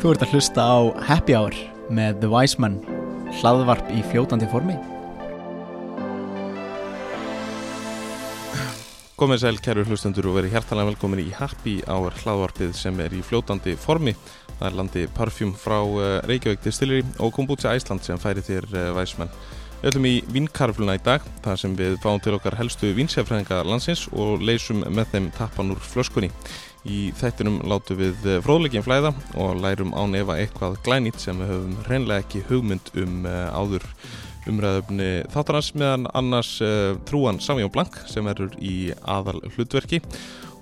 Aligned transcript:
Þú 0.00 0.14
ert 0.14 0.22
að 0.24 0.30
hlusta 0.32 0.62
á 0.64 0.80
Happy 1.10 1.34
Hour 1.36 1.52
með 1.92 2.22
The 2.22 2.28
Wise 2.32 2.56
Man, 2.56 2.78
hlaðvarp 3.36 3.90
í 3.92 4.00
fljótandi 4.08 4.46
formi. 4.48 4.72
Komið 9.20 9.42
sæl 9.42 9.60
kæru 9.60 9.84
hlustendur 9.84 10.30
og 10.30 10.38
verið 10.38 10.54
hjertalega 10.56 10.88
velkomin 10.94 11.20
í 11.20 11.26
Happy 11.36 11.74
Hour 11.84 12.16
hlaðvarpið 12.22 12.72
sem 12.80 12.96
er 13.04 13.12
í 13.12 13.20
fljótandi 13.20 13.76
formi. 13.76 14.14
Það 14.54 14.66
er 14.70 14.78
landi 14.78 15.04
Parfum 15.18 15.52
frá 15.52 15.76
uh, 15.84 16.06
Reykjavík 16.24 16.64
Distillery 16.64 17.04
og 17.20 17.36
Kombucha 17.36 17.76
Æsland 17.76 18.00
sem 18.08 18.16
færi 18.24 18.40
þér 18.46 18.70
uh, 18.72 18.86
væsmenn. 18.96 19.36
Við 19.80 19.94
ætlum 19.94 20.06
í 20.10 20.16
vinkarfluna 20.28 20.94
í 20.98 21.00
dag, 21.00 21.24
þar 21.40 21.56
sem 21.56 21.74
við 21.78 21.94
fáum 22.02 22.18
til 22.20 22.34
okkar 22.36 22.58
helstu 22.58 22.90
vinsjafræðinga 22.98 23.62
landsins 23.64 24.02
og 24.12 24.42
leysum 24.44 24.82
með 24.92 25.14
þeim 25.14 25.28
tappan 25.38 25.72
úr 25.72 25.80
flöskunni. 25.80 26.28
Í 26.84 26.98
þættinum 27.16 27.62
látum 27.64 27.96
við 27.96 28.28
fróðleikin 28.44 28.84
flæða 28.84 29.14
og 29.40 29.56
lærum 29.62 29.94
án 29.96 30.18
efa 30.20 30.36
eitthvað 30.36 30.76
glænýtt 30.84 31.24
sem 31.24 31.40
við 31.40 31.54
höfum 31.54 31.78
reynlega 31.88 32.26
ekki 32.26 32.44
hugmynd 32.50 32.92
um 33.00 33.24
uh, 33.24 33.48
áður 33.56 33.88
umræðöfni 34.52 35.08
þáttarans 35.32 35.72
meðan 35.72 36.06
annars 36.12 36.52
uh, 36.64 37.00
trúan 37.08 37.40
Samjón 37.40 37.72
Blank 37.72 37.96
sem 38.08 38.28
verður 38.28 38.52
í 38.60 38.92
aðal 39.00 39.40
hlutverki 39.54 40.02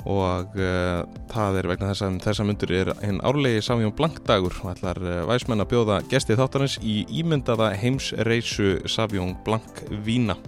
og 0.09 0.57
uh, 0.57 1.03
það 1.29 1.59
er 1.61 1.69
vegna 1.69 1.91
þess 1.91 2.05
að 2.07 2.17
þessa 2.25 2.47
myndur 2.49 2.73
er 2.79 2.91
einn 3.05 3.21
árlegi 3.29 3.61
Samjón 3.65 3.93
Blank 3.99 4.23
dagur. 4.29 4.57
Og 4.65 4.73
ætlar 4.73 5.01
uh, 5.05 5.21
væsmenn 5.29 5.65
að 5.65 5.71
bjóða 5.75 6.01
gestið 6.09 6.41
þáttarans 6.41 6.79
í 6.81 7.03
ímyndaða 7.21 7.75
heimsreisu 7.83 8.79
Samjón 8.89 9.37
Blank 9.45 9.83
vína. 10.07 10.39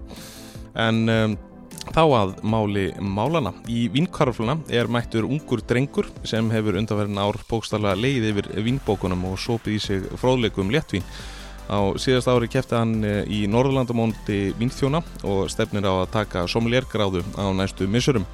En 0.80 1.02
um, 1.12 1.36
þá 1.90 2.02
að 2.04 2.32
máli 2.46 2.86
málana 3.00 3.52
í 3.68 3.84
vínkarfluna 3.92 4.56
er 4.72 4.88
mættur 4.88 5.28
ungur 5.28 5.60
drengur 5.66 6.08
sem 6.28 6.48
hefur 6.54 6.78
undanverðin 6.80 7.20
ár 7.20 7.40
bókstarlega 7.50 8.00
leið 8.00 8.30
yfir 8.30 8.50
vínbókunum 8.64 9.28
og 9.32 9.38
sopið 9.40 9.76
í 9.76 9.84
sig 9.84 10.08
fróðleikum 10.20 10.72
léttvín 10.72 11.04
Á 11.70 11.94
síðast 12.02 12.26
ári 12.26 12.48
kæfti 12.50 12.74
hann 12.74 13.04
eh, 13.06 13.20
í 13.30 13.44
Norðurlandamóndi 13.46 14.56
Vínþjóna 14.58 15.04
og 15.22 15.44
stefnir 15.52 15.86
á 15.86 16.02
að 16.02 16.08
taka 16.16 16.42
sommeliergráðu 16.50 17.22
á 17.38 17.46
næstu 17.54 17.86
missurum. 17.86 18.26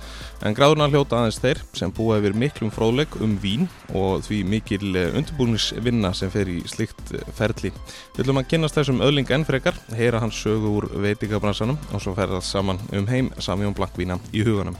En 0.44 0.52
gráðuna 0.52 0.88
hljóta 0.90 1.16
aðeins 1.16 1.38
þeir 1.40 1.60
sem 1.76 1.92
búa 1.96 2.18
yfir 2.20 2.34
miklum 2.36 2.68
fróðleg 2.74 3.14
um 3.24 3.38
vín 3.40 3.64
og 3.96 4.20
því 4.26 4.42
mikil 4.50 4.90
eh, 4.92 5.14
undirbúningsvinna 5.16 6.10
sem 6.16 6.32
fer 6.32 6.50
í 6.52 6.58
slikt 6.68 7.14
eh, 7.16 7.24
ferli. 7.38 7.70
Við 8.16 8.26
ætlum 8.26 8.42
að 8.42 8.50
kynast 8.50 8.76
þessum 8.76 9.00
öðling 9.06 9.32
enn 9.32 9.46
frekar, 9.48 9.78
heyra 9.96 10.20
hans 10.20 10.36
sögu 10.36 10.74
úr 10.76 10.88
veitingabransanum 11.06 11.80
og 11.88 12.04
svo 12.04 12.12
ferðast 12.18 12.52
saman 12.52 12.82
um 12.92 13.08
heim 13.08 13.32
Samjón 13.40 13.76
Blankvína 13.78 14.20
í 14.36 14.44
huganum. 14.44 14.76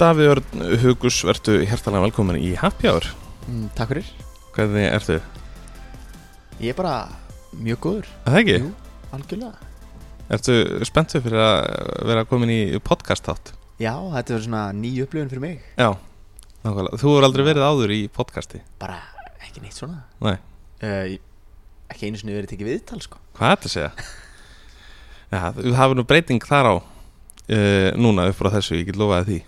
Davíð 0.00 0.32
Örn 0.32 0.66
Hugus, 0.80 1.20
verðu 1.28 1.58
hjertalega 1.60 2.06
velkomin 2.06 2.40
í 2.40 2.54
Happy 2.56 2.88
Hour. 2.88 3.04
Mm, 3.50 3.68
takk 3.76 3.92
fyrir. 3.92 4.08
Hvernig 4.56 4.88
ertu? 4.88 5.20
Ég 6.56 6.72
er 6.72 6.80
bara 6.80 6.94
mjög 7.52 7.84
góður. 7.84 8.12
Það 8.24 8.40
ekki? 8.40 8.58
Jú, 8.64 8.72
algjörlega. 9.12 9.68
Ertu 10.32 10.60
spenntu 10.88 11.20
fyrir 11.20 11.44
að 11.44 11.64
vera 12.08 12.28
komin 12.32 12.52
í 12.54 12.60
podcast 12.80 13.28
þátt? 13.28 13.59
Já, 13.80 13.94
þetta 14.12 14.34
er 14.36 14.42
svona 14.44 14.62
ný 14.76 14.90
upplifun 15.00 15.30
fyrir 15.30 15.40
mig. 15.40 15.60
Já, 15.80 15.94
nákvæmlega. 16.66 16.98
Þú 17.00 17.12
hefur 17.14 17.24
aldrei 17.24 17.44
verið 17.46 17.64
áður 17.64 17.92
í 17.96 18.00
podcasti? 18.12 18.58
Bara 18.82 18.98
ekki 19.40 19.62
neitt 19.64 19.78
svona. 19.78 20.02
Nei. 20.20 20.34
Uh, 20.84 21.14
ekki 21.88 22.10
einu 22.10 22.20
sinni 22.20 22.36
verið 22.36 22.50
tekið 22.52 22.68
viðtal, 22.74 23.00
sko. 23.00 23.20
Hvað 23.38 23.54
er 23.54 23.56
þetta 23.56 23.70
að 23.70 23.74
segja? 23.78 23.92
Já, 25.32 25.40
þú 25.56 25.72
hafði 25.78 25.96
nú 25.96 26.04
breyting 26.10 26.44
þar 26.44 26.68
á 26.68 26.74
uh, 26.76 27.88
núna 27.96 28.28
upp 28.28 28.36
frá 28.36 28.50
þessu, 28.58 28.76
ég 28.82 28.90
get 28.90 29.00
lofaði 29.00 29.30
því. 29.30 29.40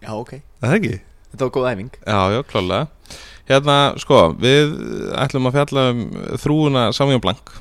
Já, 0.00 0.10
ok. 0.16 0.32
Er 0.40 0.64
Það 0.64 0.76
ekki? 0.78 0.94
Þetta 1.34 1.44
var 1.50 1.54
góð 1.58 1.68
æfing. 1.74 1.92
Já, 2.00 2.20
já, 2.32 2.40
klálega. 2.48 3.14
Hérna, 3.46 3.76
sko, 4.00 4.22
við 4.40 4.72
ætlum 5.20 5.50
að 5.50 5.58
fjalla 5.60 5.88
um 5.92 6.02
þrúuna 6.40 6.88
Samjón 6.96 7.20
Blank. 7.28 7.52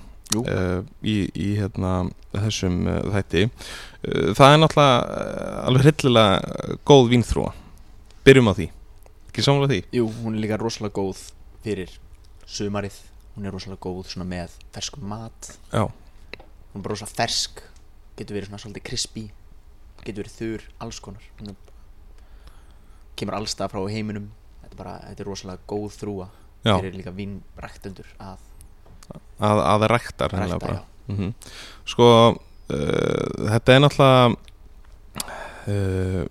Uh, 0.44 0.82
í, 1.06 1.16
í 1.32 1.50
hérna, 1.60 1.94
þessum 2.34 2.82
uh, 2.88 3.02
þætti. 3.16 3.44
Uh, 3.48 4.32
það 4.38 4.54
er 4.54 4.62
náttúrulega 4.62 5.60
alveg 5.70 5.86
hryllilega 5.86 6.78
góð 6.88 7.12
vínþrúa. 7.14 7.52
Byrjum 8.26 8.52
á 8.52 8.54
því. 8.58 8.68
Ekki 9.30 9.46
samlega 9.46 9.72
því? 9.74 9.80
Jú, 9.96 10.08
hún 10.24 10.38
er 10.38 10.46
líka 10.46 10.60
rosalega 10.62 10.96
góð 10.98 11.22
fyrir 11.66 11.92
sumarið. 12.50 12.98
Hún 13.36 13.48
er 13.48 13.56
rosalega 13.56 13.84
góð 13.84 14.14
svona 14.14 14.28
með 14.30 14.56
ferskum 14.76 15.06
mat. 15.12 15.52
Já. 15.74 15.86
Hún 15.86 16.80
er 16.80 16.86
bara 16.86 16.96
rosalega 16.96 17.20
fersk. 17.20 17.62
Getur 18.16 18.38
verið 18.38 18.50
svona 18.50 18.64
svolítið 18.64 18.88
crispy. 18.88 19.26
Getur 20.06 20.24
verið 20.24 20.40
þurr, 20.40 20.66
alls 20.86 21.02
konar. 21.04 21.30
Hún 21.42 21.56
kemur 23.20 23.38
allstað 23.40 23.74
frá 23.74 23.84
heiminum. 23.92 24.32
Þetta 24.64 24.74
er 24.74 24.80
bara, 24.80 24.98
þetta 25.10 25.26
er 25.26 25.32
rosalega 25.34 25.70
góð 25.70 25.90
þrúa. 26.00 26.30
Fyrir 26.66 26.96
líka 26.98 27.14
vínræktendur 27.14 28.08
að 28.18 28.45
að, 29.14 29.62
að 29.74 29.88
rækta, 29.92 30.30
já. 30.34 30.82
mm 31.12 31.32
sko 31.86 32.06
uh, 32.34 33.50
þetta 33.52 33.74
er 33.76 33.82
náttúrulega 33.84 34.36
uh, 35.70 36.24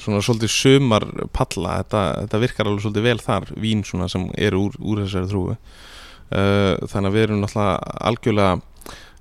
svona 0.00 0.22
svolítið 0.24 0.52
sumar 0.54 1.04
palla 1.36 1.78
þetta, 1.82 2.04
þetta 2.22 2.40
virkar 2.46 2.70
alveg 2.70 2.86
svolítið 2.86 3.08
vel 3.10 3.20
þar 3.20 3.50
vín 3.60 3.84
svona 3.84 4.08
sem 4.08 4.24
eru 4.40 4.62
úr, 4.68 4.78
úr 4.80 5.02
þessari 5.04 5.28
þrúu 5.28 5.50
uh, 5.52 5.58
þannig 6.88 7.10
að 7.10 7.16
við 7.18 7.26
erum 7.26 7.42
náttúrulega 7.44 7.98
algjörlega 8.08 8.54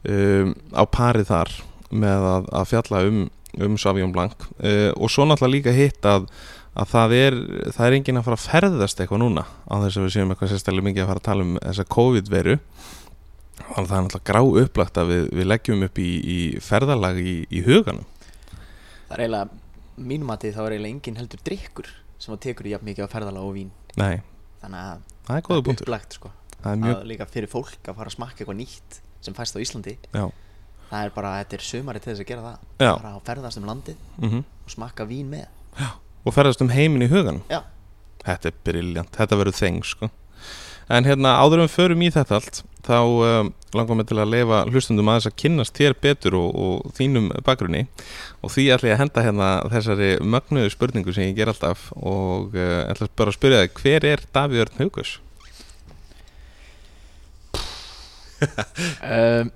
um, 0.08 0.56
á 0.72 0.84
parið 0.88 1.30
þar 1.32 1.54
með 1.92 2.26
að, 2.32 2.50
að 2.56 2.68
fjalla 2.72 3.04
um, 3.08 3.22
um 3.60 3.78
Savjón 3.80 4.16
Blanc. 4.16 4.48
Uh, 4.60 4.90
og 4.96 5.12
svo 5.12 5.28
náttúrulega 5.28 5.58
líka 5.58 5.76
hitt 5.76 6.08
að 6.08 6.30
að 6.72 6.88
það 6.94 7.14
er, 7.18 7.36
það 7.76 7.86
er 7.88 7.96
enginn 7.98 8.20
að 8.22 8.26
fara 8.28 8.38
að 8.40 8.46
ferðast 8.48 9.02
eitthvað 9.04 9.22
núna 9.26 9.44
á 9.68 9.74
þess 9.84 9.98
að 10.00 10.06
við 10.06 10.14
séum 10.16 10.32
eitthvað 10.34 10.52
sérstaklega 10.54 10.88
mikið 10.88 11.04
að 11.04 11.10
fara 11.12 11.22
að 11.22 11.28
tala 11.28 11.46
um 11.48 11.54
þessa 11.60 11.86
COVID-veru. 11.98 12.56
Þannig 13.62 13.82
að 13.82 13.90
það 13.92 13.98
er 13.98 14.06
náttúrulega 14.06 14.30
grá 14.32 14.42
upplagt 14.64 15.00
að 15.02 15.12
við, 15.12 15.26
við 15.40 15.50
leggjum 15.52 15.86
upp 15.88 16.00
í, 16.02 16.10
í 16.22 16.38
ferðalag 16.64 17.20
í, 17.22 17.34
í 17.52 17.64
huganum. 17.68 18.08
Það 19.08 19.16
er 19.18 19.24
eiginlega, 19.26 19.62
mínum 20.12 20.32
að 20.34 20.46
þá 20.48 20.62
er 20.64 20.76
eiginlega 20.76 20.96
engin 20.96 21.20
heldur 21.20 21.44
drikkur 21.48 21.92
sem 22.22 22.36
að 22.36 22.44
tekur 22.48 22.70
jafn 22.72 22.88
mikið 22.88 23.08
á 23.08 23.14
ferðalega 23.14 23.48
og 23.48 23.56
vín. 23.58 23.72
Nei, 24.00 24.22
Þannig 24.62 24.80
að 24.86 25.04
það 25.28 25.38
er 25.38 25.46
góða 25.48 25.64
punktur. 25.66 25.88
upplagt 25.88 26.16
sko. 26.18 26.32
Það 26.62 26.72
er 26.72 26.82
mjög, 26.84 26.96
að 27.00 27.08
líka 27.10 27.26
fyrir 27.34 27.50
fólk 27.50 27.88
að 27.90 27.98
fara 27.98 28.12
að 28.12 28.16
smakka 28.16 28.44
eitthvað 28.44 28.60
nýtt 28.60 29.00
sem 29.26 29.38
fæst 29.38 29.58
á 29.58 29.64
Íslandi. 29.64 29.96
Já, 30.14 30.26
Það 30.92 31.06
er 31.08 31.14
bara, 31.16 31.30
þetta 31.40 31.56
er 31.56 31.64
sumari 31.64 32.00
til 32.04 32.12
þess 32.12 32.22
að 32.22 32.28
gera 32.28 32.42
það. 32.46 32.64
Já. 32.84 32.90
Bara 32.92 33.12
að 33.16 33.22
ferðast 33.30 33.60
um 33.62 33.68
landið 33.70 34.02
mm 34.20 34.42
og 34.62 34.74
smakka 34.76 35.06
vín 35.10 35.32
með 35.32 35.48
og 36.26 36.36
ferðast 36.36 36.62
um 36.64 36.70
heiminn 36.74 37.06
í 37.06 37.12
huganum 37.12 37.44
Já, 37.52 37.62
Þetta 38.22 38.52
er 38.52 38.58
briljant, 38.68 39.16
þetta 39.18 39.38
verður 39.40 39.56
þeng 39.58 39.80
sko. 39.88 40.12
En 40.92 41.08
hérna 41.08 41.32
áður 41.42 41.62
en 41.64 41.66
við 41.66 41.74
förum 41.74 42.02
í 42.06 42.10
þetta 42.14 42.36
allt 42.38 42.60
þá 42.86 42.98
um, 43.02 43.50
langar 43.78 43.98
mig 43.98 44.08
til 44.10 44.18
að 44.20 44.30
lefa 44.34 44.60
hlustundum 44.68 45.10
aðeins 45.10 45.28
að 45.30 45.36
kynnast 45.42 45.78
þér 45.78 45.96
betur 46.04 46.36
og, 46.38 46.50
og 46.54 46.92
þínum 46.98 47.30
bakgrunni 47.48 47.86
og 48.44 48.52
því 48.54 48.66
ætla 48.76 48.90
ég 48.92 48.96
að 48.98 49.02
henda 49.06 49.24
hérna 49.26 49.50
þessari 49.72 50.10
mögnuðu 50.22 50.74
spurningu 50.74 51.14
sem 51.16 51.30
ég 51.30 51.38
ger 51.40 51.50
alltaf 51.54 51.88
og 51.98 52.54
uh, 52.58 52.84
ætla 52.92 53.08
bara 53.18 53.34
að 53.34 53.38
spyrja 53.40 53.64
þig 53.64 53.82
hver 53.82 54.08
er 54.12 54.26
Davíð 54.36 54.64
Örn 54.66 54.82
Haukus? 54.84 55.16
um, 59.06 59.52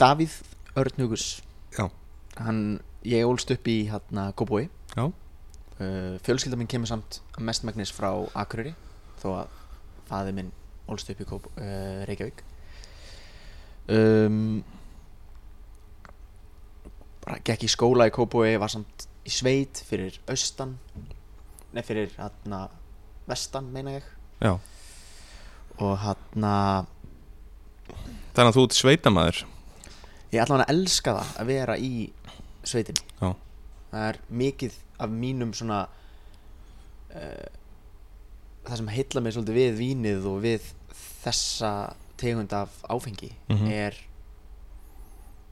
Davíð 0.00 0.40
Örn 0.76 1.00
Hugus 1.04 1.26
Já. 1.76 1.88
Hann, 2.40 2.80
ég 3.06 3.26
ólst 3.28 3.50
upp 3.54 3.68
í 3.70 3.76
hérna 3.90 4.28
Kópói 4.36 4.66
Já. 4.96 5.04
uh, 5.06 6.16
Fjölskylda 6.26 6.58
mín 6.58 6.70
kemur 6.70 6.90
samt 6.90 7.20
mestmagnis 7.38 7.92
frá 7.94 8.10
Akureyri 8.34 8.74
þó 9.22 9.28
að 9.42 9.58
faði 10.08 10.34
minn 10.36 10.52
ólst 10.90 11.10
upp 11.12 11.20
í 11.22 11.26
Kópó, 11.28 11.52
uh, 11.58 12.02
Reykjavík 12.08 12.42
um, 13.94 14.62
bara 17.26 17.40
gekk 17.46 17.66
í 17.66 17.70
skóla 17.70 18.08
í 18.10 18.14
Kópói 18.14 18.56
var 18.62 18.70
samt 18.72 19.06
í 19.26 19.32
sveit 19.34 19.82
fyrir 19.86 20.18
austan 20.30 20.76
nei 21.74 21.82
fyrir 21.86 22.12
hérna 22.16 22.66
vestan 23.26 23.70
meina 23.74 23.96
ég 23.98 24.06
Já. 24.42 24.56
og 25.78 25.96
hérna 26.04 26.52
Þannig 28.36 28.50
að 28.50 28.56
þú 28.58 28.62
ert 28.66 28.76
sveitamæður 28.76 29.42
ég 30.34 30.42
ætla 30.42 30.56
hann 30.56 30.64
að 30.66 30.72
elska 30.74 31.14
það 31.16 31.34
að 31.40 31.50
vera 31.50 31.76
í 31.78 31.92
sveitinni 32.66 33.04
Já. 33.20 33.30
það 33.92 34.08
er 34.10 34.18
mikið 34.42 34.76
af 34.98 35.10
mínum 35.12 35.52
svona 35.54 35.80
uh, 37.14 37.46
það 38.66 38.76
sem 38.80 38.88
heilla 38.96 39.22
mig 39.22 39.32
svolítið 39.36 39.58
við 39.60 39.78
vínið 39.80 40.26
og 40.32 40.40
við 40.44 40.68
þessa 41.22 41.72
tegund 42.20 42.52
af 42.56 42.70
áfengi 42.90 43.32
Mhm. 43.48 43.66
er 43.70 43.94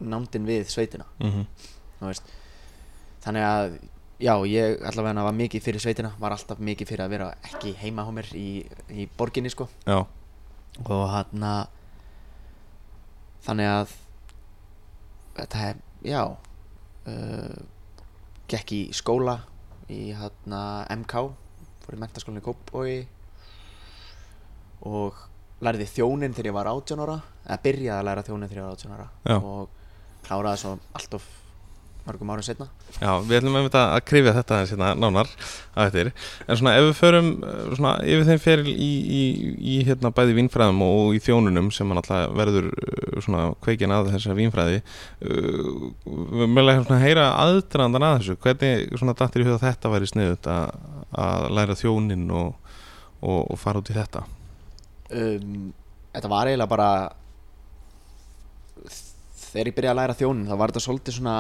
nándin 0.01 0.47
við 0.47 0.69
sveitina 0.69 1.05
mm 1.21 1.31
-hmm. 1.31 2.21
þannig 3.25 3.43
að 3.43 3.79
já, 4.21 4.35
ég 4.47 4.83
allavega 4.87 5.23
var 5.25 5.33
mikið 5.33 5.63
fyrir 5.63 5.81
sveitina 5.81 6.13
var 6.19 6.31
alltaf 6.33 6.59
mikið 6.59 6.89
fyrir 6.89 7.05
að 7.05 7.09
vera 7.11 7.35
ekki 7.45 7.75
heima 7.77 8.03
á 8.05 8.11
mér 8.11 8.27
í, 8.35 8.67
í 8.91 9.09
borginni 9.17 9.51
sko 9.51 9.69
Já, 9.87 10.07
og 10.87 11.09
hann 11.11 11.43
að 11.43 11.67
þannig 13.47 13.67
að 13.69 13.89
þetta 15.37 15.59
er, 15.71 15.77
já 16.03 16.37
gekk 18.49 18.73
í 18.77 18.81
skóla 18.97 19.39
í 19.93 20.13
hann 20.17 20.57
MK 21.03 21.25
fór 21.85 21.97
í 21.97 22.01
mentaskólinni 22.01 22.41
í 22.41 22.47
Kópói 22.47 22.95
og 24.89 25.19
lærði 25.65 25.87
þjónin 25.89 26.35
þegar 26.37 26.51
ég 26.51 26.57
var 26.57 26.71
18 26.73 27.03
ára 27.05 27.19
eða 27.45 27.63
byrjaði 27.65 27.99
að 27.99 28.07
læra 28.09 28.25
þjónin 28.27 28.51
þegar 28.51 28.61
ég 28.61 28.67
var 28.67 28.77
18 28.79 28.95
ára 28.97 29.09
Já. 29.25 29.37
og 29.39 30.25
kláraði 30.25 30.63
svo 30.63 30.73
allt 30.97 31.17
of 31.19 31.29
mörgum 32.05 32.31
árum 32.35 32.45
setna 32.45 32.67
Já, 32.99 33.11
við 33.25 33.39
ætlum 33.39 33.59
einmitt 33.59 33.77
að 33.79 33.99
krifja 34.09 34.35
þetta 34.37 34.57
aðeins 34.57 34.73
hérna 34.75 34.91
nánar 34.99 35.31
að 35.75 35.89
þetta 35.89 36.01
er 36.03 36.11
en 36.47 36.59
svona 36.61 36.75
ef 36.79 36.87
við 36.87 36.95
förum 37.01 37.31
uh, 37.41 37.61
svona 37.75 37.93
yfir 38.15 38.27
þeim 38.29 38.43
feril 38.45 38.73
í, 38.73 38.91
í, 39.19 39.23
í 39.75 39.77
hérna 39.89 40.13
bæði 40.15 40.37
vínfræðum 40.39 40.83
og 40.87 41.17
í 41.17 41.23
þjónunum 41.25 41.71
sem 41.75 41.91
hann 41.91 42.03
alltaf 42.03 42.35
verður 42.39 42.71
uh, 42.73 43.21
svona 43.25 43.47
kveikin 43.65 43.95
að 43.95 44.13
þessar 44.15 44.39
vínfræði 44.39 44.83
uh, 44.83 45.71
við 46.05 46.45
mögulega 46.49 46.85
svona 46.85 47.01
heyra 47.03 47.29
aðdrandan 47.43 48.09
að 48.09 48.19
þessu. 48.21 48.39
Hvernig 48.45 48.99
svona 49.01 49.17
dattir 49.19 49.45
í 49.45 49.49
huga 49.49 49.63
þetta 49.63 49.93
væri 49.93 50.11
sniðut 50.11 50.51
að, 50.51 50.77
að 51.25 51.49
læra 51.59 51.79
þjónin 51.79 52.29
og, 52.31 52.77
og, 53.21 53.41
og 53.49 53.61
fara 53.61 53.81
út 53.81 53.91
í 53.91 53.97
þetta? 53.97 54.27
Um, 55.15 55.73
Þetta 56.15 56.31
var 56.31 56.47
eiginlega 56.47 56.71
bara 56.71 56.89
þegar 59.55 59.71
ég 59.71 59.75
byrjaði 59.75 59.93
að 59.93 59.99
læra 59.99 60.17
þjónin 60.19 60.47
þá 60.47 60.57
var 60.61 60.73
þetta 60.73 60.83
svolítið 60.85 61.17
svona 61.17 61.39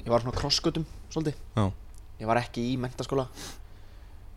ég 0.00 0.10
var 0.12 0.24
svona 0.24 0.36
krossgötum 0.36 0.86
svolítið. 1.12 1.38
Já, 1.56 1.64
ég 2.22 2.30
var 2.30 2.40
ekki 2.42 2.64
í 2.72 2.76
mentaskóla 2.80 3.28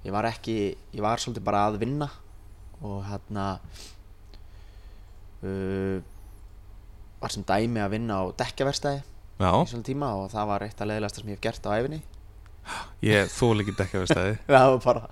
ég 0.04 0.12
var 0.16 0.28
ekki 0.28 0.56
ég 0.94 1.04
var 1.04 1.22
svolítið 1.22 1.46
bara 1.48 1.66
að 1.70 1.80
vinna 1.84 2.10
og 2.84 3.04
hérna 3.08 3.48
uh, 5.44 6.00
var 7.24 7.32
sem 7.32 7.46
dæmi 7.48 7.84
að 7.84 7.94
vinna 7.96 8.20
á 8.20 8.24
dekkjaverstæði 8.44 9.00
já. 9.00 9.52
í 9.52 9.70
svona 9.72 9.88
tíma 9.88 10.14
og 10.20 10.32
það 10.34 10.50
var 10.52 10.66
eitt 10.68 10.82
af 10.82 10.90
leiðilegasta 10.90 11.24
sem 11.24 11.32
ég 11.32 11.40
hef 11.40 11.46
gert 11.48 11.70
á 11.72 11.76
æfinni 11.80 12.02
ég 13.04 13.32
þól 13.32 13.56
ekki 13.64 13.78
dekka 13.80 14.04
við 14.04 14.12
stæði 14.12 14.36
það 14.56 14.74
var 14.74 14.84
bara 14.88 15.06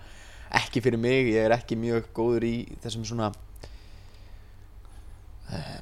ekki 0.52 0.82
fyrir 0.84 1.00
mig. 1.00 1.32
Ég 1.32 1.46
er 1.48 1.56
ekki 1.56 1.78
mjög 1.80 2.10
góður 2.16 2.46
í 2.48 2.56
þessum 2.84 3.06
svona 3.08 3.30
uh, 5.52 5.78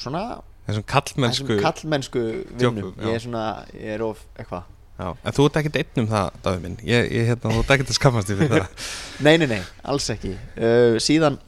svona 0.00 0.22
þessum 0.68 0.86
kallmennsku 0.92 1.58
kallmennsku 1.62 2.22
vinnum 2.60 2.92
ég 3.02 3.16
er 3.16 3.24
svona, 3.24 3.44
ég 3.74 3.96
er 3.96 4.06
of 4.06 4.22
eitthvað. 4.36 4.68
En 5.02 5.34
þú 5.34 5.46
ert 5.48 5.56
ekkert 5.58 5.78
einn 5.80 6.02
um 6.04 6.08
það, 6.10 6.26
Davíð 6.44 6.60
minn. 6.62 6.74
Ég, 6.86 7.06
ég, 7.10 7.28
hérna, 7.32 7.50
þú 7.50 7.62
ert 7.64 7.72
ekkert 7.74 7.90
að 7.90 7.96
skammast 7.96 8.28
því 8.28 8.36
fyrir 8.38 8.52
það. 8.52 8.90
Nei, 9.26 9.32
nei, 9.40 9.48
nei, 9.50 9.62
alls 9.90 10.06
ekki. 10.12 10.34
Uh, 10.54 10.98
Síðan 11.02 11.38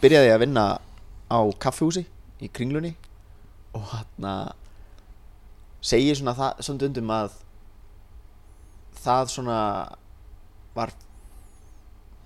byrjaði 0.00 0.30
ég 0.30 0.36
að 0.36 0.44
vinna 0.46 0.64
á 1.28 1.40
kaffihúsi 1.60 2.06
í 2.40 2.48
kringlunni 2.52 2.94
og 3.76 3.84
hann 3.90 4.28
segi 5.84 6.14
svona 6.16 6.34
það 6.36 6.62
svona 6.66 6.88
undum 6.88 7.12
að 7.14 7.36
það 9.04 9.32
svona 9.32 9.58
var 10.76 10.92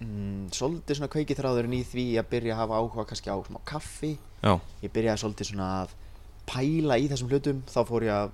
mm, 0.00 0.50
svolítið 0.56 0.98
svona 0.98 1.10
kveikið 1.12 1.40
þráðurinn 1.40 1.78
í 1.78 1.82
því 1.86 2.06
að 2.20 2.28
byrja 2.34 2.56
að 2.56 2.60
hafa 2.62 2.80
áhuga 2.80 3.06
kannski 3.10 3.32
á 3.32 3.36
smá 3.46 3.60
kaffi. 3.68 4.12
Já, 4.42 4.52
ég 4.82 4.92
byrjaði 4.94 5.22
svolítið 5.24 5.50
svona 5.52 5.70
að 5.82 5.96
pæla 6.50 6.98
í 6.98 7.08
þessum 7.10 7.30
hlutum 7.30 7.64
þá 7.70 7.80
fór 7.88 8.06
ég 8.08 8.14
að 8.16 8.30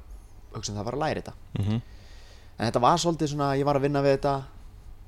hugsa 0.57 0.73
um 0.73 0.77
það 0.79 0.83
að 0.83 0.89
fara 0.91 0.99
að 0.99 1.05
læra 1.05 1.23
þetta. 1.23 1.35
Mhm, 1.59 1.81
en 2.57 2.67
þetta 2.71 2.85
var 2.87 3.01
svolítið 3.03 3.33
svona 3.33 3.49
ég 3.59 3.69
var 3.69 3.77
að 3.77 3.87
vinna 3.89 4.05
við 4.05 4.17
þetta 4.17 4.35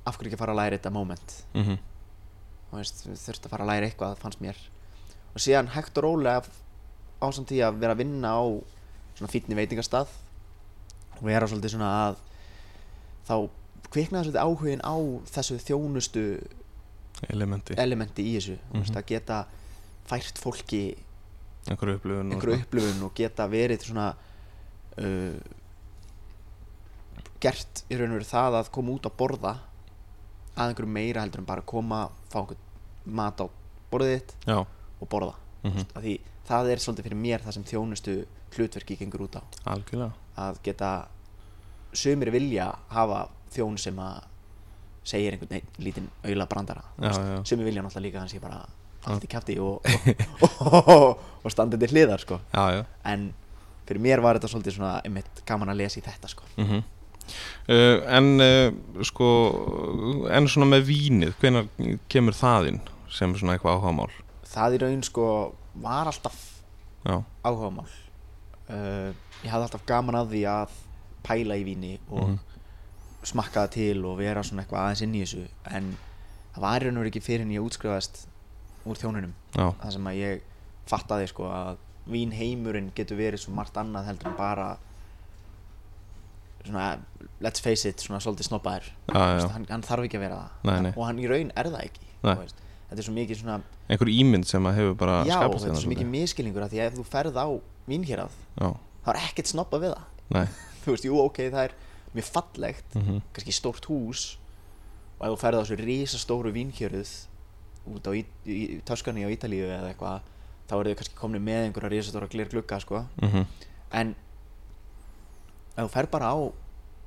af 0.05 0.17
hverju 0.17 0.29
ekki 0.29 0.37
að 0.37 0.43
fara 0.43 0.53
að 0.53 0.61
læra 0.61 0.77
þetta 0.77 0.95
moment? 0.95 1.37
Veist, 2.69 3.05
við 3.07 3.17
þurfti 3.17 3.47
að 3.47 3.53
fara 3.55 3.65
að 3.65 3.71
læra 3.71 3.87
eitthvað 3.89 4.19
fannst 4.21 4.41
mér. 4.41 4.57
Og 5.33 5.41
síðan 5.41 5.71
hægt 5.73 5.97
og 5.97 6.05
rólega 6.05 6.43
ásamt 7.19 7.49
því 7.49 7.63
að 7.65 7.79
vera 7.81 7.95
að 7.95 8.01
vinna 8.03 8.29
á 8.29 8.41
svona 9.17 9.31
fínni 9.31 9.57
veitingastað 9.57 10.11
og 11.17 11.23
vera 11.27 11.47
svolítið 11.49 11.73
svona 11.73 11.89
að 12.07 12.19
þá 13.27 13.35
kviknaði 13.93 14.29
svolítið 14.29 14.43
áhugin 14.45 14.81
á 14.85 14.95
þessu 15.33 15.59
þjónustu 15.65 16.23
Elementi, 17.29 17.73
elementi 17.75 18.23
í 18.23 18.35
þessu. 18.37 18.57
Mm 18.71 18.79
Mhm. 18.79 18.95
að 18.95 19.05
geta 19.05 19.45
fært 20.07 20.37
fólki 20.39 20.95
einhverju 21.67 21.95
upplifun 21.99 22.31
og 22.31 22.33
einhverju 22.33 22.55
svona. 22.55 22.63
upplifun 22.65 23.03
og 23.03 23.13
geta 23.15 23.47
verið 23.47 23.83
svona 23.83 24.15
uh, 24.97 25.39
gert 27.43 27.83
í 27.89 27.97
raun 27.99 28.11
og 28.13 28.19
veru 28.19 28.27
það 28.29 28.57
að 28.59 28.71
koma 28.75 28.95
út 28.95 29.05
að 29.09 29.17
borða 29.19 29.53
að 30.59 30.71
einhverju 30.71 30.91
meira 30.91 31.21
heldur 31.23 31.39
en 31.43 31.47
bara 31.49 31.61
koma 31.67 31.99
fá 32.31 32.39
einhvern 32.41 32.65
mat 33.19 33.39
á 33.39 33.45
borðið 33.91 34.15
þitt 34.19 34.33
Já, 34.47 34.57
og 35.01 35.07
borða. 35.09 35.35
Mhm, 35.63 35.85
af 35.95 36.03
því 36.03 36.15
það 36.49 36.71
er 36.73 36.77
svolítið 36.83 37.07
fyrir 37.07 37.21
mér 37.23 37.43
það 37.45 37.53
sem 37.53 37.63
þjónustu 37.63 38.15
hlutverki 38.55 38.97
gengur 38.99 39.23
út 39.27 39.35
á. 39.39 39.41
Algjörlega. 39.65 40.11
Að 40.37 40.59
geta 40.63 41.07
sumir 41.93 42.31
vilja 42.31 42.75
hafa 42.89 43.29
þjón 43.53 43.77
sem 43.81 43.97
að 44.03 44.19
segir 45.09 45.33
einhvern 45.35 45.49
veginn 45.55 45.83
lítinn 45.85 46.09
auðla 46.25 46.45
brandara 46.51 46.83
já. 47.01 47.43
sumir 47.47 47.65
vilja 47.69 47.81
náttúrulega 47.85 48.05
líka 48.07 48.19
kannski 48.23 48.41
bara 48.43 48.59
allt 49.09 49.23
í 49.23 49.29
kæfti 49.31 49.55
og, 49.65 49.81
og, 50.43 50.87
og, 50.93 51.19
og 51.43 51.51
standið 51.53 51.85
til 51.85 51.93
hliðar 51.95 52.19
sko. 52.21 52.39
Já, 52.53 52.65
já 52.77 52.81
en 53.13 53.29
fyrir 53.89 54.01
mér 54.05 54.21
var 54.21 54.37
þetta 54.37 54.51
svolítið 54.51 54.75
svona 54.75 54.99
einmitt 55.07 55.39
gaman 55.49 55.71
að 55.73 55.79
lesa 55.83 56.01
í 56.01 56.05
þetta 56.05 56.31
sko. 56.35 56.47
mhm 56.61 56.83
Uh, 57.69 57.99
en 58.09 58.41
uh, 58.41 59.03
sko 59.05 59.25
en 60.33 60.47
svona 60.49 60.65
með 60.71 60.87
vínið 60.87 61.35
hvenær 61.37 61.67
kemur 62.09 62.33
það 62.33 62.69
inn 62.71 62.79
sem 63.13 63.35
svona 63.37 63.53
eitthvað 63.53 63.75
áhugamál 63.77 64.07
það 64.49 64.73
í 64.73 64.79
raun 64.81 65.03
sko 65.05 65.25
var 65.83 66.09
alltaf 66.09 66.39
já, 67.05 67.19
áhugamál 67.45 67.85
uh, 67.85 69.11
ég 69.43 69.51
hafði 69.53 69.67
alltaf 69.67 69.85
gaman 69.91 70.17
að 70.23 70.33
því 70.33 70.41
að 70.55 70.73
pæla 71.29 71.59
í 71.61 71.67
víni 71.67 71.93
og 72.09 72.23
Mhm. 72.31 72.39
Smakka 73.27 73.65
það 73.65 73.71
til 73.75 74.05
og 74.07 74.17
vera 74.19 74.43
svona 74.45 74.63
eitthvað 74.63 74.85
aðeins 74.85 75.03
inn 75.05 75.15
í 75.17 75.23
þessu 75.23 75.45
en 75.75 75.93
það 76.53 76.65
var 76.65 76.85
raun 76.85 76.97
og 76.97 77.03
veru 77.03 77.11
ekki 77.11 77.23
fyrir 77.23 77.45
en 77.45 77.55
ég 77.55 77.65
útskrifaðist 77.65 78.21
úr 78.89 78.99
þjónunum 78.99 79.33
já, 79.55 79.65
það 79.81 79.95
sem 79.95 80.09
að 80.11 80.19
ég 80.19 80.45
fattaði 80.89 81.31
sko 81.31 81.49
að 81.51 81.81
vínheimurinn 82.09 82.93
getur 82.97 83.19
verið 83.19 83.43
svo 83.43 83.53
margt 83.57 83.77
annað 83.77 84.07
heldur 84.09 84.31
en 84.31 84.37
bara 84.39 84.69
svona 86.63 86.87
let's 87.43 87.63
face 87.63 87.89
it 87.89 88.01
svona 88.03 88.21
svolítið 88.23 88.49
já. 88.49 89.49
hann, 89.53 89.67
hann 89.69 89.83
þarf 89.85 90.07
ekki 90.07 90.19
að 90.19 90.25
vera 90.25 90.39
það. 90.39 90.55
Nei, 90.69 90.79
nei. 90.87 90.93
og 90.95 91.05
hann 91.07 91.19
í 91.21 91.27
raun 91.29 91.51
er 91.55 91.69
það 91.69 91.83
ekki 91.85 92.07
þetta 92.23 92.97
er 92.97 93.05
svo 93.05 93.15
mikið 93.15 93.41
svona 93.43 93.59
einhver 93.89 94.11
ímynd 94.13 94.47
sem 94.49 94.65
að 94.69 94.79
hefur 94.79 94.97
bara 94.99 95.19
já, 95.27 95.37
þetta 95.43 95.55
er 95.55 95.59
svo 95.59 95.69
hérna 95.69 95.93
mikið 95.93 96.09
miskilningur 96.15 96.65
að 96.65 96.73
því 96.73 96.81
að 96.81 96.89
ef 96.89 96.97
þú 96.97 97.05
ferð 97.09 97.39
á 97.39 97.47
vínhérað 97.89 98.39
já, 98.59 98.69
þá 99.05 99.11
er 99.13 99.21
ekkert 99.27 99.51
snobba 99.51 99.81
við 99.81 99.95
það. 99.95 100.57
Þú 100.79 100.93
veist, 100.93 101.05
jú, 101.09 101.15
ok, 101.19 101.39
það 101.51 101.63
er 101.65 101.73
mjög 102.15 102.29
fallegt 102.29 102.95
mhm, 102.97 103.23
kannski 103.35 103.55
stórt 103.55 103.85
hús 103.89 104.37
og 105.19 105.27
ef 105.27 105.33
þú 105.33 105.39
ferð 105.41 105.59
á 105.59 105.61
þessu 105.63 105.79
risastóru 105.81 106.53
vínhjöruð 106.55 107.11
út 107.89 108.07
á 108.07 108.11
Töskunni 108.87 109.25
á 109.25 109.29
Ítalíu 109.33 109.67
eða 109.67 109.91
eitthvað 109.91 110.25
þá 110.69 110.73
eru 110.79 110.93
þau 110.93 110.99
kannski 111.01 111.19
komni 111.19 111.41
með 111.43 111.67
einhverja 111.67 111.93
risastóra 111.95 112.29
glir 112.31 112.49
glugga 112.51 112.79
sko. 112.81 113.03
mhm, 113.21 113.45
en 113.91 114.15
ef 115.75 115.85
þú 115.85 115.91
ferð 115.93 116.11
bara 116.13 116.31
á 116.33 116.37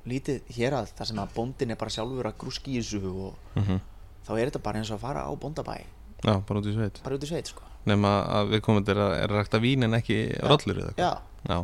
lítið 0.09 0.55
hérað 0.57 0.91
þar 0.97 1.09
sem 1.09 1.19
að 1.23 1.35
bóndin 1.37 1.73
er 1.73 1.79
bara 1.79 1.93
sjálfur 1.93 2.27
að 2.27 2.39
grúski 2.41 2.75
í 2.75 2.81
þessu 2.81 3.01
og 3.11 3.59
mhm. 3.59 3.83
þá 4.27 4.31
er 4.35 4.49
þetta 4.49 4.63
bara 4.65 4.81
eins 4.81 4.91
og 4.91 4.99
að 4.99 5.05
fara 5.05 5.27
á 5.27 5.31
bóndabæ. 5.31 5.77
Já, 6.23 6.33
bara 6.47 6.59
út 6.59 6.67
í 6.67 6.73
sveit. 6.75 6.99
Bara 7.03 7.19
út 7.19 7.23
í 7.23 7.29
sveit 7.29 7.51
sko. 7.51 7.69
nema 7.83 8.11
að 8.31 8.53
við 8.53 8.61
komum 8.63 8.83
til 8.87 8.95
að 8.95 9.13
er 9.19 9.31
að 9.31 9.41
rækta 9.41 9.59
vín 9.59 9.83
en 9.83 9.95
ekki 9.97 10.17
rollur 10.39 10.77
eða 10.79 10.91
eitthvað. 10.93 11.23
Já, 11.51 11.57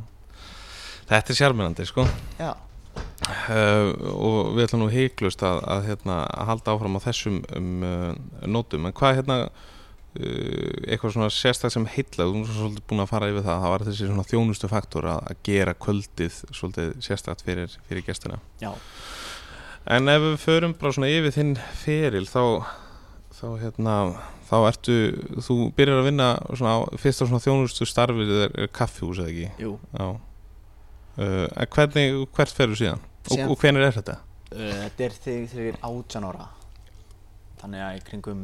þetta 1.07 1.31
er 1.31 1.37
sjármennandi 1.39 1.85
sko. 1.87 2.03
Já, 2.39 2.49
Uh, 3.29 3.91
og 4.15 4.53
við 4.57 4.63
ætlum 4.67 4.81
nú 4.83 4.88
heiklust 4.93 5.43
að, 5.45 5.59
að, 5.69 5.83
hérna, 5.89 6.15
að 6.33 6.48
halda 6.50 6.74
áfram 6.75 6.98
á 6.98 7.01
þessum 7.05 7.39
um, 7.57 7.69
uh, 7.86 8.48
nótum. 8.50 8.88
En 8.89 8.95
hvað 8.98 9.19
hérna 9.19 9.38
uh, 9.45 10.74
eitthvað 10.89 11.13
svona 11.15 11.29
sérstak 11.33 11.74
sem 11.75 11.86
heilla 11.93 12.25
þú 12.25 12.29
erum 12.33 12.48
svolítið 12.50 12.86
búin 12.89 13.03
að 13.05 13.12
fara 13.13 13.29
yfir 13.31 13.45
það 13.45 13.63
það 13.65 13.74
var 13.75 13.86
þessi 13.89 14.09
svona 14.09 14.27
þjónustu 14.31 14.69
faktor 14.71 15.09
að, 15.13 15.21
að 15.33 15.41
gera 15.50 15.75
kvöldið 15.86 16.39
svolítið 16.57 16.93
sérstakt 17.05 17.45
fyrir, 17.45 17.77
fyrir 17.89 18.05
gestina. 18.07 18.39
Já. 18.63 18.71
En 19.89 20.09
ef 20.12 20.21
við 20.25 20.38
förum 20.43 20.74
bara 20.81 20.93
svona 20.95 21.09
yfir 21.13 21.33
þinn 21.38 21.53
feril 21.83 22.25
þá 22.29 22.41
þá 23.39 23.45
hérna 23.62 23.93
þá 24.50 24.55
ertu, 24.65 24.95
þú 25.45 25.55
byrjar 25.77 26.00
að 26.01 26.07
vinna 26.09 26.27
svona, 26.57 26.71
á- 26.81 26.98
fyrsta 27.00 27.27
svona 27.29 27.41
þjónustu 27.43 27.86
starfið 27.88 28.31
er, 28.48 28.55
er 28.65 28.71
kaffihús 28.74 29.21
eða 29.21 29.29
ekki? 29.29 29.50
Jú, 29.62 29.75
já. 29.93 30.07
Hvernig, 31.19 32.15
hvert 32.36 32.53
ferur 32.55 32.77
síðan? 32.79 33.01
Og, 33.27 33.51
og 33.51 33.57
hvenær 33.61 33.85
er 33.89 33.95
þetta? 33.99 34.15
uh, 34.55 34.77
þetta 34.85 35.05
er 35.05 35.15
þegar 35.19 35.47
þegar 35.51 35.65
ég 35.65 35.73
er 35.75 35.79
18 35.89 36.27
ára. 36.29 36.47
Þannig 37.59 37.83
að 37.85 37.97
í 37.97 38.03
kringum 38.07 38.43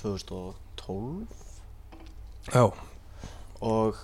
2012 0.00 1.26
Já, 2.50 2.64
og 3.60 3.98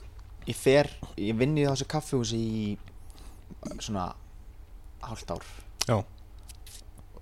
ég 0.46 0.56
fer, 0.56 0.90
ég 1.18 1.36
vinn 1.38 1.56
í 1.58 1.64
þessu 1.66 1.86
kaffihúsi 1.88 2.36
í 2.36 2.66
svona 3.80 4.10
hálft 5.06 5.32
ár. 5.32 5.46
Já, 5.88 5.96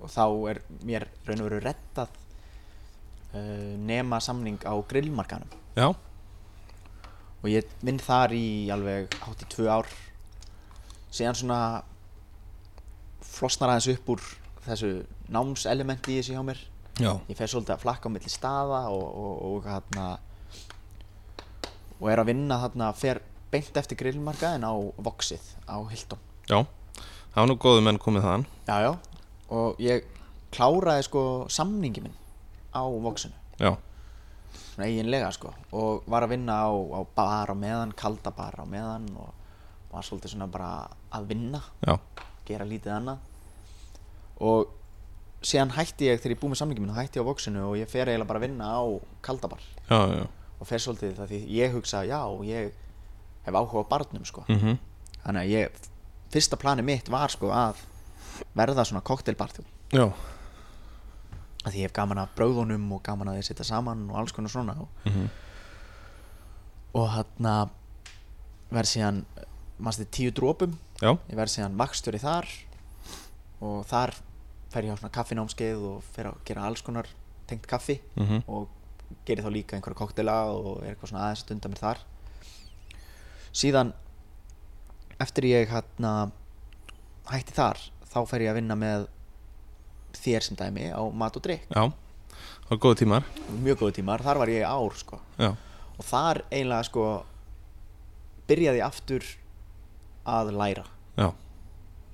og 0.00 0.10
þá 0.10 0.24
er 0.50 0.60
mér 0.84 1.06
raun 1.26 1.42
og 1.44 1.48
veru 1.48 1.60
rettað 1.64 2.10
uh, 3.34 3.74
nema 3.78 4.18
samning 4.20 4.58
á 4.66 4.74
grillmarkanum 4.90 5.48
já, 5.78 5.86
og 7.40 7.46
ég 7.48 7.70
vinn 7.84 8.00
þar 8.02 8.34
í 8.36 8.46
alveg 8.74 9.14
hátt 9.24 9.44
í 9.46 9.50
tvö 9.54 9.70
ár. 9.80 9.90
Síðan 11.14 11.38
svona 11.38 11.60
flosnar 13.24 13.74
aðeins 13.74 13.90
upp 13.94 14.14
úr 14.14 14.24
þessu 14.64 14.92
námselementi 15.32 16.14
í 16.14 16.20
þessu 16.20 16.36
hjá 16.36 16.44
mér. 16.46 16.62
Já, 17.02 17.10
ég 17.26 17.38
fer 17.38 17.50
svolítið 17.50 17.74
að 17.74 17.82
flakka 17.82 18.10
á 18.10 18.14
milli 18.14 18.30
staða 18.30 18.80
og, 18.94 19.04
og, 19.18 19.34
og 19.48 19.64
hérna 19.66 20.04
og 21.98 22.10
er 22.12 22.22
að 22.22 22.30
vinna 22.30 22.60
þarna 22.62 22.90
fer 22.94 23.20
beint 23.50 23.76
eftir 23.80 23.98
grillmarkaðin 23.98 24.66
á 24.66 24.72
Voxið 24.74 25.42
á 25.66 25.78
Hilton. 25.90 26.20
Já. 26.50 26.62
Það 27.34 27.40
var 27.40 27.50
nú 27.50 27.56
góðu 27.58 27.82
menn 27.82 27.98
komið 28.02 28.26
þaðan. 28.26 28.46
Já 28.68 28.76
já. 28.84 28.92
Og 29.54 29.80
ég 29.82 30.06
kláraði 30.54 31.06
sko 31.08 31.22
samningi 31.50 32.04
minn 32.04 32.14
á 32.74 32.82
Voxinu. 32.86 33.34
Já, 33.58 33.74
svona 34.74 34.88
eiginlega 34.88 35.30
sko. 35.34 35.52
Og 35.74 36.06
var 36.10 36.26
að 36.26 36.34
vinna 36.34 36.60
á, 36.66 36.70
á 36.70 37.00
bar 37.14 37.50
á 37.50 37.56
meðan 37.58 37.94
kalda 37.98 38.32
bar 38.34 38.58
á 38.58 38.64
meðan 38.66 39.08
og 39.18 39.30
var 39.92 40.06
svolítið 40.06 40.34
svona 40.34 40.50
bara 40.50 40.70
að 41.14 41.28
vinna. 41.30 41.62
Já, 41.86 41.98
gera 42.48 42.66
lítið 42.68 42.94
annað. 42.98 43.18
Og 44.44 44.72
síðan 45.44 45.74
hætti 45.76 46.08
ég 46.08 46.20
þegar 46.22 46.34
ég 46.34 46.40
búið 46.40 46.54
með 46.54 46.60
samningi 46.62 46.82
minn 46.84 46.96
hætti 46.96 47.20
ég 47.20 47.26
á 47.26 47.28
Voxinu 47.28 47.64
og 47.68 47.76
ég 47.78 47.90
fer 47.90 48.08
eiginlega 48.08 48.28
bara 48.30 48.40
að 48.40 48.46
vinna 48.46 48.70
á 48.72 48.82
kalda 49.24 49.50
bar 49.52 49.62
já, 49.90 49.98
já. 50.18 50.24
Og 50.60 50.68
fer 50.68 50.80
svolítið 50.82 51.16
það 51.18 51.32
því 51.32 51.40
ég 51.58 51.74
hugsa 51.76 52.02
já, 52.08 52.20
ég 52.48 52.70
hef 53.44 53.58
áhuga 53.58 53.84
á 53.84 53.92
barnum 53.92 54.24
sko. 54.24 54.44
mm 54.48 54.78
þannig 55.24 55.40
að 55.40 55.52
ég 55.54 55.76
fyrsta 56.34 56.56
plani 56.60 56.82
mitt 56.84 57.08
var 57.08 57.32
sko 57.32 57.48
að 57.48 57.78
verða 58.56 58.84
svona 58.84 59.00
koktelbarþjón 59.04 59.68
Já, 59.94 60.04
að 61.64 61.70
því 61.70 61.78
ég 61.80 61.86
hef 61.88 61.94
gaman 61.96 62.20
að 62.20 62.34
bröðunum 62.36 62.90
og 62.92 63.00
gaman 63.06 63.30
að 63.32 63.38
þið 63.38 63.46
sitja 63.48 63.64
saman 63.70 64.02
og 64.10 64.18
alls 64.20 64.34
konar 64.36 64.52
svona 64.52 64.76
mm 65.04 65.28
og 66.94 67.08
hann 67.10 67.46
að 67.50 67.72
verð 68.70 68.86
síðan 68.92 69.16
mannstu 69.82 70.04
tíu 70.14 70.30
drópum 70.30 70.76
já, 71.00 71.10
ég 71.30 71.36
verð 71.38 71.52
síðan 71.54 71.76
vakstjóri 71.80 72.20
þar 72.22 72.48
og 73.64 73.84
þar 73.90 74.14
fer 74.74 74.86
ég 74.88 74.94
á 74.94 74.98
svona 74.98 75.14
kaffinámskeið 75.14 75.84
og 75.90 76.06
fer 76.14 76.30
að 76.30 76.40
gera 76.48 76.66
alls 76.68 76.82
konar 76.84 77.10
tengt 77.48 77.68
kaffi 77.70 78.00
mm 78.18 78.44
og 78.48 78.68
gerir 79.28 79.44
þá 79.44 79.52
líka 79.52 79.76
einhverja 79.76 80.00
koktela 80.00 80.34
og 80.50 80.80
er 80.82 80.94
eitthvað 80.94 81.10
svona 81.12 81.26
aðeins 81.26 81.42
að 81.42 81.44
stunda 81.44 81.70
mér 81.70 81.80
þar. 81.82 81.98
Síðan 83.54 83.92
eftir 85.22 85.46
ég 85.46 85.70
hérna 85.70 86.14
hætti 87.30 87.54
þar 87.54 87.78
þá 88.10 88.16
fer 88.30 88.46
ég 88.46 88.50
að 88.50 88.58
vinna 88.58 88.76
með 88.78 89.06
þér 90.18 90.46
sem 90.48 90.58
dæmi 90.58 90.88
á 90.90 91.02
mat 91.14 91.36
og 91.38 91.44
drikk 91.44 91.68
já 91.70 91.84
Það 92.64 92.70
var 92.70 92.80
góðu 92.80 92.96
tímar. 93.02 93.26
Mjög 93.60 93.80
góðu 93.82 93.94
tímar, 93.98 94.22
þar 94.24 94.38
var 94.40 94.50
ég 94.50 94.62
í 94.62 94.66
ár 94.66 94.94
sko. 94.96 95.18
Já, 95.36 95.50
og 95.98 96.06
þar 96.08 96.40
eiginlega 96.48 96.86
sko 96.88 97.04
byrjaði 98.48 98.80
ég 98.80 98.86
aftur 98.86 99.26
að 100.24 100.52
læra. 100.56 100.84
Já, 101.18 101.28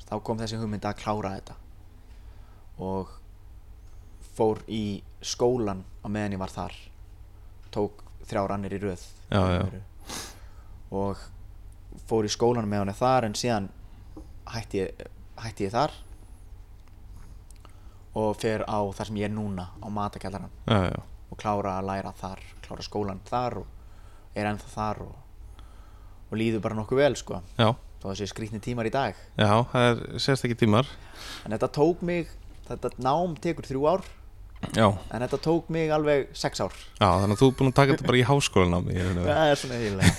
þá 0.07 0.15
kom 0.27 0.41
þessi 0.41 0.61
hugmynd 0.61 0.87
að 0.89 1.01
klára 1.01 1.33
þetta. 1.39 1.57
Og 2.81 3.17
fór 4.37 4.63
í 4.69 5.03
skólan 5.21 5.85
á 6.05 6.07
meðan 6.09 6.37
ég 6.37 6.43
var 6.43 6.55
þar. 6.55 6.77
Tók 7.75 8.05
þrjár 8.27 8.57
annir 8.57 8.77
í 8.77 8.83
röð. 8.83 9.05
Já, 9.31 9.43
já. 9.59 9.83
og 10.91 11.19
fór 12.11 12.27
í 12.27 12.33
skólan 12.33 12.69
með 12.71 12.85
hann 12.85 12.99
þar 12.99 13.29
en 13.29 13.37
síðan 13.39 13.69
hætti 14.51 14.83
ég, 14.83 15.05
hætti 15.39 15.69
ég 15.69 15.75
þar. 15.75 15.95
Og 18.19 18.33
fer 18.41 18.65
á 18.67 18.81
þar 18.91 19.07
sem 19.07 19.21
ég 19.21 19.31
er 19.31 19.35
núna 19.35 19.69
á 19.79 19.87
matakjallaran 19.87 20.51
og 21.31 21.39
klára 21.39 21.77
að 21.79 21.87
læra 21.87 22.11
þar 22.19 22.41
klára 22.71 22.87
skólan 22.87 23.21
þar 23.27 23.61
og 23.63 24.39
er 24.39 24.47
ennþá 24.47 24.71
þar 24.71 25.03
og, 25.03 25.15
og 26.31 26.39
líður 26.39 26.63
bara 26.63 26.79
nokkuð 26.79 27.01
vel 27.03 27.17
sko. 27.19 27.41
Já, 27.59 27.73
þó 28.01 28.11
þessi 28.11 28.31
skrýtni 28.31 28.63
tímar 28.65 28.89
í 28.89 28.95
dag. 28.95 29.19
Já, 29.37 29.53
það 29.73 29.89
er 29.91 30.23
sérst 30.25 30.47
ekki 30.49 30.59
tímar. 30.65 30.89
En 31.45 31.55
þetta 31.55 31.71
tók 31.77 32.03
mig 32.07 32.31
þetta 32.71 32.95
nám 33.03 33.37
tekur 33.43 33.67
þrjú 33.67 33.87
ár 33.91 34.09
Já, 34.77 34.87
en 34.93 35.23
þetta 35.25 35.39
tók 35.41 35.71
mig 35.73 35.91
alveg 35.95 36.29
sex 36.37 36.61
ár. 36.61 36.75
Já, 37.01 37.09
þannig 37.23 37.33
að 37.35 37.41
þú 37.41 37.47
er 37.49 37.55
búin 37.59 37.71
að 37.71 37.77
taka 37.79 37.95
þetta 37.95 38.09
bara 38.11 38.19
í 38.21 38.25
raun 38.29 38.75
og 38.77 38.91
veru. 38.91 39.31
það 39.31 39.53
er 39.53 39.61
svona 39.61 39.79
eiginlega. 39.81 40.11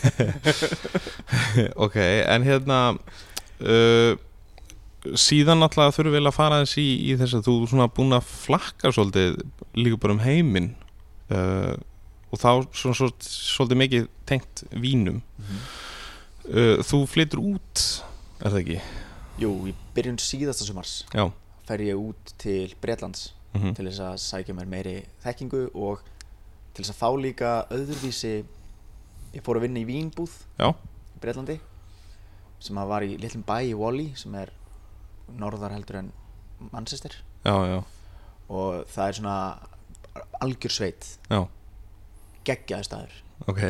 Ok, 1.86 1.98
en 2.02 2.48
hérna 2.48 2.80
uh, 3.62 4.18
síðan 5.14 5.62
alltaf 5.62 5.96
þurfum 5.96 6.18
við 6.18 6.32
að 6.32 6.36
fara 6.36 6.58
aðeins 6.58 6.74
í, 6.82 6.88
í 7.06 7.14
þess 7.22 7.38
að 7.38 7.46
þú 7.48 7.56
svona 7.70 7.88
búin 7.94 8.18
að 8.18 8.28
flakka 8.32 8.92
svolítið 8.96 9.40
líka 9.78 10.02
bara 10.02 10.18
um 10.18 10.26
heiminn 10.26 10.74
uh, 11.32 11.78
og 12.34 12.42
þá 12.42 12.50
svona, 12.74 12.98
svo, 12.98 13.12
svolítið 13.22 13.82
mikið 13.86 14.10
tengt 14.30 14.66
vínum 14.74 15.22
uh, 16.52 16.82
Þú 16.86 17.00
flytur 17.10 17.42
út, 17.44 17.86
er 18.42 18.52
það 18.54 18.60
ekki? 18.64 18.80
jú, 19.42 19.52
í 19.72 19.74
byrjun 19.96 20.20
síðasta 20.22 20.68
sumars 20.68 21.02
Já, 21.16 21.26
fer 21.68 21.82
ég 21.88 22.00
út 22.00 22.34
til 22.42 22.74
Bretlands 22.84 23.32
mm 23.56 23.74
til 23.76 23.84
þess 23.90 24.00
að 24.00 24.14
sækja 24.24 24.54
mér 24.56 24.70
meiri 24.72 24.94
þekkingu 25.26 25.66
og 25.76 26.00
til 26.72 26.86
þess 26.86 26.94
að 26.94 27.00
fá 27.02 27.10
líka 27.20 27.50
öðruvísi 27.76 28.32
ég 29.34 29.44
fór 29.44 29.60
að 29.60 29.66
vinna 29.66 29.82
í 29.82 29.88
vínbúð 29.90 30.32
já, 30.56 30.70
í 30.72 31.20
Bretlandi 31.24 31.58
sem 32.64 32.80
að 32.80 32.92
var 32.94 33.04
í 33.04 33.18
litlum 33.20 33.44
bæ 33.48 33.58
í 33.68 33.74
Wally 33.76 34.08
sem 34.20 34.36
er 34.40 34.54
norðar 35.40 35.74
heldur 35.76 36.00
en 36.00 36.12
Manchester. 36.72 37.16
Já, 37.44 37.56
já, 37.66 37.80
og 38.54 38.86
það 38.92 39.08
er 39.08 39.18
svona 39.18 39.36
algjör 40.44 40.76
sveit. 40.76 41.08
Geggjaði 42.46 42.88
staður. 42.88 43.16
Ok 43.50 43.62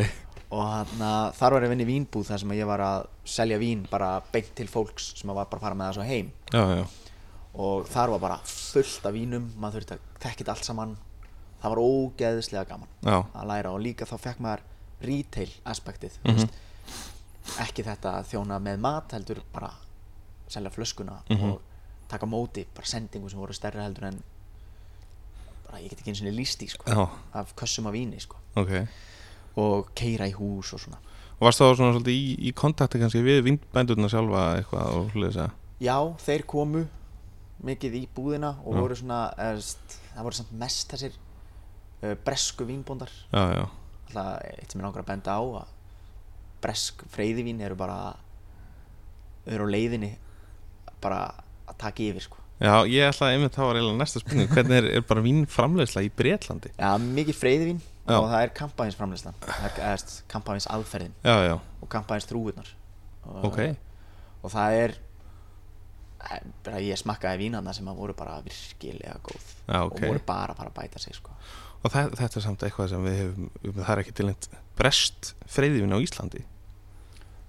og 0.51 0.61
þarna, 0.67 1.09
þar 1.37 1.53
var 1.55 1.61
ég 1.63 1.69
að 1.69 1.73
vinna 1.75 1.85
í 1.85 1.89
vínbúð 1.91 2.25
þar 2.27 2.41
sem 2.43 2.51
ég 2.57 2.67
var 2.67 2.81
að 2.83 3.05
selja 3.25 3.57
vín 3.61 3.85
bara 3.89 4.09
beint 4.33 4.49
til 4.57 4.67
fólks 4.67 5.13
sem 5.19 5.29
var 5.31 5.45
bara 5.45 5.61
að 5.61 5.65
fara 5.67 5.75
með 5.79 5.87
það 5.91 5.93
svo 5.99 6.07
heim. 6.09 6.31
Já, 6.51 6.63
já, 6.75 6.85
og 7.55 7.87
þar 7.91 8.09
var 8.15 8.19
bara 8.25 8.39
fullt 8.47 9.05
af 9.07 9.13
vínum 9.15 9.47
maður 9.59 9.79
þurfti 9.81 9.95
að 9.95 10.03
þekkja 10.25 10.37
þetta 10.43 10.51
allt 10.57 10.67
saman. 10.67 10.97
Það 11.61 11.69
var 11.75 11.81
ógeðislega 11.85 12.65
gaman 12.71 12.89
já, 13.05 13.17
að 13.37 13.47
læra 13.51 13.71
og 13.71 13.81
líka 13.85 14.05
þá 14.09 14.15
fekk 14.23 14.39
maður 14.41 14.61
retail 15.01 15.49
aspektið 15.65 16.19
mm 16.25 16.49
ekki 17.59 17.83
þetta 17.83 18.11
að 18.19 18.27
þjóna 18.31 18.57
með 18.61 18.77
mat 18.83 19.11
heldur 19.15 19.39
bara 19.51 19.71
selja 20.51 20.69
flöskuna 20.71 21.15
Mhm. 21.29 21.49
og 21.51 21.61
taka 22.07 22.25
móti 22.29 22.65
bara 22.75 22.85
sendingu 22.87 23.29
sem 23.29 23.39
voru 23.39 23.53
stærri 23.53 23.81
heldur 23.81 24.05
en 24.11 24.19
bara 25.65 25.79
ég 25.81 25.89
get 25.89 25.99
ekki 25.99 26.11
eins 26.13 26.21
og 26.21 26.27
líst 26.37 26.61
í 26.61 26.69
sko, 26.69 27.07
af 27.33 27.55
kössum 27.55 27.87
af 27.87 27.93
víni 27.93 28.19
sko, 28.21 28.37
ok 28.55 28.87
og 29.59 29.91
keira 29.97 30.27
í 30.29 30.35
hús 30.35 30.71
og 30.75 30.83
svona. 30.83 31.01
Og 31.39 31.47
varst 31.47 31.61
þá 31.61 31.71
svona 31.73 31.95
svolítið 31.95 32.15
í, 32.15 32.35
í 32.47 32.53
kontakti 32.55 33.01
kannski 33.01 33.23
við 33.25 33.41
vindbændurna 33.47 34.09
sjálfa 34.11 34.43
eitthvað 34.59 34.97
og 34.99 35.15
hlutis 35.15 35.39
að 35.41 35.55
já, 35.81 35.95
þeir 36.21 36.45
komu 36.49 36.85
mikið 37.65 37.97
í 37.97 38.01
búðina 38.15 38.55
og 38.63 38.75
Já. 38.75 38.79
voru 38.81 38.97
svona 38.97 39.19
eðst, 39.49 39.97
það 40.13 40.25
voru 40.27 40.37
samt 40.37 40.51
mest 40.61 40.93
þessir 40.93 41.15
uh, 41.17 42.15
bresku 42.25 42.65
vínbóndar. 42.65 43.11
Já, 43.33 43.43
já, 43.57 43.63
alltaf 44.07 44.31
eitt 44.49 44.73
sem 44.73 44.81
er 44.81 44.87
langar 44.87 45.03
að 45.03 45.09
benda 45.11 45.37
á 45.37 45.41
að 45.61 45.77
bresk 46.61 47.01
freyðivín 47.09 47.61
eru 47.65 47.77
bara 47.77 48.13
eru 49.49 49.65
á 49.65 49.73
leiðinni 49.73 50.11
bara 51.01 51.23
að 51.65 51.77
taka 51.81 52.05
yfir 52.05 52.27
sko. 52.27 52.37
Já, 52.61 52.75
ég 52.85 53.07
ætla 53.09 53.31
að 53.31 53.35
einmitt 53.35 53.55
það 53.57 53.65
var 53.71 53.77
eiginlega 53.79 53.97
næsta 54.03 54.19
spurning 54.21 54.51
Hvernig 54.53 54.75
er, 54.77 54.87
er 54.99 55.05
bara 55.09 55.23
vínframleiðsla 55.25 56.03
í 56.05 56.11
Bretlandi? 56.13 56.69
Já, 56.77 56.91
mikið 57.01 57.37
freyðivín 57.39 57.79
Já. 58.01 58.17
og 58.17 58.27
það 58.31 58.41
er 58.41 58.51
kampaðins 58.57 58.97
framleyslan 58.97 59.35
það 59.45 59.65
er 59.67 59.81
eðst, 59.91 60.13
kampaðins 60.31 60.65
aðferðin 60.73 61.13
Já, 61.21 61.35
já, 61.45 61.55
og 61.57 61.89
kampaðins 61.91 62.25
þrúurnar 62.31 62.71
og, 63.27 63.47
ok. 63.51 63.59
Og 64.41 64.53
það 64.53 64.77
er 64.79 64.95
eh, 66.25 66.45
bara 66.65 66.81
ég 66.83 66.99
smakkaði 66.99 67.45
vínana 67.45 67.73
sem 67.77 67.89
voru 67.97 68.15
bara 68.17 68.39
virkilega 68.45 69.17
góð. 69.25 69.51
Já, 69.67 69.83
ok. 69.85 69.99
og 69.99 70.07
voru 70.07 70.23
bara 70.25 70.55
að 70.55 70.63
fara 70.63 70.73
að 70.73 70.79
bæta 70.79 71.01
sig 71.03 71.17
sko. 71.17 71.35
Og 71.81 71.93
það, 71.93 72.15
þetta 72.19 72.39
er 72.39 72.45
samt 72.45 72.65
eitthvað 72.65 72.91
sem 72.91 73.05
við 73.07 73.19
hefum, 73.19 73.51
það 73.79 73.93
er 73.93 74.03
ekki 74.03 74.17
tilnænt 74.19 74.49
brest 74.77 75.31
freyðivin 75.49 75.97
á 75.97 75.99
Íslandi. 76.01 76.43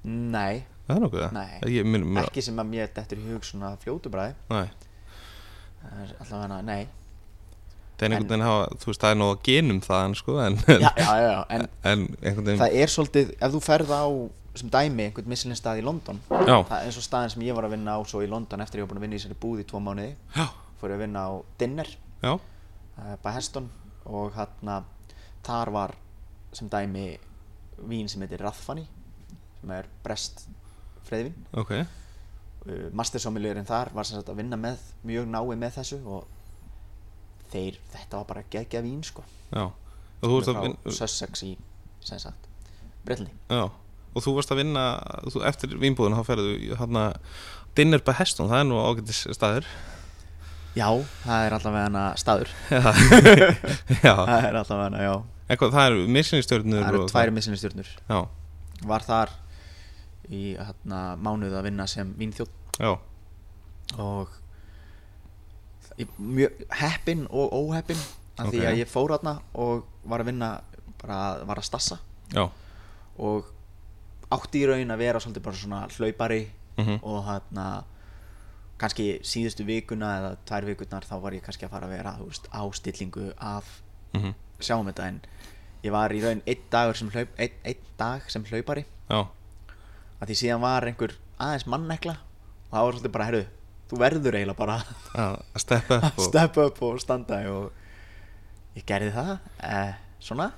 Nei, 0.09 0.65
er? 1.27 1.35
Nei. 1.37 1.51
Ég, 1.71 1.85
minn, 1.87 2.07
minn, 2.07 2.25
ekki 2.25 2.45
sem 2.45 2.59
að 2.59 2.73
mér 2.73 2.89
dettur 2.97 3.21
í 3.21 3.29
hug 3.29 3.45
svona 3.47 3.75
fljótu 3.81 4.11
bræði 4.13 4.35
allavega, 6.23 6.59
nei 6.67 6.83
er 8.07 8.15
einhvern 8.17 8.31
veginn 8.33 8.47
hafa, 8.47 8.69
þú 8.83 8.91
veist, 8.91 9.03
það 9.03 9.15
er 9.15 9.19
nú 9.21 9.31
að 9.33 9.43
genum 9.49 9.81
það 9.85 10.15
sko, 10.21 10.39
en, 10.43 10.61
já, 10.69 10.93
já, 10.99 11.17
já, 11.23 11.35
en 11.57 11.67
en 11.93 12.07
veginn 12.21 12.63
það 12.63 12.79
er 12.83 12.95
svolítið, 12.95 13.35
ef 13.39 13.55
þú 13.57 13.63
ferð 13.67 13.93
á 13.95 14.05
sem 14.59 14.69
dæmi 14.73 15.07
einhvern 15.09 15.31
missilin 15.33 15.57
stað 15.57 15.81
í 15.81 15.85
London 15.87 16.19
það 16.29 16.75
er 16.77 16.89
eins 16.89 16.99
og 17.01 17.05
staðin 17.07 17.33
sem 17.33 17.45
ég 17.47 17.57
var 17.57 17.65
að 17.65 17.77
vinna 17.77 17.97
á 17.97 18.01
svo 18.09 18.21
í 18.25 18.29
London 18.29 18.61
eftir 18.65 18.81
ég 18.81 18.85
var 18.85 18.93
búin 18.93 19.01
að 19.01 19.07
vinna 19.07 19.17
í 19.17 19.23
þessari 19.23 19.39
búð 19.41 19.63
í 19.63 19.67
tvo 19.71 19.81
mánuði 19.81 20.11
fór 20.81 20.93
ég 20.93 20.99
að 20.99 21.05
vinna 21.07 21.23
á 21.25 21.33
Dinner 21.61 21.89
uh, 22.27 22.37
by 23.23 23.33
Heston 23.37 23.71
og 24.05 24.35
hérna 24.37 24.83
þar 25.47 25.73
var 25.73 25.97
sem 26.53 26.69
dæmi 26.69 27.07
vín 27.89 28.11
sem 28.13 28.21
heitir 28.25 28.45
Rathfani 28.45 28.85
sem 29.63 29.73
er 29.79 29.89
brest 30.05 30.45
freyðvin 31.09 31.39
ok. 31.57 31.73
Uh, 32.67 32.91
mastersómilegurinn 32.93 33.69
þar 33.69 33.95
var 33.97 34.09
sem 34.09 34.19
sagt 34.19 34.29
að 34.35 34.43
vinna 34.43 34.61
með 34.61 34.85
mjög 35.09 35.33
náið 35.33 35.57
með 35.65 35.77
þessu 35.81 36.03
og 36.05 36.29
þeir, 37.53 37.79
þetta 37.93 38.21
var 38.21 38.27
bara 38.31 38.43
geggja 38.53 38.83
vín 38.85 39.03
sko. 39.07 39.25
Já, 39.53 39.67
og 39.69 40.25
þú 40.25 40.33
varst 40.39 40.51
að 40.53 40.59
frá 40.59 40.67
vinna 40.67 40.97
Sussex 40.99 41.45
í, 41.47 41.53
sem 42.03 42.21
sagt 42.23 42.47
Bretlandi 43.07 43.35
Já, 43.53 43.65
og 44.13 44.25
þú 44.25 44.35
varst 44.39 44.53
að 44.55 44.63
vinna 44.63 44.85
þú, 45.29 45.43
eftir 45.51 45.75
vínbúðun, 45.83 46.17
þá 46.19 46.29
ferðu 46.31 46.55
hérna 46.81 47.05
Dinner 47.77 48.03
by 48.05 48.15
Heston, 48.19 48.51
það 48.51 48.63
er 48.63 48.67
nú 48.69 48.81
ágætis 48.85 49.23
staður. 49.33 49.69
Já, 50.77 50.89
það 51.25 51.47
er 51.47 51.55
allavega 51.57 51.85
hana 51.87 52.03
staður. 52.21 52.51
Já, 54.05 54.13
Það 54.13 54.35
er 54.49 54.59
allavega 54.61 54.85
hana, 54.87 55.01
já. 55.05 55.15
Eitthvað, 55.53 55.73
það 55.75 55.87
eru 55.91 56.05
missinistjörnur 56.17 56.83
Það 56.83 56.91
eru 56.93 57.07
tvær 57.13 57.33
missinistjörnur. 57.37 57.91
Var 58.93 59.07
þar 59.09 59.33
í 60.33 60.43
hérna, 60.57 61.01
mánuð 61.21 61.57
að 61.59 61.67
vinna 61.69 61.87
sem 61.91 62.13
vínþjótt 62.19 62.79
já, 62.81 62.93
og 64.01 64.37
mjög 66.19 66.53
heppin 66.81 67.27
og 67.31 67.53
óheppin 67.53 67.99
af 68.39 68.47
því 68.51 68.59
Ok. 68.61 68.69
að 68.71 68.79
ég 68.83 68.89
fór 68.89 69.11
þarna 69.17 69.35
og 69.55 69.85
var 70.05 70.21
að 70.21 70.25
vinna 70.33 70.61
bara 71.03 71.45
var 71.45 71.57
að 71.61 71.65
stassa. 71.69 71.99
Já. 72.33 72.49
Og 73.19 73.45
átti 74.33 74.63
í 74.63 74.67
raun 74.69 74.91
að 74.91 74.99
vera 74.99 75.19
svolítið 75.21 75.43
bara 75.43 75.57
svona 75.57 75.89
hlaupari 75.99 76.49
Mhm. 76.79 77.01
og 77.03 77.25
hérna 77.27 77.85
kannski 78.79 79.21
síðustu 79.23 79.65
vikuna 79.67 80.07
eða 80.19 80.37
tvær 80.47 80.65
vikurnar 80.65 81.05
þá 81.05 81.21
var 81.21 81.33
ég 81.33 81.43
kannski 81.45 81.67
að 81.67 81.71
fara 81.71 81.87
að 81.87 81.91
vera 81.91 82.17
veist, 82.19 82.49
á 82.51 82.63
stillingu 82.73 83.33
af 83.39 83.65
mhm, 84.15 84.35
sjáum 84.61 84.87
þetta 84.89 85.07
en 85.09 85.21
ég 85.85 85.91
var 85.93 86.11
í 86.11 86.23
raun 86.23 86.43
einn 86.47 86.63
dagur 86.71 86.95
sem 86.97 87.11
hlaup 87.11 87.29
einn, 87.39 87.51
einn 87.65 87.77
dag 87.99 88.23
sem 88.31 88.45
hlaupari. 88.45 88.85
Já, 89.11 89.27
að 90.23 90.27
því 90.29 90.35
síðan 90.41 90.61
var 90.61 90.83
einhver 90.87 91.13
aðeins 91.39 91.67
mannekla 91.67 92.17
og 92.17 92.73
það 92.73 92.85
var 92.85 92.93
svolítið 92.93 93.13
bara, 93.13 93.25
herru 93.25 93.45
þú 93.93 94.01
verður 94.01 94.39
eiginlega 94.39 94.59
bara 94.59 94.79
að 95.21 95.39
steppa 95.61 95.99
upp 96.01 96.21
steppa 96.31 96.67
upp 96.71 96.83
og 96.89 96.99
standa 97.03 97.39
og 97.53 98.77
ég 98.79 98.87
gerði 98.89 99.13
það 99.13 99.33
eh, 99.69 99.95
svona. 100.23 100.51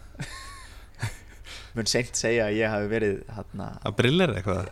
Mun 1.74 1.90
seint 1.90 2.14
segja 2.14 2.46
að 2.46 2.58
ég 2.60 2.70
hafi 2.70 2.90
verið 2.92 3.16
hérna, 3.34 3.70
að 3.82 3.96
brillir 3.98 4.34
eitthvað? 4.38 4.68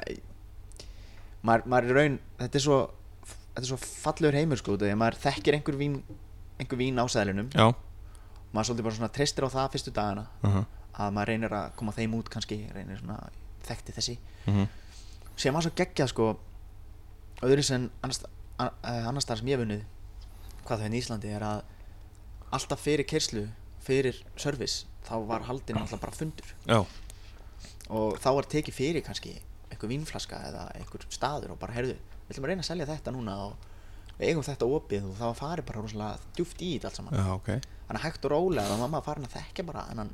Maður, 1.43 1.65
maður 1.75 1.97
raun 1.99 2.19
þetta 2.39 2.61
er 2.61 2.63
svo, 2.63 2.83
þetta 3.27 3.65
er 3.65 3.71
svo 3.73 3.81
fallegur 3.83 4.39
heimur 4.39 4.61
sko 4.63 4.77
þegar 4.79 5.01
maður 5.01 5.19
þekkir 5.25 5.59
einhver 5.59 5.81
vín 5.81 5.97
einhver 6.63 6.79
vín 6.79 7.03
á 7.03 7.05
sæðlinum 7.11 7.51
Já, 7.51 7.73
maður 8.55 8.69
svolítið 8.71 8.87
bara 8.87 8.99
svona 9.01 9.17
treystir 9.17 9.49
á 9.51 9.55
það 9.57 9.75
fyrstu 9.75 9.95
dagana 9.97 10.29
uh 10.47 10.63
að 11.01 11.15
maður 11.17 11.33
reynir 11.33 11.55
að 11.57 11.75
koma 11.79 11.95
þeim 11.97 12.15
út 12.19 12.31
kannski 12.33 12.59
reynir 12.75 13.01
svona, 13.01 13.19
þekkti 13.67 13.95
þessi. 13.97 14.19
-huh. 14.45 14.67
sem 15.37 15.55
var 15.55 15.65
svo 15.65 15.73
geggjað 15.77 16.09
sko 16.13 16.27
öðru 17.43 17.63
sem 17.65 17.91
annars, 18.03 18.23
eh, 18.69 19.09
annars 19.09 19.27
staðar 19.27 19.43
sem 19.43 19.51
ég 19.53 19.57
hef 19.59 19.65
vunnið 19.65 19.83
hvað 20.63 20.79
það 20.79 20.87
er 20.87 20.95
í 20.95 21.01
Íslandi 21.03 21.33
er 21.37 21.47
að 21.47 21.63
alltaf 22.53 22.83
fyrir 22.85 23.09
kerslu 23.09 23.47
fyrir 23.83 24.19
service 24.39 24.87
þá 25.07 25.15
var 25.27 25.47
haldin 25.49 25.81
alltaf 25.81 26.01
bara 26.03 26.15
fundur. 26.15 26.53
Já, 26.69 26.79
og 27.91 28.19
þá 28.23 28.29
var 28.39 28.49
tekið 28.53 28.77
fyrir 28.77 29.03
kannski 29.07 29.35
einhver 29.73 29.91
vínflaska 29.91 30.39
eða 30.51 30.67
einhver 30.79 31.07
staður 31.11 31.55
og 31.57 31.59
bara 31.63 31.75
heyrðu, 31.75 31.97
við 31.97 32.35
ætlum 32.35 32.47
að 32.47 32.53
reyna 32.53 32.63
að 32.65 32.69
selja 32.71 32.89
þetta 32.93 33.15
núna 33.17 33.37
og 33.49 33.69
við 34.19 34.29
eigum 34.29 34.47
þetta 34.47 34.69
opið 34.77 35.09
og 35.09 35.17
var 35.19 35.39
farið 35.39 35.69
bara 35.71 35.83
rosalega 35.83 36.35
djúft 36.37 36.63
í 36.63 36.75
þetta 36.77 36.91
allt 36.91 37.01
saman. 37.01 37.17
Já, 37.19 37.27
ok. 37.35 37.51
Þannig 37.89 37.99
að 37.99 38.07
hægt 38.07 38.29
og 38.29 38.35
rólega 38.37 38.69
þá 38.69 38.77
var 38.85 38.93
maður 38.93 39.07
farin 39.09 39.27
að 39.27 39.37
þekkja 39.39 39.67
bara 39.73 39.87
en 39.91 40.03
hann 40.05 40.13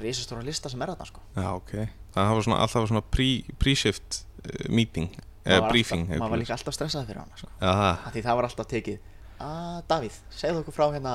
risastóra 0.00 0.46
lista 0.46 0.70
sem 0.72 0.80
er 0.82 0.94
þarna 0.94 1.08
sko. 1.10 1.20
Já, 1.36 1.48
ok. 1.58 1.74
Það 2.14 2.30
var 2.32 2.46
svona, 2.46 2.60
alltaf 2.64 2.88
svona 2.88 3.04
pre- 3.12 3.56
pre-shift 3.60 4.22
uh, 4.46 4.64
meeting 4.72 5.10
Maður 5.42 5.68
briefing 5.72 6.04
alltaf, 6.06 6.20
maður 6.22 6.34
var 6.34 6.42
líka 6.42 6.56
alltaf 6.56 6.76
stressað 6.76 7.06
fyrir 7.08 7.22
hann 7.22 7.32
sko. 7.38 7.48
Það 7.58 7.86
að 7.92 8.10
því 8.16 8.24
það 8.26 8.38
var 8.38 8.48
alltaf 8.48 8.68
tekið 8.70 8.98
að 9.42 9.78
Davíð, 9.90 10.18
segðu 10.38 10.60
okkur 10.62 10.76
frá 10.76 10.84
hérna. 10.94 11.14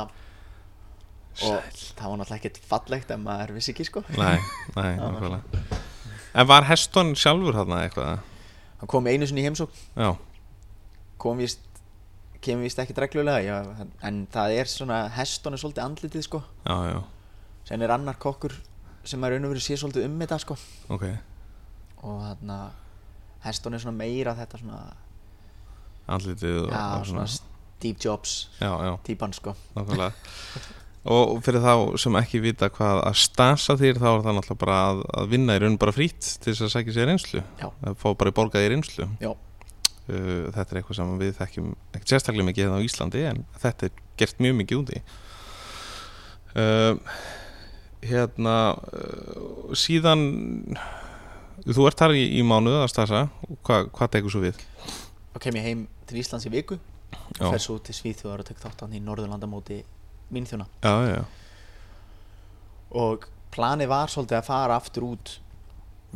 Og 1.48 1.68
það 1.78 2.10
var 2.10 2.18
náttúrulega 2.20 2.40
ekkert 2.42 2.58
fallegt 2.66 3.14
ef 3.14 3.22
maður 3.22 3.54
vissi 3.56 3.72
ekki 3.72 3.86
sko. 3.88 4.04
Nei, 4.18 4.40
nei, 4.76 5.38
En 6.38 6.50
var 6.50 6.68
Heston 6.68 7.16
sjálfur 7.18 7.56
þarna 7.56 7.86
eitthvað? 7.86 8.26
hann 8.78 8.90
kom 8.92 9.08
einu 9.10 9.26
sinni 9.26 9.42
í 9.42 9.48
heimsókn. 9.48 9.78
Já, 9.98 10.12
kom 11.22 11.40
víst 11.42 11.64
kemur 12.44 12.68
víst 12.68 12.80
ekki 12.82 12.96
reglulega 12.98 13.42
já, 13.42 13.86
en 14.06 14.26
það 14.34 14.58
er 14.60 14.70
svona 14.70 15.00
heston 15.16 15.58
er 15.58 15.62
svolítið 15.62 15.86
andlitið 15.86 16.26
sko. 16.28 16.42
Já, 16.68 16.76
já, 16.92 17.00
sen 17.70 17.86
er 17.86 17.94
annar 17.96 18.20
kokkur 18.22 18.54
sem 19.08 19.24
er 19.24 19.34
raun 19.34 19.48
og 19.48 19.56
verið 19.56 19.66
sé 19.66 19.80
svolítið 19.80 20.06
um 20.10 20.20
þetta 20.22 20.40
sko. 20.44 20.58
Ok. 20.94 21.08
Og 22.06 22.22
þarna 22.22 22.60
heston 23.46 23.78
er 23.78 23.84
svona 23.84 24.00
meira 24.00 24.34
þetta 24.38 24.62
svona 24.62 24.82
Andlitið 26.08 26.58
og, 26.64 26.72
já, 26.72 26.84
og 26.98 27.08
svona 27.10 27.28
Steve 27.30 28.00
Jobs 28.04 28.36
Já, 28.62 28.72
já, 28.72 28.92
típan 29.06 29.34
sko. 29.36 29.54
Og 31.08 31.38
fyrir 31.46 31.64
þá 31.64 31.74
sem 32.02 32.16
ekki 32.20 32.42
vita 32.44 32.68
hvað 32.74 33.02
að 33.08 33.20
stasa 33.22 33.78
þér 33.80 34.00
þá 34.02 34.08
er 34.10 34.24
það 34.26 34.38
náttúrulega 34.38 34.62
bara 34.64 34.78
að, 34.90 35.04
að 35.22 35.30
vinna 35.32 35.56
í 35.56 35.62
raun 35.64 35.78
bara 35.80 35.94
frýtt 35.96 36.32
til 36.44 36.52
þess 36.52 36.66
að 36.66 36.72
sækja 36.74 36.96
sér 36.98 37.08
reynslu. 37.08 37.44
Já. 37.62 37.68
að 37.88 38.00
fá 38.02 38.08
bara 38.20 38.64
í 38.64 38.72
reynslu. 38.74 39.08
Já, 39.24 39.30
uh, 39.32 40.44
Þetta 40.52 40.68
er 40.68 40.82
eitthvað 40.82 41.00
sem 41.00 41.14
við 41.22 41.34
þekkjum 41.38 41.72
ekki 41.96 42.12
sérstaklega 42.12 42.50
mikið 42.50 42.68
hérna 42.68 42.82
á 42.84 42.88
Íslandi 42.90 43.24
en 43.30 43.42
þetta 43.64 43.88
er 43.88 44.04
gert 44.20 44.44
mjög 44.44 44.60
mikið 44.64 44.84
úti. 44.84 45.02
Uh, 46.58 46.96
Hérna 48.08 48.58
uh, 48.78 49.72
síðan 49.78 50.28
þú 51.76 51.88
ert 51.90 52.00
þar 52.00 52.14
í, 52.16 52.24
í 52.40 52.44
mánuð 52.48 52.78
að 52.84 52.90
stasa 52.94 53.24
Hva, 53.66 53.82
hvað 53.92 54.12
tekur 54.16 54.32
svo 54.34 54.42
við? 54.46 54.60
þá 55.34 55.40
kem 55.44 55.58
ég 55.60 55.66
heim 55.68 55.82
til 56.08 56.20
Íslands 56.22 56.46
í 56.48 56.52
viku. 56.54 56.78
Og 57.40 57.52
fer 57.54 57.62
svo 57.64 57.78
til 57.84 57.96
Svíþjóðar 57.96 58.42
og 58.44 58.48
tek 58.48 58.60
þáttan 58.62 58.94
í 58.96 59.00
Norðurlandamóti 59.04 59.82
mínþjóna 60.34 60.66
Já, 60.84 60.94
já, 61.08 61.22
og 62.98 63.28
planið 63.56 63.88
var 63.92 64.12
svolítið 64.12 64.38
að 64.42 64.48
fara 64.48 64.76
aftur 64.80 65.06
út. 65.08 65.34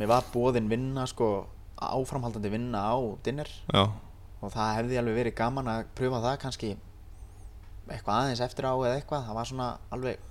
Mér 0.00 0.08
var 0.10 0.26
bóðin 0.32 0.68
vinna 0.70 1.04
sko 1.08 1.28
áframhaldandi 1.82 2.50
vinna 2.52 2.80
á 2.92 2.96
dinner. 3.24 3.48
Já, 3.72 3.88
og 4.42 4.52
það 4.52 4.74
hefði 4.78 4.98
alveg 5.00 5.16
verið 5.20 5.36
gaman 5.38 5.68
að 5.72 5.84
pröfa 5.98 6.20
það 6.24 6.36
kannski 6.44 6.70
eitthvað 7.92 8.18
aðeins 8.18 8.42
eftir 8.44 8.68
á 8.68 8.72
eða 8.74 8.94
eitthvað. 8.98 9.26
Það 9.28 9.38
var 9.38 9.50
svona 9.50 9.68
alveg 9.92 10.28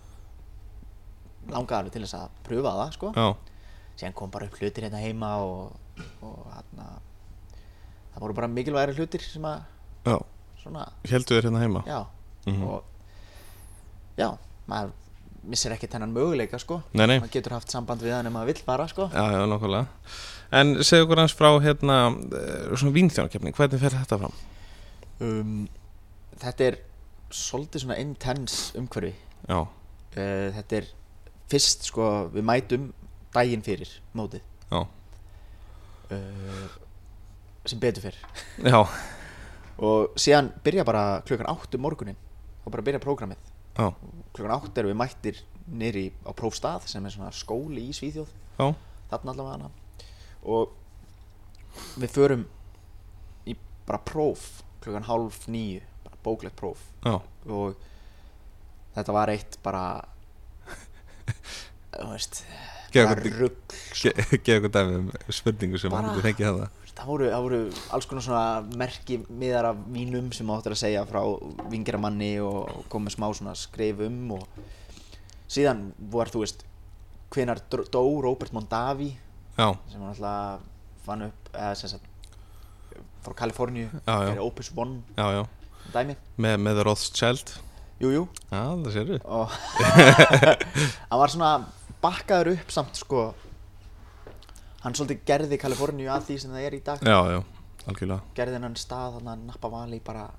langaði 1.52 1.80
alveg 1.80 1.94
til 1.96 2.04
þess 2.06 2.18
að 2.20 2.38
pröfa 2.48 2.74
það 2.78 2.94
sko. 2.98 3.12
Já, 3.18 3.28
síðan 4.02 4.16
kom 4.18 4.32
bara 4.34 4.48
upp 4.50 4.58
hlutir 4.60 4.88
hérna 4.88 5.02
heima 5.02 5.32
og, 5.46 5.76
og 6.26 6.40
hérna 6.56 6.88
það 8.12 8.24
voru 8.26 8.38
bara 8.42 8.50
mikilvægri 8.52 8.98
hlutir 8.98 9.24
sem 9.24 9.46
að 9.48 9.62
já. 10.10 10.18
svona, 10.64 10.88
Heldu 11.10 11.38
þér 11.38 11.48
hérna 11.50 11.62
heima? 11.64 11.84
já. 11.88 12.02
Mhm. 12.50 12.64
og 12.66 12.84
já, 14.18 14.30
maður 14.68 14.92
missir 15.52 15.74
ekki 15.74 15.88
þennan 15.90 16.12
möguleika 16.14 16.60
sko. 16.62 16.82
Nei, 16.94 17.08
nei, 17.08 17.16
maður 17.22 17.32
getur 17.34 17.54
haft 17.56 17.72
samband 17.74 18.02
við 18.06 18.14
hann 18.14 18.28
ef 18.30 18.34
maður 18.36 18.52
vill 18.52 18.62
fara 18.66 18.86
sko. 18.90 19.08
Já, 19.10 19.24
já, 19.34 19.40
nákvæmlega. 19.50 19.88
En 20.54 20.74
segðu 20.86 21.06
okkur 21.08 21.22
hans 21.24 21.34
frá 21.34 21.48
hérna 21.64 21.96
eh, 22.12 22.76
svona 22.78 22.94
vínþjónakefni, 22.98 23.54
hvernig 23.58 23.82
fer 23.82 23.96
þetta 23.96 24.20
fram? 24.22 24.36
um, 25.22 25.56
þetta 26.42 26.68
er 26.68 26.78
svolítið 27.34 27.86
svona 27.86 27.98
intense 28.04 28.78
umhverfi. 28.78 29.14
Já, 29.50 29.60
uh, 29.62 30.48
þetta 30.60 30.78
er 30.82 30.90
fyrst 31.52 31.90
sko 31.90 32.10
við 32.36 32.46
mætum 32.52 32.90
daginn 33.36 33.64
fyrir 33.66 33.92
mótið. 34.18 34.46
Já, 34.72 34.82
uh, 36.16 36.68
sem 37.68 37.80
betur 37.82 38.06
fyrr 38.08 38.18
já, 38.66 38.80
og 39.86 40.16
síðan 40.20 40.50
byrja 40.66 40.86
bara 40.88 41.04
klukkan 41.28 41.50
8 41.52 41.78
um 41.78 41.84
morgunin 41.86 42.18
og 42.64 42.72
bara 42.74 42.86
byrja 42.88 43.04
prógramið. 43.04 43.52
Já, 43.78 43.92
klukkan 44.34 44.56
8 44.58 44.82
erum 44.82 44.94
við 44.94 45.00
mættir 45.02 45.44
nýri 45.72 46.08
á 46.26 46.32
prófstað 46.36 46.88
sem 46.92 47.06
er 47.06 47.14
svona 47.14 47.32
skóli 47.36 47.88
í 47.90 47.96
Svíþjóð. 47.96 48.34
Já, 48.58 48.68
þarna 49.12 49.36
allavega 49.36 49.58
hana. 49.58 49.72
Og 50.42 50.74
við 52.02 52.12
förum 52.12 52.44
í 53.48 53.56
bara 53.88 54.02
próf 54.04 54.50
klukkan 54.82 55.06
hálf 55.08 55.46
nýju 55.52 55.86
bóklegt 56.24 56.58
próf. 56.58 56.82
Já, 57.06 57.18
og 57.50 57.78
þetta 58.96 59.16
var 59.16 59.32
eitt 59.34 59.58
bara 59.64 59.86
þú 61.96 62.10
veist 62.12 62.44
Geð 62.92 63.08
bara 63.08 63.22
okkur- 63.24 64.74
dæmi 64.76 65.00
um 65.00 65.10
spurningu 65.32 65.80
sem 65.82 65.94
hann 65.96 66.10
getur 66.12 66.26
fengið 66.28 66.48
það 66.50 66.70
það 67.02 67.08
voru, 67.08 67.30
það 67.32 67.46
voru 67.46 67.60
alls 67.96 68.08
konar 68.10 68.26
svona 68.26 68.78
merki 68.78 69.18
miðar 69.30 69.70
af 69.72 69.80
vínum 69.96 70.28
sem 70.36 70.50
áttur 70.54 70.76
að 70.76 70.82
segja 70.84 71.06
frá 71.10 71.22
vingeramanni 71.72 72.34
og, 72.44 72.84
komið 72.92 73.16
smá 73.16 73.30
svona 73.38 73.56
skrif 73.58 74.04
um 74.06 74.36
og 74.38 74.44
síðan 75.52 75.88
var 76.14 76.30
þú 76.32 76.44
veist 76.44 76.66
hvenar 77.32 77.64
dó 77.72 78.04
Robert 78.22 78.54
Mondavi 78.54 79.14
Já, 79.58 79.68
sem 79.92 80.02
hann 80.04 80.12
alltaf 80.12 80.62
fann 81.06 81.26
upp 81.30 81.50
eða 81.56 81.74
sem 81.80 81.92
sagt 81.96 82.08
frá 83.26 83.36
Kaliforníu 83.44 83.90
gerði 84.06 84.44
Opus 84.44 84.72
One. 84.76 85.02
Já, 85.18 85.28
já. 85.40 85.44
Dæmi. 85.92 86.16
Með, 86.42 86.56
með 86.62 86.80
Rothschild. 86.88 87.52
Jú, 88.02 88.10
jú. 88.14 88.22
Já, 88.50 88.62
það 88.82 88.94
sérðu. 88.96 89.18
Og 89.30 89.52
hann 91.12 91.22
var 91.22 91.34
svona 91.34 91.52
bakkaður 92.02 92.54
upp 92.56 92.72
samt 92.74 93.00
sko. 93.00 93.26
Hann 94.82 94.96
svolítið 94.98 95.26
gerði 95.28 95.60
Kaliforníu 95.62 96.10
að 96.10 96.30
því 96.30 96.38
sem 96.42 96.54
það 96.56 96.68
er 96.68 96.78
í 96.78 96.82
dag. 96.86 97.04
Já, 97.06 97.20
já, 97.36 97.42
algjörlega. 97.86 98.34
Gerði 98.38 98.58
hennan 98.58 98.78
stað 98.82 99.20
hann 99.20 99.34
að 99.36 99.44
Napa 99.52 99.70
Valley 99.74 100.02
bara, 100.06 100.30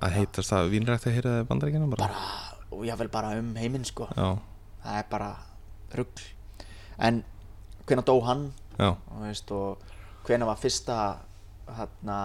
Að 0.00 0.14
heitast 0.16 0.48
það 0.48 0.70
vínrækt 0.72 1.06
að 1.10 1.16
heyra 1.18 1.32
bandaríkina 1.44 1.90
bara? 1.92 2.06
Bara 2.08 2.50
og 2.70 2.86
jáfnvel 2.86 3.10
bara 3.12 3.34
um 3.38 3.50
heiminn 3.58 3.84
sko. 3.84 4.06
Já, 4.16 4.38
það 4.84 4.98
er 5.00 5.08
bara 5.10 5.30
rugl. 5.98 6.22
En 6.98 7.24
hvenær 7.86 8.06
dó 8.06 8.14
hann? 8.24 8.46
Og, 8.80 9.18
veist, 9.20 9.50
og 9.52 9.82
hvenær 10.24 10.48
var 10.48 10.60
fyrsta 10.60 10.96
hérna 11.76 12.16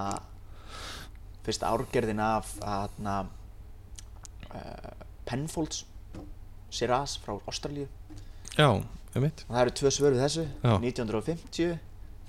fyrsta 1.45 1.69
árgerðin 1.73 2.21
af 2.23 2.53
aðna 2.63 3.17
uh, 4.55 4.93
Penfolds 5.27 5.83
Shiraz 6.73 7.17
frá 7.21 7.35
Ástralíu 7.49 7.89
Já, 8.55 8.69
einmitt. 9.15 9.43
Það 9.49 9.61
eru 9.61 9.73
tvö 9.79 9.91
svör 9.91 10.15
við 10.15 10.23
þessu. 10.25 10.45
Já. 10.63 10.73
1950 10.79 11.77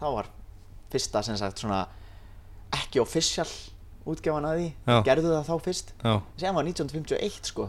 þá 0.01 0.07
var 0.17 0.29
fyrsta 0.93 1.23
sem 1.27 1.37
sagt 1.41 1.63
svona 1.63 1.85
ekki 2.77 3.01
official 3.03 3.49
útgefan 4.07 4.47
að 4.47 4.59
því. 4.61 4.67
Já. 4.87 4.97
gerðu 5.07 5.33
það 5.35 5.49
þá 5.51 5.55
fyrst. 5.67 5.93
Já, 6.03 6.15
sem 6.43 6.55
var 6.59 6.65
1951 6.69 7.51
sko. 7.53 7.69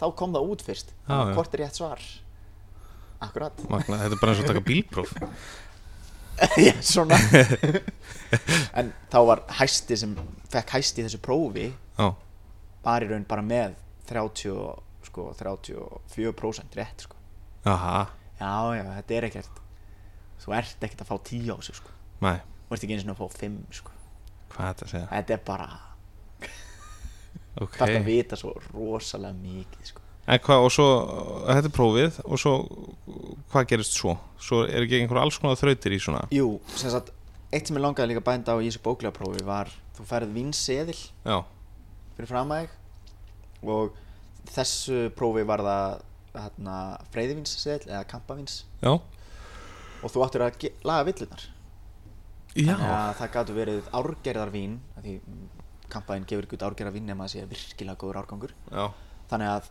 Þá 0.00 0.06
kom 0.18 0.32
það 0.34 0.50
út 0.54 0.62
fyrst. 0.66 0.92
Já, 1.08 1.14
já. 1.16 1.34
hvort 1.36 1.54
er 1.54 1.62
rétt 1.64 1.78
svar? 1.80 2.00
Akkurat. 3.24 3.60
Magna, 3.70 3.98
þetta 4.02 4.16
er 4.16 4.20
bara 4.20 4.32
eins 4.34 4.42
og 4.44 4.48
taka 4.50 4.64
bílpróf. 4.70 5.14
Já, 6.58 6.72
svona. 6.82 7.16
En 8.74 8.88
þá 9.12 9.18
var 9.28 9.42
hæsti 9.60 9.94
sem 10.00 10.16
fekk 10.50 10.72
hæsti 10.74 11.04
þessu 11.06 11.20
prófi 11.22 11.68
Já, 11.70 12.08
var 12.82 13.04
í 13.06 13.08
raun 13.12 13.22
bara 13.28 13.44
með 13.46 13.76
30, 14.10 14.50
og- 14.50 14.80
sko, 15.06 15.28
34% 15.38 16.74
rétt 16.74 17.04
sko. 17.06 17.14
Aha, 17.64 17.98
já, 18.40 18.52
já, 18.76 18.84
þetta 19.00 19.16
er 19.18 19.28
ekkert 19.30 19.60
þú 20.44 20.54
ert 20.58 20.84
ekkert 20.84 21.04
að 21.04 21.10
fá 21.10 21.16
10 21.30 21.50
á 21.54 21.56
sig 21.64 21.78
sko. 21.80 21.90
þú 22.20 22.76
ert 22.76 22.84
ekki 22.84 22.96
eins 22.96 23.04
og 23.06 23.14
að 23.14 23.20
fá 23.22 23.40
5 23.40 23.58
sko. 23.80 23.92
hvað 24.54 24.68
er 24.68 24.72
þetta 24.74 24.86
að 24.86 24.94
segja 24.94 25.10
þetta 25.14 25.36
er 25.38 25.44
bara 25.48 25.68
Ok, 27.54 27.76
þetta 27.78 28.00
að 28.00 28.08
vita 28.08 28.36
svo 28.38 28.50
rosalega 28.74 29.36
mikið 29.38 29.90
sko. 29.92 30.00
en 30.26 30.40
hvað, 30.42 30.64
og 30.66 30.72
svo 30.74 30.86
þetta 31.46 31.68
er 31.70 31.74
prófið, 31.76 32.20
og 32.24 32.40
svo 32.40 32.54
hvað 33.52 33.68
gerist 33.70 33.98
svo? 33.98 34.16
Svo 34.40 34.62
er 34.66 34.82
ekki 34.82 34.98
einhver 35.00 35.20
alls 35.22 35.38
konar 35.38 35.60
þrautir 35.60 35.94
í 35.94 36.00
svona 36.02 36.24
jú, 36.34 36.56
sem 36.74 36.90
sagt 36.92 37.12
eitt 37.54 37.68
sem 37.70 37.78
ég 37.78 37.84
langaði 37.84 38.10
líka 38.10 38.24
bænda 38.26 38.56
á 38.56 38.58
í 38.58 38.66
þessu 38.66 38.82
bóklega 38.82 39.14
prófi 39.14 39.44
var 39.46 39.70
þú 39.94 40.06
færð 40.08 40.32
vinseðil 40.34 40.96
Já, 40.98 41.38
fyrir 42.16 42.30
fram 42.32 42.50
að 42.56 42.64
þig 42.64 43.70
og 43.74 43.94
þessu 44.50 44.98
prófi 45.16 45.46
var 45.48 45.62
það 45.64 46.02
hérna, 46.34 46.76
freyðivinsseðil 47.14 47.90
eða 47.90 48.04
kampavins 48.10 48.60
já, 48.82 48.92
og 48.94 50.12
þú 50.12 50.24
áttur 50.26 50.46
að 50.46 50.68
laga 50.84 51.08
villunar 51.08 51.48
þannig 52.54 52.94
að 52.94 53.12
það 53.18 53.32
gætu 53.34 53.56
verið 53.56 53.92
árgerðarvín 53.98 54.78
því 55.00 55.14
kampaðin 55.94 56.26
gefur 56.30 56.46
ekki 56.46 56.58
út 56.58 56.66
árgerðarvín 56.68 57.08
nema 57.10 57.26
að 57.26 57.32
sé 57.34 57.44
virkilega 57.50 57.98
góður 58.00 58.20
árgangur. 58.22 58.54
Já, 58.70 58.84
þannig 59.30 59.50
að 59.50 59.68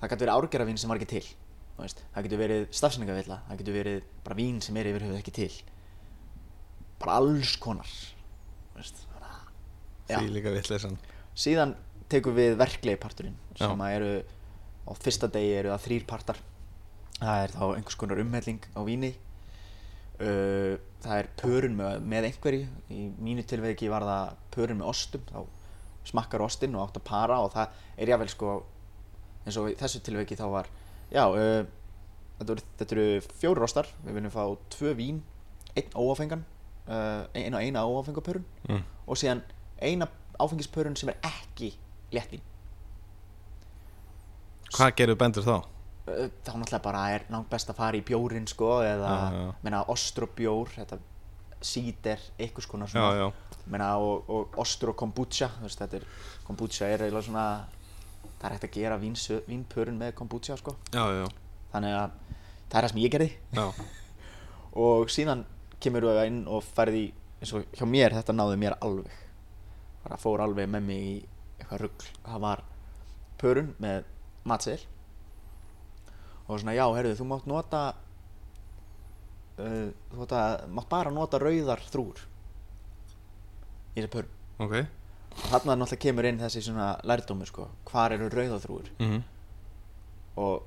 það 0.00 0.12
gætu 0.12 0.24
verið 0.24 0.34
árgerðarvín 0.36 0.80
sem 0.80 0.92
var 0.92 1.00
ekki 1.00 1.10
til 1.18 1.26
það 1.80 2.26
getur 2.26 2.40
verið 2.40 2.64
stafsningavilla 2.76 3.36
það 3.48 3.60
getur 3.62 3.76
verið 3.78 4.08
bara 4.24 4.36
vín 4.36 4.58
sem 4.64 4.76
er 4.76 4.88
yfir 4.90 5.06
höfuð 5.06 5.20
ekki 5.20 5.34
til. 5.36 5.52
Bara 7.00 7.20
alls 7.20 7.54
konar 7.60 7.92
því 10.10 10.34
líka 10.34 10.52
vitleysan. 10.52 10.98
Síðan 11.38 11.76
tekum 12.10 12.36
við 12.36 12.56
verklegi 12.60 13.00
parturinn 13.00 13.38
sem 13.56 13.84
að 13.84 13.96
eru 13.96 14.12
á 14.86 14.90
fyrsta 14.96 15.30
degi 15.32 15.56
eru 15.58 15.72
það 15.74 15.84
þrýr 15.86 16.06
partar. 16.08 16.40
Það 17.20 17.42
er 17.44 17.54
þá 17.54 17.64
einhvers 17.66 17.98
konar 18.00 18.22
umhelling 18.22 18.68
á 18.72 18.80
víni. 18.86 19.10
Uh, 20.20 20.76
það 21.00 21.16
er 21.16 21.30
pörun 21.40 21.76
með, 21.78 22.04
með 22.12 22.28
einhverju. 22.30 22.68
Í 22.92 23.00
mínu 23.20 23.44
tilveiki 23.48 23.90
var 23.92 24.06
það 24.08 24.36
pörun 24.56 24.80
með 24.80 24.92
ostum. 24.92 25.26
Þá 25.30 25.40
smakkar 26.10 26.44
ostinn 26.44 26.76
og 26.76 26.86
átt 26.86 27.00
að 27.00 27.08
para 27.10 27.40
og 27.44 27.52
það 27.52 27.82
er 28.00 28.14
jável 28.14 28.30
sko 28.32 28.54
eins 29.44 29.58
og 29.60 29.68
þessu 29.80 30.00
tilveiki 30.04 30.36
þá 30.36 30.46
var 30.52 30.70
já, 31.12 31.24
uh, 31.28 31.60
þetta, 32.38 32.54
eru, 32.54 32.64
þetta 32.80 32.96
eru 32.96 33.36
fjórir 33.40 33.68
ostar. 33.68 33.92
Við 34.06 34.16
viljum 34.16 34.34
fá 34.34 34.44
tvö 34.76 34.94
vín 34.98 35.20
einn 35.76 35.92
óáfengan 35.94 36.44
uh, 36.88 37.26
eina, 37.34 37.60
eina 37.60 37.84
óáfengapörun 37.86 38.46
mm. 38.68 38.84
og 39.06 39.18
síðan 39.20 39.42
eina 39.80 40.08
áfengispörun 40.40 40.96
sem 40.98 41.12
er 41.12 41.20
ekki 41.26 41.74
léttvín 42.14 42.42
Hvað 44.74 44.96
gerðu 45.00 45.16
bendur 45.20 45.46
þá? 45.46 45.56
Þá 46.10 46.52
náttúrulega 46.56 46.82
bara 46.82 47.02
er 47.14 47.24
langt 47.30 47.50
best 47.50 47.70
að 47.70 47.78
fara 47.78 47.98
í 47.98 48.04
bjórin 48.06 48.48
sko 48.50 48.80
eða 48.82 49.10
Já, 49.10 49.36
já. 49.36 49.48
menna 49.62 49.82
ostrobjór 49.92 50.72
þetta 50.74 50.98
síder, 51.60 52.22
konar 52.70 52.88
Já, 52.88 52.94
svona. 52.94 53.10
Já, 53.20 53.58
menna 53.70 53.90
og, 54.00 54.30
og 54.30 54.58
ostro 54.62 54.94
kombucha 54.96 55.50
þú 55.58 55.68
veist, 55.68 55.82
þetta 55.82 56.00
er, 56.00 56.06
kombucha 56.46 56.88
er 56.88 57.04
eiginlega 57.04 57.26
svona 57.28 57.46
það 58.40 58.46
er 58.48 58.54
hægt 58.56 58.66
að 58.66 58.76
gera 58.78 58.98
vínsö, 59.00 59.40
vínpörun 59.48 59.98
með 60.00 60.14
kombucha 60.18 60.56
sko. 60.56 60.74
Já, 60.94 61.04
já, 61.20 61.26
þannig 61.74 61.96
að 61.98 62.14
það 62.70 62.78
er 62.78 62.86
það 62.86 62.92
sem 62.94 63.02
ég 63.04 63.14
gerði. 63.14 63.30
Já, 63.56 63.66
og 64.86 65.12
síðan 65.12 65.44
kemur 65.80 66.08
við 66.08 66.22
inn 66.30 66.40
og 66.48 66.64
færði 66.64 67.04
í 67.04 67.10
eins 67.40 67.52
og 67.56 67.76
hjá 67.76 67.86
mér 67.88 68.16
þetta 68.16 68.36
náði 68.36 68.56
mér 68.60 68.78
alveg. 68.84 69.12
Bara 70.04 70.18
fór 70.20 70.42
alveg 70.44 70.68
með 70.72 70.88
mig 70.88 71.04
í 71.04 71.14
eitthvað 71.60 71.84
rugl. 71.84 72.08
Það 72.24 72.42
var 72.46 72.64
pörun 73.40 73.70
með 73.80 74.08
matseðil 74.50 74.84
og 76.50 76.58
svona 76.60 76.74
já, 76.74 76.84
herðu, 76.96 77.14
þú 77.20 77.26
mátt 77.30 77.46
nota 77.50 77.82
uh, 79.60 79.90
þú 80.10 80.22
mátt, 80.22 80.34
að, 80.36 80.64
mátt 80.78 80.88
bara 80.90 81.12
nota 81.14 81.40
rauðar 81.42 81.82
þrúr 81.92 82.24
í 83.94 84.00
þessi 84.00 84.10
pörun 84.14 84.64
ok 84.66 84.74
og 85.30 85.46
þarna 85.52 85.76
náttúrulega 85.78 86.02
kemur 86.04 86.26
inn 86.26 86.40
þessi 86.42 86.60
svona 86.66 86.88
lærdómur 87.06 87.48
sko, 87.48 87.68
hvar 87.90 88.14
eru 88.16 88.30
rauðar 88.32 88.64
þrúr 88.66 88.90
mm 88.98 89.20
og 90.40 90.62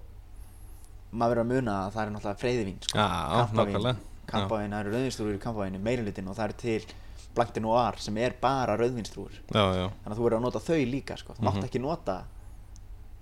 maður 1.15 1.39
verður 1.39 1.41
að 1.43 1.47
muna 1.53 1.73
að 1.85 1.93
það 1.95 2.01
er 2.03 2.09
náttúrulega 2.13 2.39
freyðivín 2.41 2.79
sko. 2.83 2.97
Já, 2.99 3.07
Kampavín. 3.39 3.99
Kampavín, 4.29 4.73
það 4.73 4.81
eru 4.83 4.91
rauðvinstrúur 4.93 5.37
í 5.37 5.39
kampavínu 5.41 5.79
meirilutin 5.81 6.27
og 6.29 6.35
það 6.37 6.45
eru 6.49 6.57
til 6.63 6.95
Blanc 7.33 7.53
de 7.55 7.63
Noir 7.63 7.97
sem 8.03 8.17
er 8.21 8.35
bara 8.43 8.75
rauðvinstrúur 8.77 9.39
þannig 9.49 10.11
að 10.11 10.17
þú 10.19 10.25
verður 10.27 10.37
að 10.37 10.45
nota 10.45 10.61
þau 10.67 10.77
líka 10.91 11.17
sko. 11.17 11.33
þú 11.37 11.45
mátt 11.47 11.57
Mhm. 11.61 11.67
ekki 11.69 11.81
nota 11.81 12.17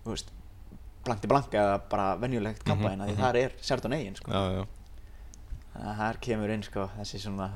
veist, 0.06 0.34
Blanc 1.06 1.22
de 1.22 1.30
Blanc 1.32 1.56
eða 1.58 1.80
bara 1.90 2.12
venjulegt 2.22 2.64
kampavín 2.68 3.00
mm 3.00 3.08
mhm. 3.08 3.16
því 3.16 3.26
þar 3.26 3.40
er 3.42 3.56
Chardonnay 3.62 4.12
sko. 4.16 4.32
já, 4.32 4.42
já. 4.60 4.66
Þannig 5.72 5.90
að 5.92 6.02
þar 6.02 6.20
kemur 6.28 6.54
inn 6.54 6.64
sko, 6.68 6.88
þessi 7.00 7.24
svona 7.26 7.50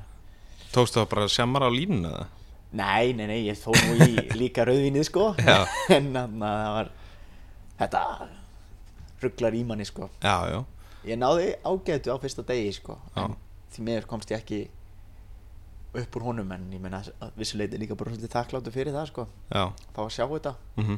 Tókstu 0.76 1.00
það 1.00 1.10
bara 1.14 1.28
sjammar 1.32 1.68
á 1.68 1.70
línuna 1.72 2.14
eða? 2.16 2.28
nei, 2.76 3.14
nei, 3.14 3.28
nei, 3.28 3.42
ég 3.46 3.60
fór 3.60 3.78
nú 3.88 4.06
í 4.06 4.24
líka 4.42 4.66
rauðvinnið 4.68 5.08
sko. 5.08 5.34
En 5.96 6.12
þannig 6.12 6.48
að 6.48 6.58
það 6.60 6.72
var 6.76 6.90
þetta 7.80 8.02
rugglar 9.24 9.56
í 9.56 9.62
manni 9.68 9.86
sko. 9.88 10.10
Já, 10.24 10.36
já, 10.52 10.64
Ég 11.06 11.20
náði 11.22 11.52
ágætu 11.62 12.10
á 12.10 12.18
fyrsta 12.18 12.44
degi 12.48 12.72
sko 12.80 12.98
Já. 13.14 13.28
en 13.28 13.36
því 13.76 13.84
meður 13.86 14.08
komst 14.10 14.32
ég 14.34 14.42
ekki 14.42 14.64
upp 15.96 16.16
úr 16.18 16.26
honum 16.32 16.50
en 16.52 16.64
ég 16.74 16.82
meina 16.82 17.04
að 17.06 17.36
vissuleiti 17.38 17.78
líka 17.80 17.96
bara 17.96 18.12
svolítið 18.12 18.34
þakkláttu 18.34 18.74
fyrir 18.74 18.96
það 18.96 19.12
sko. 19.12 19.28
Já. 19.54 19.70
Fá 19.94 20.02
að 20.04 20.16
sjá 20.18 20.26
þetta, 20.26 20.56
mm 20.82 20.98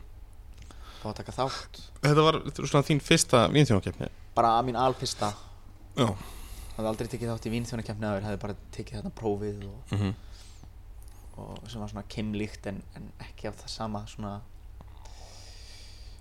fá 1.01 1.09
að 1.11 1.17
taka 1.21 1.35
þátt. 1.37 1.81
Þetta 2.05 2.25
var 2.27 2.39
svona 2.59 2.87
þín 2.87 3.03
fyrsta 3.03 3.43
vínþjónakefni 3.53 4.09
bara 4.37 4.61
mín 4.61 4.77
alfyrsta. 4.77 5.31
Já. 5.97 6.11
Hafði 6.77 6.89
aldrei 6.91 7.07
tekið 7.09 7.31
þátt 7.31 7.47
í 7.49 7.51
vínþjónakefni 7.55 8.05
aður 8.05 8.27
hefði 8.27 8.41
bara 8.43 8.55
tekið 8.75 8.99
þarna 8.99 9.13
prófið 9.17 9.61
og, 9.65 9.93
mm 9.97 10.15
og 11.37 11.67
sem 11.69 11.77
var 11.77 11.89
svona 11.91 12.01
kimlíkt 12.09 12.65
en, 12.65 12.79
en 12.97 13.11
ekki 13.21 13.49
á 13.49 13.53
það 13.53 13.69
sama 13.69 13.99
svona 14.09 14.31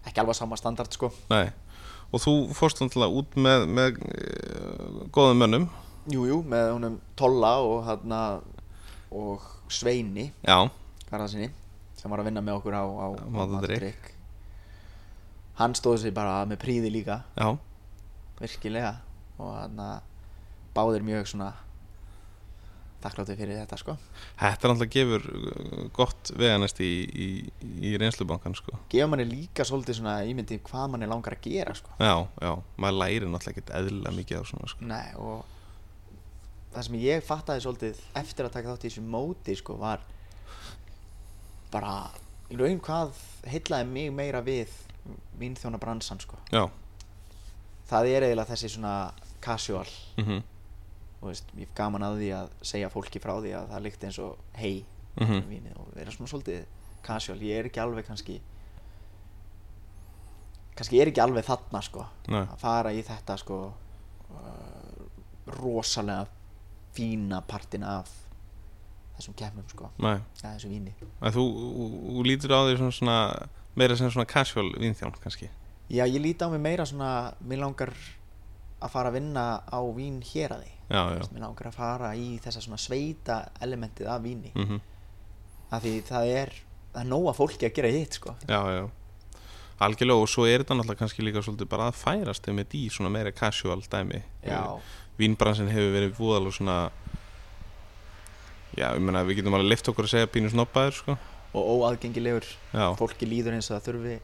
ekki 0.04 0.20
alveg 0.20 0.36
sama 0.36 0.58
standard 0.60 0.92
sko. 0.92 1.08
Nei. 1.32 1.48
Og 2.12 2.20
þú 2.22 2.34
fórst 2.54 2.82
náttúrulega 2.82 3.22
út 3.22 3.38
með, 3.40 3.64
með 3.78 3.96
uh, 4.06 4.98
góðum 5.16 5.40
mönnum. 5.42 5.64
Jújú, 6.12 6.26
jú, 6.30 6.36
með 6.46 6.68
honum 6.74 6.98
Tolla 7.18 7.54
og 7.64 7.80
hérna 7.88 8.20
og 9.10 9.42
Sveini 9.72 10.28
Já, 10.44 10.68
Garðarsinni 11.08 11.48
sem 11.98 12.12
var 12.12 12.20
að 12.22 12.28
vinna 12.28 12.44
með 12.44 12.60
okkur 12.60 12.76
á, 12.78 12.84
á, 12.84 13.06
á 13.16 13.26
Mat 13.34 13.56
og 13.56 13.64
drykk. 13.64 13.80
drykk. 13.82 14.12
Hann 15.60 15.76
stóð 15.78 16.02
sér 16.04 16.16
bara 16.16 16.40
með 16.48 16.60
príði 16.64 16.92
líka. 16.92 17.22
Já, 17.36 17.56
virkilega. 18.40 18.96
Og 19.36 19.52
hann 19.52 19.80
báðir 20.76 21.04
mjög 21.04 21.30
svona 21.32 21.52
þakklátið 23.06 23.40
fyrir 23.40 23.58
þetta 23.60 23.78
sko. 23.80 23.94
Þetta 24.40 24.66
er 24.66 24.72
náttúrulega 24.72 24.94
gefur 24.94 25.26
uh, 25.30 25.82
gott 25.96 26.30
veganest 26.38 26.80
í, 26.84 26.90
í, 27.06 27.28
í 27.86 27.92
reynslubankan 28.00 28.56
sko. 28.56 28.78
Gefa 28.92 29.08
manni 29.10 29.26
líka 29.28 29.66
svolítið 29.68 30.00
svona 30.00 30.16
ímyndi 30.28 30.58
hvað 30.66 30.94
manni 30.94 31.08
langar 31.10 31.36
að 31.36 31.44
gera 31.46 31.76
sko. 31.76 31.92
Já, 32.00 32.14
já, 32.42 32.52
maður 32.80 32.98
læri 33.02 33.28
náttúrulega 33.28 33.54
ekkert 33.54 33.74
eðlilega 33.80 34.16
mikið 34.16 34.42
á 34.42 34.44
svona 34.50 34.72
sko. 34.72 34.88
Nei, 34.90 35.08
og 35.20 35.44
það 36.74 36.88
sem 36.88 36.98
ég 37.04 37.26
fattaði 37.26 37.64
svolítið 37.64 38.02
eftir 38.22 38.48
að 38.48 38.56
taka 38.56 38.72
þátt 38.72 38.86
í 38.86 38.90
þessu 38.90 39.06
móti 39.16 39.56
sko 39.60 39.78
var 39.80 40.02
bara 41.72 41.94
í 42.52 42.58
raun 42.58 42.82
hvað 42.84 43.16
heillaði 43.48 43.88
mig 43.90 44.12
meira 44.14 44.42
við 44.44 44.72
vínþjóna 45.40 45.78
bransan 45.78 46.20
sko. 46.20 46.36
Já, 46.52 46.64
það 47.90 48.08
er 48.14 48.22
eiginlega 48.28 48.50
þessi 48.54 48.68
svona 48.76 49.12
casual. 49.40 49.86
Mhm, 50.18 50.42
þú 51.20 51.30
veist, 51.30 51.44
ég 51.56 51.66
hef 51.68 51.74
gaman 51.74 52.02
að 52.02 52.18
því 52.20 52.30
að 52.40 52.50
segja 52.62 52.90
fólki 52.92 53.20
frá 53.22 53.34
því 53.40 53.52
að 53.56 53.68
það 53.72 53.82
líkt 53.86 54.04
eins 54.04 54.18
og 54.18 54.36
hei 54.54 54.84
Mhm. 55.16 55.42
vínið 55.48 55.76
og 55.80 55.86
vera 55.96 56.10
svona 56.10 56.28
svolítið 56.28 56.64
casual, 57.02 57.38
ég 57.40 57.58
er 57.58 57.64
ekki 57.70 57.80
alveg 57.80 58.04
kannski 58.06 58.40
kannski 60.76 60.98
ég 60.98 61.06
er 61.06 61.10
ekki 61.12 61.22
alveg 61.24 61.44
þarna 61.46 61.80
sko 61.82 62.04
Nei. 62.28 62.42
að 62.42 62.58
fara 62.60 62.92
í 62.92 63.02
þetta 63.06 63.36
sko 63.40 63.58
uh, 64.30 65.06
rosalega 65.56 66.26
fína 66.96 67.40
partin 67.48 67.84
af 67.84 68.10
þessum 69.16 69.36
keppnum 69.38 69.64
sko, 69.72 69.88
Nei, 70.04 70.18
að 70.44 71.32
þú, 71.32 71.44
þú, 71.56 71.86
þú 72.12 72.24
lítur 72.28 72.52
á 72.52 72.60
því 72.68 72.74
svona, 72.76 72.92
svona 72.92 73.18
meira 73.76 73.96
sem 73.96 74.10
svona 74.10 74.26
casual 74.28 74.72
vínþjón 74.80 75.14
kannski. 75.22 75.50
Já, 75.92 76.04
ég 76.08 76.18
líti 76.22 76.42
á 76.42 76.48
mig 76.50 76.60
meira 76.60 76.86
svona 76.88 77.34
mér 77.44 77.62
langar 77.62 77.92
að 78.80 78.92
fara 78.92 79.10
að 79.12 79.18
vinna 79.20 79.44
á 79.62 79.80
vín 79.96 80.20
hér 80.24 80.56
að 80.56 80.64
því 80.64 80.74
mér 81.32 81.42
langar 81.44 81.70
að 81.70 81.78
fara 81.78 82.12
í 82.16 82.36
þessa 82.42 82.62
svona 82.64 82.80
sveita 82.80 83.40
elementið 83.62 84.10
af 84.10 84.22
víni. 84.22 84.52
Mhm. 84.54 84.80
Af 85.70 85.82
því 85.82 86.02
það 86.06 86.26
er 86.42 86.52
það 86.92 87.00
er 87.02 87.10
nóga 87.10 87.34
fólki 87.36 87.66
að 87.66 87.74
gera 87.74 87.88
hitt 87.92 88.14
sko. 88.14 88.34
Já, 88.48 88.60
já. 88.72 88.90
Algjörlega 89.78 90.22
og 90.22 90.28
svo 90.28 90.46
er 90.48 90.62
þetta 90.62 90.74
náttúrulega 90.74 91.02
kannski 91.02 91.22
líka 91.22 91.42
svolítið 91.44 91.68
bara 91.68 91.90
að 91.90 91.98
færast 92.00 92.46
með 92.48 92.72
í 92.72 92.88
svona 92.88 93.10
meira 93.10 93.32
casual 93.32 93.82
dæmi. 93.82 94.22
Já, 94.42 94.80
Vínbransin 95.18 95.68
hefur 95.68 95.92
verið 95.92 96.16
voðalega 96.16 96.52
svona 96.52 96.90
Já, 98.76 98.92
ég 98.92 99.00
meina 99.00 99.22
við 99.24 99.38
getum 99.40 99.54
alveg 99.56 99.70
lift 99.72 99.88
okkur 99.88 100.04
að 100.04 100.12
segja 100.12 100.28
pínu 100.28 100.50
snobbaður 100.52 100.92
sko 100.92 101.18
og 101.56 101.68
óaðgengilegur. 101.76 102.48
Já, 102.72 102.86
fólki 102.98 103.28
líður 103.28 103.56
eins 103.56 103.70
og 103.70 103.78
það 103.78 103.86
þurfi 103.90 104.16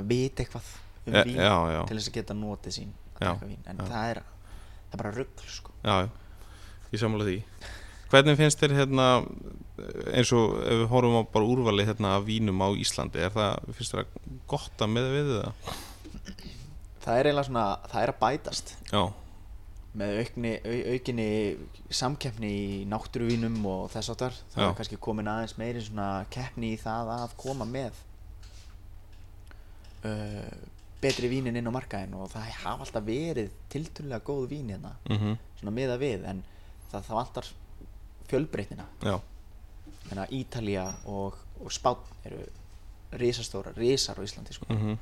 að 0.00 0.08
vita 0.10 0.44
eitthvað 0.44 0.70
um 1.06 1.14
e, 1.14 1.22
vín 1.26 1.38
já, 1.40 1.82
til 1.88 1.98
þess 1.98 2.10
að 2.10 2.16
geta 2.18 2.36
notið 2.38 2.76
sín 2.76 2.94
vín. 3.20 3.60
En 3.70 3.84
það 3.84 4.14
er 4.14 4.22
það 4.24 4.96
er 4.96 5.02
bara 5.04 5.14
rugl 5.18 5.52
sko. 5.58 5.76
Já, 5.84 6.08
Ég 6.90 6.98
sammála 6.98 7.26
því. 7.28 7.36
Hvernig 8.10 8.38
finnst 8.40 8.58
þér 8.58 8.72
hérna 8.74 9.04
eins 10.10 10.32
og 10.34 10.56
ef 10.64 10.80
við 10.80 10.88
horfum 10.90 11.20
á 11.22 11.30
bara 11.30 11.46
úrvali 11.52 11.84
hérna 11.86 12.16
af 12.16 12.24
vínum 12.26 12.58
á 12.58 12.68
Íslandi 12.74 13.22
er 13.22 13.30
það, 13.30 13.68
finnst 13.76 13.94
þér 13.94 14.00
það 14.08 14.40
gott 14.50 14.82
að 14.82 14.90
með 14.96 15.06
við 15.14 15.30
það? 15.36 15.76
það 17.00 17.20
er 17.20 17.28
eiginlega 17.30 17.46
svona, 17.46 17.64
það 17.92 18.02
er 18.02 18.12
að 18.12 18.18
bætast. 18.24 18.72
Já, 18.90 19.02
með 19.98 20.20
aukni, 20.20 20.52
au, 20.62 20.76
aukinni 20.94 21.28
samkeppni 21.90 22.50
í 22.50 22.66
náttúruvínum 22.90 23.56
og 23.66 23.88
þess 23.90 24.12
áttar 24.12 24.36
Já. 24.54 24.68
er 24.68 24.76
kannski 24.78 24.98
komin 25.02 25.30
aðeins 25.30 25.56
meiri 25.58 25.82
svona 25.82 26.26
keppni 26.30 26.74
í 26.76 26.78
það 26.78 27.10
að 27.16 27.34
koma 27.40 27.66
með 27.66 27.98
uh, 30.06 30.52
betri 31.00 31.30
vínin 31.32 31.58
inn 31.58 31.70
á 31.70 31.74
markaðin 31.74 32.14
og 32.20 32.30
það 32.30 32.52
hafa 32.60 32.86
alltaf 32.86 33.06
verið 33.06 33.50
tilturlega 33.72 34.22
góð 34.24 34.46
vín 34.52 34.70
hérna 34.74 34.94
mhm, 35.08 35.36
svona 35.58 35.74
miða 35.74 35.98
við 36.00 36.26
en 36.28 36.44
það 36.92 37.06
þá 37.08 37.12
alltaf 37.24 37.52
fjölbreytnina. 38.30 38.86
Já, 39.02 39.16
þannig 40.06 40.22
að 40.22 40.34
Ítalía 40.38 40.84
og, 41.10 41.38
og 41.58 41.72
Spán 41.74 42.04
eru 42.28 42.44
risastóra, 43.18 43.72
risar 43.74 44.20
á 44.20 44.22
Íslandi 44.22 44.54
sko. 44.54 44.68
mhm, 44.70 44.98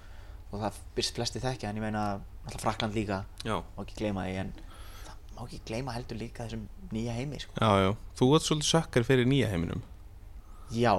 og 0.48 0.62
það 0.62 0.78
byrst 0.96 1.18
flesti 1.18 1.42
þekkja 1.44 1.68
en 1.68 1.76
ég 1.76 1.84
meina 1.84 2.04
alltaf 2.46 2.62
Frakland 2.62 2.96
líka 2.96 3.24
já. 3.44 3.58
má 3.60 3.82
ekki 3.84 3.98
gleyma 3.98 4.24
því 4.24 4.38
en 4.46 4.52
má 5.38 5.46
ekki 5.46 5.60
gleyma 5.70 5.94
heldur 5.94 6.18
líka 6.18 6.46
þessum 6.48 6.66
nýja 6.92 7.14
heimi 7.14 7.38
sko. 7.42 7.54
Já, 7.54 7.70
já, 7.86 7.90
þú 8.18 8.28
ert 8.34 8.46
svolítið 8.48 8.70
sökkar 8.72 9.06
fyrir 9.06 9.28
nýja 9.30 9.50
heiminum. 9.52 9.82
Já, 10.74 10.94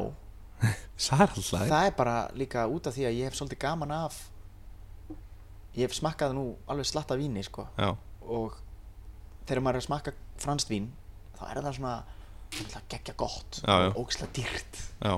Það 1.00 1.86
er 1.86 1.94
bara 1.96 2.16
líka 2.36 2.66
út 2.68 2.90
af 2.90 2.96
því 2.96 3.06
að 3.08 3.18
ég 3.18 3.30
hef 3.30 3.38
svolítið 3.38 3.62
gaman 3.64 3.94
af 3.96 4.18
ég 5.78 5.86
hef 5.86 5.96
smakkað 5.96 6.36
nú 6.36 6.46
alveg 6.68 6.90
slatta 6.90 7.18
víni 7.20 7.44
sko. 7.46 7.68
Og 8.28 8.58
þegar 9.48 9.64
maður 9.64 9.80
er 9.80 9.84
að 9.84 9.88
smakka 9.88 10.16
franskt 10.40 10.72
vín 10.72 10.90
þá 11.40 11.44
er 11.50 11.62
það 11.64 11.78
svona 11.78 11.96
það 12.60 12.88
geggja 12.92 13.16
gott 13.20 13.60
Já, 13.62 13.76
og 13.78 14.02
ógislega 14.04 14.36
dýrt. 14.36 14.82
Já, 15.00 15.14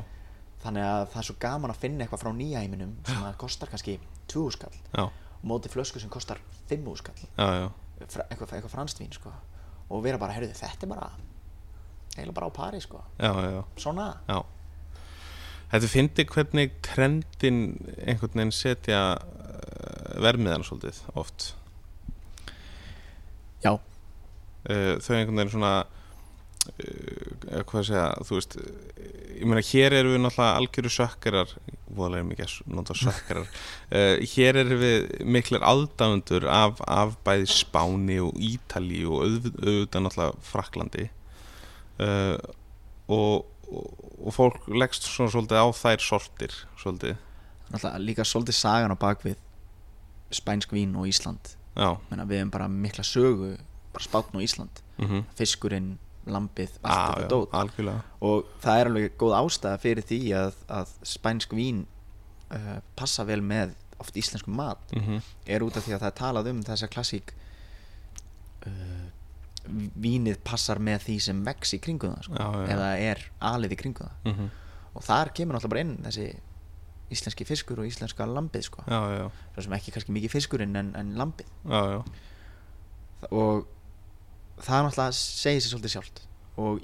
þannig 0.61 0.87
að 0.91 1.05
það 1.13 1.21
er 1.23 1.27
svo 1.29 1.37
gaman 1.41 1.73
að 1.73 1.81
finna 1.81 2.05
eitthvað 2.05 2.23
frá 2.25 2.31
nýja 2.37 2.61
heiminum 2.61 2.93
sem 3.07 3.27
kostar 3.41 3.71
kannski 3.71 3.97
20 4.31 4.57
skall 4.57 5.09
móti 5.41 5.71
flösku 5.73 5.97
sem 6.01 6.11
kostar 6.11 6.37
5 6.69 6.91
skall. 7.01 7.23
Já, 7.33 7.47
já, 7.63 7.67
eitthvað, 8.05 8.55
eitthvað 8.55 8.73
franskt 8.73 9.01
vín 9.01 9.13
sko. 9.15 9.33
og 9.91 10.03
vera 10.05 10.19
bara, 10.21 10.35
heyrðu, 10.37 10.55
þetta 10.55 10.87
er 10.87 10.91
bara 10.91 11.11
eiginlega 12.15 12.35
bara 12.39 12.49
á 12.49 12.51
pari 12.53 12.81
sko. 12.81 13.03
já, 13.19 13.31
já, 13.31 13.63
svona, 13.77 14.09
já. 14.27 14.41
Þetta 15.71 15.87
fyndi 15.87 16.25
hvernig 16.27 16.73
trendin 16.83 17.59
einhvern 18.03 18.33
veginn 18.35 18.51
setja 18.51 19.01
uh, 19.15 20.19
vermiðan 20.19 20.65
svolítið 20.67 20.99
oft 21.15 21.53
já, 23.63 23.71
uh, 23.71 24.93
þau 24.99 25.13
einhvern 25.15 25.37
veginn 25.39 25.53
svona 25.55 25.75
uh, 26.69 27.61
hvað 27.67 27.79
að 27.81 27.87
segja 27.89 28.07
þú 28.27 28.37
veist, 28.37 28.57
uh, 28.57 28.97
ég 29.37 29.45
meina 29.49 29.63
hér 29.65 29.95
erum 29.97 30.15
við 30.15 30.23
náttúrulega 30.25 30.61
algjöru 30.61 30.93
sökkarar 30.93 31.53
voðalega 31.91 32.27
mikið 32.29 32.55
nota 32.71 32.97
sökkarar 32.97 33.47
uh, 33.47 34.15
hér 34.33 34.61
erum 34.63 34.83
við 34.83 35.07
miklar 35.37 35.65
aðdáðundur 35.71 36.47
af, 36.51 36.81
af 36.87 37.17
bæði 37.25 37.49
Spáni 37.53 38.19
og 38.23 38.37
Ítali 38.37 39.03
og 39.07 39.25
auð, 39.25 39.51
auðvitað 39.61 40.05
náttúrulega 40.07 40.47
Fraklandi 40.51 41.07
uh, 42.01 42.37
og, 43.11 43.47
og, 43.71 44.09
og 44.21 44.35
fólk 44.37 44.69
leggst 44.71 45.09
svona 45.09 45.33
svolítið 45.33 45.63
á 45.63 45.67
þær 45.75 46.05
sortir 46.05 46.59
svolítið, 46.79 47.17
náttúrulega 47.71 48.05
líka 48.05 48.27
svolítið 48.27 48.61
sagan 48.61 48.95
á 48.95 48.97
bakvið 49.01 49.39
spænsk 50.31 50.71
vín 50.71 50.95
og 50.95 51.09
Ísland. 51.09 51.55
Menna, 51.75 52.25
við 52.27 52.41
hefum 52.41 52.53
bara 52.53 52.67
mikla 52.71 53.03
sögu 53.07 53.55
bara 53.91 54.03
spátn 54.03 54.37
og 54.39 54.45
Ísland. 54.45 54.81
Mm 54.97 55.23
fiskurinn, 55.35 55.97
lambið, 56.29 56.75
allt 56.81 57.15
þetta 57.15 57.29
dót. 57.31 57.53
algjörlega. 57.57 58.01
Og 58.27 58.49
það 58.61 58.79
er 58.79 58.89
alveg 58.91 59.15
góð 59.21 59.37
ástæða 59.39 59.81
fyrir 59.81 60.07
því 60.11 60.19
að, 60.37 60.59
að 60.79 60.91
spænsk 61.13 61.55
vín 61.57 61.85
uh, 62.53 62.77
passa 62.99 63.25
vel 63.27 63.41
með 63.45 63.73
oft 64.01 64.17
íslensku 64.17 64.53
mat. 64.53 64.81
Mm 64.95 65.21
er 65.45 65.63
út 65.65 65.77
af 65.77 65.83
því 65.85 65.95
að 65.95 66.03
það 66.03 66.11
er 66.11 66.19
talað 66.19 66.51
um 66.51 66.61
þessa 66.63 66.87
klassík 66.87 67.33
uh, 68.65 69.09
vínið 70.01 70.39
passar 70.43 70.79
með 70.79 71.07
því 71.07 71.17
sem 71.19 71.43
vex 71.45 71.73
í 71.73 71.79
kringum 71.79 72.15
það 72.15 72.23
sko, 72.29 72.45
eða 72.65 72.87
er 72.97 73.19
alið 73.39 73.75
í 73.75 73.77
kringum 73.81 74.07
það. 74.07 74.31
-hmm. 74.31 74.49
og 74.93 75.03
þar 75.03 75.33
kemur 75.33 75.55
náttúrulega 75.55 75.73
bara 75.73 75.83
inn 75.85 75.97
þessi 76.05 76.27
íslenski 77.11 77.45
fiskur 77.45 77.79
og 77.79 77.85
íslenska 77.85 78.25
lambið 78.25 78.63
sko. 78.63 78.83
já, 78.87 79.01
já, 79.17 79.25
svo 79.53 79.61
sem 79.61 79.73
ekki 79.73 79.91
kannski 79.91 80.11
mikið 80.15 80.31
fiskurinn 80.31 80.75
en, 80.75 80.95
en 80.95 81.13
lambið. 81.19 81.47
Já, 81.67 81.81
já, 81.91 82.01
og 83.31 83.67
það 84.65 84.77
er 84.77 84.87
náttúrulega 84.87 85.17
segir 85.17 85.61
sér 85.63 85.73
svolítið 85.73 85.93
sjálft. 85.95 86.21
Og 86.61 86.81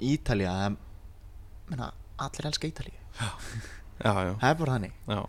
menna, 1.68 1.90
allir 2.18 2.46
elska 2.48 2.66
Ítalíu. 2.70 2.96
Já, 3.18 4.12
já, 4.14 4.32
það 4.38 4.48
er 4.50 4.56
bara 4.62 4.74
þannig. 4.78 4.94
Já. 5.10 5.20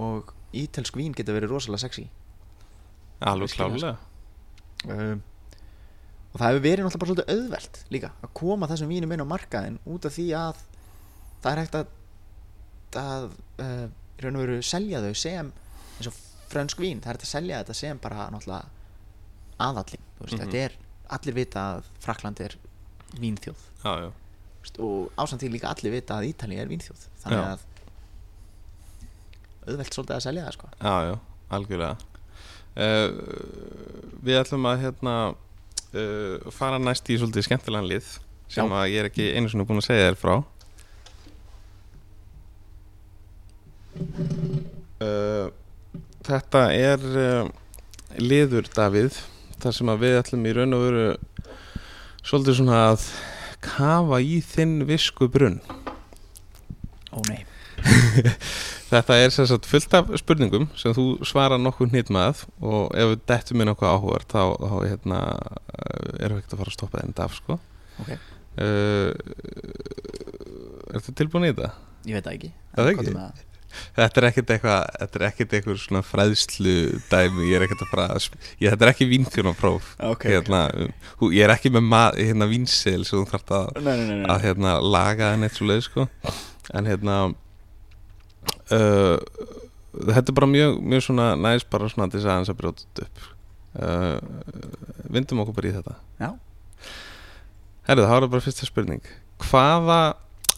og 0.00 0.30
ítalsk 0.56 0.96
vín 0.96 1.12
getur 1.16 1.34
verið 1.36 1.50
rosalega 1.52 1.82
sexy. 1.82 2.06
Alveg 3.20 3.52
klálega 3.52 3.96
um, 4.88 5.20
og 6.30 6.38
það 6.40 6.46
hefur 6.46 6.62
verið 6.64 6.84
náttúrulega 6.86 7.00
bara 7.02 7.10
svolítið 7.10 7.32
auðvelt 7.34 7.80
líka 7.92 8.10
að 8.24 8.30
koma 8.40 8.68
þessum 8.70 8.88
vínum 8.92 9.12
inn 9.12 9.24
á 9.24 9.32
markaðin 9.32 9.76
út 9.84 10.06
af 10.08 10.14
því 10.16 10.26
að 10.38 10.62
það 11.42 11.50
er 11.52 11.60
hægt 11.64 11.78
að 11.80 11.96
að 13.00 13.26
uh, 13.60 13.86
í 13.90 14.24
raun 14.24 14.38
og 14.38 14.44
veru 14.46 14.60
selja 14.66 15.02
þau 15.04 15.12
sem 15.20 15.50
eins 15.98 16.08
og 16.10 16.16
frönsk 16.50 16.80
vín, 16.82 17.02
það 17.02 17.10
er 17.12 17.18
hægt 17.18 17.26
að 17.26 17.32
selja 17.34 17.60
þetta 17.60 17.76
sem 17.82 18.00
bara 18.02 18.28
náttúrulega 18.32 18.70
aðallin 19.60 20.06
veist, 20.20 20.32
Mhm. 20.34 20.40
þetta 20.40 20.64
er, 20.64 20.78
allir 21.16 21.36
vita 21.36 21.66
að 21.74 21.88
Frakland 22.02 22.40
er 22.44 22.56
vínþjóð. 23.20 23.68
Já, 23.84 23.92
já, 24.06 24.10
og 24.78 25.10
ásamt 25.18 25.42
því 25.42 25.50
líka 25.56 25.70
allir 25.72 25.94
vita 25.94 26.18
að 26.20 26.28
Ítali 26.30 26.58
er 26.60 26.68
vínþjóð. 26.70 27.04
Þannig 27.24 27.40
Já. 27.40 27.44
að 27.50 27.60
auðvelt 29.70 29.94
svolítið 29.96 30.16
að 30.16 30.24
selja 30.26 30.46
það 30.46 30.56
sko. 30.56 30.70
Já, 30.80 30.94
já, 31.08 31.14
algjörlega. 31.56 31.96
Uh, 32.70 33.10
Við 34.24 34.38
ætlum 34.40 34.68
að 34.70 34.82
hérna 34.84 35.14
uh, 35.32 36.50
fara 36.54 36.78
næst 36.80 37.08
í 37.10 37.18
svolítið 37.18 37.48
skemmtilegan 37.48 37.88
lið 37.90 38.12
sem 38.50 38.72
að 38.74 38.90
ég 38.92 39.02
er 39.02 39.08
ekki 39.10 39.30
einu 39.34 39.50
svona 39.50 39.66
búin 39.68 39.80
að 39.80 39.88
segja 39.88 40.10
þér 40.10 40.20
frá. 40.20 40.34
Uh, 45.00 45.46
Þetta 46.20 46.62
er 46.76 47.00
liður 48.20 48.68
Davíð 48.74 49.16
þar 49.62 49.76
sem 49.76 49.92
að 49.92 50.02
við 50.04 50.18
ætlum 50.20 50.46
í 50.48 50.54
raun 50.56 50.76
og 50.76 50.82
veru 50.86 51.04
svolítið 52.24 52.58
svona 52.60 52.80
að 52.90 53.06
kafa 53.64 54.20
í 54.24 54.40
þinn 54.44 54.76
visku 54.88 55.28
brunn 55.32 55.60
Ó 57.10 57.18
nei 57.28 57.40
Þetta 58.90 59.16
er 59.22 59.30
sagt 59.32 59.68
fullt 59.70 59.92
af 59.94 60.08
spurningum 60.18 60.66
sem 60.78 60.92
þú 60.96 61.04
svarar 61.26 61.60
nokkuð 61.62 61.92
hnýtt 61.92 62.10
með 62.12 62.42
og 62.58 62.90
ef 62.98 63.12
við 63.12 63.20
dettum 63.30 63.60
með 63.60 63.70
nokkuð 63.70 63.90
áhugar 63.92 64.24
þá, 64.26 64.42
þá 64.58 64.74
hérna, 64.82 65.20
eh, 65.70 66.24
erum 66.26 66.36
við 66.36 66.42
ekkert 66.42 66.56
að 66.56 66.60
fara 66.62 66.72
að 66.72 66.76
stoppa 66.76 67.02
þenni 67.04 67.22
af 67.24 67.36
sko. 67.38 67.56
Ok, 68.02 68.10
uh, 68.64 69.10
Ertu 70.96 71.14
tilbúin 71.14 71.46
í 71.46 71.52
þetta? 71.52 71.70
ég 72.08 72.18
veit 72.18 72.28
ekki 72.32 72.50
Það 72.74 72.82
En 72.82 72.92
ekki? 72.94 73.49
Þetta 73.96 74.20
er 74.20 74.26
ekkert 74.30 74.50
eitthvað 74.54 74.80
þetta 75.00 75.20
er 75.20 75.24
ekkert 75.28 75.52
eitthvað 75.58 75.78
svona 75.84 76.02
fræðslu 76.06 76.74
dæmi, 77.10 77.46
ég 77.50 77.56
er 77.60 77.64
ekkert 77.66 77.84
að 77.86 77.92
fara 77.92 78.06
þetta 78.20 78.86
er 78.86 78.92
ekki 78.92 79.08
vínþjónapróf 79.12 79.90
Ok, 80.10 80.26
hérna, 80.32 80.62
hú- 81.20 81.30
ég 81.36 81.44
er 81.46 81.54
ekki 81.54 81.70
með 81.74 81.86
ma- 81.90 82.14
hérna 82.16 82.48
vínsel 82.50 83.04
sem 83.06 83.20
þú 83.20 83.26
þarft 83.30 83.54
að 83.60 83.70
Nei, 83.84 83.92
nei, 83.96 84.06
nei, 84.20 84.26
að 84.34 84.46
hérna 84.48 84.76
laga 84.82 85.32
henni 85.34 85.46
eitt 85.50 85.58
svo 85.58 85.68
leið 85.70 85.84
sko. 85.86 86.08
En 86.74 86.86
hérna 86.90 87.16
uh, 88.74 89.18
þetta 90.00 90.30
er 90.30 90.36
bara 90.38 90.50
mjög, 90.50 90.78
mjög 90.92 91.04
svona 91.08 91.28
næst 91.38 91.68
bara 91.72 91.88
svona 91.90 92.08
til 92.10 92.20
þess 92.20 92.30
að 92.30 92.36
hans 92.38 92.52
að 92.52 92.58
brjóta 92.60 92.86
þetta 92.86 93.06
upp. 93.06 93.28
Uh, 93.70 94.18
vindum 95.14 95.42
okkur 95.44 95.56
bara 95.60 95.70
í 95.70 95.74
þetta. 95.76 95.94
Já. 96.20 96.30
Herðu, 97.88 98.04
það 98.06 98.16
var 98.20 98.28
bara 98.34 98.44
fyrsta 98.44 98.68
spurning. 98.68 99.02
Hvaða 99.46 100.00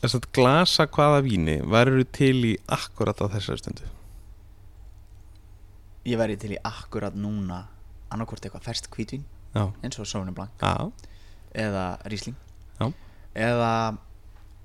þess 0.03 0.17
að 0.19 0.27
glasa 0.35 0.87
hvaða 0.91 1.21
víni 1.25 1.59
verður 1.71 2.05
til 2.13 2.37
í 2.53 2.53
akkurat 2.75 3.21
á 3.23 3.27
þessari 3.33 3.63
stundu? 3.63 3.87
Ég 6.09 6.19
væri 6.19 6.37
til 6.43 6.57
í 6.57 6.61
akkurat 6.67 7.15
núna 7.15 7.61
annarkvort 8.13 8.43
eitthvað 8.45 8.65
ferst 8.67 8.89
hvítvín 8.93 9.23
já, 9.55 9.69
eins 9.85 9.99
og 10.03 10.09
Sauvignon 10.11 10.35
Blanc. 10.35 10.51
Já, 10.59 10.91
eða 11.55 11.85
Riesling. 12.11 12.37
Já. 12.81 12.89
eða 13.35 13.69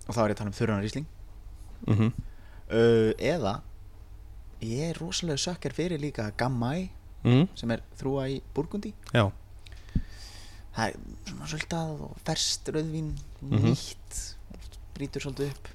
og 0.08 0.15
þá 0.15 0.19
er 0.23 0.32
ég 0.32 0.36
að 0.36 0.39
tala 0.41 0.50
um 0.52 0.58
þurran 0.58 0.82
Riesling. 0.84 1.08
Mhm. 1.88 2.10
Uh, 2.67 3.12
eða 3.21 3.62
ég 4.65 4.89
er 4.89 4.97
rosalega 5.00 5.38
sökkar 5.39 5.71
fyrir 5.78 6.02
líka 6.02 6.32
Gammai 6.36 6.89
mm, 7.23 7.45
sem 7.56 7.71
er 7.71 7.84
þrúa 8.00 8.26
í 8.34 8.39
Burgundi. 8.56 8.91
Já, 9.13 9.30
það 10.76 10.88
er 10.88 10.97
svona 11.30 11.47
svolítið 11.54 12.02
og 12.10 12.17
ferst 12.26 12.73
rauðvín 12.73 13.13
Mhm. 13.41 13.62
nýtt 13.69 14.17
brýtur 14.98 15.24
svolítið 15.24 15.52
upp. 15.54 15.74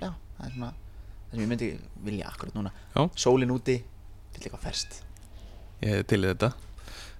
Já, 0.00 0.10
það 0.10 0.46
er 0.46 0.56
svona 0.56 0.72
það 0.72 1.36
sem 1.36 1.44
ég 1.44 1.52
myndi 1.52 1.70
vilja 2.06 2.32
akkurat 2.32 2.58
núna. 2.58 2.74
Já. 2.94 3.06
sólin 3.18 3.54
úti, 3.54 3.80
til 4.34 4.44
eitthvað 4.44 4.66
ferst 4.66 5.00
ég 5.80 6.00
er 6.00 6.08
til 6.08 6.20
í 6.22 6.28
þetta. 6.28 6.52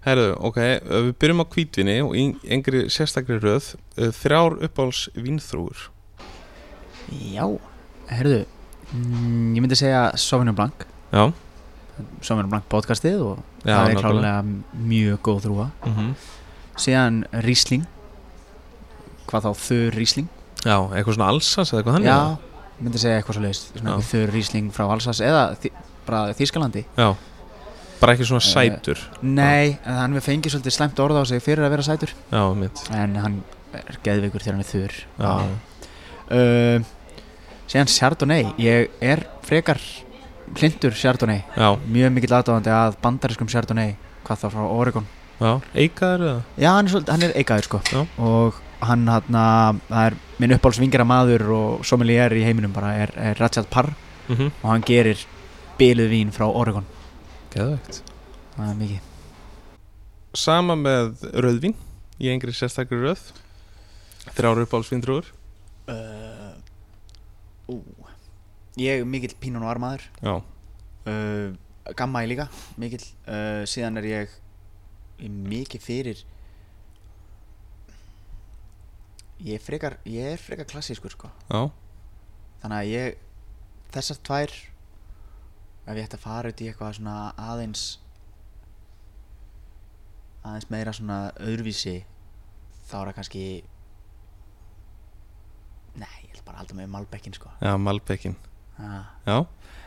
Herðu, 0.05 0.31
ok, 0.49 0.59
uh, 0.61 1.03
við 1.09 1.13
byrjum 1.21 1.45
á 1.45 1.47
hvítvinni 1.53 1.97
og 2.05 2.15
í 2.17 2.25
engri 2.57 2.87
sérstakri 2.93 3.37
röð 3.41 3.75
uh, 3.77 4.09
þrjár 4.17 4.57
uppáls 4.65 5.07
vínþrúur 5.17 5.91
já, 7.11 7.45
herðu 8.09 8.45
mm, 8.95 9.57
ég 9.57 9.65
myndi 9.65 9.79
segja 9.79 10.09
Sauvignon 10.21 10.57
Blanc. 10.57 10.85
Já, 11.13 11.33
Sauvignon 12.25 12.53
Blanc 12.53 12.69
podcastið 12.73 13.25
og 13.25 13.41
Já, 13.65 13.75
það 13.75 13.81
er 13.81 13.97
nákvæmlega. 13.97 14.05
klálega 14.05 14.85
mjög 14.93 15.25
góð 15.29 15.43
þrúa 15.49 15.71
mm 15.85 16.13
síðan 16.81 17.25
Riesling. 17.45 17.83
Hvað 19.29 19.51
þá 19.51 19.65
þur 19.67 19.97
Riesling 19.99 20.29
já, 20.65 20.77
eitthvað 20.93 21.17
svona 21.17 21.29
alsas 21.33 21.73
eða 21.73 21.81
eitthvað 21.81 21.97
þannig 21.99 22.11
já, 22.11 22.21
ég 22.81 22.85
myndi 22.87 23.01
segja 23.03 23.19
eitthvað 23.21 23.37
svo 23.39 23.43
leiðist 23.45 23.81
Já. 23.81 23.95
þur 24.11 24.31
Riesling 24.35 24.71
frá 24.77 24.85
Alsace 24.91 25.25
eða 25.27 25.43
þi, 25.61 25.71
bara 26.07 26.21
Þískalandi 26.37 26.85
Já, 26.97 27.09
bara 28.01 28.15
ekki 28.17 28.29
svona 28.29 28.41
Eh, 28.41 28.53
sætur. 28.53 29.03
nei, 29.23 29.79
en 29.85 29.99
hann 30.01 30.15
við 30.17 30.25
fengið 30.29 30.55
svolítið 30.55 30.77
slæmt 30.77 31.03
orð 31.05 31.21
á 31.21 31.25
sig 31.29 31.43
fyrir 31.45 31.65
að 31.67 31.75
vera 31.75 31.83
sætur. 31.85 32.15
Já, 32.33 32.43
mitt 32.57 32.81
en 32.97 33.17
hann 33.21 33.43
er 33.77 33.99
geðveikur 34.05 34.41
þegar 34.41 34.57
hann 34.57 34.65
er 34.65 34.71
þur 34.71 34.95
Já, 35.21 35.33
uh, 36.31 36.89
síðan 37.71 37.93
Chardonnay. 37.93 38.49
Ég 38.59 38.89
er 39.01 39.27
frekar 39.47 39.79
hlindur 40.57 40.91
já, 40.97 41.77
mjög 41.87 42.13
mikill 42.13 42.35
aðdáðandi 42.35 42.73
að 42.75 42.97
bandariskum 43.03 43.47
Chardonnay 43.49 43.93
hvað 44.27 44.41
þá 44.43 44.47
frá 44.51 44.65
Oregon. 44.67 45.07
Já, 45.41 45.61
eikaður 45.75 46.25
eða? 46.27 46.41
já, 46.59 46.71
hann 46.75 46.89
er, 46.89 47.05
hann 47.09 47.23
er 47.23 47.33
eikaður 47.39 47.69
sko. 47.69 47.81
Já. 47.93 48.07
og 48.19 48.59
hann 48.81 49.09
hann 49.09 49.81
það 49.89 50.07
er 50.07 50.17
minn 50.39 50.57
uppáhaldsvingjara 50.57 51.07
maður 51.09 51.47
og 51.57 51.85
sommelier 51.87 52.33
í 52.37 52.45
heiminum 52.47 52.73
bara 52.73 52.95
er, 53.05 53.13
er 53.17 53.39
Rajat 53.41 53.71
Parr. 53.71 53.93
Mm 54.29 54.37
-hmm. 54.37 54.51
og 54.63 54.71
hann 54.71 54.83
gerir 54.87 55.27
biluð 55.79 56.11
vín 56.11 56.31
frá 56.31 56.47
Oregon. 56.47 56.87
Geðvægt 57.55 58.03
það 58.57 58.71
er 58.71 58.77
mikið. 58.77 59.01
Sama 60.35 60.75
með 60.75 61.15
rauðvín 61.35 61.75
í 62.21 62.29
engri 62.29 62.53
sérstakri 62.53 63.01
röð. 63.01 63.21
Þrjár 64.37 64.63
uppáls 64.63 64.91
vínþrúur 64.93 65.27
uh, 65.91 66.55
ég 68.79 69.01
er 69.01 69.09
mikill 69.09 69.35
pínun 69.41 69.65
og 69.65 69.73
armaður 69.73 70.05
Já, 70.21 70.35
uh, 71.11 71.95
gamma 71.97 72.23
ég 72.25 72.35
líka 72.35 72.49
mikill. 72.81 73.05
Uh, 73.27 73.63
síðan 73.69 74.01
er 74.01 74.09
ég 74.11 74.37
mikið 75.21 75.85
fyrir 75.85 76.23
ég 79.41 79.57
er 79.57 79.65
frekar 79.65 79.97
ég 80.09 80.35
er 80.35 80.41
frekar 80.41 80.69
klassískur 80.69 81.15
sko. 81.15 81.31
Já, 81.49 81.71
þannig 82.63 82.79
að 82.79 82.91
ég 82.91 83.19
þessar 83.95 84.21
tvær 84.27 84.55
ef 85.91 85.97
ég 85.97 86.05
ætti 86.05 86.19
að 86.19 86.25
fara 86.25 86.53
út 86.53 86.63
í 86.63 86.69
eitthvað 86.71 86.97
svona 86.99 87.17
aðeins 87.41 87.85
aðeins 90.45 90.71
meira 90.73 90.95
svona 90.97 91.19
öðruvísi 91.41 91.97
þá 92.89 92.95
er 93.01 93.11
það 93.11 93.17
kannski 93.19 93.45
nei, 96.01 96.15
ég 96.27 96.35
ætla 96.35 96.47
bara 96.47 96.57
að 96.57 96.63
halda 96.63 96.77
mig 96.79 96.87
með 96.87 96.95
Malbekkin 96.97 97.37
sko. 97.37 97.53
Já, 97.61 97.75
Malbekin 97.81 98.37
ah. 98.79 99.11
Já, 99.27 99.37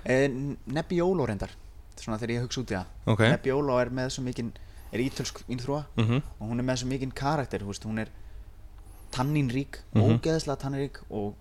eh, 0.05 0.27
Nebbiolo 0.29 1.27
reyndar 1.29 1.53
svona 1.97 2.19
þegar 2.19 2.35
ég 2.35 2.43
hugsa 2.43 2.59
út 2.59 2.71
í 2.73 2.75
það. 2.75 2.93
Ok. 3.13 3.21
Nebbiolo 3.29 3.77
er 3.79 3.91
með 3.93 4.09
svo 4.15 4.23
mikinn 4.25 4.51
er 4.93 5.01
ítölsk 5.01 5.41
vínþrúa 5.47 5.85
mm 5.97 6.19
og 6.39 6.49
hún 6.49 6.59
er 6.61 6.67
með 6.67 6.81
svo 6.81 6.89
mikinn 6.91 7.13
karakter 7.15 7.63
þú 7.63 7.71
veist, 7.71 7.87
hún 7.87 8.01
er 8.03 8.11
tanninrík 9.15 9.80
Mhm. 9.93 10.19
ógeðslega 10.19 10.60
tanninrík 10.65 10.99
og 11.10 11.34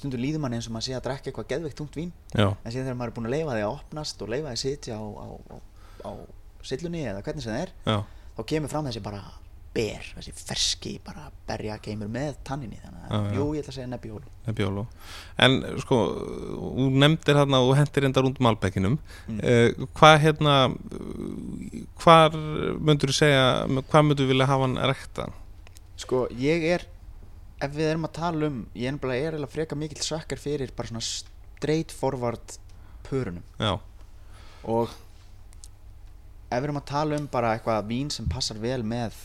stundur 0.00 0.20
líður 0.22 0.40
manni 0.44 0.56
eins 0.58 0.68
og 0.70 0.74
maður 0.76 0.86
sé 0.88 0.94
að 0.96 1.04
drekka 1.08 1.30
eitthvað 1.30 1.50
geðveikt 1.52 1.76
tungt 1.80 1.96
vín 1.98 2.12
Já, 2.34 2.48
en 2.64 2.72
síðan 2.72 2.86
þegar 2.88 2.96
maður 3.00 3.10
er 3.10 3.16
búinn 3.18 3.28
að 3.30 3.36
leifa 3.36 3.56
því 3.58 3.64
að 3.66 3.74
opnast 3.74 4.22
og 4.22 4.28
leifa 4.32 4.48
því 4.48 4.56
að 4.56 4.62
sitja 4.64 4.96
á, 4.96 5.04
á, 5.04 5.26
á, 5.50 5.56
á 6.06 6.10
sillunni 6.62 7.02
eða 7.10 7.22
hvernig 7.26 7.42
sem 7.42 7.52
það 7.52 7.62
er 7.66 7.70
já, 7.86 7.98
þá 8.38 8.42
kemur 8.54 8.68
fram 8.72 8.86
þessi 8.86 9.02
bara 9.02 9.22
ber 9.74 10.02
þessi 10.16 10.32
ferski 10.34 10.92
bara 11.04 11.28
berja 11.46 11.76
geimur 11.82 12.08
með 12.10 12.34
tanninni 12.44 12.78
þannig 12.82 13.04
að 13.06 13.26
já. 13.30 13.34
jú 13.38 13.44
ég 13.54 13.60
ætla 13.62 13.70
að 13.70 13.76
segja 13.78 13.90
nebbiólu 13.92 14.30
Nebbiolo 14.46 14.86
En 15.38 15.52
sko, 15.78 15.96
þú 16.58 16.86
nefndir 17.02 17.36
hérna 17.38 17.60
og 17.62 17.76
hendir 17.78 18.04
enda 18.08 18.20
rúnd 18.24 18.40
Malbekinum 18.42 18.98
Mm. 19.28 19.38
uh, 19.38 19.86
Hvað 19.94 20.18
hérna 20.24 20.54
Hvar 22.02 22.30
myndur 22.80 23.10
þú 23.12 23.16
segja 23.20 23.44
Hvað 23.90 24.06
myndur 24.08 24.24
þú 24.26 24.32
vilja 24.32 24.46
hafa 24.50 24.66
hann 24.66 24.76
rekta? 24.90 25.28
sko 26.00 26.26
ég 26.32 26.62
er 26.64 26.86
ef 27.60 27.74
við 27.76 27.90
erum 27.90 28.08
að 28.08 28.16
tala 28.16 28.48
um 28.50 28.58
ég 28.74 28.88
er 28.88 28.96
nefnilega 28.96 29.50
freka 29.52 29.78
mikill 29.78 30.02
svekkar 30.04 30.40
fyrir 30.40 30.72
bara 30.76 30.90
svona 30.90 31.04
straight 31.04 31.92
forward 31.92 32.56
pörunum. 33.06 33.44
Já, 33.60 33.76
og 34.64 34.92
ef 36.50 36.56
við 36.58 36.68
erum 36.68 36.80
að 36.80 36.88
tala 36.90 37.18
um 37.20 37.26
bara 37.30 37.54
eitthvað 37.56 37.88
vín 37.90 38.10
sem 38.12 38.28
passar 38.30 38.58
vel 38.62 38.82
með 38.86 39.16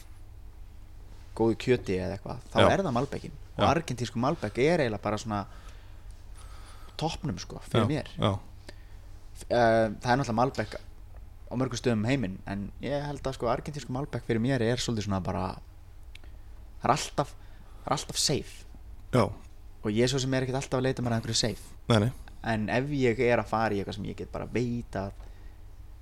góðu 1.36 1.58
kjöti 1.60 2.00
eða 2.00 2.18
eitthvað 2.18 2.44
þá 2.54 2.58
Já. 2.62 2.68
er 2.70 2.84
það 2.86 2.96
Malbeckin 2.96 3.38
og 3.56 3.70
argentísku 3.70 4.20
Malbec 4.20 4.60
er 4.64 4.84
eiginlega 4.84 5.04
bara 5.04 5.20
svona 5.20 5.46
toppnum 7.00 7.40
sko 7.40 7.60
fyrir 7.68 7.88
mér. 7.90 8.12
Já, 8.16 8.34
uh, 8.36 9.40
það 9.48 10.12
er 10.12 10.20
náttúrulega 10.22 10.38
Malbec 10.40 10.76
á 11.46 11.54
mörgum 11.60 11.80
stöðum 11.80 12.04
um 12.04 12.10
heiminn 12.10 12.38
en 12.50 12.68
ég 12.84 13.04
held 13.06 13.24
að 13.26 13.38
sko 13.38 13.50
argentísku 13.52 13.96
Malbec 13.96 14.28
fyrir 14.28 14.44
mér 14.44 14.64
er 14.66 14.82
svolítið 14.82 15.10
svona 15.10 15.22
bara 15.24 15.48
það 16.82 16.88
er 16.88 16.96
alltaf 16.96 17.34
er 17.86 17.96
alltaf 17.98 18.18
safe. 18.22 18.66
Já, 19.14 19.24
og 19.86 19.92
ég 19.94 20.10
svo 20.10 20.20
sem 20.22 20.34
er 20.34 20.46
ekkert 20.46 20.62
alltaf 20.62 20.80
að 20.80 20.88
leita 20.88 21.06
mér 21.06 21.16
að 21.16 21.22
einhverju 21.22 21.40
safe. 21.42 21.76
Nei, 21.92 22.00
nei. 22.06 22.12
En 22.46 22.68
ef 22.70 22.90
ég 22.94 23.20
er 23.26 23.42
að 23.42 23.50
fara 23.50 23.74
í 23.74 23.80
eitthvað 23.82 24.00
sem 24.00 24.10
ég 24.10 24.18
get 24.18 24.32
bara 24.34 24.46
veita 24.46 25.08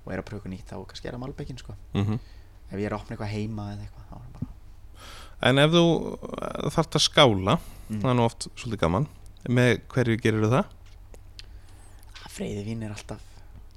og 0.04 0.12
er 0.12 0.20
að 0.20 0.28
pröfa 0.28 0.50
nýtt 0.52 0.68
þá 0.68 0.80
kannski 0.88 1.08
er 1.08 1.16
það 1.16 1.22
Malbeckin 1.24 1.58
sko. 1.60 1.76
Mm 1.94 2.18
ef 2.70 2.78
ég 2.80 2.86
er 2.88 2.94
að 2.96 3.00
opna 3.02 3.14
eitthvað 3.14 3.32
heima 3.32 3.64
eitthvað 3.76 4.04
bara 4.32 4.52
En 5.44 5.58
ef 5.58 5.70
þú 5.70 5.82
þarft 6.72 6.96
að 6.96 7.02
skála 7.04 7.58
Mm. 7.84 8.00
Það 8.00 8.10
er 8.10 8.16
nú 8.16 8.24
oft 8.24 8.46
svolítið 8.56 8.80
gaman 8.80 9.06
Með 9.52 9.74
hverju 9.92 10.20
gerir 10.22 10.46
það? 10.48 10.70
freyði 12.34 12.62
vín 12.66 12.82
er 12.82 12.94
alltaf. 12.94 13.20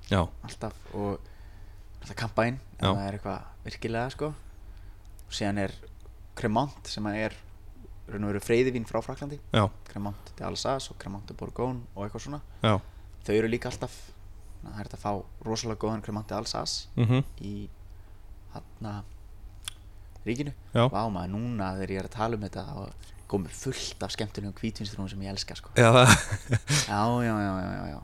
Já, 0.07 0.21
alltaf 0.47 0.77
og 0.95 1.19
alltaf 2.01 2.15
Já. 2.79 2.87
það 2.87 3.01
er 3.03 3.17
eitthvað 3.17 3.41
virkilega 3.65 4.13
sko. 4.15 4.29
Og 5.27 5.35
síðan 5.35 5.59
er 5.65 5.75
Cremant 6.37 6.87
sem 6.87 7.05
að 7.09 7.19
er 7.25 7.35
raun 8.07 8.23
og 8.27 8.31
veru 8.31 8.43
freyði 8.43 8.73
vín 8.75 8.85
frá 8.87 9.01
Fraklandi 9.03 9.39
já, 9.53 9.65
Cremant 9.89 10.31
de 10.37 10.45
Alsace 10.47 10.91
og 10.93 10.99
Cremant 11.01 11.27
de 11.27 11.35
Bourgogne 11.37 11.83
og 11.95 12.05
eitthvað 12.05 12.25
svona. 12.27 12.41
Já. 12.63 12.77
Þau 13.27 13.33
eru 13.35 13.51
líka 13.51 13.71
alltaf 13.71 13.97
það 14.61 14.71
er 14.71 14.79
hægt 14.81 14.95
að 14.97 15.03
fá 15.03 15.11
rosalega 15.45 15.81
góðan 15.83 16.03
Cremant 16.05 16.29
de 16.29 16.37
Alsace 16.37 16.87
mm 16.95 17.23
í 17.41 17.53
hann 18.55 19.03
ríkinu. 20.27 20.51
Já, 20.73 20.87
Vá 20.91 21.03
maður, 21.07 21.31
núna 21.35 21.73
þegar 21.77 21.93
ég 21.93 22.01
er 22.01 22.09
að 22.09 22.15
tala 22.17 22.37
um 22.37 22.43
þetta 22.43 22.63
þá 22.67 23.07
komur 23.31 23.53
fullt 23.55 24.03
af 24.03 24.11
skemmtunum 24.15 24.53
hvítvinstrúum 24.55 25.07
sem 25.11 25.23
ég 25.23 25.31
elska 25.31 25.55
sko. 25.55 25.71
já, 25.75 25.91
Já, 26.87 27.01
já, 27.23 27.35
já, 27.43 27.53
já, 27.61 27.71
já, 27.77 27.87
já 27.93 27.99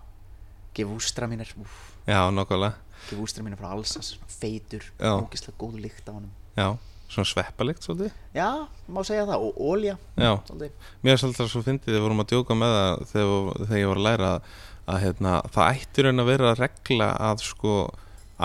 Gefústra 0.73 1.27
mínir, 1.29 1.51
úf, 1.61 1.73
já, 2.07 2.31
nokkulega 2.33 2.73
gefústra 3.09 3.43
mínir 3.43 3.59
frá 3.59 3.73
svona 3.83 4.27
feitur, 4.31 4.85
ógislega 4.99 5.57
góð 5.59 5.79
lykt 5.83 6.07
af 6.09 6.15
honum. 6.15 6.31
Já, 6.57 6.77
svona 7.15 7.29
sveppalikt 7.29 7.85
svolítið. 7.87 8.11
Já, 8.35 8.47
má 8.93 8.99
segja 9.07 9.25
það, 9.29 9.45
og 9.47 9.61
ólja 9.73 9.95
mér 10.17 11.13
er 11.15 11.21
svolítið 11.21 11.51
svo 11.53 11.63
fyndið 11.65 11.95
við 11.95 12.03
vorum 12.05 12.23
að 12.23 12.29
djóka 12.33 12.57
með 12.59 12.75
það 12.77 13.03
þegar, 13.13 13.61
þegar 13.63 13.81
ég 13.83 13.89
var 13.93 14.01
að 14.01 14.07
læra 14.09 14.31
að, 14.33 14.51
að 14.93 15.01
hérna, 15.05 15.33
það 15.55 15.71
ætti 15.77 16.05
raun 16.07 16.23
að 16.25 16.29
vera 16.33 16.51
að 16.53 16.61
regla 16.65 17.09
að 17.31 17.45
sko 17.47 17.75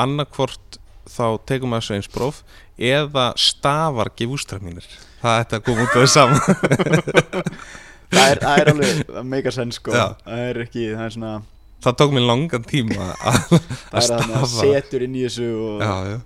annarkvort 0.05 0.79
þá 1.09 1.25
tegum 1.49 1.73
maður 1.73 1.87
þessu 1.87 1.97
eins 1.99 2.11
próf 2.13 2.41
eða 2.79 3.29
stafar 3.41 4.11
gefústra 4.19 4.59
mínir 4.63 4.85
það 5.23 5.39
ætti 5.43 5.57
að 5.59 5.63
koma 5.67 5.87
út 5.87 5.95
af 5.97 6.03
því 6.03 6.11
saman 6.13 6.43
það, 8.13 8.25
er, 8.25 8.41
það 8.43 8.59
er 8.63 8.71
alveg 8.73 9.23
mega 9.29 9.53
senn 9.55 9.73
sko. 9.75 9.93
Já. 9.97 10.05
Það 10.25 10.43
er 10.49 10.61
ekki, 10.65 10.85
það 10.95 11.05
er 11.09 11.15
svona 11.17 11.33
það 11.85 11.97
tók 12.03 12.15
mér 12.17 12.27
langan 12.29 12.65
tíma 12.69 13.09
að, 13.15 13.39
Það 13.49 13.99
að 13.99 14.03
er 14.03 14.13
að 14.13 14.13
stafa. 14.13 14.49
setur 14.61 15.05
inn 15.07 15.17
í 15.19 15.25
þessu 15.27 15.49
og 15.55 15.83
já, 15.85 15.93
já. 16.13 16.19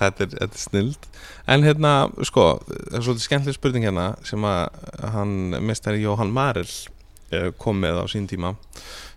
Þetta 0.00 0.26
er, 0.26 0.34
er 0.46 0.58
snild. 0.58 1.08
En 1.50 1.66
hérna, 1.66 1.94
sko, 2.26 2.48
það 2.66 2.98
er 2.98 3.06
svolítið 3.06 3.26
skemmtileg 3.28 3.58
spurning 3.58 3.86
hérna 3.86 4.08
sem 4.26 4.44
að 4.48 4.82
hann, 5.14 5.36
mestari 5.64 6.02
Jóhann 6.02 6.34
Marel 6.34 6.66
eh, 6.66 7.50
kom 7.60 7.80
með 7.84 8.02
á 8.02 8.04
sín 8.10 8.28
tíma 8.30 8.54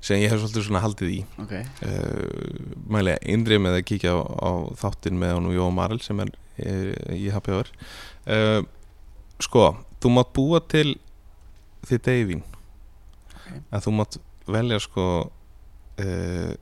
sem 0.03 0.21
ég 0.21 0.31
hef 0.31 0.43
svolítið 0.43 0.67
svona 0.69 0.83
haldið 0.83 1.13
í. 1.15 1.19
Ok. 1.41 1.53
Uh, 1.81 2.73
mæli 2.93 3.17
innrið 3.27 3.63
með 3.63 3.79
að 3.79 3.85
kíkja 3.89 4.13
á, 4.13 4.19
á 4.21 4.51
þáttinn 4.79 5.17
með 5.19 5.33
hann 5.35 5.49
og 5.49 5.57
Jóhann 5.57 5.77
Marel 5.79 6.01
sem 6.05 6.21
er 6.23 6.31
uh, 6.31 7.15
í 7.17 7.27
hour. 7.33 7.71
Uh, 8.29 8.61
Sko, 9.37 9.69
þú 10.01 10.13
mátt 10.15 10.31
búa 10.33 10.59
til 10.65 10.95
þitt 11.85 12.07
eigin 12.09 12.41
Ok. 13.37 13.49
að 13.69 13.83
þú 13.85 13.91
mátt 13.99 14.17
velja 14.49 14.79
sko 14.81 15.05
uh, 15.27 16.53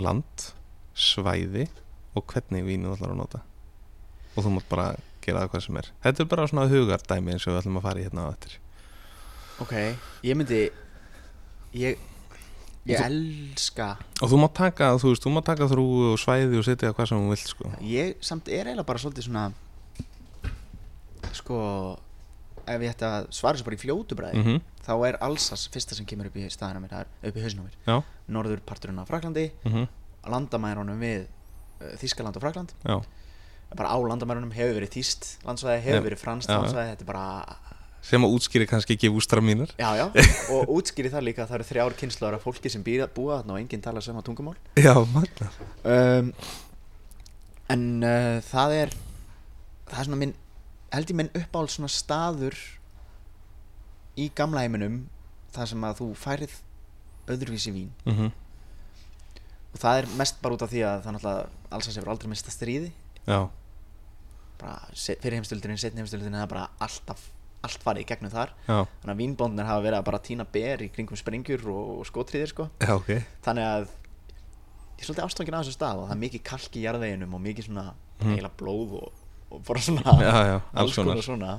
land, 0.00 0.44
svæði 0.92 1.64
og 2.12 2.26
hvernig 2.28 2.66
vínu 2.66 2.90
þú 2.90 2.98
ætlar 2.98 3.14
að 3.14 3.20
nota 3.22 3.40
og 4.36 4.44
þú 4.44 4.52
mátt 4.56 4.68
bara 4.70 4.88
gera 5.24 5.42
það 5.44 5.50
hvað 5.52 5.64
sem 5.66 5.76
er. 5.76 5.88
Þetta 6.04 6.22
er 6.24 6.28
bara 6.30 6.46
svona 6.50 6.68
hugardæmi 6.70 7.32
eins 7.34 7.46
og 7.46 7.52
við 7.54 7.60
ætlum 7.62 7.80
að 7.80 7.86
fara 7.88 8.00
í 8.00 8.04
hérna 8.06 8.26
á 8.26 8.32
eftir. 8.32 8.58
Ok, 9.60 9.74
ég 10.24 10.36
myndi 10.36 10.70
Ég 11.76 11.98
Ég 12.88 12.96
Þú- 12.96 13.04
elska 13.04 13.98
og 14.22 14.30
þú 14.32 14.38
mátt 14.40 14.54
taka, 14.56 14.86
þú 14.96 15.10
veist, 15.12 15.22
þú 15.22 15.30
mátt 15.34 15.44
taka 15.44 15.66
þrú 15.68 15.84
og 16.12 16.18
svæði 16.18 16.56
og 16.58 16.64
setja 16.64 16.94
hvað 16.96 17.08
sem 17.10 17.18
þú 17.20 17.28
vilt 17.34 17.50
sko. 17.50 17.72
Ég 17.84 18.14
samt 18.24 18.48
er 18.48 18.64
eiginlega 18.70 18.86
bara 18.88 18.98
svolítið 18.98 19.26
svona 19.28 19.52
Sko 21.36 21.58
Ef 22.70 22.80
ég 22.84 22.92
ætti 22.92 23.06
að 23.06 23.28
svara 23.34 23.56
þessu 23.58 23.66
bara 23.66 23.76
í 23.76 23.82
fljótu 23.82 24.16
bræði 24.18 24.42
mm 24.42 24.60
Þá 24.80 24.94
er 25.06 25.18
Alsas 25.22 25.66
fyrsta 25.70 25.94
sem 25.94 26.06
kemur 26.08 26.30
upp 26.30 26.36
í 26.40 26.46
staðina 26.50 26.80
mér 26.80 26.94
Það 26.94 27.00
er 27.20 27.28
upp 27.30 27.36
í 27.36 27.42
hausnum 27.44 27.66
mér. 27.68 27.74
Já. 27.84 27.96
Norður 28.32 28.62
parturinn 28.66 28.98
á 28.98 29.04
Fraklandi 29.06 29.50
-hmm. 29.64 29.88
Landamærunum 30.26 30.98
við 31.00 31.26
uh, 31.26 31.92
Þískaland 32.00 32.36
og 32.36 32.42
Frakland 32.42 32.72
já, 32.84 32.96
Bara 33.76 33.92
á 33.94 33.98
landamærunum 34.02 34.54
hefur 34.54 34.78
verið 34.80 34.94
þýst 34.96 35.28
landsvæði 35.46 35.82
Hefur 35.84 36.06
verið 36.08 36.22
franskt 36.22 36.50
landsvæði 36.50 36.94
Þetta 36.94 37.06
er 37.06 37.10
bara 37.12 37.26
sem 38.00 38.24
að 38.24 38.32
útskýri 38.32 38.64
kannski 38.64 38.94
ekki 38.96 39.10
ústra 39.12 39.42
mínar. 39.44 39.74
Já, 39.76 39.90
já, 39.92 40.06
og 40.56 40.70
útskýri 40.72 41.10
það 41.12 41.26
líka 41.26 41.42
að 41.44 41.50
það 41.50 41.56
eru 41.58 41.66
þrjár 41.68 41.96
kynnslóðar 42.00 42.36
af 42.38 42.46
fólki 42.46 42.72
sem 42.72 42.80
býra, 42.80 43.04
búa 43.12 43.42
þarna 43.42 43.58
og 43.58 43.60
enginn 43.60 43.82
tala 43.84 44.00
sama 44.00 44.22
tungumál. 44.24 44.54
Já, 44.80 44.94
magna. 45.12 45.50
Um, 45.84 46.30
En 47.70 48.02
uh, 48.02 48.40
það 48.42 48.74
er 48.74 48.92
það 49.90 50.00
er 50.00 50.08
svona 50.08 50.18
minn 50.18 50.34
held 50.90 51.12
ég 51.12 51.18
minn 51.20 51.30
uppáhald 51.38 51.70
svona 51.70 51.90
staður 51.92 52.56
í 54.18 54.26
gamla 54.34 54.64
heiminum 54.64 55.04
þar 55.54 55.70
sem 55.70 55.86
að 55.86 56.00
þú 56.00 56.08
færið 56.18 56.56
öðruvísi 57.30 57.70
vín. 57.74 57.92
Mm 58.04 58.16
-hmm. 58.16 58.30
og 59.72 59.78
það 59.78 59.98
er 59.98 60.06
mest 60.18 60.42
bara 60.42 60.54
út 60.54 60.62
af 60.62 60.70
því 60.70 60.82
að 60.82 61.02
það 61.04 61.14
náttúrulega 61.14 61.46
alls 61.70 61.88
að 61.88 61.94
sér 61.94 62.08
aldrei 62.08 62.28
mista 62.28 62.50
stríði. 62.50 62.90
Já, 63.26 63.48
fyrir 64.60 65.36
heimstöldurinn, 65.38 65.78
setni 65.80 66.02
heimstöldurinn 66.02 66.36
það 66.38 66.44
er 66.46 66.50
bara 66.52 66.66
alltaf, 66.86 67.22
allt 67.66 67.82
farið 67.84 68.04
í 68.04 68.08
gegnum 68.10 68.32
þar. 68.32 68.52
Já, 68.68 68.76
þannig 69.02 69.14
að 69.14 69.20
vínbóndnir 69.22 69.68
hafa 69.68 69.84
verið 69.86 69.98
að 70.00 70.06
bara 70.10 70.20
tína 70.26 70.46
ber 70.52 70.84
í 70.84 70.90
kringum 70.94 71.16
sprengjur 71.20 71.64
og, 71.72 71.88
og 72.00 72.06
skotriðir 72.08 72.52
sko. 72.52 72.68
Já, 72.80 72.92
ok. 72.96 73.10
Þannig 73.46 73.68
að 73.70 73.88
ég 73.88 75.02
er 75.02 75.08
svolítið 75.08 75.24
ástofangin 75.26 75.56
á 75.56 75.60
þessu 75.64 75.76
stað 75.78 76.00
og 76.02 76.08
það 76.10 76.14
er 76.16 76.22
mikið 76.26 76.42
kalk 76.50 76.76
í 76.76 76.84
jarðveginum 76.86 77.34
og 77.38 77.44
mikið 77.48 77.68
svona 77.70 77.86
Mhm. 78.20 78.34
heila 78.36 78.50
blóð 78.52 78.90
og, 78.98 79.12
og 79.50 79.60
bara 79.64 79.80
svona 79.80 80.12
já, 80.20 80.56
alls 80.76 80.96
konar 81.00 81.22
svona. 81.24 81.52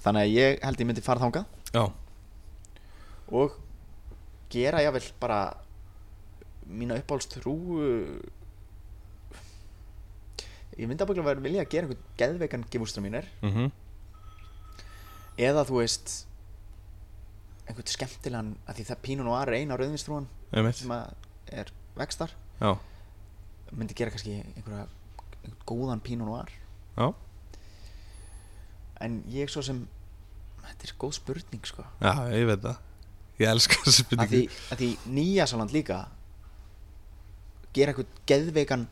Þannig 0.00 0.22
að 0.22 0.30
ég 0.32 0.62
held 0.64 0.80
ég 0.80 0.86
myndi 0.88 1.02
fara 1.04 1.20
þangað. 1.20 1.44
Já, 1.76 1.82
og 3.32 3.58
gera 4.52 4.80
jável 4.84 5.04
bara 5.20 5.40
mína 6.68 6.96
uppáhalds 7.00 7.28
trú 7.32 7.52
ég 10.82 10.90
myndi 10.90 11.06
að 11.06 11.14
vera 11.22 11.46
vilja 11.46 11.64
að 11.64 11.72
gera 11.72 11.88
einhvern 11.88 12.04
geðveikan 12.20 12.68
gefústra 12.72 13.04
mínir. 13.04 13.28
Mm 13.44 13.70
eða 15.40 15.64
þú 15.68 15.80
veist 15.80 16.14
einhvern 17.68 17.88
skemmtilegan 17.88 18.54
að 18.68 18.78
því 18.78 18.86
það 18.90 19.02
pínun 19.06 19.30
og 19.30 19.38
aðra 19.38 19.60
eina 19.60 19.78
rauðvinstrúan 19.80 20.28
einmitt. 20.52 20.80
sem 20.82 20.92
að 20.92 21.12
er 21.52 21.72
vextar 21.96 22.34
já, 22.60 22.72
myndi 23.72 23.96
gera 23.96 24.12
kannski 24.12 24.38
einhverja 24.42 24.86
einhvern 25.42 25.58
góðan 25.68 26.04
pínun 26.04 26.32
og 26.32 26.42
aðra 26.42 26.58
já, 26.98 27.06
en 29.06 29.20
ég 29.32 29.50
svo 29.52 29.64
sem 29.64 29.84
þetta 30.62 30.88
er 30.88 30.96
góð 31.02 31.14
spurning 31.16 31.66
sko. 31.66 31.84
Já, 31.98 32.12
ég 32.30 32.46
veit 32.46 32.60
það. 32.62 32.76
Ég 33.40 33.50
elska 33.50 33.78
þessi 33.82 34.02
að 34.02 34.06
spurningu. 34.06 34.30
því, 34.30 34.42
að 34.70 34.82
því 34.82 35.14
Nýjasaland 35.16 35.72
líka 35.74 35.96
gera 37.74 37.90
eitthvað 37.92 38.20
geðveikan 38.30 38.84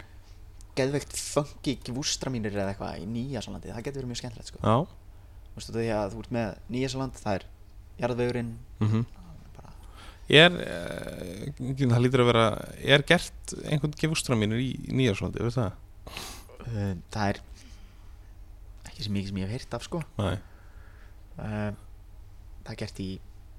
geðveikt 0.78 1.14
funky 1.18 1.74
gvústra 1.86 2.30
mínir 2.32 2.54
eða 2.54 2.72
eitthvað 2.74 3.00
í 3.02 3.06
Nýjasalandi 3.10 3.72
það 3.72 3.84
getur 3.86 4.00
verið 4.02 4.10
mjög 4.12 4.20
skemmtilegt 4.22 4.50
sko. 4.52 4.60
Já, 4.62 4.76
Þú 5.50 5.58
veist 5.58 5.72
því 5.74 5.86
að 5.96 6.12
þú 6.14 6.20
ert 6.24 6.34
með 6.36 6.58
Nýjasaland 6.70 7.16
það 7.18 7.34
er 7.40 7.46
jarðvegurinn. 8.04 8.52
Mhm. 8.80 9.06
Bara, 9.56 9.72
Er, 10.30 10.52
uh, 10.54 11.74
það 11.90 12.02
lítur 12.04 12.22
að 12.22 12.28
vera 12.30 12.44
er 12.96 13.02
gert 13.02 13.54
einhvern 13.66 13.96
gefustra 13.98 14.36
mínur 14.38 14.60
í 14.62 14.68
nýjarsvöldi, 14.94 15.42
veist 15.42 15.58
það? 15.58 15.72
uh, 16.70 16.94
það 17.10 17.24
er 17.32 17.40
ekki 18.86 19.02
sem 19.08 19.12
mikið 19.16 19.28
sem 19.32 19.40
ég 19.42 19.48
hef 19.50 19.56
heyrt 19.58 19.74
af 19.74 19.82
sko. 19.88 20.02
Nei, 20.20 20.36
uh, 21.40 21.72
það 22.62 22.72
er 22.76 22.80
gert 22.84 23.02
í 23.02 23.10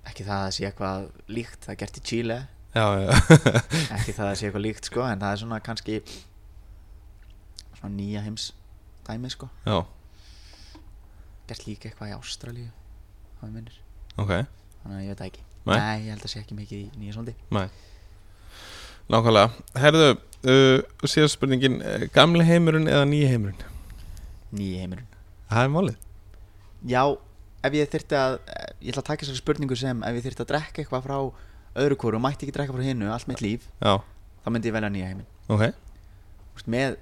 ekki 0.07 0.25
það 0.25 0.45
að 0.47 0.55
sé 0.55 0.65
eitthvað 0.69 1.09
líkt 1.35 1.59
það 1.67 1.73
er 1.75 1.79
gert 1.83 1.99
í 1.99 2.05
Chile. 2.07 2.39
Já, 2.71 2.85
já. 3.03 3.09
Ekki 3.97 4.13
það 4.15 4.27
að 4.31 4.35
sé 4.39 4.47
eitthvað 4.47 4.63
líkt 4.63 4.87
sko 4.87 5.03
en 5.03 5.19
það 5.19 5.33
er 5.35 5.41
svona 5.43 5.59
kannski 5.59 5.97
svona 7.81 7.93
nýja 7.97 8.21
heims 8.23 8.51
dæmi 9.07 9.29
sko. 9.33 9.49
Já, 9.65 9.81
gert 11.49 11.65
líka 11.67 11.89
eitthvað 11.89 12.13
í 12.13 12.17
Ástralíu 12.17 12.67
það 13.39 13.47
er 13.47 13.53
minnir. 13.55 13.79
Ok, 14.21 14.33
þannig 14.83 14.97
að 14.97 15.01
ég 15.03 15.09
veit 15.11 15.21
það 15.23 15.31
ekki. 15.31 15.47
Nei. 15.61 15.75
Nei, 15.77 15.97
ég 16.05 16.13
held 16.15 16.25
að 16.25 16.31
sé 16.31 16.39
ekki 16.41 16.57
mikið 16.57 16.77
í 16.81 17.01
nýja 17.01 17.13
svondi 17.17 17.33
nei. 17.53 17.67
Nákvæmlega, 19.11 19.49
herðu 19.81 20.05
uh, 20.13 21.09
síðast 21.09 21.35
spurningin, 21.35 21.81
uh, 21.83 22.05
gamli 22.15 22.45
heimurinn 22.47 22.87
eða 22.89 23.03
nýji 23.09 23.27
heimurinn? 23.33 23.67
nýja 24.55 24.85
heimurinn. 24.85 25.07
Það 25.51 25.65
er 25.65 25.71
málið. 25.73 26.07
Já, 26.91 27.01
ef 27.67 27.75
ég 27.77 27.91
þyrfti 27.91 28.17
að 28.17 28.37
ég 28.81 28.91
ætla 28.93 29.03
að 29.03 29.07
taka 29.11 29.25
þessari 29.25 29.41
spurningu 29.41 29.77
sem 29.79 30.01
ef 30.07 30.17
ég 30.17 30.25
þyrfti 30.25 30.45
að 30.45 30.49
drekka 30.53 30.81
eitthvað 30.83 31.05
frá 31.05 31.17
öðru 31.81 31.97
kóru 32.01 32.19
og 32.19 32.23
mætti 32.25 32.47
ekki 32.47 32.55
drekka 32.55 32.75
frá 32.75 32.83
hinnu 32.83 33.11
allt 33.13 33.29
mitt 33.29 33.43
líf 33.43 33.67
Já, 33.79 33.99
þá 34.43 34.47
myndi 34.51 34.71
ég 34.71 34.75
velja 34.75 34.91
nýja 34.91 35.11
heiminn. 35.11 35.29
Ok, 35.47 35.67
Þú 36.51 36.57
veist, 36.59 36.71
með, 36.73 36.97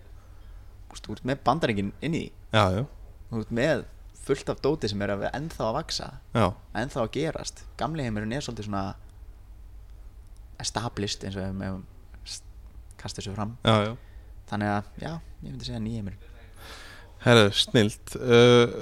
þú 0.97 1.15
ert 1.15 1.27
með 1.29 1.41
bandaringin 1.45 1.93
inn 2.05 2.17
í. 2.17 2.25
Já, 2.53 2.85
þú 3.29 3.41
veist, 3.41 3.53
með 3.59 3.85
fullt 4.25 4.49
af 4.53 4.61
dóti 4.61 4.89
sem 4.91 5.01
er 5.05 5.13
að 5.15 5.27
ennþá 5.31 5.67
að 5.69 5.77
vaksa 5.79 6.09
ennþá 6.77 7.03
að 7.03 7.11
gerast. 7.15 7.63
Gamli 7.79 8.05
heimurinn 8.05 8.35
er 8.35 8.45
svolítið 8.45 8.69
svona 8.69 8.83
established 10.59 11.23
eins 11.25 11.37
og 11.39 11.45
við 11.45 11.79
kasta 12.99 13.21
þessu 13.21 13.35
fram. 13.37 13.55
Já, 13.63 13.95
þannig 14.51 14.73
að, 14.73 14.91
já, 14.99 15.13
ég 15.45 15.53
myndi 15.53 15.69
segja 15.69 15.79
heimurinn. 15.79 16.25
Herðu, 17.19 17.47
snilt. 17.59 18.13
Uh, 18.15 18.75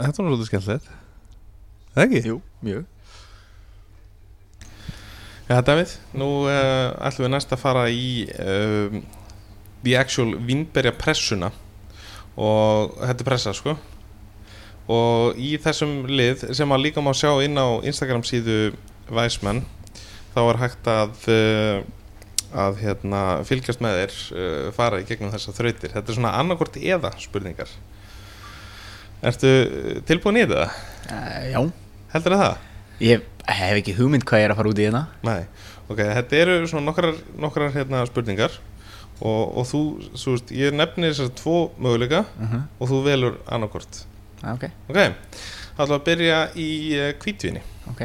Þetta 0.00 0.08
var 0.08 0.16
svolítið 0.16 0.48
skemmtilegt. 0.50 0.88
Það 1.94 2.02
ekki? 2.04 2.20
Jú, 2.28 2.40
mjög. 2.64 2.88
Já, 5.50 5.56
Davíð, 5.66 5.94
nú 6.14 6.28
uh, 6.46 6.92
ætlum 7.08 7.26
við 7.26 7.32
næst 7.32 7.54
að 7.56 7.62
fara 7.62 7.86
í 7.90 8.28
um, 8.44 9.00
the 9.84 9.96
actual 9.96 10.34
vínberja 10.46 10.92
pressuna. 10.96 11.50
Og 12.40 12.96
þetta 13.00 13.24
er 13.24 13.28
pressa, 13.28 13.54
sko. 13.56 13.76
Og 14.90 15.38
í 15.38 15.54
þessum 15.62 16.04
lið 16.10 16.48
sem 16.56 16.72
að 16.74 16.84
líka 16.88 17.02
má 17.04 17.12
sjá 17.14 17.30
inn 17.44 17.58
á 17.58 17.78
Instagram 17.86 18.24
síðu 18.26 18.72
Væsmenn 19.10 19.62
þá 20.34 20.40
er 20.46 20.58
hægt 20.62 20.88
að 20.90 21.28
uh, 21.30 21.80
að 22.50 22.80
hérna, 22.82 23.20
fylgjast 23.46 23.82
með 23.82 23.96
þér 24.00 24.14
uh, 24.34 24.70
fara 24.74 24.98
í 25.02 25.06
gegnum 25.06 25.30
þessar 25.34 25.54
þrautir. 25.60 25.92
Þetta 25.94 26.10
er 26.10 26.18
svona 26.18 26.32
annarkort 26.40 26.78
eða 26.80 27.12
spurningar. 27.22 27.70
Ertu 29.26 29.50
tilbúin 30.08 30.40
í 30.40 30.46
þetta? 30.46 30.66
uh, 31.12 31.38
Já, 31.52 31.60
Heldur 32.14 32.36
það? 32.40 32.66
ég 33.00 33.22
hef 33.50 33.78
ekki 33.80 33.94
hugmynd 33.96 34.26
hvað 34.28 34.42
ég 34.42 34.48
er 34.48 34.52
að 34.54 34.58
fara 34.60 34.70
út 34.72 34.80
í 34.80 34.86
hérna. 34.88 35.04
Nei, 35.24 35.44
ok, 35.88 36.00
þetta 36.18 36.40
eru 36.42 36.56
svona 36.68 36.86
nokkrar, 36.90 37.14
nokkrar 37.40 37.70
hérna, 37.74 38.02
spurningar 38.10 38.58
og, 39.20 39.56
og 39.58 39.66
þú, 39.68 39.80
þú 40.16 40.36
veist, 40.36 40.52
ég 40.56 40.76
nefnir 40.76 41.12
þessar 41.12 41.34
tvo 41.36 41.56
möguleika 41.78 42.24
uh 42.24 42.52
-huh. 42.52 42.62
og 42.78 42.88
þú 42.88 43.02
velur 43.04 43.40
annarkort 43.46 44.06
Ok, 44.42 44.70
Ok, 44.88 44.96
þá 44.96 45.82
ætlum 45.82 45.88
við 45.88 46.00
að 46.00 46.04
byrja 46.04 46.48
í 46.56 46.68
kvítvinni 47.20 47.60
ok. 47.90 48.00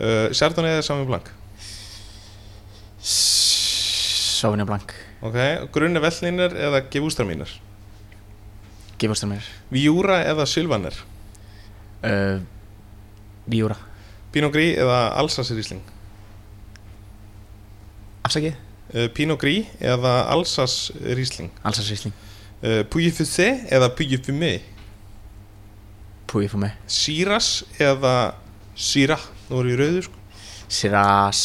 Uh, 0.00 0.32
Chardonnay 0.32 0.72
eða 0.72 0.82
Sauvignon 0.82 1.06
Blanc? 1.06 1.30
Sóvinja 4.40 4.64
Blank 4.64 4.94
Ok, 5.20 5.36
grunni 5.72 6.00
vellnir 6.00 6.54
eða 6.56 6.80
þér 9.20 9.28
mér 9.28 9.48
Viura 9.72 10.20
eða 10.24 10.46
Sylvaner 10.48 10.96
uh, 12.04 12.40
Víúra 13.48 13.76
Pinot 14.32 14.52
Gris 14.52 14.78
eða 14.80 14.98
Alsace 15.20 15.56
Riesling? 15.56 15.82
Afsakið 18.24 18.56
Pinot 19.14 19.38
Gris 19.38 19.70
eða 19.78 20.24
Alsace 20.32 20.90
Riesling? 20.98 21.50
Alsa 21.62 21.84
Sýsling 21.86 22.14
uh, 22.64 22.82
Puyi 22.90 23.12
Fusé 23.14 23.52
eða 23.70 23.90
Puyi 23.94 24.18
Fumé? 24.18 24.58
Fyrir 26.30 26.56
mig 26.58 26.74
Shiraz 26.90 27.62
eða 27.78 28.34
Syrah 28.78 29.22
Nú 29.50 29.58
voru 29.58 29.72
í 29.72 29.78
rauðu 29.78 30.04
sko. 30.06 30.18
Siras 30.70 31.40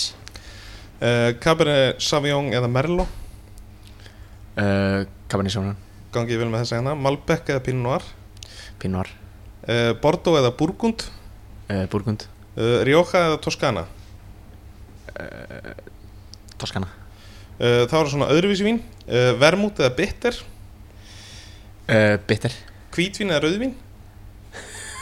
uh, 1.02 1.34
Cabernet 1.42 2.02
Sauvignon 2.06 2.52
eða 2.54 2.70
Merlot? 2.70 3.22
Cabernet 4.56 5.54
Sauvignon. 5.54 5.80
Gangið 6.14 6.40
vel 6.40 6.52
með 6.52 6.62
þess 6.64 6.76
að 6.76 6.80
hérna. 6.80 6.94
Malbec 7.02 7.50
eða 7.50 7.64
Pinot 7.66 7.84
Noir? 7.84 8.06
Pinot 8.80 9.10
Noir. 9.10 9.98
Bordeaux 10.04 10.38
eða 10.40 10.54
Burgund? 10.56 11.08
Burgund. 11.92 12.28
Rioja 12.56 13.26
eða 13.32 13.42
Toscana? 13.42 13.88
Toskana 16.62 17.05
uh, 17.60 17.86
Það 17.86 17.98
var 17.98 18.12
svona 18.12 18.30
öðruvísi 18.34 18.68
vín. 18.68 18.82
Uh, 19.06 19.34
Vermút 19.42 19.80
eða 19.82 19.94
Bitter. 19.98 20.38
Uh, 21.86 22.16
Bitter. 22.28 22.56
Hvítvín 22.96 23.34
eða 23.34 23.46
rauðvín. 23.48 23.76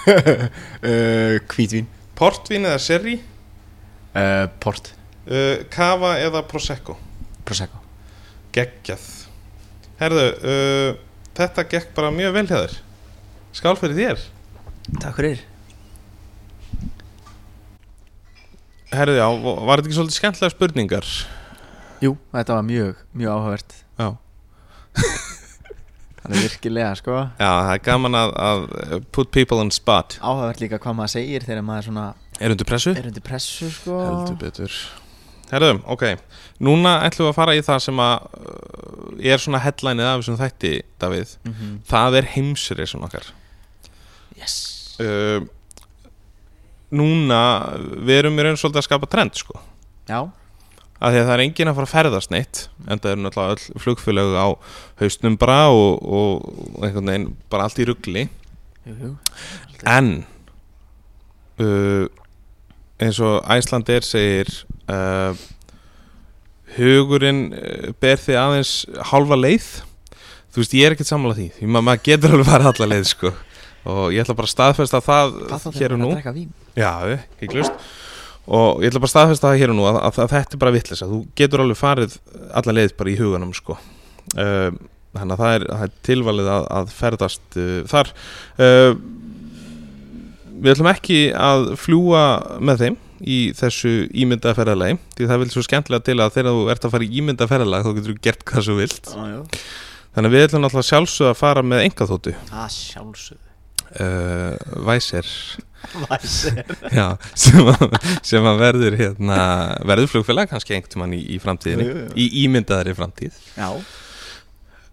Uh, 0.03 1.39
Hvítvín 1.47 1.85
Portvín 2.19 2.67
eða 2.67 2.81
Sherry. 2.81 3.17
Uh, 4.13 4.45
Port. 4.59 4.91
Uh, 5.23 5.63
Cava 5.71 6.17
eða 6.21 6.43
Prosecco. 6.47 6.97
Prosecco. 7.47 7.79
Geggjað. 8.53 9.05
Herðu, 10.01 10.27
uh, 10.43 10.99
þetta 11.37 11.65
gekk 11.71 11.93
bara 11.95 12.11
mjög 12.13 12.35
vel 12.35 12.45
hjá 12.49 12.57
þér. 12.57 12.77
Skál 13.55 13.75
fyrir 13.79 13.97
þér. 13.97 14.27
Takk 14.99 15.17
fyrir. 15.17 15.43
Herðu, 18.93 19.17
já, 19.17 19.27
var 19.41 19.79
þetta 19.79 19.89
ekki 19.89 19.97
svolítið 19.97 20.19
skemmtilega 20.19 20.53
spurningar? 20.53 21.13
Jú, 22.03 22.15
þetta 22.35 22.57
var 22.57 22.65
mjög, 22.67 22.99
mjög 23.15 23.35
áhugavert. 23.37 23.75
Já. 23.99 24.09
Það 26.23 26.33
er 26.37 26.39
virkilega 26.45 26.91
sko. 26.95 27.15
Já, 27.35 27.47
það 27.51 27.69
er 27.73 27.79
gaman 27.83 28.15
að, 28.15 28.29
að 28.39 28.61
put 29.11 29.31
people 29.35 29.59
on 29.59 29.71
spot. 29.75 30.15
Áhugavert 30.23 30.61
líka 30.63 30.77
hvað 30.79 30.95
maður 30.95 31.11
segir 31.17 31.43
þegar 31.43 31.65
maður 31.67 31.87
svona 31.89 32.03
Er 32.39 32.53
undir 32.53 32.67
pressu? 32.69 32.93
er 32.95 33.09
undir 33.09 33.23
pressu 33.25 33.67
sko. 33.75 33.97
Heldur 33.99 34.37
betur. 34.39 34.77
Herðu, 35.51 35.73
ok. 35.91 36.05
Núna 36.63 36.93
ætlum 37.03 37.27
við 37.27 37.33
að 37.33 37.35
fara 37.41 37.55
í 37.57 37.63
það 37.67 37.81
sem 37.85 37.99
að 38.05 38.23
uh, 38.39 39.09
er 39.33 39.43
svona 39.43 39.59
headlineið 39.65 40.11
af 40.13 40.21
þessum 40.21 40.39
þætti, 40.39 40.71
Davíð. 41.03 41.33
Mm 41.43 41.57
-hmm. 41.57 41.73
Það 41.91 42.17
er 42.21 42.29
heimsreisun 42.37 43.03
okkar. 43.09 43.27
Yes. 44.39 44.55
Uh, 45.03 45.43
Núna 46.93 47.41
við 48.05 48.19
erum 48.21 48.39
í 48.39 48.43
raun 48.47 48.57
svolítið 48.57 48.79
að 48.83 48.87
skapa 48.87 49.11
trend 49.11 49.35
sko. 49.35 49.59
Já, 50.07 50.29
að 50.99 51.15
því 51.15 51.21
að 51.21 51.27
það 51.27 51.33
er 51.35 51.43
enginn 51.45 51.71
að 51.71 51.77
fara 51.79 51.89
að 51.89 51.93
ferðast 51.93 52.33
neitt 52.33 52.61
en 52.87 52.99
það 52.99 53.11
eru 53.11 53.23
náttúrulega 53.23 53.55
öll 53.55 53.81
flugfélög 53.85 54.35
á 54.37 54.47
haustnum 55.01 55.37
bara 55.41 55.59
og, 55.73 56.03
og 56.03 56.83
einhvern 56.83 57.09
veginn 57.11 57.29
bara 57.51 57.67
allt 57.67 57.81
í 57.81 57.87
ruggli 57.89 58.27
en 59.87 60.11
uh, 61.59 62.05
eins 63.03 63.19
og 63.23 63.41
Æslandir 63.51 64.05
segir 64.07 64.51
uh, 64.91 65.33
hugurinn 66.77 67.49
uh, 67.53 67.89
ber 68.01 68.21
þig 68.21 68.39
aðeins 68.39 68.75
hálfa 69.11 69.37
leið. 69.39 69.71
Þú 70.53 70.61
veist 70.61 70.77
ég 70.77 70.87
er 70.87 70.95
ekkert 70.95 71.09
sammála 71.09 71.37
því 71.37 71.49
því 71.57 71.71
ma 71.73 71.81
maður 71.81 72.05
getur 72.09 72.35
alveg 72.35 72.49
farið 72.51 72.71
alla 72.71 72.89
leið 72.93 73.09
sko. 73.09 73.33
Og 73.89 74.03
ég 74.15 74.23
ætla 74.23 74.37
bara 74.37 74.47
að 74.47 74.53
staðfesta 74.53 75.03
það 75.03 75.37
þá 75.51 75.69
hér 75.75 75.95
og 75.97 76.03
nú. 76.03 76.11
að 76.15 76.43
Já, 76.79 76.91
hygglust 77.41 77.91
og 78.47 78.83
ég 78.83 78.91
ætla 78.91 79.01
bara 79.03 79.09
að 79.09 79.13
staðfesta 79.13 79.51
það 79.51 79.61
hér 79.61 79.73
og 79.73 79.77
nú 79.77 79.85
að, 79.87 79.99
að, 79.99 80.17
að 80.23 80.33
þetta 80.33 80.57
er 80.57 80.61
bara 80.63 80.73
vittlisa, 80.75 81.09
þú 81.09 81.19
getur 81.39 81.63
alveg 81.63 81.79
farið 81.79 82.17
alla 82.59 82.75
leið 82.75 82.97
bara 82.99 83.13
í 83.13 83.15
huganum 83.19 83.53
sko. 83.55 83.77
Uh, 84.33 84.69
þannig 85.13 85.35
að 85.35 85.43
það 85.43 85.55
er, 85.55 85.65
það 85.69 85.85
er 85.85 85.95
tilvalið 86.09 86.51
að, 86.55 86.67
að 86.79 86.91
ferðast 86.97 87.57
uh, 87.61 87.77
þar. 87.93 88.11
Uh, 88.57 88.91
við 90.59 90.75
ætlum 90.75 90.91
ekki 90.91 91.21
að 91.37 91.71
fljúa 91.79 92.25
með 92.59 92.85
þeim 92.85 92.99
í 93.23 93.39
þessu 93.55 93.93
ímynda 94.19 94.51
ferðalagi 94.57 94.99
því 95.15 95.27
það 95.29 95.41
vil 95.41 95.53
svo 95.53 95.63
skemmtilega 95.63 96.03
til 96.09 96.19
að 96.19 96.35
þegar 96.35 96.57
þú 96.57 96.67
ert 96.73 96.85
að 96.87 96.93
fara 96.97 97.07
í 97.07 97.17
ímynda 97.21 97.47
ferðalag 97.47 97.85
þá 97.85 97.91
getur 97.95 98.11
þú 98.11 98.21
gert 98.27 98.45
hvað 98.49 98.67
svo 98.67 98.77
vilt. 98.81 99.11
Já 99.15 99.41
þannig 100.13 100.29
að 100.29 100.35
við 100.35 100.45
ætlum 100.47 100.67
alltaf 100.67 100.87
sjálfsög 100.87 101.31
að 101.31 101.39
fara 101.39 101.63
með 101.65 101.87
enga 101.87 102.07
þóttu 102.09 102.35
Það 102.49 102.69
sjálfsögðu 102.75 103.52
uh, 104.01 104.85
Væsir 104.87 105.27
Væsir 106.07 106.61
Já, 106.97 107.07
sem, 107.35 107.59
að, 107.73 107.97
sem 108.25 108.47
að 108.49 108.61
verður 108.61 108.97
hérna, 108.99 109.39
verður 109.85 110.11
flugfélag 110.15 110.51
kannski 110.53 110.77
einhvern 110.77 110.93
tímann 110.95 111.17
í, 111.17 111.21
í 111.35 111.41
framtíðinni 111.43 111.87
Jú, 111.89 111.97
jú, 111.99 112.07
í 112.17 112.27
ímyndaðari 112.45 112.95
framtíð. 112.97 113.37
Já. 113.57 113.69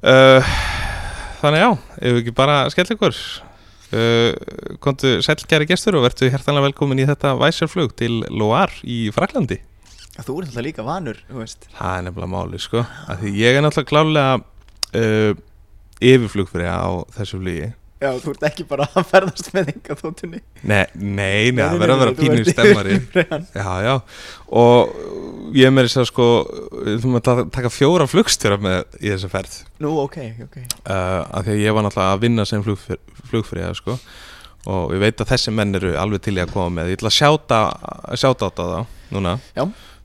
Uh, 0.00 0.52
Þannig 1.40 1.62
já, 1.62 1.70
ef 1.96 2.12
við 2.12 2.18
ekki 2.20 2.36
bara 2.36 2.56
skell 2.72 2.90
ykkur? 2.92 3.16
Uh, 3.90 4.76
Kontu 4.84 5.16
sæll 5.24 5.40
kæri 5.48 5.66
gestur 5.70 5.96
og 5.98 6.04
verður 6.04 6.30
hjertanlega 6.34 6.68
velkomin 6.68 7.00
í 7.00 7.08
þetta 7.08 7.32
væsarflug 7.40 7.96
til 7.98 8.20
Loire 8.28 8.76
í 8.84 9.06
Fraklandi 9.14 9.58
Þú 10.20 10.34
ert 10.42 10.50
alltaf 10.50 10.64
líka 10.66 10.84
vanur, 10.84 11.16
þú 11.30 11.38
veist. 11.40 11.62
Það 11.78 11.94
er 11.96 12.02
nefnilega 12.04 12.28
máli 12.34 12.58
sko. 12.60 12.82
Því 13.22 13.30
ég 13.40 13.56
er 13.56 13.62
náttúrulega 13.64 13.88
klálega 13.88 14.32
uh, 15.00 15.38
yfirflugfyrir 16.00 16.68
á 16.68 16.90
þessu 17.16 17.40
flugi 17.40 17.70
Já, 18.00 18.10
þú 18.22 18.30
ert 18.32 18.44
ekki 18.48 18.64
bara 18.64 18.86
að 18.96 19.04
ferðast 19.10 19.50
með 19.52 19.74
enga 19.74 19.94
þóttunni 19.98 20.38
Nei, 20.64 20.86
nei, 20.94 21.50
nei, 21.52 21.58
það 21.60 21.80
verður 21.82 21.92
að 21.94 22.00
vera 22.00 22.14
pínu 22.16 22.44
stemmari. 22.48 22.94
Já, 23.60 23.68
já, 23.84 23.94
og 24.56 24.94
ég 25.56 25.68
er 25.68 25.74
með 25.76 25.88
þess 25.90 26.00
að 26.00 26.06
sko, 26.08 26.28
þú 27.02 27.10
maður 27.12 27.24
ta- 27.26 27.44
taka 27.58 27.72
fjóra 27.74 28.06
flugstjóra 28.08 28.56
með 28.62 28.96
í 29.04 29.10
þessa 29.12 29.30
ferð. 29.34 29.58
Nú, 29.84 29.92
ok, 30.06 30.16
ok. 30.46 30.56
Uh, 30.80 30.94
af 30.94 31.44
því 31.44 31.54
að 31.58 31.62
ég 31.66 31.76
var 31.76 31.86
náttúrulega 31.86 32.16
að 32.16 32.24
vinna 32.24 32.46
sem 32.48 32.64
flugfyrir 32.64 33.76
sko, 33.78 33.98
og 34.70 34.94
ég 34.96 35.04
veit 35.04 35.20
að 35.24 35.30
þessi 35.34 35.54
menn 35.56 35.76
eru 35.80 35.92
alveg 36.00 36.24
til 36.24 36.36
í 36.38 36.42
að 36.44 36.54
koma 36.56 36.72
með. 36.80 36.94
Ég 36.94 37.00
ætla 37.00 37.12
að 37.12 37.18
sjáta, 37.18 37.60
sjáta 38.20 38.48
á 38.48 38.50
það 38.56 38.74
núna. 39.16 39.36
Já. 39.58 39.64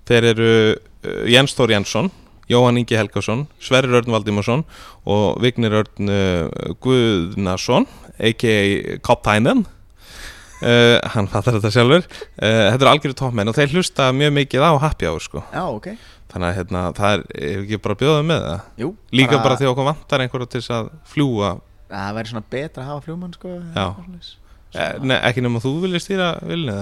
þeir 0.10 0.30
eru 0.34 0.52
uh, 0.76 1.24
Jens 1.32 1.56
Þór 1.58 1.76
Jensson 1.78 2.12
Jóhann 2.52 2.78
Ingi 2.82 2.98
Helgason, 2.98 3.46
Sverrir 3.64 4.02
Örn 4.02 4.14
Valdimarsson 4.14 4.66
og 5.10 5.40
Vignir 5.44 5.74
Örn 5.82 6.12
uh, 6.12 6.74
Guðnason 6.84 7.88
a.k.a. 8.16 9.00
Kaptænen 9.06 9.66
uh, 9.66 10.98
hann 11.16 11.30
fattar 11.32 11.58
þetta 11.58 11.74
sjálfur. 11.74 12.06
Uh, 12.38 12.68
þetta 12.72 12.84
eru 12.84 12.92
algjörðu 12.94 13.20
toppmenn 13.22 13.50
og 13.52 13.58
þeir 13.58 13.74
hlusta 13.78 14.12
mjög 14.16 14.36
mikið 14.42 14.68
á 14.68 14.72
happy 14.86 15.10
hour 15.10 15.24
sko. 15.24 15.46
Já, 15.50 15.64
ok. 15.66 15.96
Þannig 16.36 16.50
að 16.50 16.58
hérna, 16.60 16.84
það 16.98 17.14
er, 17.16 17.22
ekki 17.62 17.78
bara 17.86 17.96
bjóða 18.00 18.24
með 18.28 18.46
það? 18.46 18.64
Jú 18.82 18.88
líka 19.16 19.38
bara, 19.40 19.58
því 19.60 19.70
okkur 19.72 19.88
vantar 19.88 20.24
einhverju 20.26 20.48
til 20.52 20.64
að 20.76 20.90
fljúa 21.08 21.52
Það 21.86 22.16
væri 22.18 22.32
svona 22.32 22.50
betra 22.56 22.84
að 22.84 22.90
hafa 22.90 23.04
flugmann, 23.06 23.36
sko 23.38 23.52
eh, 23.56 24.98
ne, 25.06 25.20
ekki 25.30 25.44
nema 25.46 25.62
þú 25.64 25.76
viljið 25.86 26.04
stýra 26.04 26.32
vilni 26.44 26.76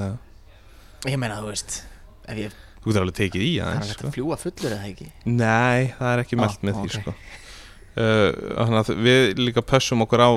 Ég 1.11 1.20
meina, 1.20 1.41
þú 1.43 1.51
veist 1.51 1.82
Ef 2.24 2.39
ég 2.39 2.55
þú 2.84 2.91
getur 2.91 3.05
alveg 3.05 3.17
tekið 3.21 3.45
í 3.47 3.51
Það 3.53 3.63
er 3.63 3.69
aðeins 3.73 3.91
hægt 3.93 3.99
sko. 3.99 4.07
að 4.11 4.17
fljúa 4.17 4.38
fullur 4.43 4.75
eða 4.75 4.89
ekki 4.91 5.07
nei, 5.25 5.93
það 5.99 6.09
er 6.13 6.23
ekki 6.25 6.39
meld 6.43 6.67
með 6.67 6.73
ok. 6.73 6.84
því 6.84 6.99
sko. 6.99 7.15
uh, 8.03 8.91
við 9.07 9.39
líka 9.39 9.63
pössum 9.73 10.03
okkur 10.05 10.23
á 10.23 10.31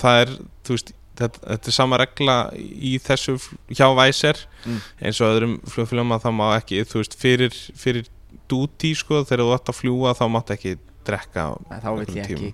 það 0.00 0.20
er, 0.24 0.32
þú 0.66 0.76
veist 0.76 0.92
þetta, 1.20 1.42
þetta 1.50 1.68
er 1.72 1.76
sama 1.76 1.98
regla 2.00 2.36
í 2.56 2.94
þessu 3.04 3.34
fl- 3.42 3.58
hjá 3.76 3.86
Væser 3.98 4.46
Mm. 4.60 4.76
eins 5.00 5.18
og 5.24 5.30
öðrum 5.34 5.52
flugfélagum 5.72 6.12
að 6.12 6.24
það 6.26 6.34
má 6.36 6.46
ekki 6.58 6.82
þú 6.84 6.98
veist, 7.00 7.14
fyrir, 7.16 7.54
fyrir 7.80 8.08
dúti 8.50 8.90
sko, 8.96 9.22
þegar 9.24 9.40
þú 9.46 9.54
ætti 9.56 9.72
að 9.72 9.78
fljúa 9.78 10.10
þá 10.18 10.24
máttu 10.28 10.52
ekki 10.52 10.74
drekka 11.08 11.44
Nei, 11.70 11.78
Þá 11.80 11.88
vill 11.96 12.16
ég 12.18 12.24
ekki 12.26 12.52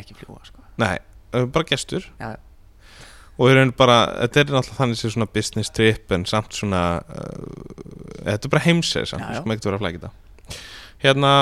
ekki 0.00 0.16
fljúa, 0.16 0.40
sko 0.48 0.64
nei, 0.80 0.96
bara 1.52 1.64
gestur 1.68 2.06
Já, 2.20 2.30
og 3.38 3.52
raun 3.56 3.72
bara, 3.76 3.98
þetta 4.24 4.40
er 4.40 4.50
náttúrulega 4.50 4.78
þannig 4.80 4.98
sem 5.00 5.12
svona 5.14 5.30
business 5.32 5.70
trip 5.72 6.12
en 6.12 6.26
samt 6.28 6.52
svona 6.56 6.82
uh, 7.00 7.74
þetta 8.26 8.46
er 8.48 8.52
bara 8.52 8.64
heimsið 8.66 9.06
samt, 9.12 9.24
Já, 9.24 9.36
já. 9.38 9.42
sko 9.44 9.54
ekki 9.54 9.68
vera 9.70 9.78
að 9.78 9.84
flækja 9.84 10.00
þetta. 10.02 10.58
Hérna 11.00 11.32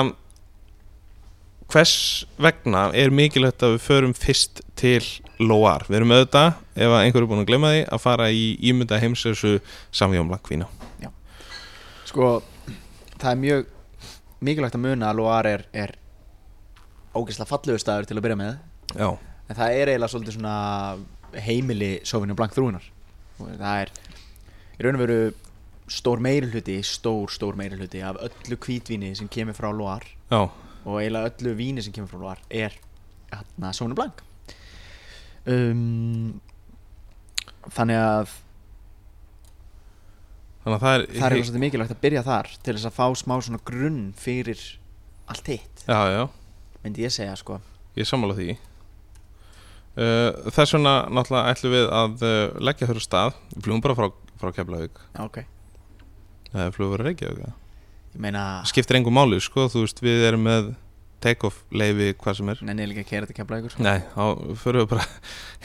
hvers 1.69 1.95
vegna 2.41 2.85
er 2.97 3.11
mikilvægt 3.13 3.61
að 3.65 3.75
við 3.75 3.83
förum 3.85 4.13
fyrst 4.17 4.61
til 4.79 5.03
Loire, 5.39 5.85
við 5.87 5.99
erum 5.99 6.13
auðvitað 6.15 6.47
ef 6.75 6.89
að 6.89 7.01
einhver 7.03 7.23
er 7.23 7.29
búin 7.29 7.43
að 7.43 7.49
glemma 7.51 7.69
því 7.75 7.81
að 7.93 8.01
fara 8.03 8.29
í 8.33 8.45
ímynda 8.71 8.97
heimsessu 8.99 9.57
samjón 9.95 10.31
lakvína 10.33 10.67
Sko, 12.09 12.39
það 13.21 13.29
er 13.29 13.37
mjög 13.43 13.67
mikilvægt 14.41 14.75
að 14.79 14.81
muna 14.87 15.11
að 15.11 15.19
Loire 15.19 15.51
er, 15.53 15.63
er 15.77 15.91
ógeðslega 17.13 17.49
fallegur 17.51 17.81
staður 17.83 18.07
til 18.09 18.17
að 18.17 18.23
byrja 18.25 18.37
með. 18.39 18.55
Já, 18.97 19.09
En 19.49 19.57
það 19.57 19.75
er 19.75 19.91
eiginlega 19.91 20.09
svolítið 20.15 20.35
svona 20.39 20.55
heimili 21.45 21.99
Sauvignon 22.07 22.37
Blanc 22.39 22.55
þrúinar 22.55 22.87
Það 23.39 23.83
er 23.83 23.91
í 24.79 24.83
raun 24.83 24.97
og 24.97 25.03
veru 25.03 25.19
stór 25.89 26.21
meirihluti, 26.21 26.75
stór, 26.85 27.31
stór 27.33 27.57
meirihluti 27.57 28.01
af 28.05 28.19
öllu 28.21 28.57
hvítvíni 28.61 29.13
sem 29.17 29.29
kemur 29.31 29.57
frá 29.57 29.71
Loire. 29.73 30.11
Já, 30.29 30.49
og 30.85 30.99
eiginlega 30.99 31.31
öllu 31.31 31.55
víni 31.57 31.83
sem 31.83 31.95
kemur 31.95 32.11
frá 32.11 32.19
Loire 32.21 32.45
er 32.49 32.75
hérna 33.31 33.73
Sauvignon 33.73 33.97
Blanc 33.97 34.21
um, 35.49 36.39
Þannig 37.69 37.99
að 38.01 38.35
þannig 40.63 40.75
að 40.75 40.83
það 40.83 40.93
er, 40.93 41.03
það 41.03 41.25
er 41.25 41.35
eitthvað 41.35 41.47
svolítið 41.47 41.63
mikilvægt 41.65 41.95
að 41.95 42.01
byrja 42.05 42.23
þar 42.27 42.51
til 42.63 42.75
þess 42.75 42.89
að 42.89 42.97
fá 42.97 43.05
smá 43.21 43.35
svona 43.39 43.61
grunn 43.67 43.99
fyrir 44.17 44.63
allt 45.29 45.51
hitt. 45.51 45.83
Já, 45.85 45.99
já, 46.09 46.23
myndi 46.83 47.05
ég 47.05 47.13
segja 47.13 47.35
sko. 47.39 47.59
Ég 47.97 48.07
sammála 48.09 48.35
því 48.37 48.55
Þess 49.99 50.75
vegna 50.75 50.93
náttúrulega 51.11 51.53
ætlum 51.53 51.73
við 51.75 51.87
að 51.99 52.25
uh, 52.25 52.35
leggja 52.69 52.89
fyrir 52.89 53.03
stað. 53.03 53.39
Við 53.55 53.65
flugum 53.67 53.85
bara 53.85 53.95
frá, 53.97 54.09
frá 54.41 54.51
Keflavík. 54.55 55.01
Já, 55.15 55.23
ok. 55.25 55.39
Eða 56.53 56.67
flugum 56.75 56.93
við 56.95 57.03
Reykjavík 57.07 57.41
eða? 57.45 57.55
Ég 58.09 58.21
meina, 58.25 58.43
Skiptir 58.69 58.97
engum 58.99 59.17
máli, 59.19 59.39
sko, 59.43 59.67
þú 59.69 59.83
veist, 59.85 59.99
við 60.03 60.23
erum 60.29 60.45
með 60.47 60.69
take-off 61.23 61.59
leifi 61.75 62.13
hvað 62.21 62.37
sem 62.39 62.51
er. 62.53 62.61
Nenni 62.65 62.85
ég 62.85 62.91
líka 62.93 63.03
að 63.03 63.09
kera 63.09 63.27
þetta 63.27 63.37
kemla 63.41 63.59
ykkur 63.59 63.83
Nei, 63.83 63.97
þá 64.13 64.55
förum 64.61 64.85
við 64.85 64.87
bara 64.93 65.07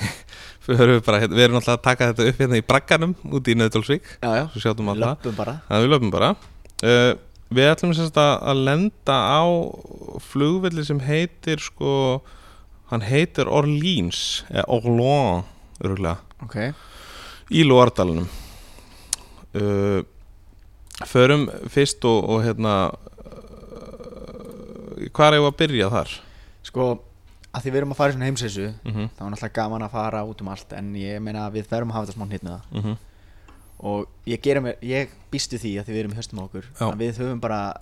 förum 0.66 0.96
við 0.96 1.04
bara, 1.06 1.20
hérna, 1.22 1.38
við 1.38 1.46
erum 1.46 1.56
náttúrulega 1.60 1.78
að 1.78 1.84
taka 1.86 2.08
þetta 2.10 2.26
upp 2.32 2.42
hérna 2.42 2.58
í 2.58 2.64
bragganum 2.72 3.14
út 3.38 3.48
í 3.52 3.54
Nauðdólsvík 3.60 4.10
svo 4.18 4.74
að 4.74 5.04
löpum 5.04 5.38
bara. 5.38 5.56
Það 5.70 5.86
við 5.86 5.94
löpum 5.94 6.12
bara. 6.14 6.32
Uh, 6.82 7.14
Við 7.54 7.68
ætlum 7.70 7.92
að, 7.94 8.16
að 8.18 8.60
lenda 8.66 9.16
á 9.30 9.44
flugvelli 10.24 10.84
sem 10.86 11.00
heitir 11.04 11.60
sko, 11.62 12.22
hann 12.92 13.04
heitir 13.06 13.48
Orleans 13.48 14.44
eða 14.50 14.64
Orléans 14.68 15.44
örgulega, 15.84 16.18
Ok, 16.44 16.56
í 17.50 17.64
Lóardalunum 17.66 18.28
uh, 19.58 20.02
Förum 21.10 21.48
fyrst 21.72 22.04
og, 22.06 22.28
og 22.30 22.44
hérna 22.44 22.74
uh, 22.92 22.94
Hvar 25.10 25.34
eigum 25.34 25.48
við 25.48 25.52
að 25.52 25.58
byrja 25.62 25.90
þar? 25.94 26.10
sko, 26.64 26.84
að 27.54 27.64
því 27.64 27.70
við 27.72 27.80
erum 27.80 27.92
að 27.94 27.98
fara 28.00 28.12
í 28.12 28.14
svona 28.16 28.28
heimsessu 28.30 28.68
Mm 28.84 28.92
-hmm. 28.92 29.08
þá 29.16 29.20
er 29.24 29.30
náttúrulega 29.32 29.58
gaman 29.58 29.82
að 29.82 29.90
fara 29.96 30.24
út 30.24 30.40
um 30.40 30.48
allt 30.48 30.72
en 30.72 30.94
ég 30.94 31.20
meina 31.20 31.46
að 31.48 31.52
við 31.58 31.66
þurfum 31.68 31.90
að 31.90 31.94
hafa 31.94 32.06
þetta 32.06 32.18
smá 32.18 32.26
það 32.50 32.62
Mm 32.72 32.96
og 33.84 34.06
ég 34.26 34.40
ég 34.82 35.08
býstu 35.32 35.58
því 35.58 35.78
að 35.80 35.84
því 35.84 35.92
við 35.92 35.98
erum 36.00 36.12
í 36.12 36.16
höstum 36.16 36.38
okkur 36.38 36.64
við 36.96 37.18
höfum 37.18 37.40
bara 37.40 37.74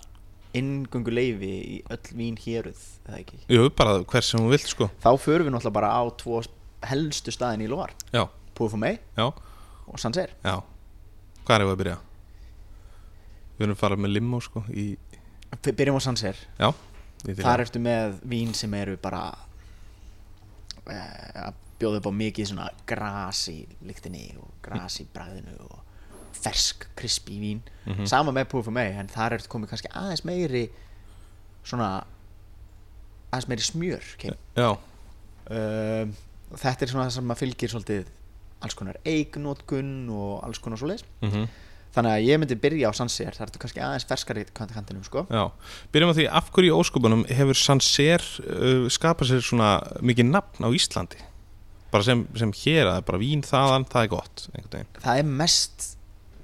inngöngu 0.57 1.13
leifi 1.13 1.51
í 1.75 1.77
öll 1.93 2.11
vín 2.17 2.37
héruð 2.39 2.81
eða 3.07 3.19
ekki? 3.21 3.39
Jú, 3.51 3.69
bara 3.77 3.97
hvers 4.01 4.29
sem 4.31 4.41
hún 4.41 4.51
vill 4.53 4.63
sko. 4.63 4.89
Þá 5.03 5.11
förum 5.21 5.49
við 5.49 5.55
náttúrulega 5.55 5.77
bara 5.79 5.91
á 5.97 6.03
tvo 6.19 6.41
helstu 6.83 7.33
staðin 7.33 7.65
í 7.65 7.69
Loire. 7.71 7.95
Já, 8.13 8.27
Púfumei 8.57 8.99
já, 9.17 9.25
og 9.29 9.99
Sanser 10.01 10.35
já. 10.43 10.59
Hvað 11.43 11.55
er 11.55 11.65
við 11.65 11.73
að 11.73 11.81
byrja? 11.81 11.97
Við 13.57 13.65
erum 13.65 13.75
að 13.75 13.81
fara 13.81 13.99
með 13.99 14.15
limo 14.17 14.41
sko 14.43 14.63
í, 14.69 14.87
byrjum 15.63 15.99
á 15.99 16.01
Sanser 16.05 16.39
já. 16.59 16.69
Þar 17.23 17.63
ertu 17.63 17.79
með 17.79 18.17
vín 18.27 18.51
sem 18.57 18.73
eru 18.75 18.97
bara 18.99 19.29
eh, 20.91 21.45
að 21.47 21.59
bjóða 21.79 22.01
upp 22.01 22.09
á 22.11 22.13
mikið 22.19 22.49
svona 22.51 22.67
gras 22.87 23.45
í 23.51 23.61
lyktinni 23.87 24.27
og 24.39 24.51
gras 24.63 24.99
í 25.01 25.07
bragðinu 25.11 25.55
og 25.65 25.92
fersk, 26.43 26.87
krispi 26.99 27.39
vín. 27.41 27.61
Mhm. 27.87 28.05
sama 28.07 28.31
með 28.35 28.49
Púfumei 28.53 28.91
en 28.99 29.07
þar 29.11 29.37
ertu 29.37 29.49
komið 29.51 29.73
kannski 29.73 29.91
aðeins 29.91 30.23
meiri 30.27 30.65
svona 31.63 32.03
aðeins 33.33 33.47
meiri 33.49 33.65
smjör 33.65 34.03
og 36.53 36.59
þetta 36.61 36.85
er 36.85 36.91
svona 36.91 37.07
það 37.07 37.15
sem 37.17 37.27
maður 37.29 37.41
fylgir 37.43 37.71
svolítið 37.73 38.11
alls 38.63 38.75
konar 38.79 38.99
eignótkun 39.09 39.93
og 40.13 40.43
alls 40.47 40.61
konar 40.63 40.79
svoleiðis. 40.81 41.05
Mm 41.25 41.47
þannig 41.93 42.09
að 42.09 42.23
ég 42.25 42.39
myndi 42.41 42.55
byrja 42.57 42.89
á 42.89 42.93
Sanser 42.97 43.35
það 43.37 43.43
ertu 43.45 43.59
kannski 43.61 43.81
aðeins 43.85 44.05
ferskari 44.09 44.43
kant- 44.49 44.71
kantinum 44.73 45.03
sko. 45.05 45.27
Já. 45.29 45.43
Byrjum 45.93 46.09
á 46.09 46.17
því, 46.17 46.23
af 46.39 46.47
hverju 46.49 46.71
í 46.71 46.77
óskupunum 46.81 47.21
hefur 47.29 47.53
Sanser 47.59 48.23
uh, 48.41 48.87
skapað 48.89 49.29
sér 49.29 49.43
svona 49.45 49.67
mikið 50.01 50.25
nafn 50.31 50.65
á 50.65 50.73
Íslandi? 50.73 51.19
Bara 51.93 52.07
sem, 52.07 52.23
sem 52.33 52.49
hér 52.63 52.89
að 52.95 53.03
bara 53.05 53.19
vín 53.21 53.45
þaðan, 53.45 53.85
það 53.85 54.07
er 54.07 54.09
gott 54.09 54.47
það 55.05 55.19
er 55.21 55.29
mest 55.43 55.85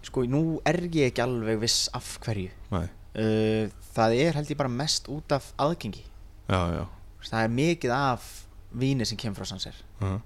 sko 0.09 0.25
nú 0.27 0.43
er 0.67 0.81
ég 0.89 1.11
ekki 1.11 1.23
alveg 1.23 1.61
viss 1.61 1.89
af 1.95 2.17
hverju. 2.25 2.49
Uh, 2.69 3.69
það 3.95 4.15
er 4.19 4.37
held 4.37 4.51
ég 4.51 4.59
bara 4.59 4.71
mest 4.71 5.09
út 5.11 5.31
af 5.35 5.51
aðgengi. 5.61 6.03
Já, 6.49 6.61
já. 6.73 6.83
Það 7.29 7.43
er 7.43 7.55
mikið 7.59 7.93
af 7.93 8.27
víni 8.73 9.05
sem 9.05 9.17
kemur 9.17 9.41
frá 9.41 9.49
Sanser 9.49 9.77
uh 10.01 10.19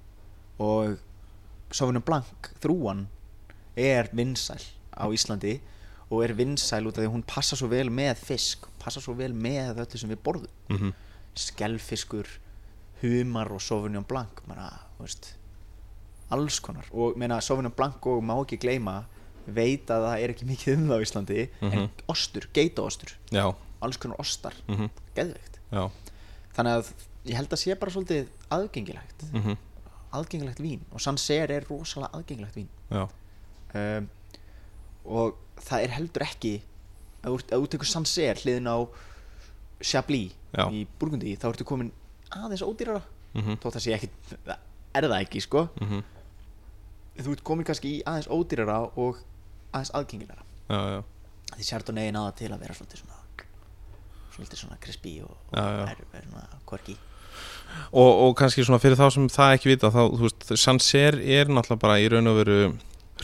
og 0.61 0.99
Sauvignon 1.73 2.03
Blanc 2.05 2.49
þrúan 2.61 3.07
er 3.75 4.11
vinsæl 4.13 4.61
á 4.93 5.09
Íslandi 5.09 5.55
og 6.11 6.21
er 6.21 6.35
vinsæl 6.37 6.85
út 6.85 6.93
af 6.93 7.01
því 7.01 7.07
að 7.07 7.15
hún 7.15 7.25
passa 7.25 7.57
svo 7.57 7.71
vel 7.71 7.89
með 7.89 8.21
fisk 8.21 8.67
passa 8.79 9.01
svo 9.01 9.15
vel 9.17 9.33
með 9.33 9.81
öllu 9.81 9.97
sem 9.97 10.11
við 10.13 10.21
borðum. 10.23 10.53
-huh. 10.69 10.93
skelfiskur 11.35 12.29
humar 13.01 13.51
og 13.51 13.61
Sauvignon 13.61 14.03
Blanc 14.03 14.43
menna, 14.47 14.69
veist, 14.99 15.35
alls 16.29 16.59
konar. 16.59 16.85
Og 16.91 17.17
meina, 17.17 17.41
Sauvignon 17.41 17.71
Blanc 17.71 18.05
og 18.07 18.23
má 18.23 18.35
ekki 18.41 18.57
gleyma 18.57 19.03
veit 19.47 19.87
að 19.89 20.05
það 20.07 20.23
er 20.23 20.29
ekki 20.33 20.45
mikið 20.49 20.73
um 20.77 20.87
það 20.89 20.97
á 20.99 21.03
Íslandi 21.05 21.39
en 21.61 21.69
Mhm. 21.71 21.89
ostur, 22.07 22.47
geitaostur 22.53 23.13
alls 23.81 23.97
konar 23.97 24.19
ostar, 24.19 24.53
uh 24.69 24.87
geðveikt. 25.15 25.59
Já. 25.71 25.89
Þannig 26.55 26.73
að 26.77 26.93
ég 27.25 27.35
held 27.35 27.49
að 27.49 27.59
sé 27.59 27.75
bara 27.79 27.91
svolítið 27.91 28.27
aðgengilegt. 28.51 29.23
Uh 29.33 29.55
aðgengilegt 30.13 30.59
vín. 30.61 30.81
Og 30.93 31.01
Sanser 31.01 31.49
er 31.51 31.65
rosalega 31.69 32.11
aðgengilegt 32.13 32.55
vín. 32.55 32.67
Um, 33.73 34.09
og 35.05 35.35
það 35.57 35.83
er 35.83 35.89
heldur 35.89 36.21
ekki 36.27 36.61
ef 37.23 37.43
þú 37.49 37.67
tekur 37.67 37.85
Sanser 37.89 38.35
hliðin 38.35 38.67
á 38.69 38.77
Chablis 39.81 40.31
Já. 40.53 40.69
í 40.69 40.85
Burgundi 40.99 41.33
þá 41.35 41.49
ertu 41.49 41.65
komin 41.65 41.91
aðeins 42.31 42.61
ódýrara. 42.61 43.01
Uh 43.33 43.55
þótt 43.57 43.73
það 43.79 43.79
sé 43.87 43.93
ekki, 43.97 44.09
það 44.45 44.57
er 44.93 45.07
það 45.09 45.21
ekki 45.25 45.41
sko. 45.41 45.67
-huh. 45.81 46.03
þú 47.17 47.31
ert 47.31 47.43
komin 47.43 47.65
kannski 47.65 47.97
í 47.99 48.03
aðeins 48.05 48.27
ódýrara 48.29 48.91
og 48.97 49.17
aðeins 49.73 49.93
aðgengilega 49.97 50.45
já, 50.69 50.79
já 50.95 51.01
því 51.53 51.67
Chardonnay 51.69 52.09
er 52.09 52.15
náða 52.15 52.35
til 52.39 52.51
að 52.53 52.63
vera 52.63 52.77
svolítið 52.77 53.03
svona 53.03 53.19
svolítið 54.33 54.63
svona 54.63 54.79
crispy 54.81 55.17
og, 55.25 55.33
og. 55.53 55.57
Er, 55.59 55.99
er 56.17 56.23
svona 56.29 56.61
quirky 56.69 56.95
og, 57.91 58.09
og 58.09 58.33
kannski 58.37 58.65
svona 58.65 58.81
fyrir 58.81 58.97
þá 58.99 59.05
sem 59.13 59.27
það 59.31 59.57
ekki 59.57 59.71
vita 59.71 59.91
þá, 59.93 60.01
þú 60.13 60.25
veist, 60.25 60.47
Sanser 60.61 61.19
er 61.21 61.51
náttúrulega 61.51 61.83
bara 61.83 61.99
í 62.01 62.09
raun 62.11 62.31
og 62.31 62.39
veru 62.41 62.57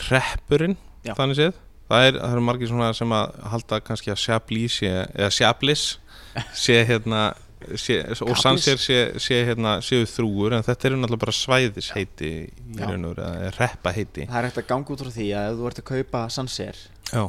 hreppurinn 0.06 0.76
Já. 1.06 1.14
þannig 1.18 1.38
séð 1.38 1.52
það, 1.90 2.06
er, 2.06 2.18
eru 2.28 2.44
margir 2.46 2.70
svona 2.70 2.90
sem 2.96 3.14
að 3.14 3.38
halda 3.52 3.80
kannski 3.86 4.14
að 4.14 4.22
Chablis 4.24 4.80
sé, 4.80 4.92
eða 5.14 5.30
Chablis 5.34 5.86
sé 6.64 6.80
hérna 6.88 7.30
sé, 7.76 7.98
og. 8.24 8.32
Sanser 8.40 8.80
sé, 8.80 8.98
sé 9.20 9.40
hérna 9.48 9.76
séu 9.84 10.06
þrúur 10.08 10.56
en 10.56 10.64
þetta 10.66 10.88
eru 10.88 10.98
náttúrulega 11.00 11.24
bara 11.24 11.34
svæðisheiti 11.36 12.30
í 12.30 12.78
Já. 12.78 12.86
raun 12.88 13.04
og 13.08 13.14
veru, 13.14 13.26
eða 13.44 13.52
reppaheiti. 13.58 14.26
Það 14.30 14.38
er 14.40 14.48
hægt 14.48 14.60
að 14.62 14.68
ganga 14.72 14.94
út 14.94 15.04
frá 15.04 15.12
því 15.16 15.28
að 15.36 15.50
ef 15.50 15.58
þú 15.60 15.68
ert 15.70 15.82
að 15.82 15.88
kaupa 15.90 16.22
Sanser 16.36 16.80
já, 17.10 17.22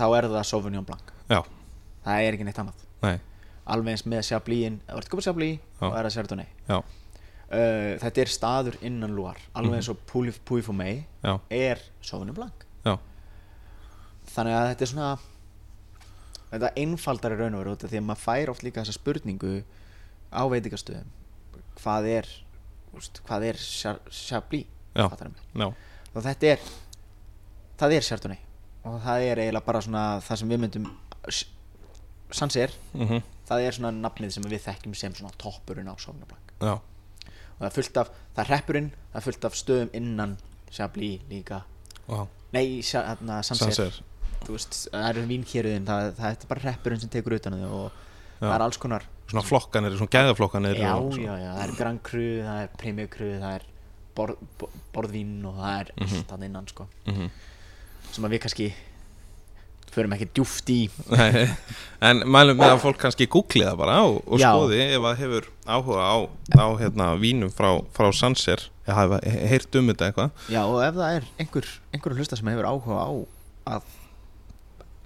þá 0.00 0.04
er 0.08 0.28
það 0.32 0.48
Sauvignon 0.50 0.88
Blanc. 0.88 1.14
Já, 1.30 1.40
það 2.06 2.26
er 2.26 2.38
ekki 2.38 2.48
neitt 2.48 2.60
annað. 2.64 2.84
Nei, 3.04 3.14
alveg 3.76 3.94
eins 3.96 4.06
með 4.08 4.22
ef 4.22 4.94
þú 4.94 5.00
ert 5.00 5.08
að 5.08 5.12
kaupa 5.14 5.26
Chablis 5.28 5.58
Já. 5.58 5.84
þá 5.84 5.88
er 5.90 6.08
það 6.08 6.16
Chardonnay. 6.18 6.48
Já, 6.68 6.78
uh, 6.80 7.92
þetta 8.04 8.24
er 8.24 8.32
staður 8.32 8.80
innan 8.82 9.14
Loire 9.16 9.44
alveg 9.54 9.80
eins 9.80 9.92
og 9.92 10.00
Fumé 10.08 10.90
já. 11.22 11.38
er 11.50 11.84
Sauvignon 12.00 12.36
Blanc. 12.36 12.66
Já. 12.84 12.98
þannig 14.34 14.56
að 14.58 14.68
þetta 14.72 14.84
er 14.86 14.92
svona 14.94 15.12
þetta 16.54 16.84
einfaldar 16.84 17.34
í 17.34 17.40
raun 17.40 17.56
og 17.58 17.64
veru 17.64 17.74
því 17.90 18.00
að 18.00 18.06
maður 18.08 18.24
fær 18.24 18.52
oft 18.52 18.64
líka 18.66 18.82
þessa 18.82 18.96
spurningu 18.98 19.52
á 20.34 20.42
veitingastöðum. 20.50 21.12
Hvað 21.80 22.08
er 22.12 22.30
úst, 22.94 23.20
hvað 23.26 23.48
er 23.50 23.60
já, 25.58 25.68
og 26.14 26.24
þetta 26.24 26.50
er 26.54 26.64
það 27.80 27.96
er 27.96 28.08
Chardonnay. 28.08 28.40
Og 28.84 28.98
það 29.02 29.26
er 29.26 29.40
eiginlega 29.42 29.66
bara 29.66 29.82
svona 29.84 30.04
það 30.24 30.40
sem 30.40 30.54
við 30.54 30.64
myndum 30.64 30.90
Sanser, 32.34 32.72
uh 32.94 33.20
það 33.44 33.60
er 33.60 33.76
svona 33.76 33.90
nafnið 33.92 34.30
sem 34.32 34.46
við 34.48 34.62
þekkjum 34.64 34.94
sem 34.96 35.14
svona 35.14 35.34
toppurinn 35.38 35.90
á 35.92 35.94
já, 36.64 36.74
og 36.80 37.58
það 37.58 37.66
er 37.68 37.74
fullt 37.76 37.98
af, 38.00 38.10
það 38.34 38.42
er 38.44 38.50
hreppurinn 38.50 38.90
það 39.12 39.18
er 39.20 39.24
fullt 39.26 39.44
af 39.44 39.58
stöðum 39.58 39.90
innan 39.92 40.36
Chablis 40.72 41.20
líka. 41.28 41.62
Já. 42.08 42.26
nei, 42.52 42.80
hérna, 42.80 43.42
Sanser 43.42 44.00
þú 44.44 44.56
veist, 44.56 44.78
það 44.92 45.08
eru 45.10 45.26
vínkjöruðin 45.30 45.86
það, 45.88 46.08
það 46.18 46.30
er 46.30 46.48
bara 46.50 46.64
hreppurinn 46.66 47.00
sem 47.04 47.12
tekur 47.14 47.36
utan 47.38 47.54
á 47.54 47.58
þau 47.62 47.74
og 47.78 47.90
Já. 47.94 48.48
það 48.48 48.54
er 48.58 48.64
alls 48.66 48.80
konar. 48.82 49.04
Svona 49.30 49.44
flokkanir, 49.48 49.94
svona 49.96 50.12
gæðaflokkanir 50.12 50.80
já, 50.82 50.90
og, 51.00 51.14
já, 51.16 51.32
já, 51.40 51.50
það 51.56 51.62
er 51.68 51.76
Grand 51.78 52.02
Cru, 52.04 52.24
það 52.44 52.58
er 52.64 52.72
Premier 52.82 53.08
Cru 53.08 53.28
það 53.40 53.54
er 53.60 53.62
borð, 54.14 54.42
borð, 54.60 54.74
borðvín 54.94 55.36
og 55.48 55.54
það 55.62 55.78
er 55.80 55.92
Mhm. 55.96 56.18
allt 56.18 56.30
hann 56.36 56.42
innan 56.50 56.66
sko. 56.68 56.88
Mm 57.06 57.30
sem 58.14 58.22
að 58.24 58.30
við 58.36 58.40
kannski 58.44 58.66
förum 59.94 60.12
ekki 60.14 60.26
djúft 60.34 60.68
í. 60.70 60.90
Nei, 61.10 61.48
en 62.02 62.20
mælum 62.26 62.58
með 62.58 62.72
að 62.74 62.80
fólk 62.82 62.98
kannski 62.98 63.26
googli 63.30 63.62
það 63.64 63.76
bara 63.78 63.96
og, 64.06 64.20
og 64.26 64.38
skoði 64.42 64.78
ef 64.84 65.02
það 65.02 65.18
hefur 65.22 65.48
áhuga 65.66 66.02
á, 66.02 66.14
á 66.58 66.66
hérna, 66.78 67.08
vínum 67.18 67.50
frá, 67.54 67.70
frá 67.94 68.10
Sanser 68.14 68.64
eða 68.86 68.94
hafa 69.00 69.18
he- 69.26 69.46
heyrt 69.50 69.74
um 69.80 69.86
þetta 69.90 70.08
eitthvað? 70.12 70.30
Já, 70.50 70.62
og 70.66 70.80
ef 70.82 70.94
það 70.98 71.18
er 71.20 71.28
einhver, 71.42 71.68
einhver 71.94 72.16
hlusta 72.18 72.36
sem 72.38 72.50
hefur 72.50 72.68
áhuga 72.70 72.98
á 73.02 73.10
að 73.74 73.82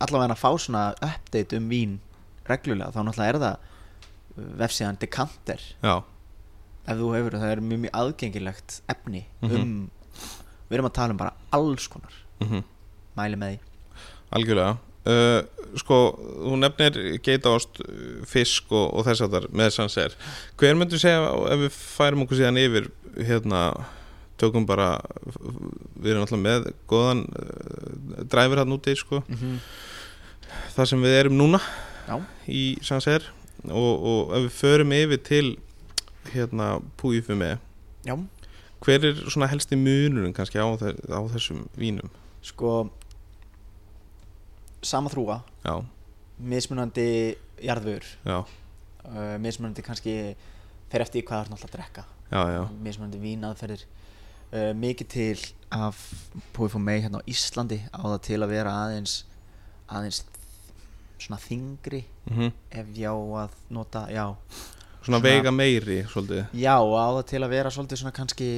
allavega 0.05 0.35
að 0.35 0.41
fá 0.43 0.51
svona 0.63 0.83
update 1.03 1.57
um 1.59 1.69
vín 1.73 1.99
reglulega, 2.49 2.93
þá 2.95 3.01
náttúrulega 3.05 3.29
er 3.35 3.41
það 3.43 3.57
uh, 3.59 4.49
vefsíðan 4.63 4.99
Decanter. 5.03 5.61
Já, 5.85 5.95
ef 6.89 6.97
þú 7.03 7.13
hefur, 7.17 7.39
það 7.43 7.53
er 7.57 7.61
mjög 7.69 7.81
mjög 7.87 7.97
aðgengilegt 8.03 8.81
efni 8.89 9.25
Mhm. 9.43 9.55
um 9.61 9.91
við 10.69 10.77
erum 10.79 10.87
að 10.91 10.95
tala 11.01 11.15
um 11.15 11.17
bara 11.21 11.33
alls 11.53 11.89
konar. 11.89 12.13
Mm 12.45 12.63
mæli 13.19 13.35
með 13.35 13.49
því. 13.57 13.59
Algjörlega. 14.39 14.77
Uh, 15.09 15.41
sko, 15.81 15.97
þú 16.21 16.57
nefnir 16.61 16.99
geitaost, 17.25 17.81
uh, 17.83 18.25
fisk 18.29 18.71
og, 18.71 18.93
og 18.95 19.07
þess 19.09 19.25
að 19.25 19.33
þar 19.35 19.47
með 19.57 19.71
sanser 19.75 20.15
hver 20.61 20.77
myndur 20.79 21.01
segja 21.01 21.33
ef 21.55 21.63
við 21.65 21.73
færum 21.73 22.23
okkur 22.27 22.39
síðan 22.39 22.61
yfir 22.61 22.87
hérna, 23.27 23.63
tökum 24.39 24.67
bara 24.69 25.01
við 25.99 26.13
erum 26.13 26.25
alltaf 26.25 26.41
með 26.41 26.71
góðan 26.91 27.25
uh, 27.29 28.25
dræfur 28.31 28.63
hann 28.63 28.77
úti 28.77 28.97
sko, 28.97 29.23
mm 29.27 29.37
-hmm. 29.37 29.59
það 30.77 30.91
sem 30.93 31.03
við 31.03 31.19
erum 31.21 31.39
núna 31.39 31.61
Já. 32.09 32.23
í 32.47 32.79
sanser 32.83 33.23
og, 33.65 33.95
og 34.11 34.37
ef 34.37 34.43
við 34.47 34.53
förum 34.61 34.93
yfir 34.93 35.23
til 35.23 35.59
hérna 36.33 36.81
Púifume 36.97 37.59
Já, 38.07 38.15
hver 38.85 39.05
er 39.05 39.15
svona 39.29 39.49
helsti 39.51 39.77
munurinn 39.77 40.35
kannski 40.35 40.59
á, 40.63 40.67
á 40.71 41.21
þessum 41.35 41.67
vínum? 41.77 42.11
Sko 42.43 42.91
sama 44.83 45.11
þrúa, 45.11 45.43
já, 45.65 45.83
mismunandi 46.39 47.37
jarðvör. 47.59 48.07
Já, 48.25 48.39
uh, 49.05 49.35
mismunandi 49.43 49.83
kannski 49.83 50.15
fer 50.89 51.05
eftir 51.05 51.27
hvað 51.27 51.43
það 51.43 51.45
er 51.45 51.53
náttúrulega 51.53 51.73
að 51.73 51.77
drekka. 51.77 52.05
Já, 52.29 52.43
já. 52.55 52.63
Mismunandi 52.85 53.21
vínaðferðir 53.23 53.85
uh, 54.53 54.73
mikið 54.75 55.09
til 55.09 55.39
af 55.75 55.99
Púi 56.57 56.69
fór 56.73 56.81
mei 56.81 57.01
hérna 57.03 57.21
á 57.21 57.29
Íslandi 57.29 57.81
á 57.93 58.01
það 58.01 58.21
til 58.29 58.41
að 58.41 58.53
vera 58.55 58.73
aðeins 58.87 59.15
aðeins 59.89 60.23
svona 61.19 61.41
þingri 61.43 62.05
mm 62.31 62.51
ef 62.71 62.91
já 62.97 63.11
að 63.13 63.55
nota, 63.71 64.07
já. 64.13 64.25
Svona, 65.03 65.19
Svona- 65.19 65.23
veiga 65.25 65.51
meiri 65.51 66.03
svolítið. 66.09 66.47
Já 66.53 66.75
og 66.81 66.95
á 66.97 67.07
það 67.19 67.25
til 67.33 67.43
að 67.43 67.55
vera 67.55 67.71
svolítið 67.71 68.03
svona 68.03 68.17
kannski 68.17 68.51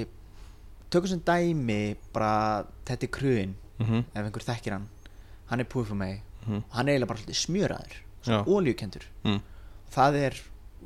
tökum 0.91 1.09
sem 1.09 1.21
dæmi 1.21 1.97
bara 2.13 2.65
þetta 2.85 3.07
er 3.07 3.15
kruin 3.19 3.55
mm 3.79 4.05
ef 4.15 4.25
einhver 4.25 4.47
þekkir 4.47 4.73
hann. 4.73 4.89
Hann 5.51 5.61
er 5.61 5.65
Púi 5.67 5.85
fór 5.85 5.97
mei 5.97 6.21
-hmm. 6.47 6.63
hann 6.71 6.89
er 6.89 6.93
eiginlega 6.95 7.09
bara 7.09 7.19
svolítið 7.19 7.41
smjöraður 7.45 7.97
svona 8.23 8.45
olíukendur. 8.47 9.05
Mm. 9.25 9.41
það 9.91 10.15
er 10.15 10.35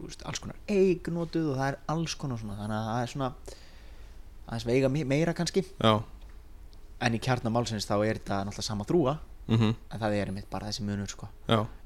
veist, 0.03 0.23
alls 0.25 0.39
konar 0.43 0.57
eignotuð 0.69 1.51
og 1.53 1.59
það 1.59 1.69
er 1.69 1.79
alls 1.89 2.15
konar 2.15 2.39
svona 2.39 2.57
þannig 2.59 2.79
að 2.79 2.89
það 2.91 3.03
er 3.03 3.13
svona 3.13 3.33
aðeins 4.47 4.67
veiga 4.69 4.91
me- 4.93 5.05
meira 5.05 5.35
kannski. 5.37 5.65
Já. 5.81 6.03
En 7.05 7.15
í 7.15 7.21
kjarnamálsins 7.21 7.87
þá 7.89 7.97
er 8.07 8.21
þetta 8.21 8.45
náttúrulega 8.45 8.69
sama 8.69 8.85
þrúa 8.89 9.19
mm 9.49 9.75
en 9.93 10.01
það 10.01 10.15
er 10.17 10.31
einmitt 10.31 10.51
bara 10.51 10.71
þessi 10.71 10.85
munur 10.87 11.11
sko. 11.11 11.29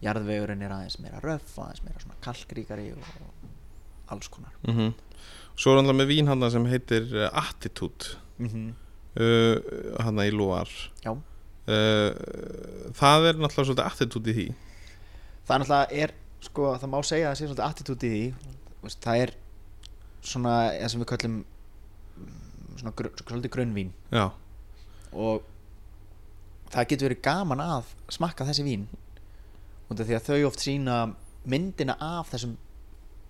Jarðvegurinn 0.04 0.62
er 0.62 0.74
aðeins 0.76 0.98
meira 1.02 1.20
röff 1.20 1.58
aðeins 1.58 1.82
meira 1.82 2.00
svona 2.02 2.18
kalkríkari 2.22 2.92
og 2.92 4.12
alls 4.14 4.28
konar. 4.28 4.52
Mm 4.66 4.92
svo 5.58 5.72
er 5.72 5.80
alltaf 5.80 5.96
með 5.98 6.06
vín 6.06 6.28
hann 6.30 6.50
sem 6.50 6.66
heitir 6.70 7.08
uh, 7.16 7.30
Attitude. 7.34 8.14
Mm 8.38 8.48
-hmm. 8.48 8.68
uh, 9.20 10.04
hann 10.04 10.18
í 10.22 10.30
Loar 10.30 10.68
já. 11.02 11.10
Uh, 11.10 12.14
það 12.94 13.28
er 13.28 13.34
náttúrulega 13.34 13.66
svolítið 13.66 13.86
Attitude 13.86 14.30
í 14.30 14.34
því. 14.34 14.54
Það 15.48 15.58
náttúrulega 15.58 15.92
er 16.02 16.14
sko 16.40 16.72
það 16.78 16.90
má 16.92 16.98
segja 17.02 17.28
að 17.28 17.32
það 17.32 17.38
sé 17.38 17.46
svolítið 17.48 17.68
attitút 17.68 18.02
í 18.06 18.10
því. 18.14 18.24
Það 19.02 19.22
er 19.22 19.34
svona 20.22 20.54
það 20.78 20.88
sem 20.92 21.00
við 21.02 21.10
köllum 21.12 21.34
mm, 21.34 21.44
svona 22.80 22.94
svolítið 23.22 23.54
grunnvín. 23.54 23.92
Já, 24.14 24.30
og 25.12 25.44
það 26.72 26.88
getur 26.92 27.08
verið 27.08 27.22
gaman 27.24 27.62
að 27.64 27.92
smakka 28.12 28.46
þessi 28.48 28.66
vín. 28.66 28.88
Af 29.88 30.02
því 30.02 30.16
að 30.18 30.26
þau 30.26 30.40
oft 30.50 30.64
sína 30.64 30.96
myndina 31.48 31.96
af 32.04 32.28
þessum 32.32 32.58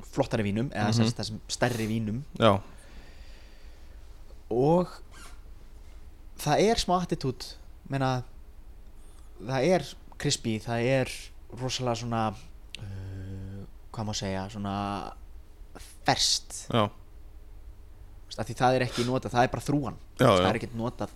flottari 0.09 0.47
vínum 0.47 0.73
eða 0.73 0.91
mm 0.91 1.15
þessum 1.19 1.39
stærri 1.51 1.87
vínum. 1.87 2.23
Já, 2.41 2.59
og 4.51 4.91
það 6.41 6.65
er 6.71 6.83
smá 6.83 6.99
attitút. 7.03 7.55
Menna 7.89 8.23
það 9.39 9.71
er 9.75 9.87
crispy, 10.19 10.59
það 10.63 10.89
er 10.93 11.13
rosalega 11.59 12.01
svona 12.03 12.23
uh, 12.35 13.61
hvað 13.95 14.09
má 14.09 14.15
segja 14.17 14.45
svona 14.53 14.75
ferst 16.07 16.65
já, 16.73 16.89
því 18.37 18.57
það 18.59 18.77
er 18.79 18.85
ekki 18.87 19.05
notað, 19.09 19.35
það 19.35 19.47
er 19.47 19.53
bara 19.55 19.65
þrúan 19.67 19.97
Já, 19.99 20.25
veist, 20.27 20.39
já. 20.39 20.43
það 20.43 20.51
er 20.51 20.59
ekki 20.61 20.71
notað 20.79 21.15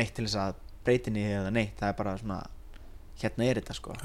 neitt 0.00 0.14
til 0.16 0.24
þess 0.26 0.38
að 0.44 0.58
breytinni 0.84 1.24
eða 1.34 1.50
neitt, 1.54 1.76
það 1.80 1.92
er 1.92 1.96
bara 1.98 2.14
svona 2.20 2.38
hérna 3.20 3.46
er 3.50 3.60
þetta 3.60 3.74
sko. 3.76 3.96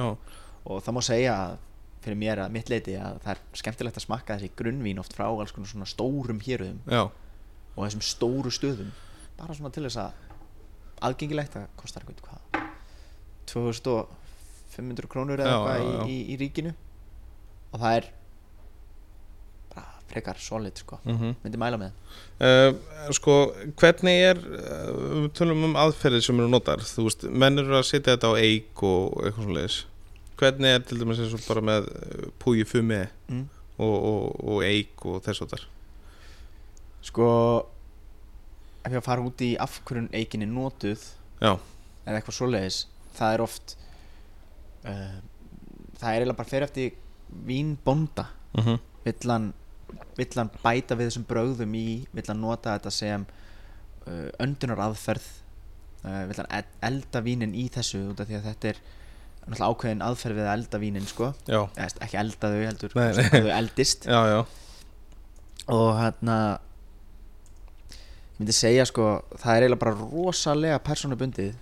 Og 0.66 0.82
það 0.84 0.96
má 0.98 1.02
segja 1.06 1.36
að 1.40 1.58
fyrir 2.06 2.18
mér 2.22 2.42
að 2.44 2.52
mitt 2.54 2.70
leiti 2.70 2.96
að 3.00 3.20
það 3.24 3.32
er 3.36 3.42
skemmtilegt 3.62 3.98
að 4.00 4.04
smakka 4.06 4.36
þessi 4.38 4.52
grunnvín 4.60 5.00
oft 5.02 5.16
frá 5.16 5.26
alls 5.30 5.54
konar 5.56 5.70
svona 5.72 5.88
stórum 5.90 6.42
héruðum 6.44 6.82
já, 6.92 7.04
og 7.08 7.80
þessum 7.86 8.04
stóru 8.06 8.52
stöðum. 8.54 8.92
Bara 9.40 9.56
svona 9.58 9.72
til 9.74 9.86
þess 9.88 10.02
að 10.04 10.12
aðgengilegt 11.10 11.56
það 11.56 11.66
kostar 11.80 12.06
eitthvað 12.06 12.30
hvað 12.30 12.68
2500 13.54 15.10
krónur 15.12 15.42
eða 15.42 15.56
eitthvað 15.78 16.10
í, 16.10 16.14
í, 16.14 16.20
í 16.34 16.38
ríkinu. 16.42 16.76
Og 17.72 17.82
það 17.82 17.98
er 18.00 18.10
frekar 20.12 20.38
solid 20.40 20.78
sko. 20.78 21.00
Mm 21.04 21.36
myndi 21.44 21.58
mæla 21.58 21.80
með. 21.82 21.92
Uh, 22.40 23.12
sko, 23.16 23.40
hvernig 23.80 24.22
er 24.30 24.38
uh, 24.38 25.26
tölum 25.34 25.64
um 25.70 25.76
aðferðir 25.76 26.24
sem 26.24 26.40
eru 26.40 26.52
notar. 26.52 26.84
Þú 26.84 27.10
veist, 27.10 27.28
menn 27.30 27.60
eru 27.60 27.78
að 27.80 27.90
setja 27.90 28.16
þetta 28.16 28.32
á 28.32 28.34
eik 28.38 28.84
og 28.84 29.22
eitthvað 29.24 29.44
svona 29.44 29.60
leis 29.60 29.84
hvernig 30.40 30.76
er 30.76 30.84
til 30.84 31.00
dæmis 31.00 31.22
eins 31.24 31.36
og 31.36 31.44
bara 31.48 31.64
með 31.64 31.88
uh, 31.92 32.26
púi 32.42 32.66
fumi 32.68 33.04
mm. 33.32 33.46
og, 33.78 33.96
og, 33.96 34.26
og 34.56 34.66
eik 34.68 35.06
og 35.08 35.22
þess 35.26 35.46
að 35.46 35.54
þar 35.56 35.66
sko 37.06 37.30
ef 38.86 38.98
ég 38.98 39.06
fara 39.06 39.26
út 39.26 39.44
í 39.46 39.54
af 39.62 39.80
hverjum 39.88 40.10
eikin 40.16 40.46
er 40.46 40.52
notuð 40.52 41.04
já, 41.40 41.54
eða 42.06 42.18
eitthvað 42.20 42.40
svoleiðis 42.40 42.82
það 43.16 43.36
er 43.38 43.46
oft 43.46 43.76
uh, 44.86 45.18
það 46.00 46.10
er 46.10 46.18
eiginlega 46.18 46.40
bara 46.42 46.52
fyrir 46.52 46.68
eftir 46.68 46.98
vínbonda 47.46 48.28
mm 48.56 48.64
-hmm. 48.64 48.82
vill 49.06 49.32
hann, 49.32 49.54
vill 50.18 50.32
hann 50.36 50.52
bæta 50.64 50.98
við 50.98 51.10
þessum 51.10 51.28
brögðum 51.30 51.74
í 51.78 51.88
vill 52.16 52.28
hann 52.28 52.44
nota 52.44 52.76
þetta 52.76 52.94
sem 52.94 53.26
uh, 53.26 54.30
öndunar 54.44 54.84
aðferð 54.90 55.26
uh, 56.06 56.22
vill 56.30 56.42
hann 56.42 56.70
elda 56.90 57.24
vínin 57.26 57.56
í 57.58 57.68
þessu 57.74 58.04
út 58.12 58.22
af 58.24 58.30
því 58.30 58.40
að 58.40 58.48
þetta 58.52 58.72
er 58.74 58.84
náttúrulega 59.46 59.72
ákveðin 59.72 60.06
aðferð 60.06 60.40
við 60.40 60.48
að 60.48 60.56
elda 60.58 60.82
vínin 60.82 61.10
sko. 61.10 61.32
Eða, 61.46 61.90
ekki 62.02 62.18
elda 62.18 62.52
þau 62.52 62.62
heldur 62.66 62.96
að 62.98 63.20
þau 63.30 63.50
eldist. 63.54 64.08
Já, 64.10 64.22
já. 64.32 64.40
Og 65.76 65.92
hérna 66.00 66.38
ég 68.36 68.42
myndi 68.42 68.56
segja 68.56 68.86
sko 68.90 69.10
það 69.40 69.52
er 69.54 69.66
eiginlega 69.66 69.84
bara 69.86 69.98
rosalega 70.00 70.80
persónubundið 70.84 71.54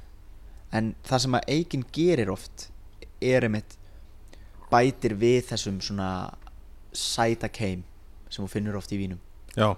en 0.74 0.94
það 1.06 1.26
sem 1.26 1.36
að 1.38 1.50
eikin 1.54 1.84
gerir 1.94 2.32
oft 2.34 2.68
er 3.22 3.46
einmitt 3.46 3.76
bætir 4.72 5.14
við 5.22 5.44
þessum 5.52 5.78
svona 5.86 6.10
sæta 6.98 7.50
keim 7.54 7.84
sem 8.34 8.44
þú 8.46 8.50
finnur 8.52 8.78
oft 8.80 8.92
í 8.96 9.00
vínum. 9.02 9.20
Já, 9.54 9.70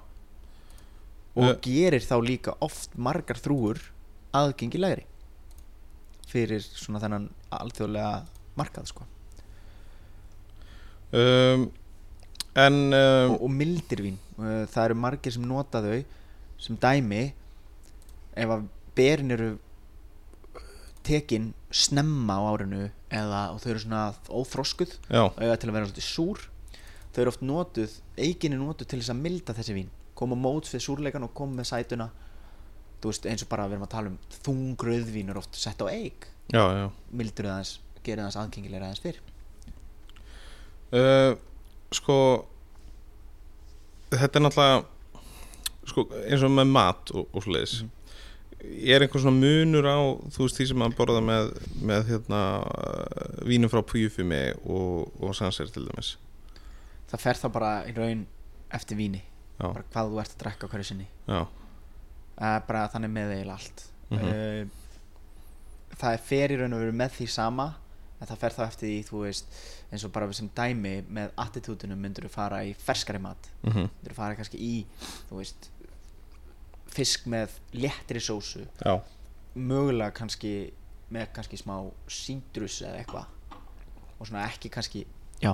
og 1.35 1.49
Eh. 1.51 1.57
gerir 1.65 1.99
þá 1.99 2.15
líka 2.23 2.53
oft 2.63 2.93
margar 2.95 3.35
þrúur 3.43 3.81
aðgengilegri 4.35 5.03
fyrir 6.31 6.63
svona 6.63 7.01
þennan 7.03 7.25
alþjóðlega 7.51 8.25
markað 8.55 8.87
sko. 8.93 9.03
Um, 11.15 11.67
en 12.55 12.77
um, 12.95 13.35
og, 13.35 13.41
og 13.45 13.51
mildir 13.55 14.01
vín 14.03 14.21
Uh, 14.35 14.65
það 14.67 14.89
eru 14.89 14.95
margir 14.99 15.31
sem 15.31 15.43
nota 15.47 15.79
þau 15.79 16.01
sem 16.59 16.75
dæmi 16.83 17.21
ef 18.35 18.49
að 18.51 18.65
berin 18.97 19.31
eru 19.31 19.45
uh, 19.55 20.65
tekin 21.07 21.53
snemma 21.71 22.35
á 22.35 22.43
árinu 22.51 22.81
eða 23.07 23.43
og 23.53 23.61
þau 23.63 23.69
eru 23.71 23.83
svona 23.85 24.01
óþroskuð 24.27 24.91
já, 25.07 25.21
og 25.23 25.39
eiga 25.39 25.55
til 25.55 25.69
að 25.71 25.77
vera 25.77 25.87
svolítið 25.87 26.07
súr 26.09 26.43
þau 27.15 27.21
eru 27.23 27.31
oft 27.31 27.43
notuð, 27.45 27.97
eiginni 28.19 28.59
notuð 28.59 28.91
til 28.91 28.99
þess 28.99 29.13
að 29.13 29.21
milda 29.23 29.55
þessi 29.55 29.75
vín. 29.77 29.91
Koma 30.19 30.35
móts 30.39 30.73
við 30.75 30.83
súrleikan 30.83 31.23
og 31.27 31.33
koma 31.35 31.61
með 31.61 31.69
sætuna. 31.71 32.09
Þú 32.99 33.11
veist 33.11 33.27
eins 33.29 33.43
og 33.45 33.51
bara 33.51 33.67
við 33.69 33.77
erum 33.77 33.85
að 33.87 33.93
tala 33.93 34.11
um 34.11 34.17
þungröðvín 34.43 35.31
er 35.31 35.39
oft 35.39 35.59
sett 35.59 35.83
á 35.83 35.87
eig 35.91 36.27
mildur 37.11 37.49
aðeins, 37.49 37.79
gerir 38.05 38.23
aðeins 38.23 38.37
aðgengilega 38.41 38.89
aðeins 38.89 39.03
fyrr? 39.03 39.21
Uh, 40.95 41.31
sko 41.93 42.17
þetta 44.13 44.39
er 44.39 44.45
náttúrulega 44.45 44.83
sko, 45.89 46.07
eins 46.25 46.45
og 46.45 46.53
með 46.53 46.73
mat 46.75 47.13
og, 47.13 47.29
og 47.31 47.45
svoleiðis. 47.45 47.85
Er 48.65 49.03
einhver 49.03 49.21
svona 49.21 49.37
munur 49.37 49.85
á 49.85 49.97
þú 50.33 50.45
veist 50.45 50.59
því 50.59 50.69
sem 50.69 50.79
maður 50.81 50.99
borða 51.01 51.23
með, 51.25 51.51
með 51.85 52.07
hérna, 52.13 52.43
vínum 53.45 53.71
frá 53.73 53.83
Pujufimi 53.85 54.45
og, 54.63 55.11
og 55.21 55.35
Sanser 55.37 55.69
til 55.69 55.85
dæmis 55.89 56.15
það 57.11 57.23
fer 57.25 57.39
þá 57.41 57.47
bara 57.53 57.71
í 57.89 57.93
raun 57.95 58.25
eftir 58.75 58.99
víni. 58.99 59.21
Bara 59.59 59.85
hvað 59.93 60.11
þú 60.11 60.19
ert 60.23 60.35
að 60.35 60.41
drekka 60.43 60.69
hverju 60.71 60.89
sinni. 60.89 61.07
Uh, 61.29 61.45
bara 62.67 62.87
þannig 62.91 63.13
með 63.15 63.33
eiginlega 63.37 63.55
allt. 63.59 63.85
Mhm. 64.11 64.27
uh, 64.27 64.81
það 65.95 66.13
er 66.17 66.23
fer 66.27 66.51
í 66.51 66.59
raun 66.59 66.75
og 66.75 66.81
veru 66.83 66.95
með 66.95 67.13
því 67.19 67.27
sama 67.31 67.69
en 68.19 68.27
það 68.27 68.41
fer 68.41 68.55
þá 68.55 68.63
eftir 68.65 68.89
því 68.89 68.97
þú 69.09 69.21
veist 69.23 69.57
eins 69.91 70.03
og 70.07 70.11
bara 70.15 70.33
sem 70.35 70.49
dæmi 70.55 70.93
með 71.07 71.31
attitúdunum 71.39 71.99
myndur 72.01 72.27
þú 72.27 72.31
fara 72.33 72.63
í 72.67 72.73
ferskari 72.79 73.21
mat. 73.23 73.49
Mm 73.63 73.85
myndur 73.85 74.11
þú 74.11 74.17
fara 74.19 74.39
kannski 74.39 74.59
í 74.59 74.73
þú 75.29 75.39
veist 75.39 75.69
fisk 76.95 77.27
með 77.27 77.55
léttri 77.75 78.21
sósu. 78.23 78.65
Já, 78.83 78.99
mögulega 79.55 80.11
kannski 80.15 80.71
með 81.11 81.31
kannski 81.35 81.59
smá 81.59 81.75
síndrus 82.07 82.81
eða 82.81 83.01
eitthvað. 83.03 83.25
Og 84.19 84.27
svona 84.27 84.45
ekki 84.47 84.71
kannski 84.71 85.05
já 85.43 85.53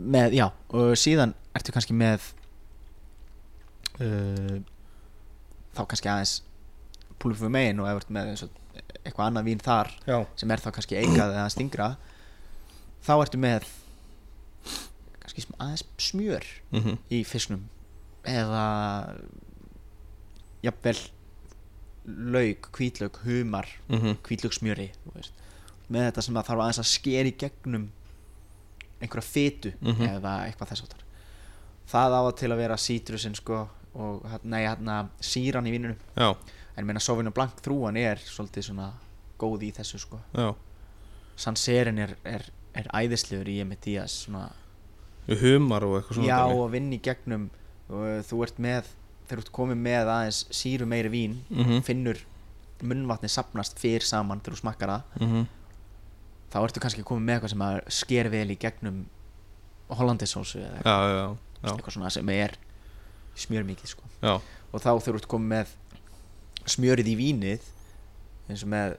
með, 0.00 0.36
já, 0.38 0.46
og 0.76 0.94
síðan 0.98 1.34
ertu 1.56 1.74
kannski 1.74 1.96
með 1.96 2.30
uh, 4.00 4.56
þá 5.76 5.82
kannski 5.84 6.10
aðeins 6.12 6.38
púlufum 7.20 7.52
megin 7.52 7.82
og 7.82 7.90
ef 7.90 7.98
þú 7.98 8.02
ert 8.04 8.14
með 8.16 8.32
eins 8.32 8.46
og 8.46 8.56
eitthvað 9.00 9.26
annað 9.26 9.46
vín 9.48 9.62
þar 9.62 9.90
Já, 10.06 10.16
sem 10.38 10.52
er 10.52 10.62
þá 10.62 10.70
kannski 10.76 10.98
eikað 11.00 11.34
eða 11.34 11.52
stingra 11.52 11.90
þá 13.04 13.12
ertu 13.16 13.40
með 13.40 13.68
kannski 15.20 15.46
aðeins 15.56 15.86
smjör 16.00 16.48
mhm, 16.74 16.98
í 17.12 17.22
fisknum 17.28 17.66
eða 18.28 18.64
jafnvel 20.64 20.98
lauk, 22.04 22.68
hvítlauk, 22.76 23.20
humar 23.24 23.68
mhm. 23.88 24.18
hvítlaugsmjöri 24.26 24.90
þú 25.04 25.14
veist. 25.16 25.46
með 25.88 26.10
þetta 26.10 26.26
sem 26.26 26.36
það 26.38 26.50
þarf 26.50 26.64
aðeins 26.64 26.82
að 26.82 26.90
skera 26.90 27.30
í 27.30 27.36
gegnum 27.40 27.88
einhverja 29.00 29.26
fytu 29.26 29.72
Mhm. 29.80 30.02
eða 30.08 30.32
eitthvað 30.46 30.68
þess 30.72 30.82
áttar 30.84 31.04
það 31.90 32.12
á 32.16 32.22
til 32.36 32.48
að 32.52 32.56
vera 32.56 32.76
sítrusin 32.76 33.34
sko 33.34 33.68
og 33.94 34.24
nei, 34.44 34.62
hérna 34.66 35.08
síran 35.20 35.66
í 35.66 35.72
vínunum 35.72 35.96
Já, 36.16 36.36
en 36.76 36.86
meina 36.86 37.00
Sauvignon 37.00 37.32
Blanc 37.34 37.56
þrúan 37.62 37.96
er 37.98 38.16
svolítið 38.18 38.62
svona 38.70 38.92
góð 39.38 39.62
í 39.62 39.72
þessu 39.74 39.98
sko 39.98 40.20
já 40.34 40.54
Sanserin 41.36 41.98
er, 41.98 42.16
er, 42.24 42.44
er 42.76 42.86
æðislegur 42.94 43.48
í 43.48 43.60
Emmett 43.62 43.80
Díaz 43.86 44.26
svona, 44.26 44.50
Humar 45.40 45.84
og 45.86 45.96
eitthvað 46.00 46.18
svona 46.20 46.28
já 46.28 46.38
dæmi. 46.46 46.58
og 46.60 46.70
vinn 46.74 46.92
í 46.92 46.98
gegnum 47.00 47.50
og 47.90 48.24
þú 48.28 48.42
ert 48.46 48.58
með 48.58 48.84
þegar 49.28 49.38
þú 49.40 49.44
ert 49.44 49.52
komið 49.52 49.78
með 49.86 50.10
aðeins 50.14 50.40
síru 50.50 50.86
meiri 50.90 51.08
vín 51.12 51.36
Mhm. 51.50 51.80
finnur 51.86 52.18
munnvatni 52.82 53.28
sapnast 53.28 53.78
fyrr 53.78 54.02
saman 54.02 54.40
þegar 54.40 54.54
þú 54.56 54.60
smakkar 54.60 54.88
það 54.88 55.02
Mhm. 55.20 55.46
Þá 56.50 56.58
ertu 56.64 56.82
kannski 56.82 57.04
komið 57.06 57.26
með 57.26 57.36
eitthvað 57.36 57.52
sem 57.54 57.64
að 57.66 57.78
sker 58.00 58.30
vel 58.32 58.46
í 58.50 58.58
gegnum 58.60 59.04
hollandisósu 59.98 60.62
eða 60.62 60.80
Já, 60.82 60.94
já, 60.94 61.12
já, 61.14 61.26
já, 61.60 61.68
eitthvað 61.72 61.94
svona 61.96 62.10
sem 62.14 62.32
er 62.34 62.56
smjör 63.40 63.66
mikið 63.68 63.92
sko. 63.94 64.10
Og 64.70 64.82
þá 64.82 64.90
þú 65.02 65.14
ert 65.14 65.30
komið 65.30 65.52
með 65.54 65.76
smjörið 66.70 67.10
í 67.10 67.16
vínið 67.18 67.70
eins 68.50 68.64
og 68.66 68.72
með 68.72 68.96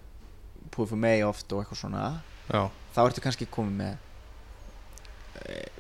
púið 0.72 0.94
fyrir 0.94 1.04
mei 1.04 1.24
oft 1.28 1.52
og 1.52 1.62
eitthvað 1.62 1.82
svona 1.84 2.06
já. 2.48 2.64
þá 2.96 3.00
ertu 3.04 3.24
kannski 3.24 3.48
komið 3.52 3.78
með 3.82 5.46
eh, 5.46 5.80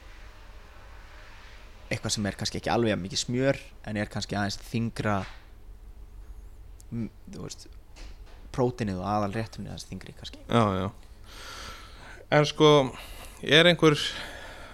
eitthvað 1.92 2.16
sem 2.16 2.28
er 2.28 2.38
kannski 2.40 2.60
ekki 2.60 2.72
alveg 2.74 2.94
jafn 2.94 3.06
mikið 3.06 3.24
smjör 3.24 3.62
en 3.88 4.00
er 4.00 4.12
kannski 4.12 4.38
aðeins 4.38 4.60
þingra 4.68 5.22
mm, 6.92 7.08
þú 7.32 7.46
veist 7.48 7.70
prótinið 8.52 9.00
og 9.00 9.08
aðal 9.08 9.32
réttunni 9.36 9.72
aðeins 9.72 9.88
þingri 9.88 10.16
kannski. 10.20 10.44
Já, 10.52 10.64
já 10.84 10.90
En 12.32 12.46
sko, 12.48 12.68
er 13.44 13.68
einhver 13.68 13.98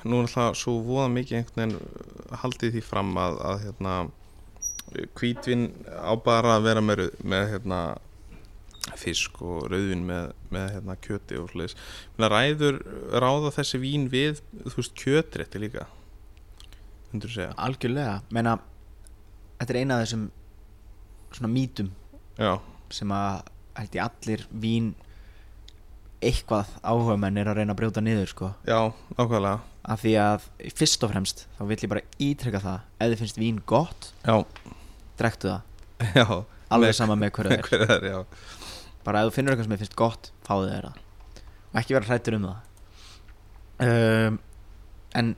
nú 0.08 0.22
er 0.22 0.30
það 0.30 0.58
svo 0.60 0.78
voða 0.86 1.08
mikið 1.10 1.40
einhvern 1.40 1.74
veginn 1.74 2.36
haldið 2.44 2.76
því 2.76 2.84
fram 2.86 3.16
að, 3.18 3.40
að 3.50 3.64
hérna 3.66 3.94
hvítvin 5.18 5.72
á 5.90 6.14
bara 6.24 6.58
að 6.58 6.68
vera 6.68 6.84
með, 6.84 7.02
með 7.26 7.50
hérna 7.54 7.80
fisk 8.98 9.42
og 9.44 9.66
rauðvin 9.72 10.06
með, 10.08 10.30
með 10.54 10.70
hérna 10.76 10.96
kjöti 11.04 11.40
og 11.42 11.50
sliðis 11.52 11.76
ræður 12.22 12.80
ráða 13.12 13.52
þessi 13.58 13.82
vín 13.84 14.08
við 14.14 14.40
þú 14.54 14.76
veist 14.78 14.96
kjötrétti 15.02 15.62
líka? 15.62 15.88
Hundur 17.12 17.34
segja? 17.34 17.52
Algjörlega, 17.58 18.22
menna 18.36 18.56
þetta 19.58 19.74
er 19.74 19.82
eina 19.82 19.98
af 19.98 20.06
þessum 20.06 20.30
svona 21.34 21.52
mítum 21.52 21.92
Já, 22.38 22.54
sem 22.94 23.12
að 23.12 23.42
held 23.78 23.98
ég 23.98 24.06
allir 24.06 24.48
vín 24.54 24.94
eitthvað 26.22 26.70
áhuga 26.82 27.16
menn 27.22 27.38
er 27.38 27.50
að 27.52 27.60
reyna 27.62 27.74
að 27.76 27.80
brjóta 27.82 28.02
niður 28.04 28.32
sko. 28.32 28.52
Já, 28.68 28.80
nákvæmlega. 29.18 29.60
Af 29.88 30.02
því 30.04 30.14
að 30.20 30.46
fyrst 30.76 31.04
og 31.06 31.12
fremst 31.14 31.44
þá 31.58 31.64
vill 31.70 31.80
ég 31.80 31.92
bara 31.92 32.06
ítreka 32.20 32.62
það 32.64 32.80
ef 33.00 33.12
þið 33.12 33.22
finnst 33.24 33.42
vín 33.42 33.60
gott, 33.70 34.10
Já, 34.26 34.36
drektu 35.20 35.52
það. 35.52 35.62
Já. 36.20 36.26
Alveg 36.68 36.96
sama 36.98 37.16
með 37.16 37.32
hverju 37.38 37.52
það 37.54 37.62
er. 37.62 37.68
Hver 37.70 38.10
er, 38.12 38.26
bara 39.08 39.22
ef 39.22 39.30
þú 39.30 39.36
finnur 39.38 39.54
eitthvað 39.54 39.70
sem 39.70 39.76
þið 39.76 39.84
finnst 39.86 40.00
gott 40.02 40.32
fáðu 40.48 40.72
þér 40.74 40.90
það. 40.90 40.98
Og 41.68 41.80
ekki 41.82 41.96
vera 41.96 42.10
hrættur 42.10 42.38
um 42.38 42.48
það. 42.50 42.66
Um, 43.88 44.40
en 45.22 45.32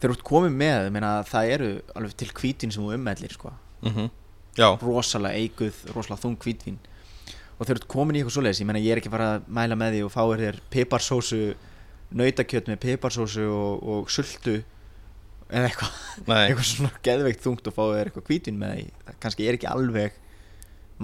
þegar 0.00 0.16
ert 0.16 0.26
komið 0.26 0.56
með 0.58 0.90
meina, 0.96 1.12
það 1.28 1.52
eru 1.54 1.70
alveg 1.94 2.16
til 2.20 2.30
hvítvin 2.40 2.72
sem 2.74 2.84
þú 2.84 2.96
ummellir 2.98 3.34
sko. 3.36 3.54
mm 3.84 4.10
Já, 4.54 4.68
rosalega 4.78 5.34
eiguð, 5.34 5.78
rosalega 5.90 6.22
þung 6.22 6.36
hvítvin 6.38 6.76
og 7.64 7.70
þú 7.70 7.74
ert 7.74 7.86
komin 7.90 8.16
í 8.16 8.20
eitthvað 8.20 8.36
svoleiðis. 8.36 8.60
Ég 8.62 8.84
ég 8.84 8.92
er 8.92 9.00
ekki 9.00 9.12
bara 9.12 9.28
að 9.36 9.48
mæla 9.56 9.78
með 9.80 9.96
því 9.96 10.02
og 10.06 10.12
fáir 10.12 10.42
þér 10.44 10.60
piparsósu 10.74 11.40
nautakjöt 12.14 12.68
með 12.70 12.80
piparsósu 12.84 13.46
og, 13.50 13.84
og 13.94 14.10
sultu 14.12 14.58
eða 15.48 15.70
eitthvað. 15.70 15.96
Eitthvað 16.44 16.68
svona 16.68 16.92
geðveikt 17.04 17.42
þungt 17.44 17.70
og 17.70 17.76
fáið 17.76 17.96
þér 17.96 18.10
eitthvað 18.10 18.28
hvítvin 18.30 18.60
með 18.60 18.74
því. 18.74 18.84
Það 19.06 19.18
kannski 19.24 19.48
er 19.48 19.58
ekki 19.58 19.70
alveg 19.70 20.20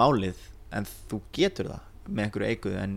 málið 0.01 0.45
en 0.77 0.87
þú 1.11 1.23
getur 1.35 1.73
það 1.73 2.07
með 2.11 2.25
einhverju 2.27 2.53
eiguð 2.53 2.79
en 2.81 2.95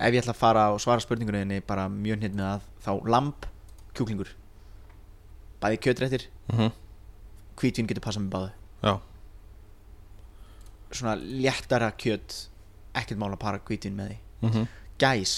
ef 0.00 0.12
ég 0.14 0.20
ætla 0.20 0.34
að 0.34 0.42
fara 0.42 0.68
og 0.74 0.82
svara 0.82 1.02
spurningunni 1.04 1.62
bara 1.66 1.88
mjög 1.92 2.20
hnit 2.20 2.36
með 2.36 2.52
að 2.54 2.68
þá 2.84 3.10
lamp, 3.14 3.48
kjúklingur. 3.96 4.30
Bæði 5.60 5.82
kjötrættir 5.84 6.30
mm 6.52 6.70
hvítvin 7.60 7.88
getur 7.88 8.04
passað 8.04 8.26
með 8.26 8.34
báðu. 8.34 8.50
Já, 8.80 8.92
svona 10.90 11.16
léttara 11.20 11.90
kjöt 11.96 12.46
ekkert 12.98 13.20
mál 13.20 13.32
að 13.32 13.42
para 13.42 13.62
hvítvin 13.62 13.96
með 13.96 14.12
því. 14.12 14.20
Mm 14.42 14.68
gæs 15.00 15.34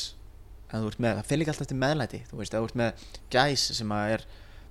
þú 0.72 0.88
ert 0.88 1.03
með, 1.05 1.18
það 1.28 1.38
líka 1.38 1.53
alltaf 1.53 1.66
eftir 1.66 1.78
meðlæti 1.78 2.20
þú 2.30 2.38
veist, 2.40 2.55
þú 2.57 2.68
ert 2.68 2.78
með 2.80 3.03
gæs 3.32 3.64
sem 3.76 3.94
að 3.94 4.12
er 4.16 4.22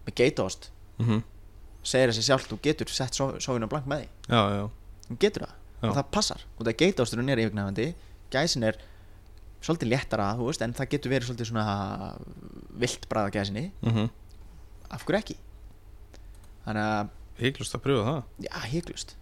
með 0.08 0.16
geitost, 0.18 0.72
-hmm. 0.98 1.24
segir 1.84 2.10
þessi 2.12 2.26
sjálf 2.26 2.48
þú 2.50 2.60
getur 2.62 2.90
sett 2.90 3.14
sofinu 3.16 3.68
blank 3.68 3.86
með 3.86 4.02
því. 4.02 4.08
Já, 4.28 4.42
já. 4.58 4.70
Þú 5.08 5.18
getur 5.20 5.46
það, 5.46 5.54
Já. 5.82 5.90
og 5.90 5.96
það 5.96 6.12
passar. 6.12 6.42
Og 6.58 6.66
það 6.66 6.78
geitosturinn 6.78 7.30
er 7.30 7.38
yfirgnæfandi 7.38 7.96
gæsin 8.32 8.64
er 8.64 8.76
svolítið 9.62 9.92
léttara, 9.94 10.36
þú 10.36 10.46
veist 10.50 10.62
en 10.62 10.74
það 10.74 10.90
getur 10.90 11.12
verið 11.12 11.28
svolítið 11.28 11.48
svona 11.48 12.16
vilt 12.74 13.10
bræða 13.10 13.32
gæsinni, 13.32 13.72
mm 13.82 14.10
af 14.92 15.06
hverju 15.06 15.20
ekki? 15.20 15.38
Þannig 16.66 16.84
að, 16.84 17.10
Hygglust 17.38 17.76
að 17.76 17.82
pröfa 17.82 18.04
það. 18.04 18.24
Já, 18.44 18.60
hygglust 18.70 19.16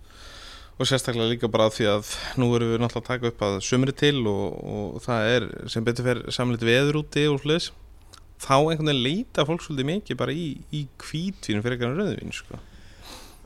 Og 0.80 0.88
sérstaklega 0.88 1.28
líka 1.28 1.50
bara 1.52 1.68
því 1.74 1.88
að 1.92 2.10
nú 2.40 2.48
erum 2.56 2.72
við 2.72 2.80
náttúrulega 2.80 3.04
að 3.04 3.10
taka 3.10 3.30
upp 3.34 3.42
að 3.44 3.58
sömri 3.68 3.94
til 4.00 4.22
og, 4.32 4.60
og 4.64 5.02
það 5.04 5.32
er 5.34 5.48
sem 5.74 5.84
betur 5.84 6.08
fyrir 6.08 6.32
samleitt 6.32 6.64
veður 6.64 7.02
úti 7.02 7.26
og 7.28 7.44
hlutis 7.44 7.72
þá 8.40 8.54
einhvern 8.56 8.88
veginn 8.88 9.04
leita 9.04 9.44
fólk 9.48 9.66
svolítið 9.66 9.90
mikið 9.90 10.20
bara 10.22 10.36
í, 10.36 10.46
í 10.72 10.86
hvítvín 11.04 11.64
fyrir 11.66 11.76
eitthvað 11.76 12.00
rauðvín 12.00 12.36
sko. 12.36 12.62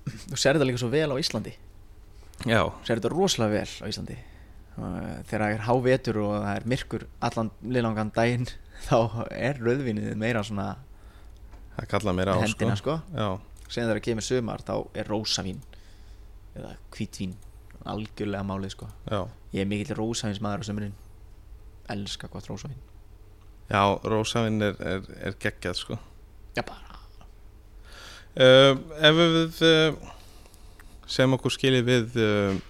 þú 0.05 0.38
sér 0.38 0.59
þetta 0.59 0.69
líka 0.69 0.84
svo 0.84 0.91
vel 0.93 1.09
á 1.09 1.17
Íslandi. 1.17 1.55
Já, 2.45 2.61
sér 2.86 2.99
þetta 2.99 3.13
rosalega 3.15 3.63
vel 3.63 3.73
á 3.81 3.86
Íslandi. 3.89 4.19
Og 4.73 4.93
þegar 5.29 5.43
það 5.43 5.55
er 5.55 5.65
hávetur 5.67 6.19
og 6.21 6.31
það 6.36 6.53
er 6.53 6.69
myrkur 6.69 7.07
allan 7.25 7.51
liðlangan 7.65 8.13
daginn 8.13 8.49
þá 8.88 8.97
er 9.34 9.61
rauðvinnið 9.61 10.15
meira 10.21 10.45
svona 10.45 10.73
það 11.77 11.89
kalla 11.95 12.13
mér 12.13 12.34
á 12.34 12.36
hendina 12.41 12.77
sko. 12.77 12.97
sko, 13.01 13.17
Já, 13.17 13.29
sen 13.67 13.88
þegar 13.88 13.97
það 13.97 14.07
kemur 14.07 14.27
sumar 14.27 14.65
þá 14.65 14.75
er 14.93 15.09
rósavín 15.09 15.61
eða 16.56 16.76
hvítvín 16.95 17.34
algjörlega 17.86 18.43
málið 18.47 18.74
sko. 18.76 18.88
Já, 19.12 19.22
ég 19.54 19.62
er 19.66 19.70
mikill 19.70 19.95
rósavíns 19.97 20.39
maður 20.43 20.64
á 20.64 20.66
sumurinn 20.70 20.93
elska 21.91 22.30
gott 22.32 22.47
rósavín 22.47 22.78
já 23.74 23.82
rósavinn 24.08 24.62
er, 24.62 24.76
er, 24.80 25.01
er 25.30 25.36
geggjað 25.41 25.76
sko. 25.80 25.97
já 26.56 26.62
bara. 26.68 26.99
Uh, 28.34 28.78
Ef 28.97 29.18
við 29.20 29.60
uh, 29.68 30.14
sem 31.10 31.34
okkur 31.36 31.54
skiljið 31.54 31.84
við 31.89 32.16
uh, 32.24 32.62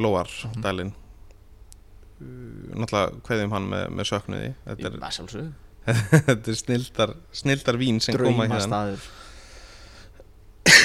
Lóar 0.00 0.30
Mhm. 0.48 0.62
dælin 0.64 0.92
uh, 0.94 2.78
náttúrulega 2.80 3.20
kveðjum 3.26 3.52
hann 3.52 3.66
með, 3.68 3.84
með 3.98 4.08
söknuði. 4.12 4.54
Þetta 4.64 4.88
er, 4.88 5.50
Þetta 6.30 6.48
er 6.54 6.56
snildar, 6.56 7.12
snildar 7.36 7.76
vín 7.80 7.98
sem 8.00 8.16
koma 8.16 8.24
Drauma 8.24 8.46
hérna 8.48 8.62
staður 8.64 9.04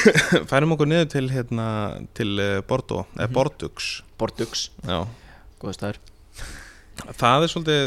færum 0.52 0.74
okkur 0.76 0.89
niður 0.89 1.10
til 1.14 1.28
hérna 1.34 1.66
til 2.18 2.34
uh, 2.39 2.60
Bordeaux, 2.68 3.08
eða 3.18 3.28
Mhm. 3.28 3.34
Bordeaux. 3.38 3.89
Bordeaux, 4.20 4.64
góða 5.62 5.76
staður. 5.78 6.00
Það 7.20 7.45
er 7.45 7.52
svolítið 7.54 7.84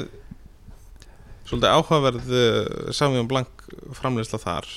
svolítið 1.49 1.73
áhugaverð 1.77 2.31
uh, 2.33 2.93
Sauvignon 2.97 3.29
Blanc 3.29 3.67
framleysla 3.99 4.41
þar. 4.41 4.69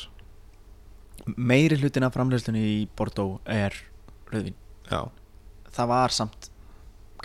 Meiri 1.37 1.77
hlutin 1.81 2.05
af 2.05 2.13
framleiðslunni 2.13 2.61
í 2.61 2.81
Bordeaux 2.97 3.39
er 3.49 3.73
rauðvín. 4.31 4.57
Já, 4.91 5.05
Það 5.75 5.87
var 5.91 6.13
samt 6.13 6.49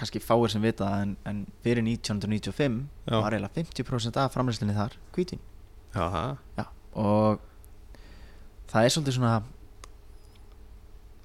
kannski 0.01 0.21
fáir 0.25 0.49
sem 0.51 0.63
vita 0.65 0.87
en, 1.03 1.11
en 1.29 1.43
fyrir 1.63 1.83
1995 1.85 2.79
Já. 3.05 3.19
var 3.21 3.35
eiginlega 3.37 3.53
50% 3.61 4.17
af 4.23 4.33
framleiðslunni 4.33 4.73
þar 4.75 4.95
hvítin 5.13 5.43
já, 5.93 6.01
það 6.01 6.31
Já, 6.57 6.65
og 6.97 7.43
það 8.73 8.87
er 8.87 8.95
svolítið 8.95 9.17
svona 9.19 9.35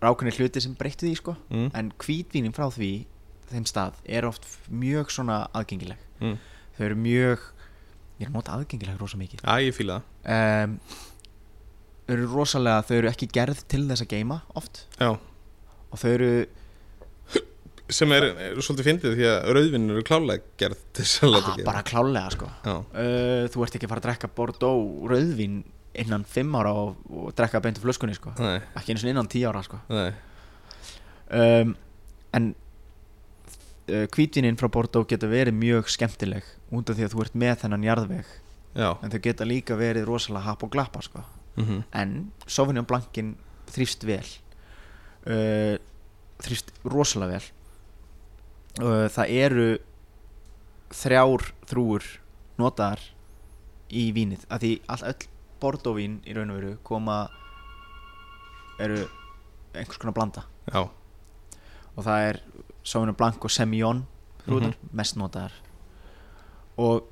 rákunni 0.05 0.33
hluti 0.35 0.63
sem 0.63 0.75
breyttu 0.77 1.07
því 1.07 1.15
sko. 1.19 1.35
Mm. 1.49 1.67
en 1.73 1.91
hvítvínin 2.01 2.55
frá 2.55 2.69
því 2.73 2.93
þeim 3.51 3.67
stað 3.69 3.99
er 4.05 4.25
oft 4.27 4.47
mjög 4.69 5.11
svona 5.13 5.45
aðgengileg. 5.55 6.01
Mm. 6.21 6.39
þau 6.77 6.85
eru 6.89 7.01
mjög 7.01 7.49
ég 8.15 8.25
er 8.25 8.31
að 8.31 8.37
nota 8.37 8.55
aðgengileg 8.55 8.99
rosa 9.01 9.19
mikið. 9.19 9.43
Já, 9.43 9.55
ég 9.65 9.75
fíla 9.75 9.99
það. 9.99 10.35
Um, 10.35 10.75
þau 12.05 12.13
eru 12.15 12.27
rosalega 12.31 12.85
þau 12.87 12.99
eru 12.99 13.09
ekki 13.11 13.31
gerð 13.33 13.65
til 13.71 13.83
þess 13.89 14.05
að 14.05 14.13
geima 14.13 14.43
oft. 14.55 14.85
Já, 14.99 15.11
og 15.15 16.01
þau 16.01 16.11
eru 16.13 16.31
sem 17.93 18.09
er, 18.15 18.25
er 18.47 18.61
svolítið 18.65 18.87
fyndið 18.87 19.15
því 19.19 19.25
að 19.29 19.47
rauðvinn 19.55 19.91
eru 19.93 20.03
klálega 20.05 20.53
gerð 20.61 20.79
til 20.95 21.05
þess 21.05 21.25
að 21.27 21.35
ah, 21.37 21.57
bara 21.67 21.83
klálega 21.85 22.31
sko. 22.33 22.49
Uh, 22.65 23.45
þú 23.53 23.65
ert 23.65 23.77
ekki 23.77 23.87
að 23.87 23.93
fara 23.93 24.01
að 24.01 24.07
drekka 24.07 24.29
Bordeaux 24.39 25.09
rauðvín 25.11 25.59
innan 26.01 26.25
5 26.27 26.55
ára 26.59 26.73
og, 26.75 27.01
og 27.09 27.33
drekka 27.37 27.61
beintu 27.63 27.83
flöskunni 27.83 28.15
sko. 28.17 28.33
Ekki 28.75 28.93
einu 28.93 29.01
sinni 29.01 29.13
innan 29.15 29.29
10 29.31 29.47
ára 29.49 29.63
sko. 29.65 29.79
Um, 31.25 31.75
en 32.37 32.51
uh, 33.89 34.05
hvítvinnin 34.13 34.57
frá 34.59 34.69
Bordeaux 34.71 35.07
geta 35.09 35.29
verið 35.29 35.57
mjög 35.57 35.89
skemmtileg 35.93 36.45
út 36.75 36.89
af 36.89 36.97
því 36.97 37.07
að 37.07 37.15
þú 37.15 37.23
ert 37.25 37.39
með 37.45 37.55
þennan 37.63 37.87
jarðveg. 37.87 38.35
Já, 38.75 38.89
en 38.99 39.13
þau 39.13 39.19
geta 39.23 39.47
líka 39.47 39.77
verið 39.79 40.07
rosalega 40.09 40.49
hap 40.49 40.65
og 40.67 40.73
glappa 40.73 41.01
sko. 41.05 41.23
mhm, 41.55 41.83
en 41.95 42.31
Sauvignon 42.47 42.87
Blancin 42.87 43.35
þrýfst 43.71 44.03
vel. 44.07 44.25
Uh, 45.25 45.77
þrýfst 46.43 46.73
rosalega 46.83 47.37
vel. 47.37 47.51
Uh, 48.81 49.05
það 49.07 49.31
eru 49.31 49.69
þrjár 50.95 51.45
þrúur 51.69 52.09
notaðar 52.59 53.01
í 53.89 54.09
vínið. 54.15 54.43
Af 54.49 54.61
því 54.63 54.73
all, 54.91 55.01
öll 55.11 55.31
Bordeaux 55.61 55.97
vín 55.97 56.19
í 56.27 56.35
raun 56.35 56.51
og 56.53 56.59
veru 56.59 56.73
koma 56.85 57.17
eru 58.81 59.03
einhvers 59.75 59.99
konar 60.01 60.15
blanda. 60.15 60.45
Já, 60.71 60.85
og 61.95 62.03
það 62.03 62.29
er 62.29 62.41
Sauvignon 62.85 63.17
Blanc 63.17 63.45
og 63.45 63.53
Semillon 63.53 64.03
hrúðar, 64.45 64.75
mest 64.93 65.17
notaðar. 65.17 65.53
Og 66.81 67.07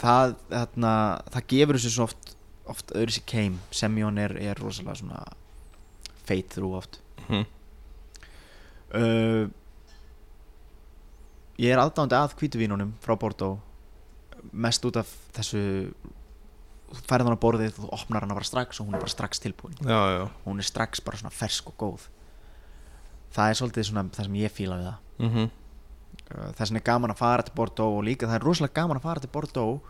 það 0.00 0.36
þarna, 0.50 0.92
það 1.32 1.48
gefur 1.54 1.78
þessu 1.80 1.94
svo 1.94 2.08
oft 2.10 2.36
oft 2.70 2.92
öðru 2.94 3.14
sér 3.16 3.26
keim. 3.26 3.56
Semillon 3.74 4.20
er, 4.22 4.36
er 4.38 4.60
rosalega 4.60 5.00
svona 5.00 5.24
feit 6.28 6.52
þrú 6.54 6.74
oft. 6.78 7.00
Mhm, 7.24 7.48
uh, 9.00 9.48
ég 11.60 11.74
er 11.74 11.82
aðdándi 11.82 12.16
að 12.16 12.36
hvítuvínunum 12.38 12.94
frá 13.02 13.16
Bordeaux 13.18 13.58
mest 14.52 14.84
út 14.88 14.98
af 15.00 15.10
þessu 15.36 15.62
færið 17.06 17.28
hann 17.28 17.38
á 17.38 17.44
borðið 17.44 17.76
þú 17.78 17.90
opnar 17.94 18.24
hann 18.26 18.34
bara 18.34 18.46
strax 18.48 18.80
og 18.80 18.88
hún 18.88 18.96
er 18.98 19.04
bara 19.04 19.12
strax 19.12 19.42
tilbúin. 19.42 19.76
Já, 19.84 20.00
já. 20.16 20.24
Hún 20.46 20.58
er 20.58 20.66
strax 20.66 21.02
bara 21.04 21.20
svona 21.20 21.34
fersk 21.34 21.70
og 21.70 21.78
góð. 21.78 22.08
Það 23.30 23.48
er 23.50 23.58
svolítið 23.60 23.88
svona 23.90 24.06
það 24.10 24.26
sem 24.26 24.38
ég 24.40 24.54
fíla 24.54 24.78
við 24.80 24.88
það. 24.90 25.00
Mhm, 25.20 25.50
Uh, 26.30 26.52
þess 26.54 26.70
vegna 26.70 26.78
er 26.78 26.86
gaman 26.86 27.10
að 27.10 27.18
fara 27.18 27.42
til 27.42 27.54
Bordeaux 27.58 27.96
og 27.98 28.04
líka 28.06 28.28
það 28.28 28.36
er 28.36 28.44
rosalega 28.46 28.76
gaman 28.76 28.98
að 29.00 29.02
fara 29.02 29.22
til 29.22 29.30
Bordeaux 29.34 29.80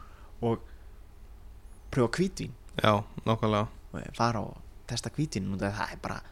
og 0.40 0.62
pröfa 1.92 2.16
hvítvín. 2.16 2.54
Já, 2.80 3.04
nákvæmlega. 3.26 3.66
Og 3.92 4.14
fara 4.16 4.40
og 4.40 4.56
testa 4.88 5.10
og 5.12 5.58
það 5.60 5.92
er 5.92 6.00
bara 6.00 6.22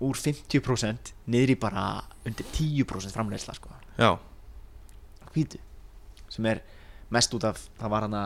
úr 0.00 0.16
50% 0.16 1.12
niður 1.26 1.52
í 1.52 1.58
bara 1.60 1.84
undir 2.24 2.46
10% 2.54 3.12
framleiðsla 3.12 3.54
sko. 3.58 3.74
Já, 3.98 4.16
hvítu 5.34 5.60
sem 6.32 6.46
er 6.50 6.62
mest 7.14 7.34
út 7.34 7.46
af 7.48 7.60
það 7.78 7.92
var 7.94 8.06
hana 8.06 8.22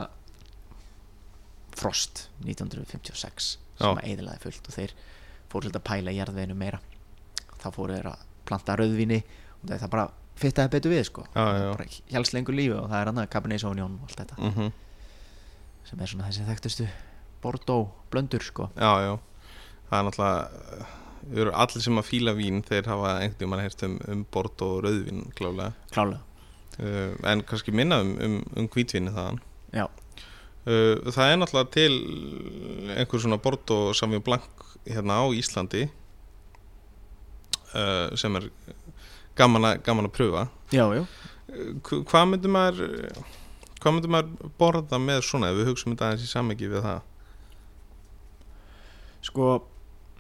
Frost 1.73 2.27
1956 2.45 3.47
sem 3.79 3.99
að 3.99 4.09
eðilaði 4.11 4.43
fullt 4.43 4.69
og 4.69 4.75
þeir 4.77 4.93
fóru 5.53 5.67
svolítið 5.67 5.79
að 5.81 5.87
pæla 5.89 6.13
í 6.13 6.19
jarðveginu 6.19 6.57
meira. 6.59 6.81
Þá 7.63 7.69
fóru 7.75 7.97
þeir 7.97 8.11
að 8.13 8.27
planta 8.49 8.77
rauðvíni 8.79 9.21
og 9.63 9.73
það 9.73 9.91
bara 9.95 10.07
fittaði 10.43 10.73
betur 10.75 10.93
við 10.93 11.05
sko. 11.09 11.27
Helst 12.13 12.37
lengur 12.37 12.57
lífi 12.57 12.77
og 12.77 12.89
það 12.91 12.99
er 13.01 13.11
annað 13.13 13.29
Cabernet 13.33 13.63
Sauvignon 13.63 13.99
og 13.99 14.09
allt 14.09 14.23
þetta. 14.23 14.39
Mhm, 14.49 14.73
sem 15.89 16.01
er 16.01 16.13
svona 16.13 16.29
þessi 16.29 16.49
þekktustu 16.49 16.89
Bordeaux 17.43 17.89
blöndur 18.11 18.45
sko. 18.45 18.69
Já, 18.77 18.93
já. 19.03 19.19
Það 19.91 19.99
er 19.99 20.09
náttúrulega 20.09 21.55
allir 21.63 21.85
sem 21.85 21.99
að 22.01 22.09
fíla 22.09 22.35
vín 22.35 22.63
þeir 22.67 22.89
hafa 22.91 23.17
einhvern 23.21 23.39
veginn 23.39 23.51
mann 23.53 23.63
heyrt 23.63 23.83
um, 23.87 23.99
um 24.09 24.27
bort 24.33 24.63
og 24.65 24.83
rauðvín 24.87 25.27
klálega 25.39 25.73
klálega 25.95 26.21
uh, 26.81 27.13
en 27.33 27.43
kannski 27.49 27.73
minna 27.75 28.01
um, 28.05 28.13
um, 28.23 28.39
um 28.57 28.69
hvítvíni 28.73 29.13
þaðan. 29.15 29.43
Já, 29.77 29.87
Uh, 30.63 30.95
það 31.11 31.27
er 31.33 31.39
náttúrulega 31.41 31.71
til 31.75 31.95
einhver 32.95 33.19
svona 33.19 33.35
Bordeaux 33.43 33.99
Sauvignon 33.99 34.23
Blanc 34.23 34.45
hérna 34.87 35.17
á 35.19 35.27
Íslandi 35.35 35.81
uh, 37.75 38.13
sem 38.15 38.37
er 38.39 38.47
gaman 39.35 39.67
að, 39.67 39.81
gaman 39.83 40.07
að 40.07 40.13
pröfa. 40.15 40.45
Já, 40.71 40.85
já. 40.95 41.03
Hv- 41.83 42.05
hvað 42.07 42.29
myndir 42.31 42.55
maður 42.55 42.79
hvað 43.83 43.97
myndir 43.97 44.15
maður 44.15 44.53
borða 44.63 45.01
með 45.03 45.25
svona 45.27 45.51
ef 45.51 45.59
við 45.59 45.73
hugsaum 45.73 45.97
þetta 45.97 46.13
aðeins 46.13 46.29
í 46.29 46.31
samhengi 46.31 46.71
við 46.77 46.87
það? 46.87 47.03
Sko 49.27 49.49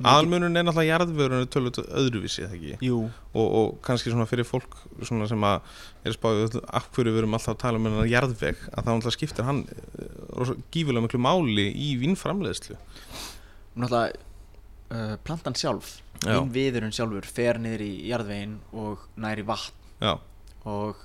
aðalmunun 0.09 0.57
er 0.59 0.65
náttúrulega 0.67 0.91
jarðvörun 0.93 1.47
tölvöld 1.53 1.79
öðruvísi 2.03 2.43
eða 2.47 2.57
ekki? 2.57 2.73
Jú, 2.87 2.99
og, 3.33 3.47
og 3.61 3.71
kannski 3.87 4.13
svona 4.13 4.27
fyrir 4.31 4.47
fólk 4.49 4.77
svona 5.07 5.29
sem 5.31 5.47
að 5.49 5.61
er 6.09 6.17
spáðið 6.17 6.59
af 6.67 6.89
hverju 6.95 7.13
við 7.15 7.21
erum 7.23 7.37
alltaf 7.39 7.55
að 7.55 7.61
tala 7.63 7.81
um 7.81 7.89
hennar 7.91 8.11
jarðveg 8.11 8.61
að 8.73 8.83
það 8.83 8.91
náttúrulega 8.99 9.17
skiptir 9.17 9.49
hann 9.49 9.63
rosa- 10.39 10.59
gífurlega 10.75 11.07
miklu 11.07 11.23
máli 11.23 11.69
í 11.71 11.89
vínframleiðslu. 12.03 12.77
Náttúrulega 13.77 14.13
uh, 14.93 15.17
plantan 15.25 15.57
sjálf 15.59 15.97
Já. 16.23 16.37
hinn 16.37 16.53
viðurinn 16.55 16.95
sjálfur 16.95 17.27
fer 17.27 17.59
niður 17.63 17.85
í 17.87 17.93
jarðvegin 18.11 18.59
og 18.79 19.07
næri 19.21 19.45
vatn. 19.49 19.75
Já, 20.03 20.17
og 20.69 21.01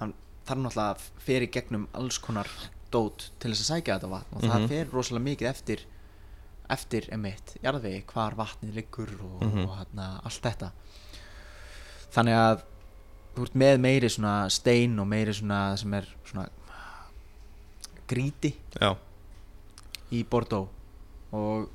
hann 0.00 0.12
þarf 0.46 0.62
náttúrulega 0.66 1.10
fer 1.26 1.46
í 1.46 1.50
gegnum 1.56 1.88
alls 1.96 2.18
konar 2.22 2.50
dót 2.94 3.30
til 3.42 3.50
þess 3.50 3.64
að 3.64 3.70
sækja 3.74 3.96
þetta 3.98 4.10
vatn 4.12 4.36
og 4.38 4.44
það 4.46 4.66
fer 4.70 4.90
rosalega 4.94 5.24
mikið 5.26 5.48
eftir 5.50 5.80
eftir 6.70 7.08
emitt 7.12 7.56
jarðvegi 7.62 8.04
hvar 8.12 8.34
vatnið 8.38 8.74
liggur 8.74 9.10
og, 9.22 9.42
Mhm. 9.42 9.64
og 9.68 9.76
hana, 9.76 10.20
allt 10.24 10.42
þetta. 10.42 10.70
Þannig 12.12 12.34
að 12.34 12.62
þú 13.36 13.42
ert 13.42 13.54
með 13.54 13.78
meiri 13.80 14.08
svona 14.08 14.50
stein 14.50 14.98
og 14.98 15.06
meiri 15.06 15.32
svona 15.34 15.76
sem 15.78 15.94
er 15.94 16.06
svona 16.24 16.48
gríti 18.08 18.54
já, 18.80 18.96
í 20.12 20.24
Bordeaux. 20.24 20.68
Og 21.32 21.68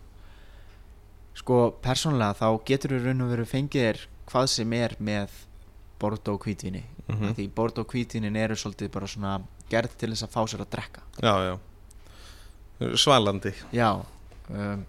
sko 1.36 1.72
persónulega 1.84 2.36
þá 2.40 2.48
getur 2.66 2.96
þú 2.96 3.06
raun 3.06 3.22
og 3.26 3.30
veru 3.36 3.46
fengið 3.46 3.86
þér 3.86 4.06
hvað 4.32 4.48
sem 4.50 4.74
er 4.74 4.96
með 5.00 5.30
Bordeaux 6.00 6.40
hvítvinni 6.46 6.84
Mhm. 7.08 7.30
af 7.30 7.36
því 7.38 7.50
Bordeaux 7.54 7.88
hvítvinnin 7.92 8.38
eru 8.38 8.56
svolítið 8.56 8.92
bara 8.92 9.06
svona 9.08 9.42
gerð 9.70 9.98
til 9.98 10.10
þess 10.12 10.24
að 10.24 10.30
fá 10.32 10.42
sér 10.48 10.62
að 10.66 10.70
drekka. 10.70 11.02
Já, 11.22 11.36
já. 11.52 11.60
Svalandi. 12.98 13.54
Já 13.74 14.06
um, 14.54 14.86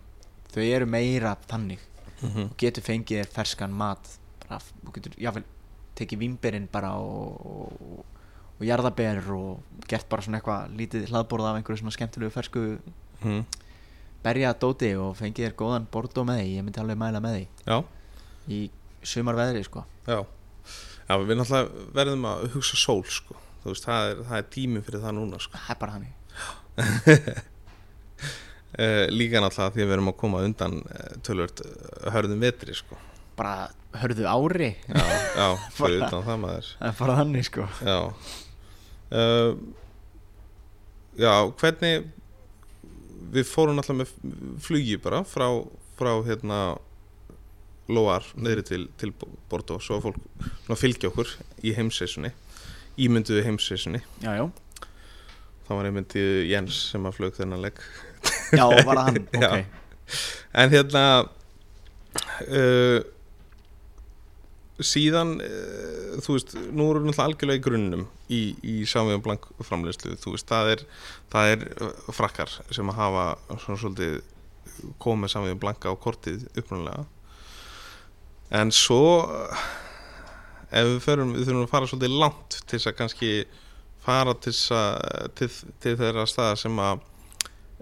þau 0.52 0.62
eru 0.62 0.86
meira 0.86 1.36
þannig. 1.48 1.88
Mm 2.22 2.44
og 2.44 2.56
getur 2.56 2.84
fengið 2.86 3.26
ferskan 3.34 3.72
mat 3.74 4.08
bara, 4.44 4.60
þú 4.60 4.92
getur 4.94 5.14
jáfnvel 5.18 5.44
tekið 5.98 6.20
vínberinn 6.20 6.68
bara 6.70 6.92
og, 6.94 7.46
og, 7.46 8.04
og 8.58 8.62
jarðaber 8.62 9.18
og 9.34 9.82
gert 9.90 10.08
bara 10.08 10.22
svona 10.22 10.38
eitthvað 10.38 10.76
lítið 10.78 11.08
hlaðborð 11.10 11.48
af 11.48 11.58
einhverju 11.58 11.82
svona 11.82 11.96
skemmtilegu 11.96 12.30
fersku 12.30 12.78
-hmm. 13.22 13.44
berja 14.22 14.54
dóti 14.54 14.94
og 14.96 15.16
fengið 15.16 15.48
þér 15.48 15.56
góðan 15.56 15.86
Bordeaux 15.90 16.26
með 16.26 16.42
því. 16.42 16.56
Ég 16.56 16.64
myndi 16.64 16.80
alveg 16.80 16.98
mæla 16.98 17.20
með 17.20 17.34
því. 17.36 17.46
Já, 17.66 17.84
í 18.48 18.70
sumar 19.02 19.34
veðri 19.34 19.64
sko. 19.64 19.84
Já. 20.06 20.26
Já, 21.08 21.18
við 21.18 21.36
náttúrulega 21.36 21.68
verðum 21.94 22.24
að 22.24 22.44
hugsa 22.54 22.76
sól 22.76 23.04
sko, 23.04 23.34
veist, 23.64 23.84
það 23.84 24.10
er, 24.10 24.20
það 24.28 24.36
er 24.38 24.50
tími 24.54 24.82
fyrir 24.86 25.02
það 25.02 25.16
núna 25.18 25.40
sko. 25.42 25.58
Það 25.58 25.74
er 25.74 25.80
bara 25.80 25.92
hannig 25.92 26.14
uh, 26.78 27.42
líka 29.12 29.42
náttúrulega 29.42 29.74
því 29.74 29.82
að 29.82 29.88
við 29.88 29.94
erum 29.98 30.10
að 30.12 30.18
koma 30.22 30.42
undan 30.46 30.78
uh, 30.80 31.12
tölvört 31.26 31.62
hörðum 32.14 32.44
vetri 32.44 32.76
sko. 32.76 32.98
Bara 33.36 33.68
hörðu 34.00 34.24
ári. 34.28 34.72
Já, 34.88 35.04
já, 35.36 35.46
fyrir 35.76 36.06
utan 36.06 36.26
það 36.28 36.42
maður. 36.46 36.72
Það 36.78 36.88
er 36.88 36.98
bara 37.02 37.18
hannig 37.20 37.48
sko. 37.48 37.68
Já. 37.84 37.98
Uh, 39.12 39.54
Já, 41.20 41.32
hvernig 41.60 42.06
við 43.32 43.44
fórum 43.48 43.76
alltaf 43.80 43.96
með 43.98 44.12
flugi 44.64 44.96
bara 45.00 45.20
frá, 45.28 45.44
frá 45.98 46.14
hérna 46.24 46.62
Lóar 47.92 48.24
neyri 48.40 48.62
til, 48.64 48.86
til 48.96 49.10
Bordeaux. 49.50 49.82
Svo 49.84 49.98
að 49.98 50.06
fólk 50.06 50.20
svona, 50.64 50.78
fylgja 50.80 51.10
okkur 51.10 51.28
í 51.66 51.74
heimsreisunni 51.76 52.30
ímynduðu 53.00 53.42
já 54.22 54.44
það 55.66 55.78
var 55.78 55.88
einmyndi 55.88 56.24
Jens 56.50 56.78
sem 56.92 57.06
að 57.08 57.16
flög 57.18 57.36
þennan 57.38 57.62
legg 57.64 57.80
já 58.53 58.66
var 58.88 59.00
það 59.00 59.05
hann? 59.09 59.24
Ok. 59.38 59.80
En 60.62 60.72
hérna 60.72 61.05
uh, 62.46 63.00
síðan 64.82 65.36
uh, 65.44 66.18
þú 66.24 66.36
veist, 66.36 66.55
nú 66.74 66.88
erum 66.90 67.09
við 67.11 67.22
algjörlega 67.24 67.61
í 67.61 67.64
grunnum 67.64 68.05
í, 68.28 68.42
í 68.61 68.76
Sauvignon 68.88 69.24
Blanc 69.24 69.48
framleiðslu. 69.62 70.16
Þú 70.20 70.36
veist, 70.36 70.48
það 70.50 70.74
er, 70.74 70.84
það 71.32 71.55
er 71.55 71.66
uh, 71.72 72.12
frakkar 72.12 72.53
sem 72.70 72.92
að 72.92 73.00
hafa 73.00 73.26
svona 73.64 73.80
svolítið 73.80 74.20
komið 75.03 75.34
Sauvignon 75.34 75.62
Blanc 75.62 75.86
á 75.88 75.92
kortið 76.00 76.46
upprunalega. 76.57 77.07
En 78.53 78.72
svo 78.74 79.22
ef 80.72 80.88
við 80.88 81.00
förum, 81.05 81.32
við 81.36 81.48
þurfum 81.48 81.66
að 81.66 81.72
fara 81.72 81.88
svolítið 81.88 82.18
langt 82.20 82.59
til 82.66 82.78
þess 82.78 82.90
að 82.90 82.98
kannski 82.98 83.32
fara 84.03 84.34
til, 84.42 84.53
til, 85.38 85.48
til 85.84 85.94
þeirra 86.00 86.26
staða 86.28 86.59
sem 86.59 86.78
að 86.82 87.03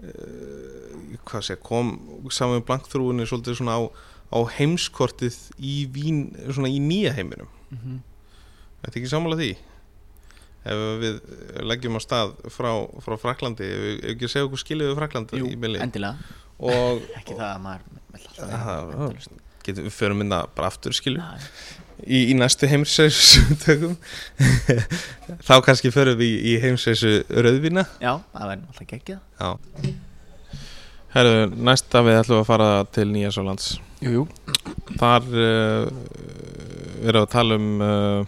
hvað 0.01 1.43
sé, 1.45 1.57
kom 1.61 1.91
saman 2.33 2.59
með 2.59 2.65
blankþrúinni 2.69 3.27
svolítið 3.29 3.59
svona 3.59 3.75
á, 3.77 3.81
á 4.33 4.39
heimskortið 4.57 5.37
í 5.61 5.75
vín, 5.93 6.23
svona 6.49 6.71
í 6.71 6.79
nýja 6.81 7.11
heiminum? 7.17 7.49
Þetta 8.81 8.97
ekki 9.01 9.11
sammála 9.11 9.37
því? 9.39 9.51
Ef 10.61 10.81
við 11.01 11.15
leggjum 11.65 11.97
á 11.97 12.01
stað 12.03 12.33
frá, 12.53 12.69
frá 13.01 13.15
Fraklandi, 13.21 13.65
ef 13.65 13.85
við 13.85 14.09
ekki 14.13 14.27
segja 14.29 14.45
okkur 14.49 14.61
við 14.91 14.99
Fraklandi 14.99 15.39
Jú, 15.41 15.47
endilega. 15.81 16.33
Og 16.61 17.01
Ekki 17.19 17.33
það 17.37 17.47
að 17.47 17.61
maður 17.65 17.87
Það- 18.37 18.91
endalaust. 18.93 19.31
getum 19.65 19.87
við 19.87 19.95
förum 19.97 20.19
minna 20.21 20.43
bara 20.57 20.69
aftur 20.69 20.93
skilju 20.97 21.21
Já, 21.21 21.47
í, 22.05 22.19
í 22.31 22.35
næstu 22.37 22.67
heimsæstökum 22.71 23.97
þá 25.47 25.53
kannski 25.65 25.91
förum 25.93 26.17
við 26.19 26.31
í, 26.31 26.53
í 26.53 26.55
heimsæsu 26.63 27.11
rauðvína. 27.29 27.85
Já, 28.03 28.13
það 28.33 28.49
væri 28.51 28.65
alltaf 28.67 28.87
geggjað. 28.93 29.21
Já. 29.41 29.93
Herðu, 31.11 31.39
næsta 31.67 32.01
við 32.07 32.19
ætlum 32.21 32.39
að 32.39 32.47
fara 32.47 32.67
til 32.95 33.09
Nýja 33.11 33.31
Sjólands 33.35 33.65
Jú, 33.99 34.11
jú. 34.15 34.21
Þar 34.95 35.25
uh, 35.27 35.89
erum 37.03 37.09
við 37.11 37.17
að 37.19 37.27
tala 37.33 37.57
um 37.59 37.65
uh, 37.83 38.21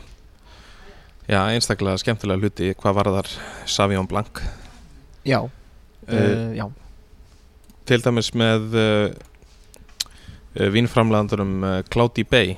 já, 1.31 1.39
einstaklega 1.55 2.01
skemmtilega 2.01 2.43
hluti 2.43 2.73
hvað 2.75 2.97
var 2.99 3.09
þar 3.15 3.29
Savion 3.71 4.09
Blanc. 4.11 4.43
Já, 5.27 5.39
Eh, 6.03 6.19
uh, 6.19 6.49
já. 6.51 6.65
til 7.87 8.01
dæmis 8.03 8.33
með 8.35 8.73
vínframlegandurum 10.73 11.53
uh, 11.63 11.77
Cloudy 11.87 12.25
Bay 12.27 12.57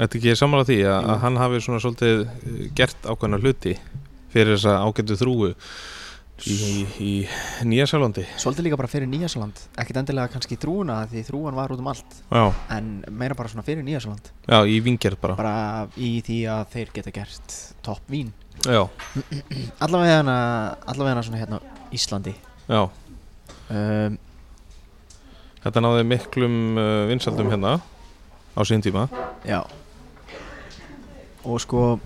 Þetta 0.00 0.16
ekki 0.16 0.32
sammála 0.38 0.64
því 0.64 0.76
að, 0.88 1.06
að 1.12 1.18
hann 1.26 1.34
hafi 1.36 1.58
svona 1.60 1.80
svolítið 1.84 2.20
uh, 2.24 2.60
gert 2.76 3.02
ákveðna 3.04 3.40
hluti 3.42 3.74
fyrir 4.32 4.54
þessa 4.54 4.78
ágættu 4.86 5.16
þrúu 5.20 5.50
í, 6.48 6.54
í 7.04 7.10
Nýja 7.68 7.84
Sjálfandi 7.90 8.24
svolítið 8.40 8.64
líka 8.68 8.78
bara 8.80 8.88
fyrir 8.88 9.10
Nýjasaland 9.10 9.58
Ekkert 9.80 9.98
endilega 10.00 10.32
kannski 10.32 10.56
þrúuna 10.60 11.02
því 11.10 11.24
þrúan 11.26 11.58
var 11.58 11.74
út 11.74 11.82
um 11.82 11.90
allt. 11.92 12.16
Já, 12.30 12.46
En 12.72 12.88
meira 13.12 13.36
bara 13.36 13.52
svona 13.52 13.66
fyrir 13.66 13.84
Nýjasaland 13.84 14.30
já, 14.46 14.62
í 14.64 14.78
vingerð 14.84 15.20
bara. 15.20 15.36
Bara 15.36 15.58
í 16.00 16.14
því 16.24 16.38
að 16.54 16.64
þeir 16.76 16.94
geta 16.96 17.14
gert 17.18 17.58
topp 17.84 18.08
vín. 18.08 18.32
Já, 18.64 18.86
Allavega 19.84 20.22
hana, 20.22 20.38
hana 20.88 21.26
svona 21.26 21.42
hérna 21.42 21.60
Íslandi. 21.92 22.32
Já, 22.70 22.86
um, 23.68 24.16
þetta 25.66 25.84
náði 25.84 26.08
miklum 26.08 26.58
uh, 26.78 26.88
vinsaldum 27.10 27.52
hérna 27.52 27.76
á 28.56 28.60
sín 28.64 28.80
tíma. 28.84 29.10
Já 29.44 29.60
Og 31.44 31.60
sko 31.60 31.98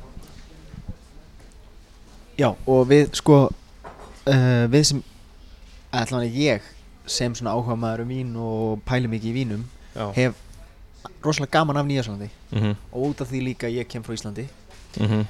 Já, 2.38 2.50
og 2.66 2.88
við 2.90 3.12
sko 3.14 3.40
uh, 3.48 4.64
Við 4.70 4.88
sem 4.90 5.02
Allavega 5.94 6.34
ég 6.34 6.72
sem 7.06 7.34
svona 7.36 7.52
áhuga 7.52 7.76
maður 7.76 8.02
um 8.06 8.10
vín 8.10 8.30
og 8.40 8.80
pæli 8.88 9.10
mikið 9.12 9.30
í 9.30 9.34
vínum 9.36 9.64
Já, 9.94 10.08
hef 10.16 10.38
rosalega 11.24 11.58
gaman 11.58 11.76
af 11.76 11.86
Nýjaslandi 11.86 12.28
mhm, 12.50 12.74
og 12.92 13.02
út 13.10 13.20
af 13.20 13.28
því 13.28 13.40
líka 13.44 13.68
ég 13.68 13.88
kem 13.88 14.02
frá 14.04 14.14
Íslandi. 14.16 14.46
Mhm. 15.00 15.26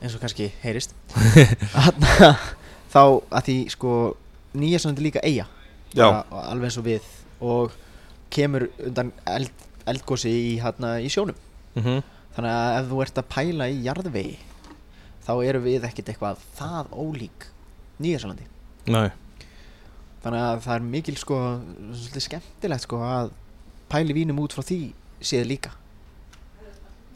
Eins 0.00 0.14
og 0.14 0.20
kannski 0.20 0.48
heyrist. 0.62 0.94
Þarna, 1.74 2.30
þá 2.92 3.02
að 3.30 3.42
því 3.48 3.56
sko 3.74 3.94
Nýjaslandi 4.54 5.04
líka 5.04 5.22
eiga 5.22 5.46
bara 5.94 6.24
alveg 6.50 6.70
eins 6.70 6.78
og 6.78 6.86
við. 6.86 7.10
Og 7.40 7.74
kemur 8.30 8.68
undan 8.78 9.12
eld, 9.26 9.50
eldgósi 9.86 10.30
í, 10.30 10.56
hérna, 10.62 10.98
í 11.02 11.10
sjónum. 11.10 11.36
Mhm, 11.74 12.02
þannig 12.36 12.52
að 12.56 12.76
ef 12.78 12.90
þú 12.90 13.00
ert 13.04 13.20
að 13.22 13.28
pæla 13.34 13.68
í 13.70 13.80
jarðvegi 13.86 14.36
þá 15.26 15.32
eru 15.46 15.62
við 15.64 15.88
ekkert 15.88 16.12
eitthvað 16.12 16.44
það 16.58 16.94
ólík 16.94 17.48
Nýjasalandi 18.00 18.46
næ, 18.90 19.10
þannig 20.24 20.44
að 20.46 20.62
það 20.66 20.74
er 20.76 20.86
mikil 20.94 21.16
sko 21.20 21.40
svolítið 21.90 22.26
skemmtilegt 22.28 22.86
sko 22.86 23.02
að 23.04 23.34
pæli 23.90 24.16
vínum 24.16 24.38
út 24.40 24.54
frá 24.54 24.62
því 24.64 24.80
séð 25.20 25.48
líka. 25.50 25.72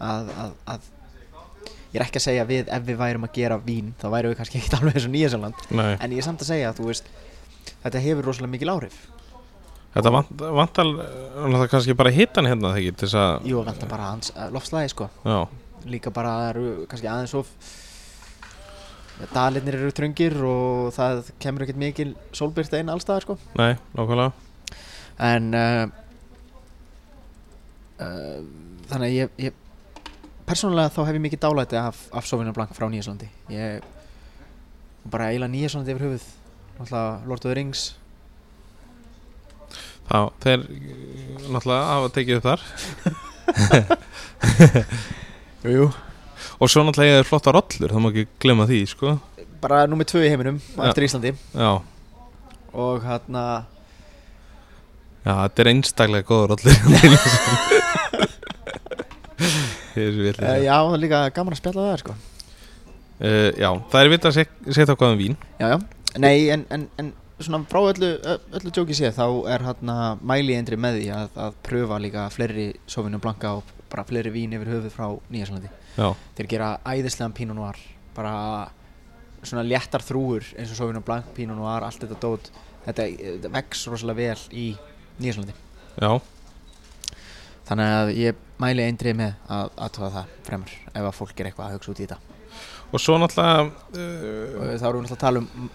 Að, 0.02 0.28
að, 0.34 0.54
að 0.74 0.88
ég 1.94 2.00
er 2.00 2.04
ekki 2.04 2.18
að 2.18 2.24
segja 2.26 2.44
við 2.48 2.70
ef 2.74 2.82
við 2.84 2.98
værum 2.98 3.24
að 3.28 3.36
gera 3.38 3.58
vín 3.62 3.92
þá 4.00 4.08
værum 4.10 4.32
við 4.32 4.40
kannski 4.40 4.60
ekkert 4.60 4.76
alveg 4.80 4.98
eins 4.98 5.06
og 5.06 5.12
Nýjasaland 5.14 5.66
næ 5.70 5.84
en 5.94 6.14
ég 6.16 6.20
er 6.20 6.26
samt 6.26 6.42
að 6.42 6.50
segja 6.50 6.72
að 6.72 6.80
þú 6.80 6.88
veist 6.90 7.10
þetta 7.84 8.02
hefur 8.02 8.28
rosalega 8.28 8.54
mikil 8.56 8.72
áhrif 8.74 8.96
Þetta 9.94 10.10
vant, 10.10 10.30
vantal 10.58 10.88
það 11.54 11.68
kannski 11.70 11.94
bara 11.94 12.10
hittan 12.14 12.48
hérna 12.50 12.72
þegar 12.74 12.80
ekki 12.82 12.98
til 12.98 13.06
þess 13.06 13.18
að 13.20 13.48
jú, 13.50 13.60
vantar 13.62 13.90
bara 13.92 14.10
hans 14.10 14.32
uh, 14.34 14.48
loftslæði 14.54 14.90
sko. 14.90 15.06
Já, 15.22 15.38
líka 15.86 16.10
bara 16.14 16.32
það 16.40 16.50
eru 16.50 16.86
kannski 16.90 17.10
aðeins 17.12 17.34
of 17.38 17.72
Dalirnir 19.30 19.76
eru 19.78 19.92
tröngir 19.94 20.34
og 20.42 20.88
það 20.96 21.28
kemur 21.38 21.62
ekkert 21.62 21.78
mikil 21.78 22.08
sólbyrta 22.34 22.80
inn 22.82 22.90
allstaðar 22.90 23.22
sko. 23.22 23.36
Nei, 23.60 23.76
nákvæmlega. 23.94 24.32
En 25.22 25.54
uh, 25.54 25.84
uh, 28.02 28.40
þannig 28.90 29.06
að 29.06 29.18
ég, 29.20 29.34
ég 29.46 29.60
persónulega 30.48 30.90
þá 30.90 31.02
hef 31.06 31.14
ég 31.14 31.26
mikið 31.28 31.44
dálæti 31.46 31.78
af, 31.78 32.06
af 32.10 32.26
Sauvignon 32.26 32.56
Blanc 32.56 32.74
frá 32.74 32.90
Nýjaslandi 32.90 33.30
ég 33.54 33.86
bara 35.06 35.30
eiginlega 35.30 35.54
Nýjaslandi 35.54 35.94
yfir 35.94 36.08
höfuð. 36.08 36.32
Náttúrulega 36.80 37.28
Lord 37.30 37.44
of 37.44 37.46
the 37.46 37.54
Rings 37.54 37.92
Já, 40.04 40.20
þeir 40.44 40.60
uh, 40.64 41.46
náttúrulega 41.54 41.84
hafa 41.90 42.08
tekið 42.14 42.36
upp 42.38 42.46
þar. 42.48 42.60
Jú, 45.64 45.70
jú. 45.78 45.86
Og 46.60 46.70
svo 46.70 46.84
náttúrulega 46.86 47.20
er 47.22 47.28
flotta 47.28 47.54
rollur, 47.56 47.90
það 47.94 48.02
má 48.04 48.10
ekki 48.12 48.26
glemma 48.44 48.66
því, 48.68 48.80
sko. 48.92 49.14
Bara 49.64 49.84
nummið 49.88 50.10
tvö 50.12 50.20
í 50.26 50.30
heiminum 50.32 50.58
Ja. 50.76 50.90
eftir 50.90 51.06
Íslandi. 51.08 51.32
Já, 51.56 51.70
og 52.74 53.04
hérna 53.06 53.44
já, 55.24 55.32
þetta 55.46 55.64
er 55.64 55.70
einstaklega 55.72 56.28
góða 56.28 56.46
rollur. 56.52 56.76
Uh, 59.94 60.58
já, 60.64 60.74
það 60.74 60.94
er 60.96 61.00
líka 61.02 61.18
gaman 61.36 61.54
að 61.54 61.58
spjalla 61.60 61.82
það 61.86 61.98
sko. 62.00 62.14
Uh, 63.22 63.50
Já, 63.54 63.68
það 63.92 64.00
er 64.00 64.08
vita 64.10 64.30
að 64.30 64.38
setja 64.74 64.96
hvað 64.98 65.12
um 65.14 65.20
vín. 65.20 65.36
Já, 65.60 65.66
já, 65.70 65.76
nei, 66.18 66.48
en, 66.54 66.64
en, 66.74 66.86
en 66.98 67.12
svona 67.40 67.64
frá 67.70 67.80
öllu, 67.90 68.10
öllu 68.54 68.72
tjóki 68.74 68.94
séð 68.96 69.16
þá 69.16 69.26
er 69.54 69.64
hérna 69.66 69.96
mæli 70.22 70.54
eindri 70.54 70.78
með 70.80 71.00
því 71.00 71.08
að, 71.16 71.40
að 71.46 71.56
pröfa 71.66 71.98
líka 72.02 72.28
fleiri 72.34 72.68
Sauvignon 72.86 73.22
Blanca 73.22 73.56
og 73.58 73.72
bara 73.90 74.06
fleiri 74.06 74.32
vín 74.34 74.54
yfir 74.54 74.70
höfuð 74.70 74.94
frá 74.94 75.08
Nýjaslandi 75.32 75.72
þeir 75.96 76.50
gera 76.50 76.70
æðislegan 76.86 77.34
Pinot 77.34 77.58
Noir 77.58 77.80
bara 78.14 78.34
svona 79.44 79.66
léttar 79.66 80.04
þrúur 80.04 80.46
eins 80.54 80.70
og 80.70 80.78
Sauvignon 80.78 81.04
Blanc, 81.04 81.26
Pinot 81.36 81.58
Noir, 81.58 81.84
allt 81.84 82.00
þetta 82.00 82.20
dót. 82.22 82.48
Þetta, 82.84 83.06
þetta 83.18 83.50
vex 83.54 83.86
rosalega 83.88 84.20
vel 84.20 84.56
í 84.60 84.64
Nýjaslandi 85.20 85.54
já, 85.94 86.10
þannig 87.68 87.92
að 87.96 88.10
ég 88.18 88.42
mæli 88.60 88.84
eindri 88.84 89.14
með 89.16 89.36
að 89.50 89.70
aðtóða 89.86 90.10
það 90.16 90.34
fremur 90.48 90.74
ef 90.90 91.06
að 91.08 91.16
fólk 91.18 91.40
er 91.40 91.48
eitthvað 91.50 91.68
að 91.68 91.76
hugsa 91.78 91.92
út 91.92 92.00
í 92.00 92.06
þetta. 92.06 92.18
Og 92.94 93.02
svo 93.02 93.16
náttúrulega 93.18 93.62
uh, 93.64 94.74
þá 94.78 94.86
erum 94.88 95.06
við 95.06 95.06
náttúrulega 95.06 95.16
að 95.16 95.22
tala 95.24 95.42
um 95.42 95.70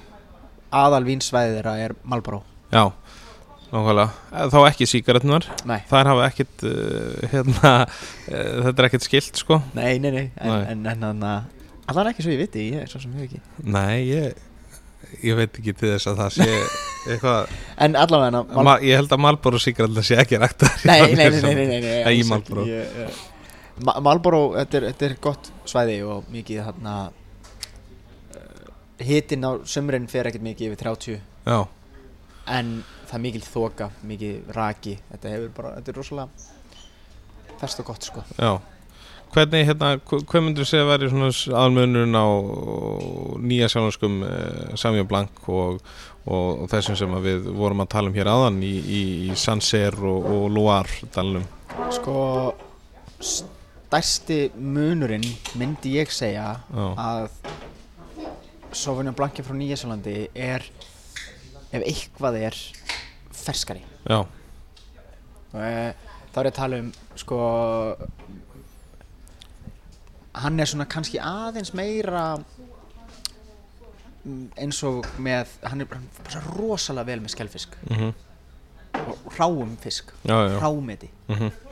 aðal 0.75 1.03
vínsvæði 1.07 1.57
þeirra 1.57 1.75
er 1.83 1.95
Marlboro. 2.07 2.41
Já, 2.73 2.83
nákvæmlega. 3.69 4.09
Þá 4.53 4.59
ekki 4.63 4.89
síkaretnunar, 4.89 5.47
nei, 5.69 5.79
þær 5.89 6.11
hafa 6.13 6.27
ekkit 6.29 6.67
uh, 6.69 7.29
hérna, 7.31 7.71
uh, 7.85 8.51
þetta 8.67 8.75
er 8.75 8.89
ekkit 8.89 9.07
skilt, 9.07 9.41
sko. 9.41 9.61
Nei, 9.77 9.95
nei, 10.03 10.11
nei 10.15 10.27
en, 10.37 10.85
en, 10.85 11.07
en, 11.09 11.25
allan 11.89 12.11
ekki 12.11 12.25
svo 12.25 12.35
ég 12.35 12.43
viti 12.45 12.69
ég 12.69 12.85
er 12.85 12.91
svo 12.91 13.01
sem 13.01 13.15
ég 13.17 13.29
ekki. 13.29 13.41
Nei, 13.65 14.05
ég, 14.09 14.45
ég 15.25 15.37
veit 15.39 15.49
ekki 15.49 15.73
til 15.73 15.93
þess 15.95 16.11
að 16.11 16.23
það 16.23 16.37
sé 16.37 16.49
eitthvað 17.13 17.57
en 17.85 17.97
allavega 17.99 18.43
Mal 18.51 18.67
Ma, 18.67 18.75
Ég 18.83 18.99
held 18.99 19.13
að 19.15 19.21
Malboro 19.23 19.61
síkaretna 19.61 20.03
sé 20.05 20.19
ekki 20.21 20.39
ræktar 20.41 20.73
nei, 20.89 20.99
nei, 21.13 21.13
nei, 21.15 21.29
nei, 21.29 21.41
nei, 21.41 21.53
nei, 21.55 21.79
nei 21.79 21.81
Nei, 21.81 22.13
í 22.13 22.19
alls 22.19 22.19
ekki. 22.19 22.29
Marlboro. 22.33 22.65
Ég, 22.67 22.97
eh, 23.05 23.27
Ma 23.79 23.95
Marlboro, 24.03 24.41
þetta 24.57 25.07
er, 25.07 25.15
gott 25.23 25.49
svæði 25.69 26.01
og 26.03 26.27
mikið 26.33 26.65
þarna 26.67 26.95
hitin 28.99 29.45
á 29.47 29.51
sumrin 29.67 30.07
fer 30.11 30.27
ekkert 30.29 30.43
mikið 30.45 30.71
yfir 30.73 30.81
30 30.85 31.19
Já, 31.49 31.59
en 32.49 32.73
það 33.09 33.15
er 33.19 33.23
mikil 33.23 33.41
þoka, 33.45 33.87
mikið 34.09 34.49
raki. 34.55 34.97
Þetta 35.11 35.31
hefur 35.35 35.53
bara, 35.57 35.71
þetta 35.79 35.91
er 35.93 35.97
rosalega 35.97 37.55
fest 37.61 37.79
og 37.81 37.87
gott 37.89 38.05
sko. 38.07 38.23
Já. 38.39 38.51
Hvernig, 39.29 39.65
hérna, 39.67 39.89
hva- 40.09 40.23
hvað 40.25 40.41
myndur 40.45 40.65
segja 40.65 40.85
að 40.87 40.91
væri 40.93 41.09
svona 41.11 41.27
aðmunurinn 41.61 42.17
á 42.17 42.25
nýja 43.45 43.67
sjálfanskum 43.69 44.15
uh, 44.25 44.71
Samjón 44.79 45.05
Blank 45.11 45.43
og, 45.53 45.83
og, 46.25 46.63
og 46.63 46.69
þessum 46.71 46.97
sem 46.97 47.13
við 47.21 47.45
vorum 47.53 47.83
að 47.83 47.91
tala 47.93 48.09
um 48.09 48.17
hér 48.17 48.31
áðan 48.31 48.57
í, 48.65 48.71
í, 48.81 49.01
í 49.29 49.35
Sancerre 49.37 50.01
og, 50.09 50.25
og 50.33 50.47
Loire 50.55 51.09
dalnum? 51.13 51.45
Sko 51.93 52.15
stærsti 53.21 54.39
munurinn 54.57 55.25
myndi 55.61 55.95
ég 55.99 56.09
segja 56.13 56.55
Já, 56.73 56.87
að 56.97 57.29
Sauvignon 58.75 59.15
Blanc 59.17 59.39
frá 59.45 59.55
Nýjasjálandi 59.57 60.15
er 60.35 60.65
ef 61.73 61.81
eitthvað 61.85 62.37
er 62.41 62.57
ferskari. 63.33 63.81
Já, 64.09 64.19
uh, 64.21 64.29
þá 65.53 66.37
er 66.41 66.49
ég 66.49 66.53
að 66.53 66.57
tala 66.59 66.79
um 66.83 66.89
sko 67.17 67.37
hann 70.39 70.59
er 70.61 70.69
svona 70.69 70.85
kannski 70.89 71.19
aðeins 71.21 71.73
meira 71.77 72.25
mm, 74.23 74.45
eins 74.61 74.81
og 74.87 75.07
með 75.19 75.55
hann 75.65 75.83
er 75.83 75.89
bara 75.89 76.43
rosalega 76.53 77.09
vel 77.11 77.21
með 77.25 77.35
skelfisk 77.37 77.77
mm 77.89 78.11
og 78.99 79.29
ráum 79.37 79.75
fisk, 79.79 80.09
Já, 80.27 80.33
já. 80.49 80.57
Rámeti 80.59 81.07
mm 81.29 81.68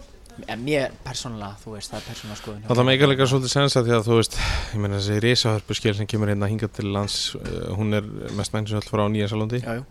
en 0.48 0.64
mér 0.64 0.96
persónulega, 1.06 1.58
þú 1.64 1.76
veist, 1.76 1.92
það 1.92 2.00
er 2.00 2.08
persónulega 2.08 2.40
skoðun 2.42 2.66
Það 2.68 2.80
mér. 2.82 2.90
meikar 2.92 3.12
líka 3.12 3.28
svolítið 3.32 3.54
sensa 3.54 3.84
því 3.86 3.94
að 3.98 4.08
þú 4.08 4.18
veist 4.20 4.40
ég 4.40 4.82
meina 4.84 5.00
þessi 5.00 5.20
risahörpu 5.26 5.78
skil 5.78 5.96
sem 5.98 6.10
kemur 6.10 6.32
hérna 6.32 6.50
hingað 6.52 6.74
til 6.78 6.90
lands 6.94 7.20
uh, 7.40 7.70
hún 7.78 7.98
er 7.98 8.10
mest 8.38 8.56
mænsjöld 8.56 8.90
frá 8.90 9.06
Nýja 9.12 9.30
jú 9.30 9.46
uh, 9.58 9.86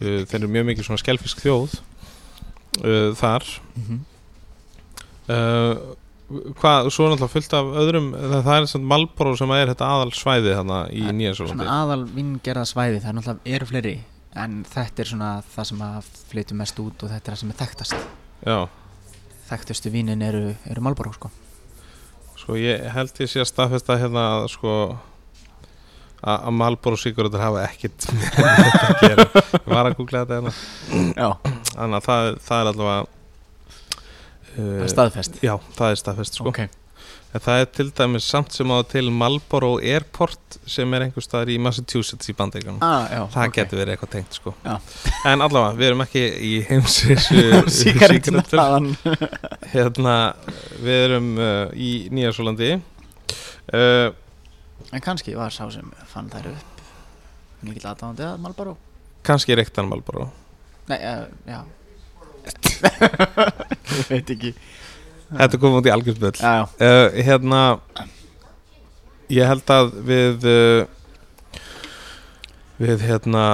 þeir 0.00 0.38
eru 0.40 0.52
mjög 0.52 0.68
mikið 0.70 0.88
svona 0.88 1.02
skelfisk 1.02 1.42
þjóð 1.44 1.76
uh, 2.82 3.10
þar. 3.18 3.50
Mm 3.76 4.04
uh, 5.28 5.98
hvað, 6.32 6.88
svo 6.88 7.06
er 7.06 7.12
náttúrulega 7.12 7.32
fullt 7.34 7.54
af 7.56 7.66
öðrum 7.82 8.06
það, 8.14 8.38
það 8.46 8.54
er 8.54 8.68
svona 8.70 8.88
Malboro 8.92 9.34
sem 9.36 9.50
er 9.52 9.72
þetta 9.72 9.88
aðal 9.96 10.14
svæði 10.16 10.54
þarna 10.56 10.78
í 10.88 11.02
Nýja 11.12 11.34
Salóndi 11.36 11.56
Svona 11.58 11.74
aðal 11.82 12.06
vinngerða 12.08 12.64
svæði, 12.70 13.02
það 13.02 13.10
er 13.10 13.18
náttúrulega 13.18 13.56
eru 13.58 13.68
fleiri 13.68 13.94
en 14.42 14.62
þetta 14.64 15.04
er 15.04 15.10
svona 15.10 15.30
það 15.52 15.68
sem 15.68 15.82
að 15.84 16.08
flytur 16.30 16.58
mest 16.62 16.80
út 16.80 17.04
og 17.04 17.12
þetta 17.12 17.20
er 17.20 17.34
það 17.34 17.42
sem 17.42 17.52
er 17.52 17.58
þekktast. 17.58 18.06
Já, 18.48 18.58
þekktustu 19.50 19.92
vínin 19.92 20.22
eru, 20.24 20.52
eru 20.70 20.84
Malborg 20.84 21.16
sko. 21.16 21.30
sko 22.40 22.58
ég 22.58 22.84
held 22.94 23.18
ég 23.22 23.30
sé 23.30 23.42
að 23.42 23.50
staðfesta 23.50 23.98
hérna 24.00 24.26
að 24.38 24.50
sko 24.54 24.76
að 26.22 26.52
Malboro 26.54 26.98
Sigurður 27.00 27.42
hafa 27.42 27.64
ekkit 27.66 28.06
að 28.12 29.00
gera. 29.02 29.24
Ég 29.34 29.72
var 29.72 29.88
að 29.88 29.96
googla 29.98 30.22
þetta 30.22 30.38
hérna. 30.38 30.52
Þannig 31.72 31.96
að 31.98 32.06
það, 32.06 32.28
það 32.46 32.60
er 32.60 32.70
allavega 32.72 33.00
uh, 34.54 34.86
staðfest. 34.92 35.40
Já, 35.42 35.54
það 35.74 35.88
er 35.88 36.00
staðfest 36.02 36.38
sko. 36.38 36.46
Ok, 36.52 36.60
En 37.32 37.40
það 37.40 37.62
er 37.62 37.68
til 37.72 37.86
dæmis 37.96 38.26
samt 38.28 38.52
sem 38.52 38.68
á 38.68 38.76
til 38.84 39.06
Marlboro 39.08 39.78
Airport 39.80 40.58
sem 40.68 40.92
er 40.92 41.06
einhver 41.06 41.24
staðar 41.24 41.48
í 41.54 41.56
Massachusetts 41.64 42.28
í 42.28 42.34
bandaríkanum 42.36 42.82
ah, 42.84 43.06
Það 43.32 43.46
ok. 43.48 43.54
getur 43.56 43.80
verið 43.80 43.94
eitthvað 43.94 44.10
tengt 44.12 44.36
sko. 44.36 44.52
Já. 44.66 44.74
En 45.30 45.44
allavega, 45.46 45.78
við 45.78 45.88
erum 45.88 46.04
ekki 46.04 46.24
í 46.28 46.52
Sígarettum 46.98 47.70
sígarettur. 47.72 48.44
þaðan 48.52 48.90
Hérna, 49.72 50.16
við 50.84 51.06
erum 51.06 51.30
uh, 51.40 51.72
í 51.72 51.90
Nýjarsólandi 52.12 52.70
uh, 52.76 54.12
En 54.92 55.04
kannski 55.04 55.32
var 55.38 55.56
sá 55.56 55.64
sem 55.72 55.88
fann 56.12 56.28
þær 56.32 56.50
upp 56.52 56.84
Mikill 57.64 57.86
aðdáðandi 57.86 58.28
að 58.28 58.40
Malborg 58.44 58.88
Kanski 59.22 59.54
reyktan 59.54 59.86
Marlboro. 59.86 60.26
Nei, 60.90 60.98
uh, 60.98 61.28
já. 61.46 61.62
Ég 64.02 64.08
veit 64.10 64.32
ekki 64.34 64.50
Þetta 65.38 65.60
kom 65.62 65.78
út 65.78 65.86
í 65.88 65.92
algjörsböll 65.94 66.34
Já, 66.38 66.52
já, 66.52 66.88
uh, 66.88 67.22
Hérna 67.26 67.62
Ég 69.32 69.48
held 69.48 69.72
að 69.72 69.94
við 70.08 70.46
uh, 70.50 70.84
Við 72.82 73.04
hérna 73.06 73.46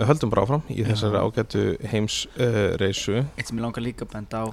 höldum 0.00 0.30
bara 0.32 0.46
áfram 0.46 0.62
í 0.72 0.78
Já. 0.80 0.86
þessari 0.88 1.20
ágætu 1.20 1.62
heimsreisu. 1.92 3.18
Uh, 3.20 3.26
eitt 3.36 3.50
sem 3.50 3.58
ég 3.58 3.64
langar 3.64 3.84
líka 3.84 4.06
að 4.06 4.14
benda 4.14 4.40
á 4.40 4.46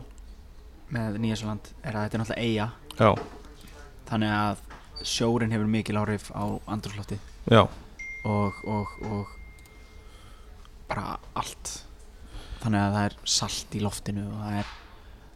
með 0.92 1.20
Nýjasaland 1.24 1.70
er 1.86 1.96
að 1.96 2.04
þetta 2.06 2.18
er 2.18 2.24
náttúrulega 2.24 2.44
eiga 2.44 2.66
Já, 3.00 3.12
þannig 4.10 4.34
að 4.36 4.64
sjórin 5.08 5.54
hefur 5.56 5.70
mikil 5.72 6.00
áhrif 6.02 6.28
á 6.36 6.44
andrúrslofti 6.68 7.20
já, 7.48 7.62
og, 8.28 8.58
og, 8.68 8.98
og 9.08 9.32
bara 10.90 11.16
allt. 11.40 11.72
Þannig 12.60 12.82
að 12.82 12.96
það 12.98 13.06
er 13.06 13.16
salt 13.38 13.78
í 13.78 13.84
loftinu 13.86 14.26
og 14.28 14.42
það 14.44 14.58
er 14.60 14.74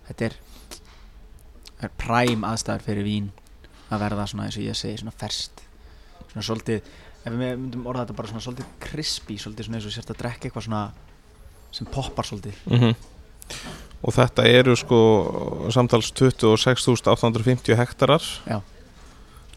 þetta 0.10 0.28
er, 0.28 0.38
er 1.90 1.96
præm 2.02 2.44
aðstæður 2.48 2.86
fyrir 2.88 3.08
vín 3.08 3.30
að 3.94 4.04
verða 4.06 4.28
svona 4.30 4.48
eins 4.48 4.58
og 4.58 4.66
ég 4.66 4.78
segi 4.78 5.02
svona 5.02 5.16
ferst 5.20 5.64
svona 6.32 6.46
svolítið 6.48 6.92
ef 7.24 7.32
við 7.32 7.40
myndum 7.40 7.88
orða 7.88 8.04
þetta 8.06 8.18
bara 8.18 8.32
svona 8.32 8.44
svolítið 8.46 8.72
crispy 8.84 9.38
svolítið 9.40 9.68
svona 9.68 9.80
eins 9.80 9.88
og 9.90 9.96
sérst 9.96 10.14
að 10.14 10.22
drekka 10.24 10.50
eitthvað 10.50 10.68
svona 10.68 10.84
sem 11.74 11.90
poppar 11.90 12.28
svolítið. 12.28 12.60
Mhm. 12.70 12.96
Og 14.04 14.12
þetta 14.14 14.44
eru 14.50 14.76
sko 14.76 15.00
samtals 15.72 16.12
26.850 16.20 17.78
hektarar. 17.80 18.24
Já. 18.50 18.60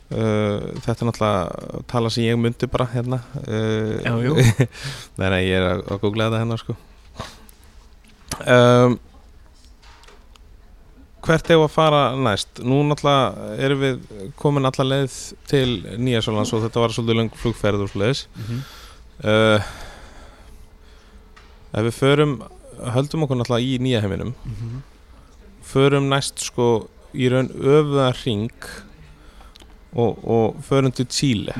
Uh, 0.06 0.70
Þetta 0.84 1.02
er 1.02 1.08
náttúrulega 1.08 1.80
tala 1.90 2.10
sem 2.14 2.28
ég 2.28 2.38
myndi 2.38 2.68
bara 2.70 2.86
hérna. 2.92 3.18
Uh, 3.42 3.98
Já, 4.04 4.12
jú. 4.22 4.36
Nei, 5.18 5.30
nei, 5.32 5.40
ég 5.48 5.58
er 5.58 5.66
að, 5.72 5.82
að 5.90 6.02
googla 6.04 6.28
þetta 6.28 6.42
hérna 6.44 6.58
sko. 6.62 6.76
Um, 8.46 8.94
Hvert 11.26 11.48
hefur 11.50 11.66
að 11.66 11.74
fara 11.74 12.02
næst? 12.14 12.60
Nú 12.62 12.84
náttúrulega 12.86 13.56
erum 13.66 13.80
við 13.82 14.28
komin 14.38 14.68
alla 14.68 14.84
leið 14.86 15.16
til 15.50 15.80
Nýjasólands 15.98 16.52
og 16.54 16.62
þetta 16.62 16.82
var 16.84 16.94
svolítið 16.94 17.18
löng 17.18 17.32
flugferð 17.34 17.82
úr 17.82 17.90
sliðis 17.90 18.26
mm 18.36 18.44
-hmm. 18.44 18.60
uh, 19.26 19.60
Ef 21.76 21.82
við 21.84 21.96
förum 21.98 22.42
höldum 22.94 23.24
okkur 23.24 23.36
náttúrulega 23.36 23.66
í 23.66 23.78
nýja 23.82 24.00
heiminum. 24.00 24.34
Förum 25.66 26.08
næst 26.08 26.38
sko 26.38 26.88
í 27.12 27.28
raun 27.28 27.48
öfuða 27.48 28.12
ring 28.24 28.68
og, 29.92 30.24
og 30.24 30.56
förum 30.62 30.92
til 30.92 31.06
Chile. 31.06 31.54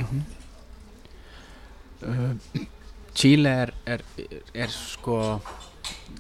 Uh, 2.03 2.37
Chile 3.15 3.49
er, 3.49 3.73
er, 3.87 4.03
er 4.55 4.69
sko 4.69 5.41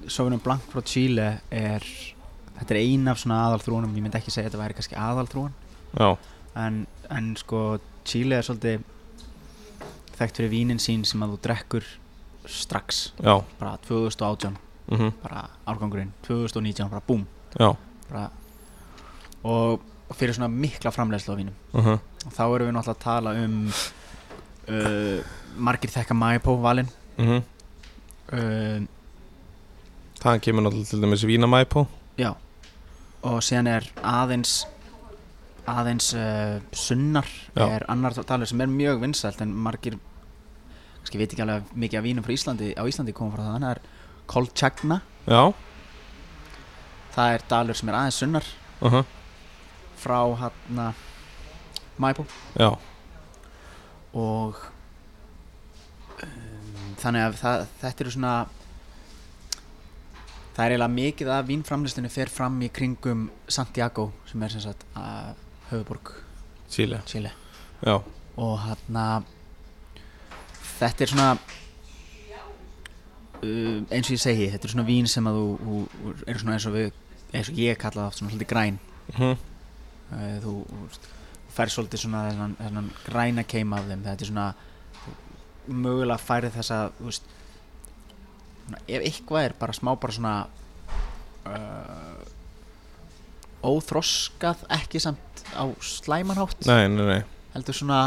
Sauvignon 0.08 0.40
Blanc 0.40 0.62
frá 0.72 0.82
Chile 0.84 1.40
er 1.50 1.84
þetta 2.58 2.74
er 2.74 2.80
ein 2.82 3.08
af 3.12 3.20
svona 3.22 3.42
aðalþrúnum 3.46 3.94
ég 3.96 4.04
myndi 4.04 4.18
ekki 4.18 4.32
segja 4.34 4.46
að 4.46 4.52
þetta 4.52 4.62
væri 4.64 4.78
kannski 4.78 4.98
aðalþrúan 5.00 5.54
Já, 5.96 6.10
en, 6.56 6.84
en 7.12 7.32
sko 7.40 7.78
Chile 8.06 8.38
er 8.38 8.46
svolítið 8.46 8.84
þekkt 10.16 10.40
fyrir 10.40 10.52
vínin 10.52 10.80
sín 10.82 11.04
sem 11.06 11.22
að 11.24 11.34
þú 11.34 11.40
drekkur 11.44 11.88
strax. 12.46 13.10
Já, 13.18 13.40
bara 13.58 13.74
2018 13.88 14.56
mhm, 14.92 15.12
bara 15.22 15.44
árgangurinn. 15.66 16.12
2019 16.26 16.90
bara 16.92 17.02
búm. 17.06 17.26
Já. 17.58 17.72
Bara, 18.10 18.28
og 19.46 19.82
fyrir 20.14 20.36
svona 20.36 20.48
mikla 20.52 20.92
framleiðslu 20.94 21.34
á 21.34 21.40
vínum. 21.40 21.56
Mhm, 21.74 21.98
og 22.26 22.32
þá 22.36 22.42
erum 22.46 22.70
við 22.70 22.76
náttúrulega 22.76 22.96
að 22.96 23.04
tala 23.04 23.34
um 23.42 23.58
uh, 24.70 25.36
margir 25.56 25.92
þekka 25.92 26.16
Maipo 26.16 26.56
valin. 26.62 26.92
Mhm. 27.18 27.42
Uh, 28.26 28.86
Það 30.16 30.40
kemur 30.42 30.64
náttúrulega 30.64 30.90
til 30.90 31.02
dæmis 31.02 31.22
Vínamæpó 31.28 31.84
Já 32.18 32.32
og 33.26 33.42
síðan 33.44 33.70
er 33.70 33.86
aðeins 34.06 34.60
aðeins 35.66 36.12
uh, 36.14 36.60
sunnar 36.76 37.26
Já. 37.56 37.64
er 37.66 37.86
annar 37.90 38.14
talur 38.14 38.46
sem 38.46 38.60
er 38.62 38.70
mjög 38.70 39.00
vinsælt 39.02 39.40
en 39.42 39.54
margir 39.66 39.98
kannski 41.00 41.18
veit 41.20 41.32
ekki 41.32 41.42
alveg 41.42 41.72
mikið 41.74 42.00
af 42.00 42.06
vínum 42.06 42.26
frá 42.26 42.34
Íslandi 42.36 42.72
á 42.78 42.82
Íslandi 42.86 43.14
komum 43.16 43.34
frá 43.34 43.42
það, 43.44 43.56
hann 43.56 43.70
er 43.72 43.82
Kolchagna. 44.26 45.00
Já, 45.26 45.54
það 47.14 47.34
er 47.34 47.44
dalur 47.50 47.78
sem 47.78 47.90
er 47.90 47.98
aðeins 47.98 48.20
sunnar 48.22 48.46
mhm, 48.82 49.06
frá 50.02 50.18
hann 50.42 50.80
Maipo 51.96 52.26
já, 52.58 52.74
og 54.12 54.58
um, 56.20 56.90
þannig 57.00 57.22
að 57.24 57.38
það, 57.40 57.66
þetta 57.80 58.04
eru 58.04 58.14
svona 58.18 58.34
það 60.56 60.64
er 60.64 60.72
eiginlega 60.72 60.94
mikið 60.96 61.32
af 61.34 61.48
vínframlistinu 61.50 62.08
fer 62.12 62.30
fram 62.32 62.56
í 62.64 62.70
kringum 62.72 63.26
Santiago 63.48 64.08
sem 64.30 64.42
er 64.42 64.54
sem 64.54 64.64
sagt 64.64 64.86
að 64.96 65.34
höfuborg 65.70 66.14
Chile. 66.72 67.00
Chile. 67.06 67.30
Og 67.86 68.54
hann 68.64 68.96
að 68.98 69.28
þetta 70.76 71.04
er 71.04 71.12
svona 71.12 71.28
uh, 73.42 73.78
eins 73.92 74.08
og 74.08 74.14
ég 74.16 74.22
segi 74.22 74.48
þetta 74.52 74.68
er 74.68 74.72
svona 74.74 74.88
vín 74.88 75.08
sem 75.10 75.28
að 75.28 75.38
þú, 75.38 75.46
þú, 75.60 76.14
er 76.26 76.40
svona 76.40 76.56
eins 76.56 76.68
og 76.68 76.76
við 76.76 76.88
eins 77.36 77.52
og 77.52 77.60
ég 77.60 77.80
kalla 77.80 78.06
það 78.06 78.18
svona 78.18 78.32
svolítið 78.32 78.50
græn. 78.52 78.80
Mhm, 79.12 79.32
uh, 80.16 80.36
þú, 80.44 80.54
þú 80.72 81.54
fær 81.56 81.72
svolítið 81.72 82.04
svona 82.04 82.26
þennan, 82.30 82.56
þennan 82.60 82.90
græna 83.04 83.46
keim 83.48 83.76
af 83.76 83.88
þeim. 83.90 84.04
Þetta 84.08 84.26
er 84.26 84.32
svona 84.32 84.48
mögulega 85.66 86.22
færið 86.22 86.58
þessa 86.60 86.78
þú 86.98 87.10
veist 87.10 87.32
ef 88.88 89.02
eitthvað 89.06 89.44
er 89.48 89.54
bara 89.60 89.72
smá 89.76 89.92
bara 90.00 90.12
svona 90.16 90.34
uh, 91.46 92.22
óþroskað 93.66 94.64
ekki 94.76 95.00
samt 95.02 95.44
á 95.56 95.64
slæmanhátt 95.82 96.66
nei, 96.68 96.86
nei, 96.92 97.06
nei. 97.06 97.20
Heldur 97.54 97.76
svona 97.78 98.00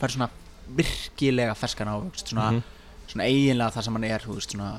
fær 0.00 0.12
svona 0.12 0.28
virkilega 0.76 1.54
ferskan 1.58 1.90
ávöxt 1.92 2.32
svona, 2.32 2.50
mhm, 2.52 2.62
svona 3.10 3.26
eiginlega 3.30 3.74
það 3.76 3.86
sem 3.88 3.98
hann 3.98 4.08
er 4.10 4.26
veist 4.28 4.54
svona 4.54 4.70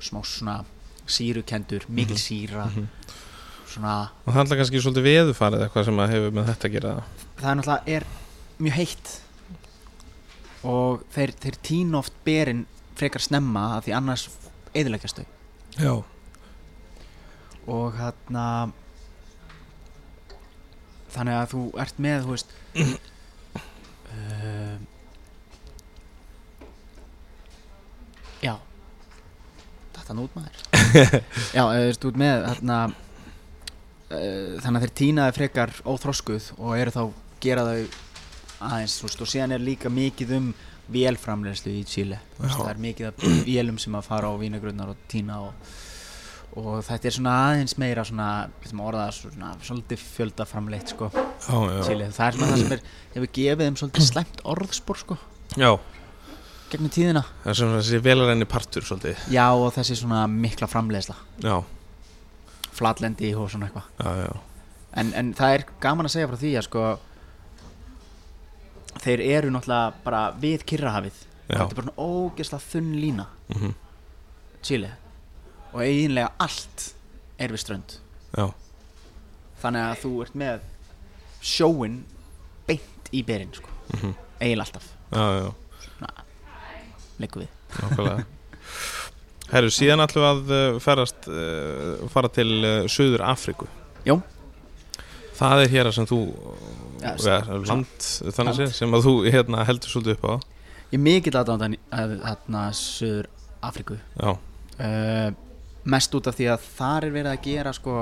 smá 0.00 0.20
svona 0.26 0.56
sírukendur, 1.10 1.84
mikil 1.88 2.16
Mhm. 2.16 2.22
síra 2.22 2.66
mhm. 2.70 2.86
svona 3.66 4.10
Og 4.26 4.34
það 4.34 4.52
er 4.52 4.60
kannski 4.60 4.82
svolítið 4.82 5.08
veðufarið 5.08 5.64
eitthvað 5.66 5.84
sem 5.88 5.98
að 6.04 6.12
hefur 6.14 6.32
með 6.36 6.48
þetta 6.50 6.68
að 6.68 6.72
gera. 6.76 6.94
Það 7.40 7.50
er 7.50 7.56
náttúrulega 7.60 7.96
er 7.96 8.04
mjög 8.60 8.72
heitt. 8.74 9.10
Og 10.64 11.04
þeir, 11.14 11.32
þeir 11.40 11.56
tína 11.62 11.98
oft 11.98 12.12
berin 12.24 12.66
frekar 13.00 13.24
snemma 13.24 13.64
af 13.78 13.86
því 13.86 13.96
annars 13.96 14.28
eðileggjast 14.76 15.20
þau. 15.20 15.26
Já. 15.80 15.94
Og 17.70 17.96
hérna 17.98 18.46
þannig 21.14 21.36
að 21.36 21.52
þú 21.52 21.62
ert 21.82 22.00
með 22.02 22.24
þú 22.24 22.34
veist 22.34 22.54
uh, 24.14 24.76
já. 28.44 28.54
Þetta 29.96 30.18
nút 30.18 30.36
maður? 30.38 30.60
Já, 31.56 31.62
þú 31.62 31.84
veist, 31.86 32.04
ert 32.10 32.20
með 32.20 32.46
hérna 32.48 32.78
uh, 32.90 34.54
þannig 34.62 34.76
að 34.76 34.84
þeir 34.84 34.94
tínaði 35.02 35.36
frekar 35.38 35.74
óþroskuð 35.84 36.52
og 36.58 36.76
eru 36.78 36.94
þá 36.94 37.02
gera 37.42 37.66
þau 37.66 37.80
aðeins, 38.60 38.98
þú 39.00 39.08
veist, 39.08 39.22
og 39.24 39.30
síðan 39.32 39.56
er 39.56 39.62
líka 39.64 39.92
mikið 39.92 40.36
um 40.36 40.50
vélframlegslu 40.92 41.72
í 41.72 41.84
Chile. 41.88 42.18
Það 42.40 42.66
er 42.70 42.82
mikið 42.82 43.08
af 43.10 43.22
vélum 43.46 43.78
sem 43.82 43.96
að 43.98 44.08
fara 44.10 44.30
á 44.30 44.34
vínagrunnar 44.40 44.92
og 44.92 45.04
tína 45.10 45.38
og, 45.44 45.70
og 46.60 46.80
þetta 46.86 47.10
er 47.10 47.16
svona 47.16 47.36
aðeins 47.46 47.76
meira 47.80 48.04
svona, 48.06 48.28
við 48.60 48.72
þum 48.72 48.82
að 48.82 48.90
orða 48.90 49.06
það 49.06 49.16
svona 49.20 49.52
svolítið 49.68 50.04
fjöldaframleitt 50.16 50.94
sko. 50.94 51.10
Já, 51.14 51.56
já, 51.56 51.80
Chile, 51.88 52.10
það 52.16 52.26
er 52.26 52.38
svona 52.38 52.50
það 52.52 52.62
sem 52.62 52.76
er 52.76 52.84
hefur 53.16 53.32
gefið 53.38 53.64
þeim 53.66 53.80
svolítið 53.82 54.08
slæmt 54.10 54.44
orðspor 54.54 55.02
sko. 55.04 55.18
Já. 55.56 55.70
Gegnum 56.70 56.92
tíðina. 56.94 57.24
Það 57.42 57.52
er 57.52 57.58
svona 57.58 57.78
þessi 57.80 58.00
velarenni 58.04 58.46
partur 58.46 58.86
svolítið. 58.86 59.22
Já 59.34 59.46
og 59.50 59.72
þessi 59.74 59.96
svona 59.98 60.24
mikla 60.30 60.68
framleiðsla. 60.70 61.16
Já, 61.42 61.56
flatlendi 62.78 63.32
og 63.34 63.50
svona 63.50 63.66
eitthvað. 63.70 64.36
En, 65.00 65.10
en 65.18 65.32
það 65.38 65.56
er 65.56 65.64
gaman 65.82 66.06
að 66.06 66.14
segja 66.14 66.28
frá 66.30 66.38
því 66.38 66.52
að 66.58 66.66
sko 66.66 66.84
þeir 69.00 69.22
eru 69.26 69.52
náttúrulega 69.54 69.92
bara 70.04 70.22
við 70.40 70.64
Kyrrahafið. 70.68 71.20
Já. 71.50 71.56
þetta 71.58 71.70
er 71.70 71.78
bara 71.78 71.86
svona 71.86 72.08
ógeðslega 72.10 72.66
þunn 72.70 72.90
lína. 73.00 73.26
Mm 73.54 73.76
Chile. 74.60 74.90
Og 75.72 75.80
eiginlega 75.80 76.34
allt 76.36 76.82
er 77.40 77.54
við 77.54 77.62
strönd. 77.62 77.94
Já, 78.36 78.50
þannig 79.62 79.86
að 79.86 80.02
þú 80.02 80.10
ert 80.24 80.34
með 80.42 80.66
sjóin 81.40 81.94
beint 82.68 83.08
í 83.16 83.22
berin 83.24 83.54
sko. 83.56 83.72
mhm, 83.94 84.12
eiginlega 84.40 84.66
alltaf. 84.66 84.90
Leikum 87.20 87.42
við. 87.46 87.56
Nákvæmlega. 87.80 88.26
Herru, 89.50 89.70
síðan 89.74 90.04
ætlum 90.04 90.22
við 90.22 90.30
að 90.30 90.52
uh, 90.54 90.76
ferast, 90.82 91.26
uh, 91.26 92.04
fara 92.12 92.28
til 92.30 92.50
uh, 92.60 92.84
Suður 92.90 93.24
Afríku 93.26 93.66
Jó. 94.06 94.20
Það 95.40 95.62
er 95.64 95.72
hér 95.72 95.90
sem 95.96 96.08
þú 96.08 96.20
Ja, 97.00 97.14
ja, 97.16 97.36
land, 97.64 98.06
þannig 98.36 98.58
sé, 98.58 98.66
sem 98.76 98.92
að 98.92 99.06
þú 99.06 99.12
hérna, 99.32 99.62
heldur 99.64 99.88
svolítið 99.88 100.18
upp 100.18 100.24
á. 100.28 100.34
Ég 100.90 100.98
er 100.98 101.00
mikill 101.00 101.36
aðdándan 101.38 101.76
að 101.96 102.12
þarna 102.26 102.64
Suður 102.76 103.28
Afríku 103.64 103.96
Já, 104.18 104.34
uh, 104.36 105.30
mest 105.88 106.16
út 106.18 106.28
af 106.28 106.36
því 106.36 106.50
að 106.52 106.66
þar 106.76 107.06
er 107.08 107.14
verið 107.14 107.32
að 107.32 107.46
gera 107.46 107.72
sko 107.72 107.94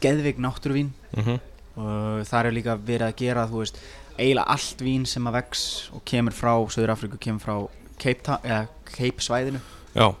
geðveik 0.00 0.40
náttúruvín. 0.40 0.94
Mhm, 1.16 1.38
og 1.76 2.24
þar 2.28 2.48
er 2.48 2.56
líka 2.56 2.78
verið 2.80 3.06
að 3.10 3.16
gera 3.20 3.46
þú 3.50 3.60
veist, 3.60 3.80
eiginlega 4.16 4.56
allt 4.56 4.84
vín 4.86 5.06
sem 5.10 5.28
að 5.28 5.36
vex 5.40 5.64
og 5.92 6.04
kemur 6.08 6.36
frá 6.36 6.52
Suður 6.70 6.94
Afríku 6.94 7.20
kemur 7.20 7.44
frá 7.44 7.56
Cape 8.00 9.22
svæðinu 9.22 9.60
já, 9.94 10.14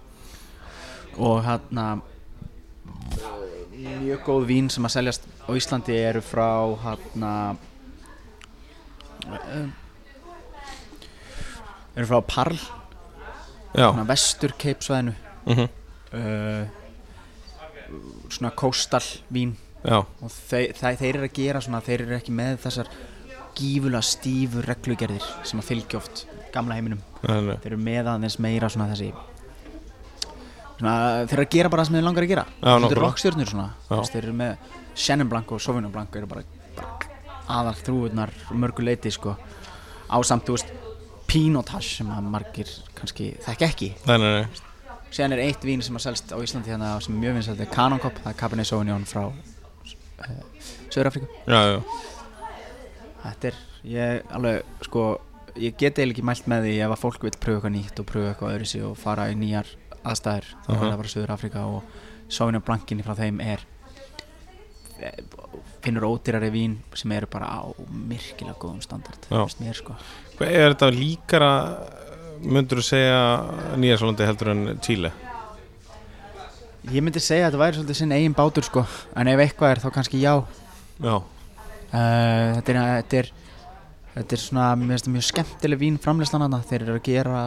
og 1.16 1.40
hérna 1.46 2.02
mjög 3.74 4.24
góð 4.26 4.46
vín 4.48 4.70
sem 4.72 4.86
að 4.86 4.94
seljast 4.96 5.26
á 5.44 5.50
Íslandi 5.56 5.96
eru 5.98 6.22
frá 6.24 6.48
hérna 6.84 7.32
um, 9.26 9.72
eru 11.94 12.06
frá 12.10 12.20
Parl 12.28 12.58
vestur 14.08 14.54
Cape 14.58 14.84
svæðinu 14.84 15.14
mhm, 15.48 15.68
uh, 16.14 16.64
svona 18.30 18.52
coastal 18.56 19.04
vín. 19.32 19.56
Já, 19.84 20.00
og 20.00 20.30
þeir, 20.32 20.72
þeir, 20.78 20.96
þeir 21.00 21.10
eru 21.10 21.26
að 21.26 21.34
gera 21.36 21.60
svona 21.60 21.82
þeir 21.84 22.06
eru 22.06 22.16
ekki 22.16 22.32
með 22.34 22.62
þessar 22.62 22.88
gífulega 23.54 24.06
stífu 24.08 24.62
reglugerðir 24.64 25.26
sem 25.44 25.60
að 25.60 25.68
fylgja 25.68 26.00
oft 26.00 26.24
gamla 26.54 26.78
heiminum. 26.78 27.02
Nei, 27.26 27.58
þeir 27.60 27.74
eru 27.74 27.80
með 27.84 28.08
aðeins 28.14 28.38
meira 28.40 28.70
svona 28.72 28.88
þessi 28.94 29.10
þeir 30.84 31.32
eru 31.38 31.44
að 31.44 31.50
gera 31.56 31.70
bara 31.72 31.82
það 31.82 31.88
sem 31.90 31.96
þeir 31.98 32.06
langar 32.08 32.26
að 32.26 32.32
gera. 32.34 32.44
Já, 32.44 32.54
þetta 32.60 32.74
nákvæmlega. 32.74 32.98
er 32.98 33.02
rockstjörnur 33.04 33.50
svona. 33.50 33.68
Þeir 34.12 34.22
eru 34.22 34.36
með 34.38 34.68
Chenin 34.94 35.28
Blanc 35.32 35.52
og 35.52 35.60
Sauvignon 35.64 35.92
Blanc 35.94 36.16
eru 36.16 36.26
bara, 36.30 36.42
bara 36.76 36.90
aðal 37.58 37.74
þrúurnar 37.80 38.32
mörgu 38.52 38.84
leiti 38.84 39.10
sko. 39.14 39.36
Ásamt 40.14 40.46
þú 40.48 40.58
veist 40.58 40.72
Pinotage 41.26 41.96
sem 41.96 42.10
að 42.12 42.28
margir 42.30 42.70
kannski 42.98 43.32
þekk 43.42 43.62
ekki. 43.68 43.90
Nei, 44.06 44.16
nei, 44.20 44.30
nei. 44.40 44.46
síðan 45.14 45.36
er 45.36 45.44
eitt 45.46 45.64
vín 45.64 45.82
sem 45.82 45.96
að 45.96 46.04
selst 46.08 46.32
á 46.34 46.38
Íslandi 46.42 46.72
hérna 46.72 46.94
sem 47.02 47.14
er 47.14 47.20
mjög 47.22 47.36
vinsælt 47.38 47.60
er 47.62 47.70
Canon 47.72 48.00
Cup 48.02 48.18
það 48.20 48.32
er 48.32 48.38
Cabernet 48.40 48.68
Sauvignon 48.68 49.06
frá 49.08 49.22
uh, 49.30 50.40
Söður-Afríku 50.90 51.28
Já, 51.46 51.60
já, 51.70 51.78
þetta 53.22 53.50
er, 53.50 53.60
ég 53.94 54.34
alveg 54.34 54.84
sko, 54.88 55.04
ég 55.54 55.76
get 55.78 55.98
eiginlega 56.00 56.16
ekki 56.16 56.26
mælt 56.30 56.50
með 56.50 56.66
því 56.66 56.74
ef 56.86 56.94
að 56.96 57.02
fólk 57.04 57.26
vil 57.28 57.34
pröfa 57.38 57.56
eitthvað 57.60 57.74
nýtt 57.76 58.02
og 58.02 58.08
pröfa 58.10 58.32
eitthvað 58.32 58.56
öðru 58.56 58.70
sig 58.72 58.86
og 58.88 58.96
fara 59.00 59.28
í 59.30 59.38
nýjar 59.38 59.70
aðstæður 60.04 60.50
þá 60.66 60.70
er 60.74 60.82
það 60.82 60.96
bara 61.00 61.12
Söður-Afríka 61.14 61.64
og 61.68 61.98
Sauvignon 62.32 62.64
Blancinni 62.64 63.04
frá 63.06 63.16
þeim 63.18 63.42
er 63.44 63.64
eh, 65.00 65.20
finnur 65.84 66.08
ódýrari 66.08 66.50
vín 66.54 66.78
sem 66.96 67.12
eru 67.16 67.28
bara 67.30 67.50
á 67.50 67.62
myrkilega 67.90 68.56
góðum 68.60 68.80
standard 68.84 69.28
mér 69.60 69.76
sko. 69.76 69.96
Er 70.40 70.72
þetta 70.72 70.90
líkara 70.94 71.52
myndur 72.44 72.80
þú 72.82 72.88
segja 72.88 73.20
Nýjasólandi 73.80 74.28
heldur 74.28 74.52
en 74.54 74.66
Chile? 74.84 75.12
ég 76.92 77.00
myndi 77.00 77.20
segja 77.22 77.46
að 77.46 77.54
þetta 77.54 77.62
væri 77.62 77.78
svolítið 77.78 78.00
sinn 78.02 78.12
eigin 78.12 78.34
bátur 78.36 78.66
sko 78.66 78.82
en 79.16 79.30
ef 79.32 79.40
eitthvað 79.40 79.72
er 79.72 79.80
þá 79.84 79.88
kannski 79.94 80.20
já. 80.20 80.34
Já, 81.00 81.16
Uh, 81.94 82.56
þetta, 82.56 82.72
er, 82.72 82.78
þetta 82.98 83.18
er 83.20 83.28
þetta 84.16 84.34
er 84.34 84.40
svona 84.42 84.64
mjög 84.80 85.26
skemmtileg 85.28 85.78
vín 85.78 85.98
framleyslan 86.02 86.56
þeir 86.66 86.82
eru 86.88 86.96
að 86.96 87.04
gera 87.06 87.42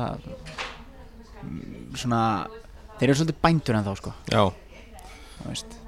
svona 1.96 2.22
þeir 2.98 3.10
eru 3.10 3.18
svolítið 3.20 3.42
bændur 3.44 3.78
en 3.78 3.86
þá 3.88 3.94
sko. 4.00 4.14
Já, 4.32 4.44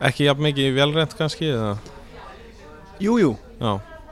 ekki 0.09 0.27
jafn 0.27 0.45
mikið 0.45 0.75
velrænt 0.77 1.15
kannski 1.17 1.49
eða? 1.53 1.77
jú 2.99 3.17
jú, 3.19 3.33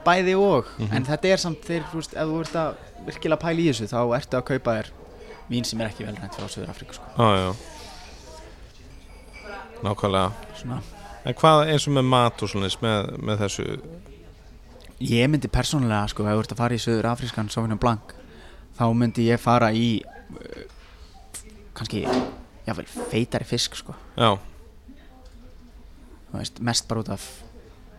bæði 0.04 0.34
og. 0.40 0.68
Mhm. 0.78 0.92
en 0.96 1.04
þetta 1.04 1.32
er 1.32 1.42
samt 1.42 1.64
þeir, 1.64 1.82
þú 1.92 2.00
veist, 2.00 2.14
ef 2.14 2.28
þú 2.28 2.40
ert 2.40 2.56
að 2.56 2.74
virkilega 3.06 3.42
pæla 3.42 3.60
í 3.60 3.68
þessu 3.70 3.88
þá 3.90 4.00
ertu 4.16 4.36
að 4.38 4.46
kaupa 4.52 4.76
þér 4.78 4.92
vín 5.48 5.64
sem 5.64 5.80
er 5.80 5.90
ekki 5.90 6.06
velrænt 6.06 6.34
frá 6.36 6.48
Söður 6.48 6.70
Afríku 6.72 6.94
sko. 6.94 7.04
já, 7.16 7.28
já. 7.36 7.54
Nákvæmlega. 9.82 10.32
Svona. 10.58 10.80
En 11.24 11.34
hvað 11.34 11.68
eins 11.70 11.86
og 11.86 11.94
með 11.94 12.06
mat 12.08 12.42
og 12.42 12.50
svona 12.50 12.68
með, 12.82 13.10
með 13.22 13.42
þessu? 13.44 13.66
Ég 14.98 15.28
myndi 15.30 15.48
persónulega 15.48 16.08
sko, 16.10 16.24
ef 16.26 16.34
þú 16.34 16.42
ert 16.42 16.52
að 16.52 16.62
fara 16.62 16.74
í 16.74 16.82
Söður 16.82 17.10
Afrískan 17.12 17.50
Sauvignon 17.52 17.78
Blanc 17.78 18.14
þá 18.78 18.84
myndi 18.94 19.28
ég 19.28 19.38
fara 19.38 19.70
í 19.70 20.02
kannski 21.78 22.04
jáfnvel 22.66 22.88
feitari 23.10 23.46
fisk 23.48 23.78
sko. 23.78 23.94
Já, 24.18 24.34
veist, 26.32 26.60
mest 26.60 26.88
bara 26.88 27.04
út 27.04 27.12
af 27.14 27.24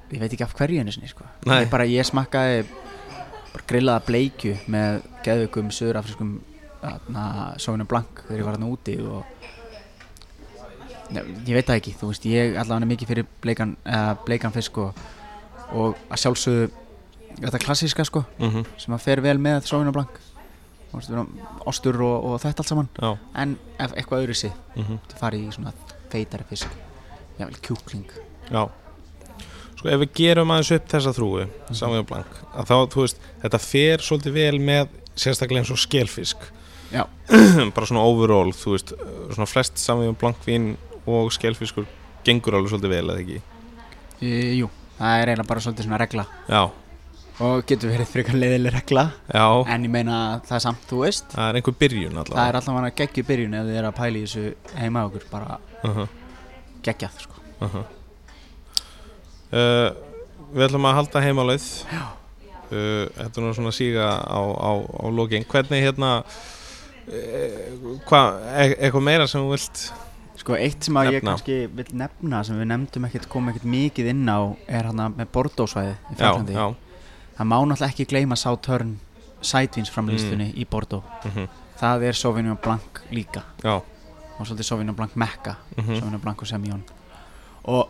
ég 0.10 0.22
veit 0.22 0.34
ekki 0.34 0.46
af 0.46 0.54
hverju 0.58 0.82
einu 0.82 0.94
sinni 0.94 1.10
sko. 1.10 1.26
Ég, 1.48 1.70
bara, 1.72 1.88
ég 1.90 2.06
smakkaði 2.08 2.64
bara 3.54 3.66
grillaða 3.70 4.06
bleikju 4.06 4.56
með 4.70 5.02
geðvökum 5.26 5.72
söðurafriskum 5.74 6.38
Sauvignon 6.80 7.90
Blanc 7.90 8.24
þegar 8.28 8.40
ég 8.40 8.48
var 8.48 8.56
hérna 8.56 8.72
úti 8.72 8.96
og 9.04 9.38
Nei, 11.10 11.24
ég 11.48 11.56
veit 11.58 11.66
það 11.66 11.80
ekki, 11.80 11.92
þú 11.98 12.08
veist, 12.12 12.26
ég 12.30 12.52
allavega 12.54 12.86
er 12.86 12.90
mikið 12.92 13.10
fyrir 13.10 13.30
bleikan, 13.42 13.72
uh, 13.82 14.12
bleikan 14.28 14.54
fisk 14.54 14.76
og, 14.78 15.00
og 15.74 15.96
að 16.06 16.20
sjálfsögðu 16.22 16.68
þetta 17.40 17.62
klassíska 17.64 18.06
sko, 18.06 18.22
mhm, 18.38 18.68
sem 18.78 18.94
að 18.94 19.06
fer 19.08 19.22
vel 19.26 19.40
með 19.42 19.64
Sauvignon 19.66 19.96
ostur 20.94 22.02
og, 22.06 22.16
og 22.26 22.36
þetta 22.44 22.64
allt 22.64 22.72
saman. 22.72 22.92
Já, 23.00 23.12
en 23.44 23.56
ef 23.78 23.96
eitthvað 23.96 24.26
öðru 24.26 24.38
sig, 24.38 24.54
mhm, 24.76 25.02
þú 25.12 25.22
farið 25.22 25.48
í 25.48 25.56
svona 25.56 25.74
feitari 26.10 26.48
fisk, 26.50 26.78
jável 27.40 27.60
kjúkling. 27.66 28.14
Já. 28.50 28.64
Sko 29.80 29.92
ef 29.94 30.02
við 30.02 30.16
gerum 30.18 30.52
aðeins 30.52 30.74
upp 30.76 30.88
þessa 30.92 31.14
þrúi 31.16 31.46
Samuel 31.72 32.04
Blanc, 32.08 32.40
að 32.52 32.72
þá, 32.72 32.76
þú 32.92 33.04
veist 33.06 33.22
þetta 33.46 33.60
fer 33.64 34.04
svolítið 34.04 34.36
vel 34.36 34.58
með 34.60 34.90
sérstaklega 35.20 35.64
eins 35.64 35.72
og 35.72 35.80
skelfisk. 35.80 36.50
Bara 37.76 37.86
svona 37.88 38.04
overall, 38.04 38.52
þú 38.58 38.74
veist 38.74 38.92
svona 38.98 39.48
flest 39.48 39.80
Samuel 39.80 40.18
Blanc 40.20 40.42
vín 40.48 40.74
og 41.10 41.32
skelfiskur 41.32 41.88
gengur 42.28 42.58
alveg 42.58 42.74
svolítið 42.74 42.94
vel, 42.94 43.06
eða 43.14 43.24
ekki? 43.24 43.40
E, 44.20 44.30
jú, 44.60 44.70
það 44.98 45.16
er 45.16 45.32
eiginlega 45.32 45.50
bara 45.54 45.64
svolítið 45.64 45.88
svona 45.88 46.00
regla. 46.02 46.26
Já, 46.50 46.62
og 47.40 47.64
getur 47.68 47.94
verið 47.94 48.10
frekar 48.12 48.36
leiðileg 48.36 48.74
regla. 48.76 49.06
Já, 49.32 49.46
en 49.72 49.86
ég 49.88 49.94
meina 49.94 50.18
það 50.48 50.58
er 50.58 50.64
samt, 50.66 50.84
þú 50.90 51.00
veist. 51.06 51.30
Það 51.32 51.46
er 51.46 51.60
einhver 51.60 51.78
byrjun 51.84 52.18
það 52.18 52.22
allavega 52.26 52.50
er 52.50 52.60
alltaf 52.60 52.80
að 52.82 52.90
geggju 53.00 53.24
byrjun 53.30 53.56
ef 53.60 53.70
þið 53.70 53.80
er 53.80 53.88
að 53.88 53.96
pæla 54.00 54.20
í 54.20 54.26
þessu 54.26 54.76
heima 54.82 55.06
okkur 55.08 55.26
bara 55.32 55.58
uh 55.60 55.98
-huh, 55.98 56.08
geggjað 56.84 57.24
sko. 57.24 57.42
uh 57.60 57.76
-huh. 57.76 57.88
Uh, 59.50 59.90
Við 60.54 60.66
ætlum 60.66 60.86
að 60.86 60.96
halda 60.96 61.22
heimaleið 61.22 61.66
Já. 61.90 62.06
uh, 62.72 63.06
Þetta 63.18 63.38
er 63.38 63.44
nú 63.44 63.54
svona 63.54 63.72
síga 63.72 64.06
á, 64.22 64.40
á, 64.42 64.72
á 64.78 65.06
lokin. 65.10 65.46
Hvernig 65.46 65.82
hérna 65.84 66.24
uh, 67.08 67.98
hvað, 68.06 68.28
e 68.58 68.76
eitthvað 68.78 69.02
meira 69.02 69.28
sem 69.28 69.42
þú 69.42 69.50
vilt 69.50 69.94
sko 70.40 70.56
eitt 70.56 70.84
sem 70.84 70.96
að 70.96 71.06
ég 71.06 71.12
Nefna. 71.20 71.32
kannski 71.32 71.58
vil 71.76 71.88
nefna 71.92 72.44
sem 72.44 72.60
við 72.60 72.70
nefndum 72.72 73.06
ekkert, 73.06 73.28
komum 73.30 73.50
ekkert 73.50 73.66
mikið 73.66 74.06
inn 74.14 74.30
á 74.30 74.56
er 74.68 74.84
hann 74.88 75.16
með 75.18 75.28
Bordeaux-svæði 75.36 75.92
í 75.92 76.14
já, 76.14 76.18
Fraklandi 76.18 76.54
já 76.54 76.76
Það 77.40 77.48
má 77.48 77.56
náttúrulega 77.64 77.94
ekki 77.94 78.06
gleyma 78.12 78.36
Sauternes 78.36 79.08
sætvíns 79.42 79.92
framlýstunni 79.94 80.52
í 80.60 80.66
Bordeaux. 80.68 81.04
Mhm, 81.26 81.48
Það 81.80 82.04
er 82.04 82.14
Sauvignon 82.14 82.58
Blanc 82.58 83.00
líka. 83.12 83.44
Já, 83.64 83.80
og 84.40 84.48
svolítið 84.48 84.68
Sauvignon 84.68 84.96
Blanc 84.96 85.16
Mecca 85.16 85.56
mhm, 85.78 85.96
Sauvignon 85.96 86.20
Blanc 86.20 86.42
og 86.42 86.48
Semillon. 86.48 86.84
Og 87.64 87.90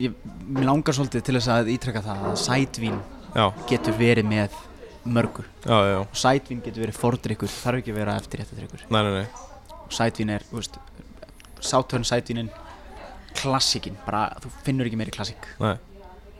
ég, 0.00 0.12
langar 0.58 0.94
svolítið 0.94 1.22
til 1.22 1.36
þess 1.38 1.48
að 1.48 1.70
ítrekka 1.76 2.02
það 2.02 2.26
að 2.32 2.36
sætvín 2.42 2.98
já, 3.36 3.52
getur 3.70 3.94
verið 3.94 4.26
með 4.26 4.50
mörgu. 5.04 5.44
Já, 5.62 5.78
já 5.86 5.98
og 6.02 6.18
sætvín 6.18 6.62
getur 6.64 6.82
verið 6.82 6.98
fordrykkur 6.98 7.48
þarf 7.48 7.78
ekki 7.78 7.94
að 7.94 8.00
vera 8.02 8.16
eftirréttadrykkur 8.18 8.86
Nei, 8.90 9.02
nei, 9.02 9.12
nei, 9.22 9.26
og 9.78 9.92
sætvín 9.94 10.34
er, 10.34 10.42
Sauternes 11.60 12.10
sætvínin 12.10 12.50
klassíkin, 13.36 13.94
bara 14.04 14.32
þú 14.42 14.50
finnur 14.64 14.86
ekki 14.88 14.98
meiri 14.98 15.14
klassík. 15.14 15.46
Nei 15.62 15.76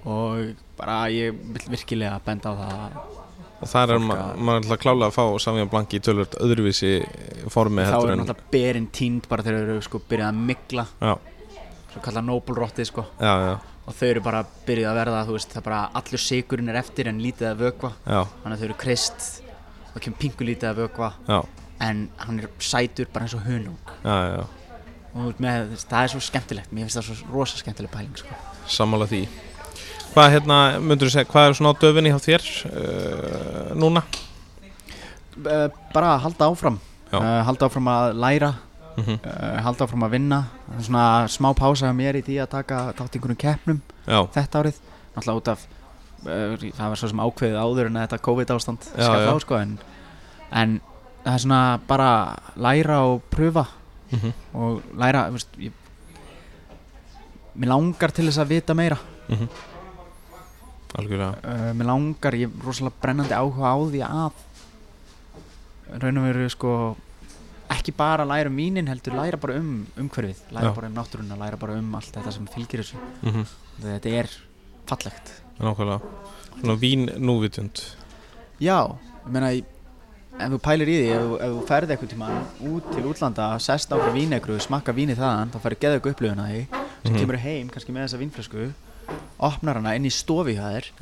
og 0.07 0.55
bara 0.79 0.97
ég 1.11 1.35
vil 1.53 1.71
virkilega 1.77 2.21
benda 2.25 2.53
á 2.53 2.55
það 2.63 2.99
Og 3.57 3.69
þar 3.73 3.91
er 3.95 3.99
ma 4.05 4.15
að- 4.21 4.41
maður 4.45 4.65
ætla 4.67 4.77
klálega 4.77 5.07
að 5.09 5.15
fá 5.17 5.25
Savian 5.41 5.69
Blanc 5.73 5.95
í 5.97 6.01
tölvöld 6.05 6.35
öðruvísi 6.45 6.91
formi 7.49 7.87
þá 7.89 7.95
er 7.97 8.11
en 8.13 8.19
náttúrulega 8.21 8.51
berin 8.53 8.89
tínd 8.93 9.29
bara 9.31 9.43
þegar 9.47 9.63
þau 9.65 9.71
eru 9.71 9.83
sko 9.87 10.01
byrjað 10.11 10.29
að 10.29 10.43
migla 10.51 10.85
Já, 11.01 11.15
svo 11.95 12.03
kallað 12.05 12.27
nobelrottið 12.29 12.87
sko. 12.91 13.07
Já, 13.19 13.33
já, 13.47 13.55
og 13.87 13.95
þau 13.97 14.09
eru 14.11 14.21
bara 14.27 14.43
byrjuð 14.67 14.91
að 14.91 14.99
verða 15.01 15.23
veist 15.31 15.49
það 15.55 15.63
er 15.63 15.67
bara 15.71 15.81
allur 15.95 16.23
sigurinn 16.27 16.69
er 16.69 16.77
eftir 16.83 17.09
en 17.09 17.19
lítið 17.25 17.49
að 17.55 17.63
vökva. 17.65 17.93
Já, 18.05 18.21
þannig 18.45 18.53
að 18.53 18.61
þau 18.61 18.69
eru 18.69 18.79
krist 18.85 19.43
og 19.95 20.01
kemur 20.05 20.19
pingu 20.21 20.45
lítið 20.51 20.69
að 20.75 20.81
vökva. 20.85 21.11
Já, 21.27 21.41
en 21.81 22.09
hann 22.19 22.41
er 22.45 22.49
sætur 22.61 23.07
bara 23.13 23.25
eins 23.25 23.35
og 23.41 23.47
hunung. 23.49 23.79
Og 25.17 25.41
með, 25.41 25.73
það 25.89 26.03
er 26.03 26.13
svo 26.13 26.21
skemmtilegt. 26.21 26.73
Mér 26.77 26.85
finnst 26.91 26.99
það 27.01 27.09
svo 27.09 27.33
rosa 27.33 27.57
skemmtileg 27.57 27.91
pæling 27.91 28.17
sko. 28.21 28.37
Sammála 28.69 29.07
því 29.09 29.23
Hvað 30.17 30.31
hérna, 30.33 30.59
myndur 30.81 31.11
þú 31.11 31.13
segja, 31.13 31.29
hvað 31.29 31.47
er 31.47 31.55
svona 31.59 31.71
á 31.77 31.81
döfinni 31.83 32.09
hjá 32.09 32.21
þér 32.25 32.45
uh, 32.71 33.73
núna? 33.77 34.01
uh, 35.45 35.67
bara 35.93 36.15
halda 36.23 36.49
áfram. 36.49 36.79
Uh, 37.13 37.21
halda 37.45 37.69
áfram 37.69 37.91
að 37.93 38.15
læra 38.25 38.55
Mm 38.97 39.19
uh, 39.21 39.59
halda 39.61 39.85
áfram 39.85 40.07
að 40.07 40.15
vinna. 40.17 40.39
Svona 40.81 41.29
smá 41.29 41.51
pása 41.53 41.91
mér 41.93 42.17
í 42.17 42.23
því 42.25 42.39
að 42.41 42.49
taka 42.55 42.79
þátt 42.97 43.13
í 43.13 43.19
einhvernum 43.19 43.41
keppnum 43.43 43.83
Já, 44.07 44.23
þetta 44.39 44.63
árið. 44.63 44.79
Náttúrulega 45.13 45.37
út 45.43 45.51
af 45.53 45.67
það 46.25 46.89
var 46.89 47.03
svo 47.03 47.11
sem 47.13 47.21
ákveðið 47.27 47.61
áður 47.61 47.91
en 47.91 48.01
þetta 48.01 48.23
COVID 48.25 48.55
ástand 48.57 48.89
skall 48.89 49.29
á 49.29 49.37
sko 49.45 49.59
en, 49.61 49.77
en 50.49 50.79
það 51.27 51.33
er 51.35 51.45
svona 51.45 51.61
bara 51.93 52.11
læra 52.57 53.03
og 53.13 53.21
pröfa 53.29 53.67
mm 54.17 54.33
og 54.57 54.81
læra 54.97 55.29
veist, 55.37 55.53
ég, 55.61 55.77
mér 57.53 57.75
langar 57.77 58.17
til 58.17 58.31
þess 58.31 58.41
að 58.41 58.55
vita 58.57 58.75
meira. 58.75 58.97
Mhm. 59.29 59.45
algjörlega 59.45 59.76
uh, 61.45 61.73
mér 61.77 61.87
langar, 61.91 62.33
ég 62.35 62.49
er 62.49 62.65
rosalega 62.65 63.01
brennandi 63.03 63.35
áhuga 63.37 63.69
á 63.69 63.77
því 63.85 64.01
að 64.07 64.33
raun 66.03 66.19
og 66.21 66.25
veru 66.27 66.49
sko 66.51 66.71
ekki 67.71 67.93
bara 67.97 68.25
læra 68.27 68.49
um 68.51 68.57
vínin 68.59 68.89
heldur 68.91 69.15
læra 69.19 69.37
bara 69.41 69.59
um 69.61 69.87
umhverfið, 69.99 70.41
læra 70.55 70.71
Já. 70.71 70.75
bara 70.75 70.89
um 70.89 70.95
náttúruna 70.97 71.39
læra 71.39 71.59
bara 71.59 71.77
um 71.79 71.95
allt 71.99 72.13
þetta 72.15 72.33
sem 72.33 72.47
fylgir 72.47 72.83
þessu. 72.83 72.99
Mm 73.23 73.45
þetta 73.83 74.13
er 74.23 74.29
fallegt. 74.89 75.33
Nákvæmlega. 75.61 76.01
Svona 76.61 76.77
vín 76.81 77.07
núvitund. 77.21 77.83
Já, 78.61 78.79
ég 79.27 79.31
meina 79.33 79.51
ef 79.53 80.51
þú 80.53 80.59
pælir 80.65 80.89
í 80.89 80.97
því, 80.97 81.11
ef, 81.13 81.27
ef 81.45 81.53
þú 81.57 81.67
ferði 81.69 81.93
eitthvað 81.97 82.13
tíma 82.13 82.29
út 82.71 82.91
til 82.95 83.05
útlanda, 83.05 83.59
sest 83.61 83.93
á 83.93 83.97
vínegru 84.13 84.59
smakka 84.61 84.93
vínið 84.97 85.21
þaðan, 85.21 85.53
þá 85.53 85.59
færi 85.65 85.77
geða 85.81 86.01
ykkur 86.01 86.13
upplifun 86.17 86.41
að 86.45 86.51
því 86.53 86.67
svo 86.71 87.11
Mhm. 87.13 87.19
kemur 87.21 87.37
heim 87.39 87.69
kannski 87.69 87.93
með 87.93 88.05
þessa 88.07 88.19
vínflösku 88.23 88.73
opnar 89.39 89.79
hana 89.81 89.95
inn 89.99 90.07
í 90.09 90.13
stofi 90.15 90.55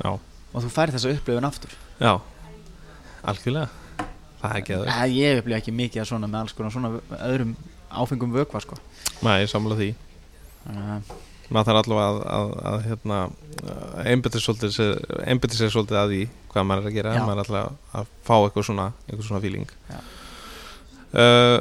Já, 0.03 0.11
og 0.15 0.63
þú 0.65 0.71
færi 0.75 0.95
þessa 0.95 1.13
upplifun 1.15 1.47
aftur. 1.49 1.75
Já. 1.99 2.13
Algjörlega. 3.25 3.69
Það 4.41 4.49
er 4.51 4.57
ekki 4.61 4.75
að 4.75 4.87
Eh, 4.93 5.05
Ég 5.17 5.39
upplifa 5.41 5.57
ekki 5.61 5.73
mikið 5.75 6.01
að 6.03 6.09
svona 6.11 6.27
með 6.29 6.41
alls 6.43 6.53
konar 6.57 6.73
svona 6.75 6.91
öðrum 7.25 7.55
áfengum 7.95 8.33
vökva 8.35 8.61
sko. 8.61 8.77
Nei, 9.25 9.39
ég 9.45 9.49
sammála 9.49 9.77
því. 9.79 9.87
Að 10.69 11.13
maður 11.53 11.67
þarf 11.69 11.79
allavega 11.83 12.09
að, 12.09 12.19
að, 12.35 12.51
að 12.71 12.85
hérna, 12.89 13.17
svolítið 14.41 14.71
sér- 14.75 15.01
svolítið 15.75 15.99
að 16.01 16.13
því 16.13 16.21
hvað 16.53 16.65
maður 16.69 16.81
er 16.85 16.89
að 16.91 16.95
gera. 16.97 17.13
Já. 17.15 17.25
maður 17.27 17.35
er 17.35 17.43
alltaf 17.43 17.99
að 18.01 18.07
fá 18.25 18.35
eitthvað 18.39 18.67
svona 18.69 18.87
eitthvað 19.07 19.27
svona 19.29 19.43
feeling. 19.45 19.67
Já. 19.89 19.99
uh, 21.21 21.59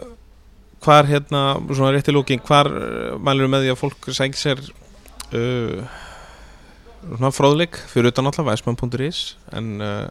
hvar 0.84 1.08
hérna 1.08 1.42
svona 1.72 1.92
rétt 1.96 2.08
í 2.10 2.14
lókin, 2.16 2.42
hvar 2.44 2.68
uh, 2.68 3.14
mælur 3.24 3.48
með 3.52 3.64
því 3.66 3.72
að 3.74 3.80
fólk 3.80 4.08
sækir 4.16 4.40
sér 4.40 4.64
uh, 4.64 5.84
svona 7.09 7.31
fróðleik 7.35 7.78
fyrir 7.90 8.10
utan 8.12 8.28
alltaf 8.31 8.47
væsmann.is 8.48 9.20
en 9.56 9.68
uh, 9.82 10.06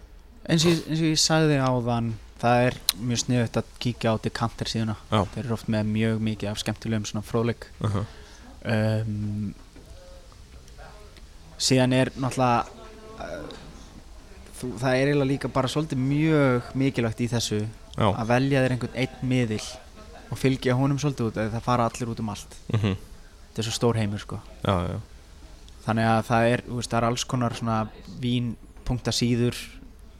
eins 0.50 0.66
og, 0.68 0.86
ég- 0.94 1.20
sagði 1.20 1.60
áðan 1.64 2.14
það 2.44 2.64
er 2.68 2.78
mjög 3.00 3.22
sniðut 3.24 3.60
að 3.62 3.70
kíkja 3.80 4.14
á 4.14 4.16
Decanter 4.24 4.68
síðuna. 4.68 4.96
Já. 5.12 5.22
þeir 5.36 5.44
eru 5.46 5.54
oft 5.56 5.70
með 5.72 5.92
mjög 5.94 6.24
mikið 6.28 6.50
af 6.52 6.60
skemmtilegum 6.60 7.06
svona 7.08 7.24
fróðleik. 7.24 7.68
Uh 7.80 7.96
-huh. 7.96 8.06
um, 8.74 9.54
síðan 11.58 11.94
er 11.96 12.12
náttúrulega 12.20 12.66
uh, 13.20 13.48
þú, 14.60 14.74
það 14.82 14.98
er 14.98 15.08
eiginlega 15.08 15.32
líka 15.32 15.48
bara 15.48 15.72
svolítið 15.72 16.04
mjög 16.04 16.74
mikilvægt 16.76 17.24
í 17.24 17.30
þessu 17.32 17.62
já, 17.64 18.08
að 18.12 18.28
velja 18.28 18.66
þér 18.66 18.76
einhvern 18.76 19.00
einn 19.00 19.16
miðil 19.22 19.64
og 20.30 20.38
fylgja 20.38 20.76
honum 20.76 21.00
svolítið 21.00 21.26
út 21.30 21.38
eða 21.38 21.56
það 21.56 21.66
fara 21.70 21.86
allir 21.88 22.10
út 22.10 22.20
um 22.20 22.30
allt. 22.30 22.56
Uh 22.74 22.96
þetta 23.54 23.62
er 23.62 23.68
svo 23.70 23.76
stór 23.78 23.98
heimur 24.02 24.22
sko. 24.22 24.40
Já, 24.66 24.74
já, 24.90 24.98
þannig 25.86 26.10
að 26.10 26.20
það 26.30 26.50
er, 26.50 26.64
veist, 26.70 26.92
það 26.92 27.00
er 27.00 27.08
alls 27.10 27.26
konar 27.30 27.56
svona 27.58 27.78
vín.síður 28.24 29.62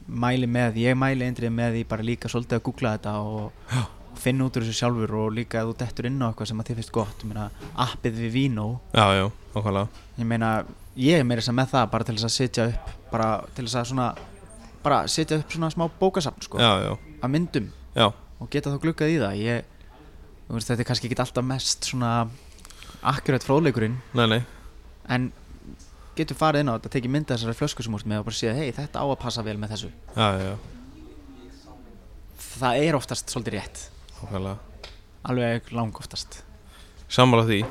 mæli 0.04 0.48
með, 0.50 0.80
ég 0.82 0.96
mæli 1.00 1.26
eindrið 1.26 1.52
með 1.54 1.76
því 1.78 1.84
bara 1.90 2.06
líka 2.06 2.30
svolítið 2.30 2.58
að 2.58 2.64
googla 2.68 2.96
þetta 2.96 3.14
og, 3.24 3.68
finna 4.14 4.46
út 4.46 4.56
úr 4.56 4.62
þessu 4.62 4.78
sjálfur 4.78 5.14
og 5.18 5.32
líka 5.34 5.58
að 5.58 5.72
þú 5.72 5.76
dettur 5.80 6.06
inn 6.06 6.20
á 6.22 6.28
eitthvað 6.28 6.50
sem 6.52 6.60
að 6.62 6.68
þið 6.68 6.76
finnst 6.78 6.92
gott 6.94 7.24
ég 7.24 7.30
meina, 7.32 7.48
appið 7.82 8.20
við 8.20 8.36
Vino 8.36 8.66
já, 8.94 9.06
já, 9.18 9.24
ég 10.20 10.28
meina, 10.30 10.50
ég 10.94 11.18
er 11.18 11.26
meira 11.26 11.42
að 11.42 11.56
með 11.58 11.72
það 11.72 11.88
bara 11.96 12.06
til 12.06 12.14
þess 12.14 12.28
að 12.28 12.36
setja 12.36 12.68
upp 12.70 12.92
bara 13.10 13.30
til 13.56 13.64
þess 13.66 13.80
að 13.80 13.88
svona 13.90 14.06
bara 14.84 15.00
setja 15.10 15.40
upp 15.40 15.56
svona 15.56 15.72
smá 15.74 15.88
bókasafn 15.98 16.46
sko, 16.46 16.62
já, 16.62 16.70
já, 16.84 16.92
af 16.94 17.32
myndum 17.32 17.66
já, 17.96 18.06
og 18.44 18.50
geta 18.52 18.72
þá 18.72 18.80
glukkað 18.82 19.14
í 19.14 19.20
það. 19.22 19.38
Ég, 19.40 19.70
veist, 20.50 20.68
þetta 20.68 20.84
er 20.84 20.88
kannski 20.90 21.10
ekki 21.10 21.22
alltaf 21.24 21.46
mest 21.46 21.88
svona 21.88 22.12
akkurat 23.14 23.46
fróðleikurinn. 23.46 23.96
Nei, 24.18 24.26
nei. 24.30 24.40
En 25.12 25.30
getur 26.18 26.38
farið 26.38 26.64
inn 26.64 26.70
á 26.70 26.76
þetta, 26.76 26.92
tekið 26.96 27.14
mynda 27.14 27.36
þessari 27.36 27.58
flösku 27.58 27.86
sem 27.86 27.96
úr 27.96 28.04
með 28.08 28.22
og 28.22 28.28
bara 28.28 28.38
séð, 28.40 28.60
hei, 28.60 28.70
þetta 28.76 29.02
á 29.02 29.06
að 29.06 29.18
passa 29.24 29.44
vel 29.46 29.56
með 29.60 29.74
þessu. 29.74 29.90
Já, 30.14 30.28
já, 30.42 30.54
það 32.60 32.84
er 32.84 32.98
oftast 33.00 33.32
svolítið 33.34 33.58
rétt. 33.58 33.88
Okkarlega 34.22 34.58
alveg 35.24 35.72
lang 35.72 35.96
oftast. 35.96 36.42
Sammála 37.08 37.46
því. 37.48 37.62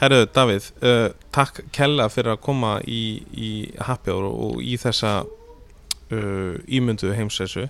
Herðu, 0.00 0.26
Davíð, 0.32 0.70
uh, 0.86 1.10
takk 1.34 1.64
kella 1.74 2.06
fyrir 2.12 2.34
að 2.34 2.40
koma 2.46 2.78
í, 2.88 3.02
í 3.34 3.50
Happy 3.84 4.12
Hour 4.12 4.30
og 4.30 4.62
í 4.64 4.78
þessa 4.80 5.18
uh, 5.26 6.54
ímyndu 6.64 7.12
heimsessu 7.16 7.66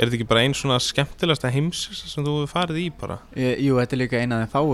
Er 0.00 0.08
þetta 0.08 0.16
ekki 0.16 0.28
bara 0.30 0.42
einn 0.46 0.54
svona 0.56 0.78
skemmtilegasta 0.80 1.50
heimsessa 1.52 2.06
sem 2.08 2.24
þú 2.24 2.38
hefur 2.38 2.52
farið 2.54 2.78
í 2.80 2.86
bara? 3.00 3.18
e, 3.36 3.50
Jú, 3.60 3.74
þetta 3.76 3.96
er 3.96 4.00
líka 4.00 4.20
eina 4.20 4.38
af 4.38 4.46
þeim 4.46 4.52
fáu 4.54 4.68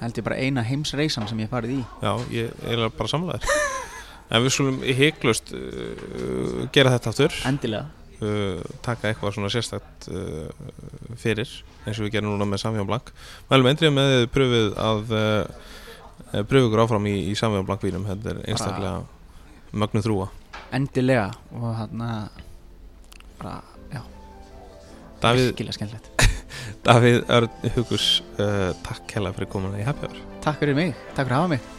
held 0.00 0.18
ég 0.20 0.26
bara 0.26 0.38
eina 0.38 0.64
heimsreisan 0.66 1.28
sem 1.30 1.44
ég 1.44 1.50
farið 1.50 1.78
í. 1.78 1.82
Já, 2.04 2.12
ég 2.34 2.64
er 2.68 2.84
bara 2.96 3.10
sammálaður. 3.10 3.46
En 4.28 4.42
við 4.44 4.52
skulum 4.52 4.82
heiklust 4.84 5.54
uh, 5.56 6.66
gera 6.74 6.92
þetta 6.96 7.12
aftur. 7.14 7.36
Endilega. 7.48 7.88
Uh, 8.18 8.58
taka 8.82 9.12
eitthvað 9.12 9.36
svona 9.36 9.48
sérstakt 9.54 10.08
uh, 10.10 10.48
fyrir 11.22 11.46
eins 11.86 12.00
og 12.00 12.08
við 12.08 12.16
gerum 12.16 12.32
núna 12.32 12.48
með 12.50 12.64
Samfjón 12.64 12.88
Blank 12.88 13.12
Mælum 13.46 13.68
endrið 13.70 13.92
með 13.94 14.14
pröfið 14.34 14.72
að 14.82 15.12
uh, 15.14 15.68
pröfið 16.34 16.66
ykkur 16.66 16.82
áfram 16.82 17.06
í, 17.06 17.14
í 17.30 17.36
Samfjón 17.38 17.68
Blank 17.68 17.86
vínum 17.86 18.08
þetta 18.10 18.32
er 18.32 18.40
einstaklega 18.50 18.96
mögnu 19.70 20.02
þrúa 20.02 20.26
endilega. 20.74 21.30
Og 21.54 21.74
hann 21.78 22.02
bara, 23.38 23.62
já, 23.92 24.02
Davíð, 25.22 25.52
virkilega 25.52 25.78
skemmtilegt 25.78 26.27
Davíð 26.86 27.24
Örn 27.28 27.72
Hugus 27.76 28.06
uh, 28.38 28.70
takk 28.86 29.16
hella 29.16 29.32
fyrir 29.36 29.50
komuna 29.52 29.80
í 29.80 29.86
Happy 29.86 30.08
Hour. 30.08 30.22
Takk 30.44 30.62
fyrir 30.62 30.78
mig, 30.78 30.94
takk 31.16 31.28
fyrir 31.28 31.36
að 31.36 31.42
hafa 31.42 31.52
mig. 31.54 31.74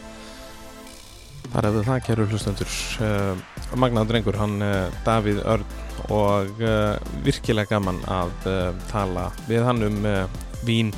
Það 1.50 1.66
er 1.66 1.86
það, 1.88 2.02
kæru 2.06 2.26
hlustendur 2.30 2.74
uh, 3.02 3.78
Magnaður 3.80 4.12
drengur, 4.12 4.38
hann 4.38 4.60
uh, 4.62 5.00
Davíð 5.06 5.40
Örn 5.50 5.78
og 6.14 6.62
virkilega 7.26 7.74
gaman 7.74 7.98
að 8.08 8.30
tala 8.88 9.26
við 9.44 9.66
hann 9.66 9.84
um 9.84 9.98
vín. 10.64 10.94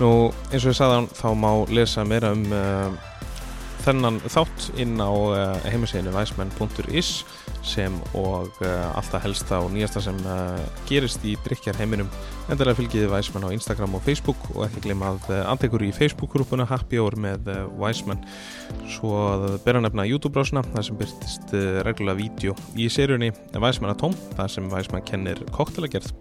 Nú, 0.00 0.32
eins 0.50 0.64
og 0.64 0.72
ég 0.72 0.74
sagði 0.74 0.96
hann, 0.96 1.06
þá 1.14 1.28
má 1.38 1.50
lesa 1.70 2.02
meira 2.02 2.32
um 2.34 2.42
þennan 3.84 4.18
þátt 4.26 4.66
inn 4.82 4.98
á 4.98 5.14
heimasíðinu 5.70 6.10
væsmenn.is 6.16 7.12
sem 7.62 7.94
og 8.18 8.58
alltaf 8.66 9.22
helsta 9.22 9.62
og 9.62 9.70
nýjasta 9.76 10.02
sem 10.02 10.18
gerist 10.90 11.22
í 11.22 11.36
drikjar 11.46 11.78
heiminum 11.78 12.10
endilega 12.52 12.76
fylgiði 12.76 13.08
Væsmenn 13.10 13.46
á 13.48 13.54
Instagram 13.54 13.94
og 13.96 14.02
Facebook 14.04 14.40
og 14.52 14.66
ekki 14.66 14.82
glema 14.84 15.12
að 15.12 15.28
uh, 15.30 15.38
andekur 15.52 15.82
í 15.84 15.90
Facebook-grúpuna 15.96 16.66
Happy 16.68 16.98
Hour 17.00 17.16
með 17.20 17.48
uh, 17.52 17.64
Væsmenn 17.80 18.20
svo 18.92 19.12
að 19.30 19.46
bera 19.64 19.80
nefna 19.82 20.04
YouTube-brásuna 20.08 20.64
þar 20.66 20.86
sem 20.88 20.98
byrtist 21.00 21.54
uh, 21.56 21.80
reglulega 21.86 22.18
vídeo 22.20 22.56
í 22.76 22.88
seríunni 22.92 23.32
Væsmenn 23.56 23.92
að 23.94 24.02
tóm 24.04 24.16
þar 24.36 24.52
sem 24.54 24.68
Væsmenn 24.72 25.06
kennir 25.08 25.42
koktelagerð 25.56 26.12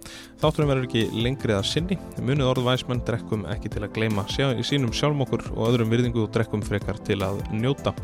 þátturum 0.41 0.72
verður 0.72 0.88
ekki 0.88 1.24
lengri 1.26 1.56
að 1.58 1.68
sinni. 1.70 1.99
Munið 2.22 2.49
orð 2.53 2.68
Væsmenn 2.70 3.03
drekkum 3.08 3.45
ekki 3.52 3.74
til 3.76 3.84
að 3.86 3.94
gleyma 3.98 4.26
sínum 4.32 4.95
sjálfum 4.95 5.26
okkur 5.28 5.48
og 5.56 5.64
öðrum 5.70 5.91
virðingu 5.94 6.26
og 6.26 6.34
drekkum 6.36 6.66
frekar 6.66 7.02
til 7.08 7.20
að 7.28 7.44
njóta. 7.53 7.95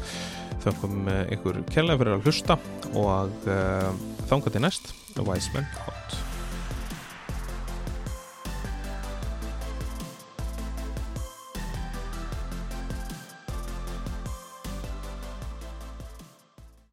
Þökkum 0.65 1.07
ykkur 1.37 1.63
kærlega 1.71 2.01
fyrir 2.01 2.17
að 2.17 2.27
hlusta 2.27 2.61
og 2.93 3.49
uh, 3.49 3.91
þanga 4.27 4.53
til 4.53 4.65
næst. 4.67 4.95
Væsmenn 5.17 5.69
hot 5.85 6.26